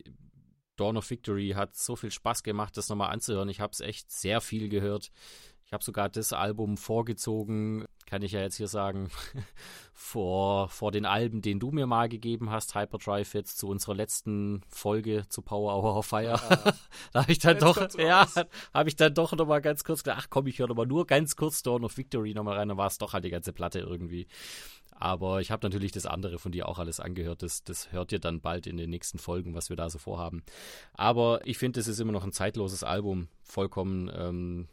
Dawn 0.77 0.97
of 0.97 1.09
Victory 1.11 1.51
hat 1.51 1.77
so 1.77 1.95
viel 1.95 2.11
Spaß 2.11 2.43
gemacht, 2.43 2.77
das 2.77 2.89
nochmal 2.89 3.13
anzuhören. 3.13 3.51
Ich 3.51 3.61
habe 3.61 3.73
es 3.73 3.81
echt 3.81 4.11
sehr 4.11 4.41
viel 4.41 4.69
gehört. 4.69 5.13
Ich 5.65 5.73
habe 5.73 5.85
sogar 5.85 6.09
das 6.09 6.33
Album 6.33 6.77
vorgezogen, 6.77 7.85
kann 8.11 8.23
ich 8.23 8.33
ja 8.33 8.41
jetzt 8.41 8.57
hier 8.57 8.67
sagen, 8.67 9.09
vor, 9.95 10.69
vor 10.69 10.91
den 10.91 11.07
Alben, 11.07 11.43
den 11.43 11.61
du 11.61 11.71
mir 11.71 11.87
mal 11.87 12.09
gegeben 12.09 12.51
hast, 12.51 12.75
Hyperdrive 12.75 13.33
jetzt 13.35 13.59
zu 13.59 13.69
unserer 13.69 13.95
letzten 13.95 14.63
Folge 14.69 15.29
zu 15.29 15.43
Power 15.43 15.77
Hour 15.77 15.97
of 15.97 16.07
Fire. 16.07 16.25
Ja. 16.25 16.75
da 17.13 17.23
habe 17.23 17.31
ich 17.31 17.39
dann 17.39 17.59
doch, 17.59 17.79
ja, 17.97 18.27
habe 18.75 18.89
ich 18.89 18.97
dann 18.97 19.15
doch 19.15 19.33
nochmal 19.35 19.61
ganz 19.61 19.85
kurz 19.85 20.03
gedacht, 20.03 20.23
ach 20.25 20.27
komm, 20.29 20.49
ich 20.49 20.59
höre 20.59 20.67
nochmal 20.67 20.89
nur 20.89 21.07
ganz 21.07 21.37
kurz 21.37 21.63
Dawn 21.63 21.85
of 21.85 21.97
Victory 21.97 22.35
nochmal 22.35 22.57
rein, 22.57 22.69
dann 22.69 22.79
war 22.79 22.89
es 22.89 22.99
doch 22.99 23.13
halt 23.13 23.25
die 23.25 23.31
ganze 23.31 23.53
Platte 23.53 23.79
irgendwie. 23.79 24.27
Aber 24.91 25.41
ich 25.41 25.53
habe 25.53 25.65
natürlich 25.65 25.93
das 25.93 26.05
andere 26.05 26.41
von 26.41 26.51
dir 26.51 26.69
auch 26.69 26.81
alles 26.81 26.99
angehört. 26.99 27.43
Das, 27.43 27.63
das 27.63 27.93
hört 27.93 28.11
ihr 28.11 28.19
dann 28.19 28.41
bald 28.41 28.67
in 28.67 28.77
den 28.77 28.91
nächsten 28.91 29.19
Folgen, 29.19 29.55
was 29.55 29.71
wir 29.71 29.77
da 29.77 29.89
so 29.89 29.99
vorhaben. 29.99 30.43
Aber 30.95 31.41
ich 31.45 31.59
finde, 31.59 31.79
es 31.79 31.87
ist 31.87 32.01
immer 32.01 32.13
noch 32.13 32.25
ein 32.25 32.33
zeitloses 32.33 32.83
Album. 32.83 33.29
Vollkommen 33.43 34.11
ähm, 34.13 34.69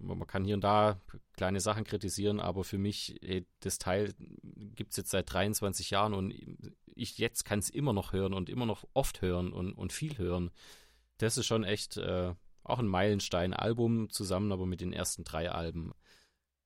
man 0.00 0.26
kann 0.26 0.44
hier 0.44 0.54
und 0.54 0.64
da 0.64 1.00
kleine 1.34 1.60
Sachen 1.60 1.84
kritisieren, 1.84 2.40
aber 2.40 2.64
für 2.64 2.78
mich, 2.78 3.22
ey, 3.22 3.46
das 3.60 3.78
Teil 3.78 4.14
gibt 4.74 4.90
es 4.90 4.96
jetzt 4.96 5.10
seit 5.10 5.32
23 5.32 5.90
Jahren 5.90 6.14
und 6.14 6.34
ich 6.94 7.18
jetzt 7.18 7.44
kann 7.44 7.58
es 7.58 7.70
immer 7.70 7.92
noch 7.92 8.12
hören 8.12 8.34
und 8.34 8.48
immer 8.48 8.66
noch 8.66 8.86
oft 8.94 9.22
hören 9.22 9.52
und, 9.52 9.72
und 9.72 9.92
viel 9.92 10.18
hören. 10.18 10.50
Das 11.18 11.36
ist 11.36 11.46
schon 11.46 11.64
echt 11.64 11.96
äh, 11.96 12.34
auch 12.64 12.78
ein 12.78 12.86
Meilenstein-Album 12.86 14.10
zusammen, 14.10 14.52
aber 14.52 14.66
mit 14.66 14.80
den 14.80 14.92
ersten 14.92 15.24
drei 15.24 15.50
Alben. 15.50 15.92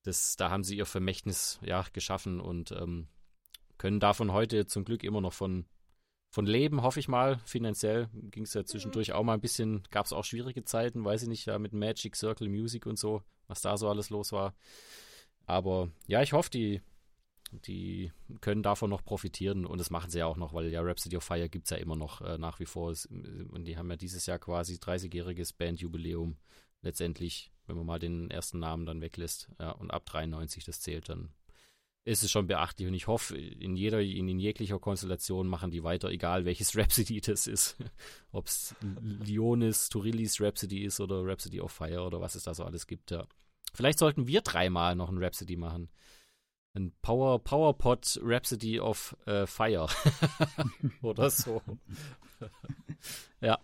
Das, 0.02 0.36
da 0.36 0.50
haben 0.50 0.64
sie 0.64 0.76
ihr 0.76 0.86
Vermächtnis 0.86 1.60
ja, 1.62 1.84
geschaffen 1.92 2.40
und 2.40 2.72
ähm, 2.72 3.08
können 3.78 4.00
davon 4.00 4.32
heute 4.32 4.66
zum 4.66 4.84
Glück 4.84 5.04
immer 5.04 5.20
noch 5.20 5.32
von 5.32 5.66
von 6.32 6.46
Leben, 6.46 6.80
hoffe 6.82 6.98
ich 6.98 7.08
mal. 7.08 7.38
Finanziell 7.44 8.08
ging 8.14 8.44
es 8.44 8.54
ja 8.54 8.64
zwischendurch 8.64 9.08
mhm. 9.08 9.14
auch 9.14 9.22
mal 9.22 9.34
ein 9.34 9.40
bisschen, 9.42 9.82
gab 9.90 10.06
es 10.06 10.14
auch 10.14 10.24
schwierige 10.24 10.64
Zeiten, 10.64 11.04
weiß 11.04 11.24
ich 11.24 11.28
nicht, 11.28 11.44
ja, 11.44 11.58
mit 11.58 11.74
Magic 11.74 12.16
Circle 12.16 12.48
Music 12.48 12.86
und 12.86 12.98
so, 12.98 13.22
was 13.48 13.60
da 13.60 13.76
so 13.76 13.86
alles 13.90 14.08
los 14.08 14.32
war. 14.32 14.54
Aber 15.44 15.90
ja, 16.06 16.22
ich 16.22 16.32
hoffe, 16.32 16.48
die, 16.48 16.80
die 17.66 18.12
können 18.40 18.62
davon 18.62 18.88
noch 18.88 19.04
profitieren 19.04 19.66
und 19.66 19.76
das 19.76 19.90
machen 19.90 20.10
sie 20.10 20.20
ja 20.20 20.26
auch 20.26 20.38
noch, 20.38 20.54
weil 20.54 20.70
ja 20.70 20.80
Rhapsody 20.80 21.18
of 21.18 21.22
Fire 21.22 21.50
gibt 21.50 21.66
es 21.66 21.70
ja 21.70 21.76
immer 21.76 21.96
noch 21.96 22.22
äh, 22.22 22.38
nach 22.38 22.60
wie 22.60 22.66
vor. 22.66 22.94
Und 23.10 23.66
die 23.66 23.76
haben 23.76 23.90
ja 23.90 23.96
dieses 23.96 24.24
Jahr 24.24 24.38
quasi 24.38 24.76
30-jähriges 24.76 25.54
Bandjubiläum 25.58 26.38
letztendlich, 26.80 27.52
wenn 27.66 27.76
man 27.76 27.84
mal 27.84 27.98
den 27.98 28.30
ersten 28.30 28.58
Namen 28.58 28.86
dann 28.86 29.02
weglässt. 29.02 29.50
Ja, 29.60 29.72
und 29.72 29.90
ab 29.90 30.06
93 30.06 30.64
das 30.64 30.80
zählt 30.80 31.10
dann 31.10 31.28
ist 32.04 32.22
es 32.22 32.30
schon 32.30 32.48
beachtlich 32.48 32.88
und 32.88 32.94
ich 32.94 33.06
hoffe, 33.06 33.36
in 33.36 33.76
jeder, 33.76 34.00
in, 34.00 34.28
in 34.28 34.38
jeglicher 34.38 34.78
Konstellation 34.78 35.46
machen 35.46 35.70
die 35.70 35.84
weiter, 35.84 36.10
egal 36.10 36.44
welches 36.44 36.76
Rhapsody 36.76 37.20
das 37.20 37.46
ist. 37.46 37.76
Ob 38.32 38.46
es 38.46 38.74
Leonis, 39.00 39.88
Turillis 39.88 40.40
Rhapsody 40.40 40.84
ist 40.84 41.00
oder 41.00 41.24
Rhapsody 41.24 41.60
of 41.60 41.70
Fire 41.70 42.02
oder 42.02 42.20
was 42.20 42.34
es 42.34 42.44
da 42.44 42.54
so 42.54 42.64
alles 42.64 42.86
gibt, 42.86 43.10
ja. 43.10 43.26
Vielleicht 43.74 43.98
sollten 43.98 44.26
wir 44.26 44.42
dreimal 44.42 44.96
noch 44.96 45.08
ein 45.08 45.22
Rhapsody 45.22 45.56
machen. 45.56 45.88
Ein 46.74 46.92
Power, 47.02 47.38
PowerPod 47.38 48.20
Rhapsody 48.22 48.80
of 48.80 49.16
äh, 49.26 49.46
Fire. 49.46 49.86
oder 51.02 51.30
so. 51.30 51.62
ja. 53.40 53.58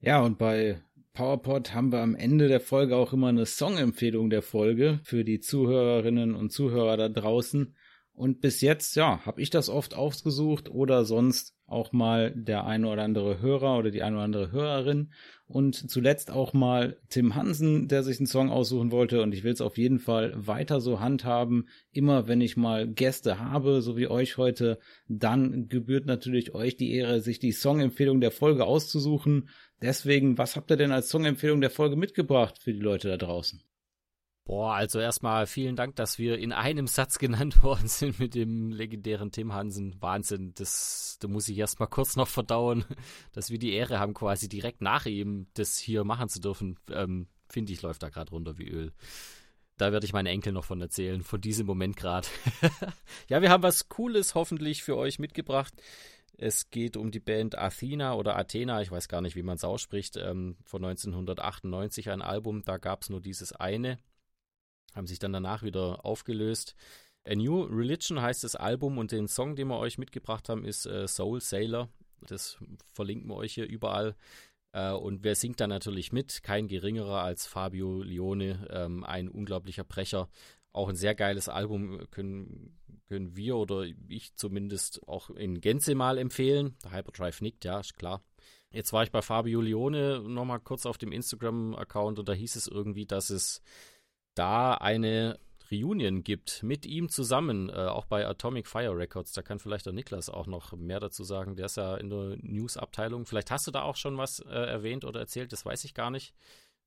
Ja, 0.00 0.20
und 0.20 0.38
bei 0.38 0.82
PowerPod 1.14 1.74
haben 1.74 1.92
wir 1.92 2.00
am 2.00 2.14
Ende 2.14 2.48
der 2.48 2.60
Folge 2.60 2.96
auch 2.96 3.12
immer 3.12 3.28
eine 3.28 3.44
Songempfehlung 3.44 4.30
der 4.30 4.40
Folge 4.40 5.00
für 5.04 5.24
die 5.24 5.40
Zuhörerinnen 5.40 6.34
und 6.34 6.50
Zuhörer 6.50 6.96
da 6.96 7.08
draußen. 7.10 7.74
Und 8.14 8.40
bis 8.40 8.60
jetzt, 8.60 8.94
ja, 8.94 9.24
habe 9.24 9.40
ich 9.40 9.50
das 9.50 9.68
oft 9.68 9.94
ausgesucht 9.94 10.70
oder 10.70 11.04
sonst 11.04 11.54
auch 11.66 11.92
mal 11.92 12.32
der 12.36 12.66
eine 12.66 12.88
oder 12.88 13.02
andere 13.02 13.40
Hörer 13.40 13.78
oder 13.78 13.90
die 13.90 14.02
eine 14.02 14.16
oder 14.16 14.24
andere 14.24 14.52
Hörerin. 14.52 15.12
Und 15.46 15.90
zuletzt 15.90 16.30
auch 16.30 16.52
mal 16.52 16.98
Tim 17.08 17.34
Hansen, 17.34 17.88
der 17.88 18.02
sich 18.02 18.18
einen 18.18 18.26
Song 18.26 18.50
aussuchen 18.50 18.90
wollte. 18.90 19.22
Und 19.22 19.32
ich 19.32 19.44
will 19.44 19.52
es 19.52 19.60
auf 19.62 19.78
jeden 19.78 19.98
Fall 19.98 20.32
weiter 20.34 20.80
so 20.80 21.00
handhaben. 21.00 21.68
Immer 21.90 22.28
wenn 22.28 22.42
ich 22.42 22.56
mal 22.56 22.86
Gäste 22.86 23.38
habe, 23.38 23.80
so 23.80 23.96
wie 23.96 24.08
euch 24.08 24.36
heute, 24.36 24.78
dann 25.08 25.68
gebührt 25.68 26.04
natürlich 26.04 26.54
euch 26.54 26.76
die 26.76 26.92
Ehre, 26.92 27.20
sich 27.20 27.38
die 27.38 27.52
Songempfehlung 27.52 28.20
der 28.20 28.30
Folge 28.30 28.64
auszusuchen. 28.64 29.48
Deswegen, 29.82 30.38
was 30.38 30.56
habt 30.56 30.70
ihr 30.70 30.76
denn 30.76 30.92
als 30.92 31.08
Songempfehlung 31.08 31.60
der 31.60 31.70
Folge 31.70 31.96
mitgebracht 31.96 32.58
für 32.60 32.72
die 32.72 32.80
Leute 32.80 33.08
da 33.08 33.16
draußen? 33.16 33.62
Boah, 34.44 34.74
also 34.74 34.98
erstmal 34.98 35.46
vielen 35.46 35.76
Dank, 35.76 35.94
dass 35.94 36.18
wir 36.18 36.38
in 36.38 36.52
einem 36.52 36.88
Satz 36.88 37.18
genannt 37.18 37.62
worden 37.62 37.88
sind 37.88 38.18
mit 38.18 38.34
dem 38.34 38.70
legendären 38.70 39.30
Tim 39.30 39.52
Hansen. 39.52 39.96
Wahnsinn, 40.00 40.52
das, 40.54 41.18
da 41.20 41.28
muss 41.28 41.48
ich 41.48 41.58
erstmal 41.58 41.88
kurz 41.88 42.16
noch 42.16 42.28
verdauen, 42.28 42.84
dass 43.32 43.50
wir 43.50 43.58
die 43.58 43.72
Ehre 43.72 43.98
haben, 43.98 44.14
quasi 44.14 44.48
direkt 44.48 44.80
nach 44.80 45.06
ihm 45.06 45.46
das 45.54 45.78
hier 45.78 46.04
machen 46.04 46.28
zu 46.28 46.40
dürfen. 46.40 46.78
Ähm, 46.90 47.28
Finde 47.48 47.72
ich, 47.72 47.82
läuft 47.82 48.02
da 48.02 48.08
gerade 48.08 48.30
runter 48.30 48.58
wie 48.58 48.68
Öl. 48.68 48.92
Da 49.76 49.92
werde 49.92 50.06
ich 50.06 50.12
meine 50.12 50.30
Enkel 50.30 50.52
noch 50.52 50.64
von 50.64 50.80
erzählen, 50.80 51.22
von 51.22 51.40
diesem 51.40 51.66
Moment 51.66 51.96
gerade. 51.96 52.28
ja, 53.28 53.42
wir 53.42 53.50
haben 53.50 53.62
was 53.62 53.88
Cooles 53.88 54.34
hoffentlich 54.34 54.82
für 54.82 54.96
euch 54.96 55.18
mitgebracht. 55.18 55.74
Es 56.38 56.70
geht 56.70 56.96
um 56.96 57.10
die 57.10 57.20
Band 57.20 57.58
Athena 57.58 58.14
oder 58.14 58.36
Athena, 58.36 58.80
ich 58.80 58.90
weiß 58.90 59.08
gar 59.08 59.20
nicht, 59.20 59.36
wie 59.36 59.42
man 59.42 59.56
es 59.56 59.64
ausspricht, 59.64 60.16
ähm, 60.16 60.56
von 60.64 60.84
1998 60.84 62.10
ein 62.10 62.22
Album. 62.22 62.62
Da 62.64 62.78
gab 62.78 63.02
es 63.02 63.10
nur 63.10 63.20
dieses 63.20 63.52
eine, 63.52 63.98
haben 64.94 65.06
sich 65.06 65.18
dann 65.18 65.32
danach 65.32 65.62
wieder 65.62 66.04
aufgelöst. 66.04 66.74
A 67.24 67.34
New 67.34 67.62
Religion 67.62 68.20
heißt 68.20 68.42
das 68.42 68.56
Album 68.56 68.98
und 68.98 69.12
den 69.12 69.28
Song, 69.28 69.54
den 69.54 69.68
wir 69.68 69.78
euch 69.78 69.98
mitgebracht 69.98 70.48
haben, 70.48 70.64
ist 70.64 70.86
äh, 70.86 71.06
Soul 71.06 71.40
Sailor. 71.40 71.88
Das 72.26 72.58
verlinken 72.92 73.28
wir 73.28 73.36
euch 73.36 73.54
hier 73.54 73.68
überall. 73.68 74.16
Äh, 74.72 74.92
und 74.92 75.22
wer 75.22 75.36
singt 75.36 75.60
da 75.60 75.66
natürlich 75.66 76.12
mit? 76.12 76.42
Kein 76.42 76.66
geringerer 76.66 77.22
als 77.22 77.46
Fabio 77.46 78.02
Lione, 78.02 78.66
ähm, 78.70 79.04
ein 79.04 79.28
unglaublicher 79.28 79.84
Brecher. 79.84 80.28
Auch 80.72 80.88
ein 80.88 80.96
sehr 80.96 81.14
geiles 81.14 81.48
Album 81.48 82.06
können, 82.10 82.78
können 83.08 83.36
wir 83.36 83.56
oder 83.56 83.84
ich 84.08 84.34
zumindest 84.36 85.06
auch 85.06 85.30
in 85.30 85.60
Gänze 85.60 85.94
mal 85.94 86.18
empfehlen. 86.18 86.76
Hyperdrive 86.88 87.40
nickt, 87.42 87.64
ja, 87.64 87.80
ist 87.80 87.96
klar. 87.96 88.22
Jetzt 88.70 88.92
war 88.92 89.02
ich 89.02 89.10
bei 89.10 89.20
Fabio 89.20 89.60
Lione 89.60 90.20
nochmal 90.20 90.60
kurz 90.60 90.86
auf 90.86 90.96
dem 90.96 91.12
Instagram-Account 91.12 92.18
und 92.18 92.28
da 92.28 92.32
hieß 92.32 92.56
es 92.56 92.66
irgendwie, 92.66 93.04
dass 93.04 93.28
es 93.28 93.60
da 94.34 94.74
eine 94.74 95.38
Reunion 95.70 96.22
gibt 96.22 96.62
mit 96.62 96.86
ihm 96.86 97.08
zusammen, 97.08 97.70
äh, 97.70 97.72
auch 97.72 98.04
bei 98.04 98.26
Atomic 98.26 98.66
Fire 98.66 98.96
Records. 98.96 99.32
Da 99.32 99.42
kann 99.42 99.58
vielleicht 99.58 99.86
der 99.86 99.92
Niklas 99.92 100.28
auch 100.28 100.46
noch 100.46 100.72
mehr 100.72 101.00
dazu 101.00 101.24
sagen. 101.24 101.56
Der 101.56 101.66
ist 101.66 101.76
ja 101.76 101.96
in 101.96 102.10
der 102.10 102.36
News-Abteilung. 102.40 103.26
Vielleicht 103.26 103.50
hast 103.50 103.66
du 103.66 103.70
da 103.70 103.82
auch 103.82 103.96
schon 103.96 104.18
was 104.18 104.40
äh, 104.40 104.50
erwähnt 104.50 105.04
oder 105.04 105.20
erzählt, 105.20 105.52
das 105.52 105.64
weiß 105.64 105.84
ich 105.84 105.94
gar 105.94 106.10
nicht. 106.10 106.34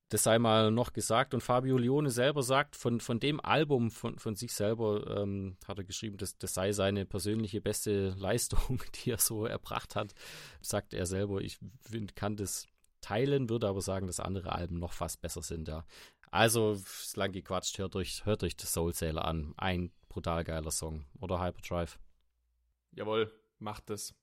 Das 0.09 0.23
sei 0.23 0.37
mal 0.37 0.69
noch 0.69 0.93
gesagt. 0.93 1.33
Und 1.33 1.41
Fabio 1.41 1.77
Lione 1.77 2.11
selber 2.11 2.43
sagt, 2.43 2.75
von, 2.75 2.99
von 2.99 3.19
dem 3.19 3.39
Album, 3.39 3.89
von, 3.89 4.19
von 4.19 4.35
sich 4.35 4.53
selber, 4.53 5.21
ähm, 5.21 5.57
hat 5.67 5.79
er 5.79 5.83
geschrieben, 5.83 6.17
das, 6.17 6.37
das 6.37 6.53
sei 6.53 6.73
seine 6.73 7.05
persönliche 7.05 7.59
beste 7.59 8.09
Leistung, 8.17 8.83
die 8.95 9.11
er 9.11 9.17
so 9.17 9.45
erbracht 9.45 9.95
hat. 9.95 10.13
Sagt 10.61 10.93
er 10.93 11.05
selber, 11.05 11.41
ich 11.41 11.57
kann 12.13 12.35
das 12.35 12.67
teilen, 13.01 13.49
würde 13.49 13.67
aber 13.67 13.81
sagen, 13.81 14.07
dass 14.07 14.19
andere 14.19 14.51
Alben 14.51 14.79
noch 14.79 14.93
fast 14.93 15.21
besser 15.21 15.41
sind. 15.41 15.67
Ja. 15.67 15.85
Also, 16.29 16.73
ist 16.73 17.17
lang 17.17 17.31
gequatscht, 17.31 17.77
hört 17.77 17.95
euch, 17.95 18.25
hört 18.25 18.43
euch 18.43 18.55
das 18.55 18.73
Soul 18.73 18.93
Sailor 18.93 19.25
an. 19.25 19.53
Ein 19.57 19.91
brutal 20.09 20.43
geiler 20.43 20.71
Song. 20.71 21.05
Oder 21.19 21.41
Hyperdrive. 21.41 21.97
Jawohl, 22.91 23.31
macht 23.59 23.89
es. 23.89 24.13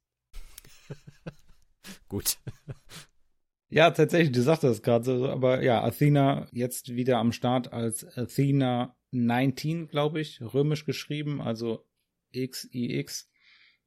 Gut. 2.09 2.39
Ja, 3.75 3.91
tatsächlich, 3.91 4.33
du 4.33 4.43
sagst 4.43 4.65
das 4.65 4.83
gerade 4.83 5.03
so, 5.07 5.29
aber 5.31 5.63
ja, 5.63 5.83
Athena 5.83 6.47
jetzt 6.53 6.95
wieder 6.95 7.17
am 7.17 7.33
Start 7.33 7.73
als 7.73 8.05
Athena 8.19 8.95
19, 9.13 9.89
glaube 9.89 10.21
ich, 10.21 10.43
römisch 10.43 10.85
geschrieben, 10.85 11.41
also 11.41 11.83
XIX 12.35 13.31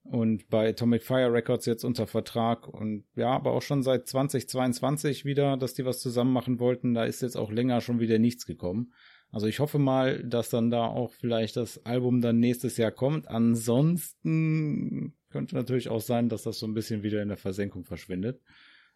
und 0.02 0.50
bei 0.50 0.70
Atomic 0.70 1.04
Fire 1.04 1.32
Records 1.32 1.68
jetzt 1.68 1.84
unter 1.84 2.08
Vertrag 2.08 2.68
und 2.68 3.06
ja, 3.16 3.30
aber 3.30 3.52
auch 3.52 3.62
schon 3.62 3.84
seit 3.84 4.08
2022 4.08 5.24
wieder, 5.24 5.56
dass 5.56 5.76
die 5.76 5.86
was 5.86 6.00
zusammen 6.00 6.34
machen 6.34 6.60
wollten. 6.60 6.96
Da 6.96 7.06
ist 7.06 7.22
jetzt 7.22 7.38
auch 7.38 7.52
länger 7.52 7.80
schon 7.80 8.00
wieder 8.00 8.18
nichts 8.18 8.48
gekommen. 8.48 8.92
Also 9.30 9.46
ich 9.46 9.60
hoffe 9.60 9.78
mal, 9.78 10.24
dass 10.24 10.50
dann 10.50 10.72
da 10.72 10.88
auch 10.88 11.12
vielleicht 11.14 11.58
das 11.58 11.86
Album 11.86 12.22
dann 12.22 12.40
nächstes 12.40 12.78
Jahr 12.78 12.92
kommt. 12.92 13.28
Ansonsten 13.28 15.14
könnte 15.30 15.56
natürlich 15.56 15.90
auch 15.90 16.02
sein, 16.02 16.28
dass 16.28 16.42
das 16.42 16.58
so 16.58 16.66
ein 16.66 16.74
bisschen 16.74 17.04
wieder 17.04 17.22
in 17.22 17.28
der 17.28 17.38
Versenkung 17.38 17.84
verschwindet. 17.84 18.42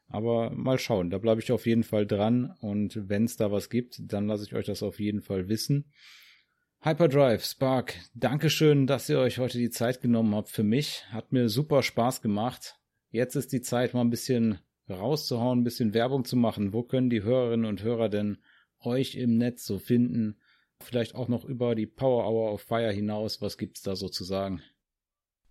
Aber 0.10 0.50
mal 0.50 0.80
schauen, 0.80 1.12
da 1.12 1.20
bleibe 1.20 1.40
ich 1.40 1.52
auf 1.52 1.66
jeden 1.66 1.84
Fall 1.84 2.06
dran 2.06 2.56
und 2.62 3.10
wenn 3.10 3.26
es 3.26 3.38
da 3.38 3.52
was 3.52 3.70
gibt, 3.70 4.02
dann 4.02 4.28
lasse 4.28 4.44
ich 4.44 4.56
euch 4.56 4.66
das 4.66 4.82
auf 4.82 5.00
jeden 5.00 5.22
Fall 5.22 5.50
wissen. 5.50 5.92
Hyperdrive, 6.82 7.44
Spark, 7.44 7.96
Dankeschön, 8.16 8.88
dass 8.88 9.10
ihr 9.10 9.20
euch 9.20 9.38
heute 9.38 9.58
die 9.58 9.70
Zeit 9.70 10.02
genommen 10.02 10.34
habt 10.34 10.50
für 10.50 10.64
mich. 10.64 11.06
Hat 11.12 11.32
mir 11.32 11.50
super 11.50 11.84
Spaß 11.84 12.22
gemacht. 12.22 12.78
Jetzt 13.12 13.36
ist 13.36 13.52
die 13.52 13.62
Zeit, 13.62 13.94
mal 13.94 14.02
ein 14.02 14.10
bisschen 14.10 14.60
rauszuhauen, 14.90 15.60
ein 15.60 15.64
bisschen 15.64 15.94
Werbung 15.94 16.26
zu 16.26 16.38
machen. 16.38 16.74
Wo 16.74 16.84
können 16.84 17.10
die 17.10 17.22
Hörerinnen 17.22 17.66
und 17.66 17.84
Hörer 17.84 18.10
denn 18.10 18.38
euch 18.80 19.16
im 19.16 19.38
Netz 19.38 19.66
so 19.66 19.78
finden? 19.78 20.40
Vielleicht 20.82 21.16
auch 21.16 21.28
noch 21.28 21.44
über 21.46 21.76
die 21.76 21.86
Power 21.86 22.26
Hour 22.26 22.54
of 22.54 22.62
Fire 22.62 22.92
hinaus. 22.92 23.42
Was 23.42 23.58
gibt's 23.58 23.82
da 23.82 23.96
sozusagen? 23.96 24.62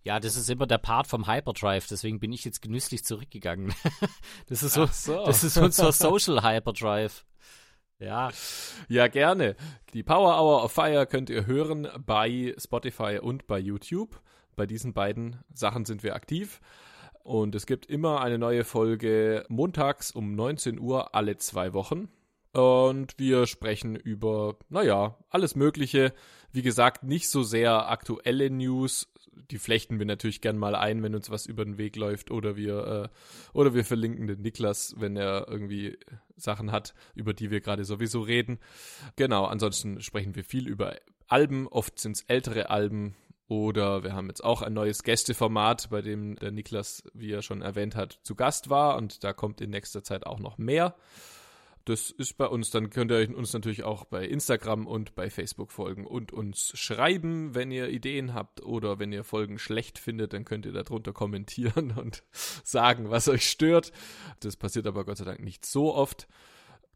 Ja, 0.03 0.19
das 0.19 0.35
ist 0.35 0.49
immer 0.49 0.65
der 0.65 0.77
Part 0.77 1.07
vom 1.07 1.27
Hyperdrive, 1.27 1.87
deswegen 1.87 2.19
bin 2.19 2.31
ich 2.31 2.45
jetzt 2.45 2.61
genüsslich 2.61 3.03
zurückgegangen. 3.03 3.73
das 4.47 4.63
ist 4.63 4.73
so, 4.73 4.85
so. 4.85 5.25
das 5.25 5.43
ist 5.43 5.57
unser 5.57 5.91
Social 5.91 6.41
Hyperdrive. 6.41 7.25
Ja. 7.99 8.31
Ja, 8.87 9.07
gerne. 9.07 9.57
Die 9.93 10.03
Power 10.03 10.39
Hour 10.39 10.63
of 10.63 10.71
Fire 10.71 11.05
könnt 11.05 11.29
ihr 11.29 11.45
hören 11.45 11.87
bei 12.05 12.55
Spotify 12.57 13.19
und 13.21 13.45
bei 13.45 13.59
YouTube. 13.59 14.21
Bei 14.55 14.65
diesen 14.65 14.93
beiden 14.93 15.43
Sachen 15.53 15.83
sind 15.83 16.01
wir 16.01 16.15
aktiv. 16.15 16.61
Und 17.23 17.55
es 17.55 17.65
gibt 17.65 17.85
immer 17.85 18.21
eine 18.21 18.37
neue 18.37 18.63
Folge 18.63 19.45
montags 19.49 20.11
um 20.11 20.33
19 20.33 20.79
Uhr 20.79 21.13
alle 21.13 21.37
zwei 21.37 21.73
Wochen. 21.73 22.09
Und 22.53 23.19
wir 23.19 23.45
sprechen 23.45 23.95
über, 23.95 24.55
naja, 24.69 25.17
alles 25.29 25.55
Mögliche. 25.55 26.13
Wie 26.51 26.63
gesagt, 26.63 27.03
nicht 27.03 27.29
so 27.29 27.43
sehr 27.43 27.89
aktuelle 27.89 28.49
News, 28.49 29.11
die 29.51 29.57
flechten 29.57 29.99
wir 29.99 30.05
natürlich 30.05 30.41
gern 30.41 30.57
mal 30.57 30.75
ein, 30.75 31.03
wenn 31.03 31.15
uns 31.15 31.29
was 31.29 31.45
über 31.45 31.65
den 31.65 31.77
Weg 31.77 31.95
läuft 31.95 32.31
oder 32.31 32.55
wir 32.55 33.09
äh, 33.13 33.57
oder 33.57 33.73
wir 33.73 33.85
verlinken 33.85 34.27
den 34.27 34.41
Niklas, 34.41 34.95
wenn 34.97 35.15
er 35.15 35.47
irgendwie 35.47 35.97
Sachen 36.35 36.71
hat, 36.71 36.93
über 37.15 37.33
die 37.33 37.51
wir 37.51 37.61
gerade 37.61 37.85
sowieso 37.85 38.21
reden. 38.21 38.59
Genau, 39.15 39.45
ansonsten 39.45 40.01
sprechen 40.01 40.35
wir 40.35 40.43
viel 40.43 40.67
über 40.67 40.95
Alben, 41.27 41.67
oft 41.67 41.99
sind 41.99 42.17
es 42.17 42.23
ältere 42.23 42.69
Alben 42.69 43.15
oder 43.47 44.03
wir 44.03 44.13
haben 44.13 44.27
jetzt 44.27 44.43
auch 44.43 44.61
ein 44.61 44.73
neues 44.73 45.03
Gästeformat, 45.03 45.89
bei 45.89 46.01
dem 46.01 46.35
der 46.35 46.51
Niklas, 46.51 47.03
wie 47.13 47.31
er 47.31 47.41
schon 47.41 47.61
erwähnt 47.61 47.95
hat, 47.95 48.19
zu 48.23 48.35
Gast 48.35 48.69
war 48.69 48.95
und 48.95 49.23
da 49.23 49.33
kommt 49.33 49.59
in 49.59 49.71
nächster 49.71 50.03
Zeit 50.03 50.25
auch 50.25 50.39
noch 50.39 50.57
mehr. 50.57 50.95
Das 51.89 52.11
ist 52.11 52.37
bei 52.37 52.45
uns. 52.45 52.69
Dann 52.69 52.91
könnt 52.91 53.11
ihr 53.11 53.35
uns 53.35 53.51
natürlich 53.51 53.83
auch 53.83 54.05
bei 54.05 54.23
Instagram 54.23 54.85
und 54.85 55.15
bei 55.15 55.31
Facebook 55.31 55.71
folgen 55.71 56.05
und 56.05 56.31
uns 56.31 56.71
schreiben, 56.75 57.55
wenn 57.55 57.71
ihr 57.71 57.89
Ideen 57.89 58.35
habt 58.35 58.61
oder 58.61 58.99
wenn 58.99 59.11
ihr 59.11 59.23
Folgen 59.23 59.57
schlecht 59.57 59.97
findet, 59.97 60.33
dann 60.33 60.45
könnt 60.45 60.67
ihr 60.67 60.71
darunter 60.71 61.13
kommentieren 61.13 61.91
und 61.97 62.21
sagen, 62.63 63.09
was 63.09 63.27
euch 63.27 63.49
stört. 63.49 63.91
Das 64.39 64.55
passiert 64.55 64.85
aber 64.85 65.03
Gott 65.03 65.17
sei 65.17 65.25
Dank 65.25 65.39
nicht 65.39 65.65
so 65.65 65.95
oft. 65.95 66.27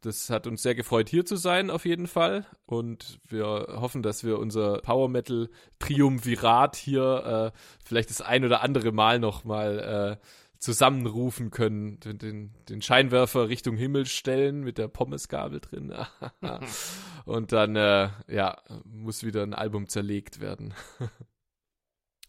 Das 0.02 0.30
hat 0.30 0.46
uns 0.46 0.62
sehr 0.62 0.76
gefreut, 0.76 1.10
hier 1.10 1.26
zu 1.26 1.38
sein, 1.38 1.72
auf 1.72 1.86
jeden 1.86 2.06
Fall. 2.06 2.46
Und 2.68 3.20
wir 3.26 3.46
hoffen, 3.70 4.04
dass 4.04 4.24
wir 4.24 4.38
unser 4.38 4.80
Power 4.82 5.10
Metal 5.10 5.50
Triumvirat 5.80 6.76
hier 6.76 7.52
äh, 7.56 7.58
vielleicht 7.84 8.12
das 8.12 8.22
ein 8.22 8.46
oder 8.46 8.62
andere 8.62 8.92
Mal 8.92 9.18
noch 9.18 9.44
mal 9.44 10.20
äh, 10.22 10.26
zusammenrufen 10.64 11.52
können, 11.52 12.00
den, 12.00 12.18
den, 12.18 12.54
den 12.70 12.82
Scheinwerfer 12.82 13.50
Richtung 13.50 13.76
Himmel 13.76 14.06
stellen 14.06 14.62
mit 14.62 14.78
der 14.78 14.88
Pommesgabel 14.88 15.60
drin. 15.60 15.94
Und 17.26 17.52
dann, 17.52 17.76
äh, 17.76 18.10
ja, 18.28 18.58
muss 18.86 19.24
wieder 19.24 19.44
ein 19.44 19.54
Album 19.54 19.88
zerlegt 19.88 20.40
werden. 20.40 20.74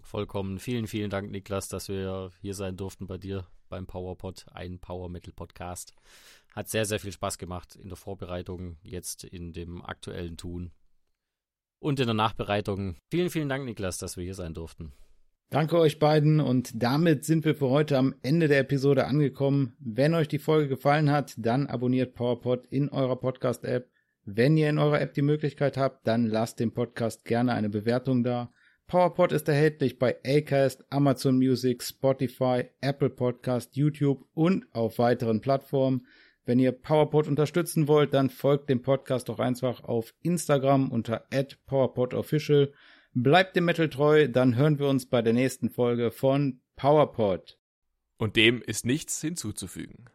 Vollkommen. 0.03 0.59
Vielen, 0.59 0.87
vielen 0.87 1.11
Dank, 1.11 1.31
Niklas, 1.31 1.69
dass 1.69 1.89
wir 1.89 2.31
hier 2.41 2.55
sein 2.55 2.77
durften 2.77 3.07
bei 3.07 3.19
dir 3.19 3.47
beim 3.69 3.87
PowerPod, 3.87 4.47
ein 4.53 4.79
Power 4.79 5.09
Metal 5.09 5.33
Podcast. 5.33 5.95
Hat 6.53 6.69
sehr, 6.69 6.85
sehr 6.85 7.01
viel 7.01 7.13
Spaß 7.13 7.39
gemacht 7.39 7.77
in 7.77 7.89
der 7.89 7.97
Vorbereitung, 7.97 8.77
jetzt 8.83 9.25
in 9.25 9.53
dem 9.53 9.83
aktuellen 9.83 10.37
Tun 10.37 10.73
und 11.81 12.01
in 12.01 12.07
der 12.07 12.15
Nachbereitung. 12.15 12.97
Vielen, 13.11 13.31
vielen 13.31 13.49
Dank, 13.49 13.65
Niklas, 13.65 13.99
dass 13.99 14.17
wir 14.17 14.25
hier 14.25 14.35
sein 14.35 14.55
durften. 14.55 14.93
Danke 15.51 15.79
euch 15.79 15.99
beiden 15.99 16.41
und 16.41 16.83
damit 16.83 17.25
sind 17.25 17.45
wir 17.45 17.55
für 17.55 17.71
heute 17.71 17.97
am 17.97 18.15
Ende 18.23 18.49
der 18.49 18.61
Episode 18.61 19.07
angekommen. 19.07 19.77
Wenn 19.79 20.15
euch 20.15 20.27
die 20.27 20.39
Folge 20.39 20.69
gefallen 20.69 21.11
hat, 21.11 21.35
dann 21.37 21.69
abonniert 21.69 22.15
PowerPod 22.15 22.67
in 22.67 22.89
eurer 22.89 23.17
Podcast-App. 23.17 23.89
Wenn 24.25 24.57
ihr 24.57 24.71
in 24.71 24.79
eurer 24.79 25.01
App 25.01 25.15
die 25.15 25.23
Möglichkeit 25.23 25.77
habt, 25.77 26.07
dann 26.07 26.27
lasst 26.27 26.59
dem 26.59 26.73
Podcast 26.73 27.25
gerne 27.25 27.53
eine 27.53 27.69
Bewertung 27.69 28.25
da. 28.25 28.51
PowerPod 28.87 29.33
ist 29.33 29.49
erhältlich 29.49 29.99
bei 29.99 30.17
Acast, 30.27 30.85
Amazon 30.91 31.37
Music, 31.37 31.83
Spotify, 31.83 32.65
Apple 32.81 33.11
Podcast, 33.11 33.77
YouTube 33.77 34.27
und 34.35 34.67
auf 34.75 34.99
weiteren 34.99 35.41
Plattformen. 35.41 36.07
Wenn 36.45 36.59
ihr 36.59 36.73
PowerPod 36.73 37.27
unterstützen 37.27 37.89
wollt, 37.89 38.13
dann 38.13 38.29
folgt 38.29 38.69
dem 38.69 38.83
Podcast 38.83 39.29
doch 39.29 39.39
einfach 39.39 39.85
auf 39.85 40.15
Instagram 40.23 40.91
unter 40.91 41.27
@powerpodofficial. 41.67 42.73
Bleibt 43.17 43.55
dem 43.55 43.67
Metal 43.67 43.89
treu, 43.89 44.27
dann 44.27 44.57
hören 44.57 44.81
wir 44.81 44.89
uns 44.89 45.07
bei 45.07 45.23
der 45.23 45.33
nächsten 45.33 45.71
Folge 45.71 46.11
von 46.11 46.61
PowerPod. 46.75 47.59
Und 48.19 48.35
dem 48.35 48.61
ist 48.61 48.85
nichts 48.85 49.21
hinzuzufügen. 49.21 50.07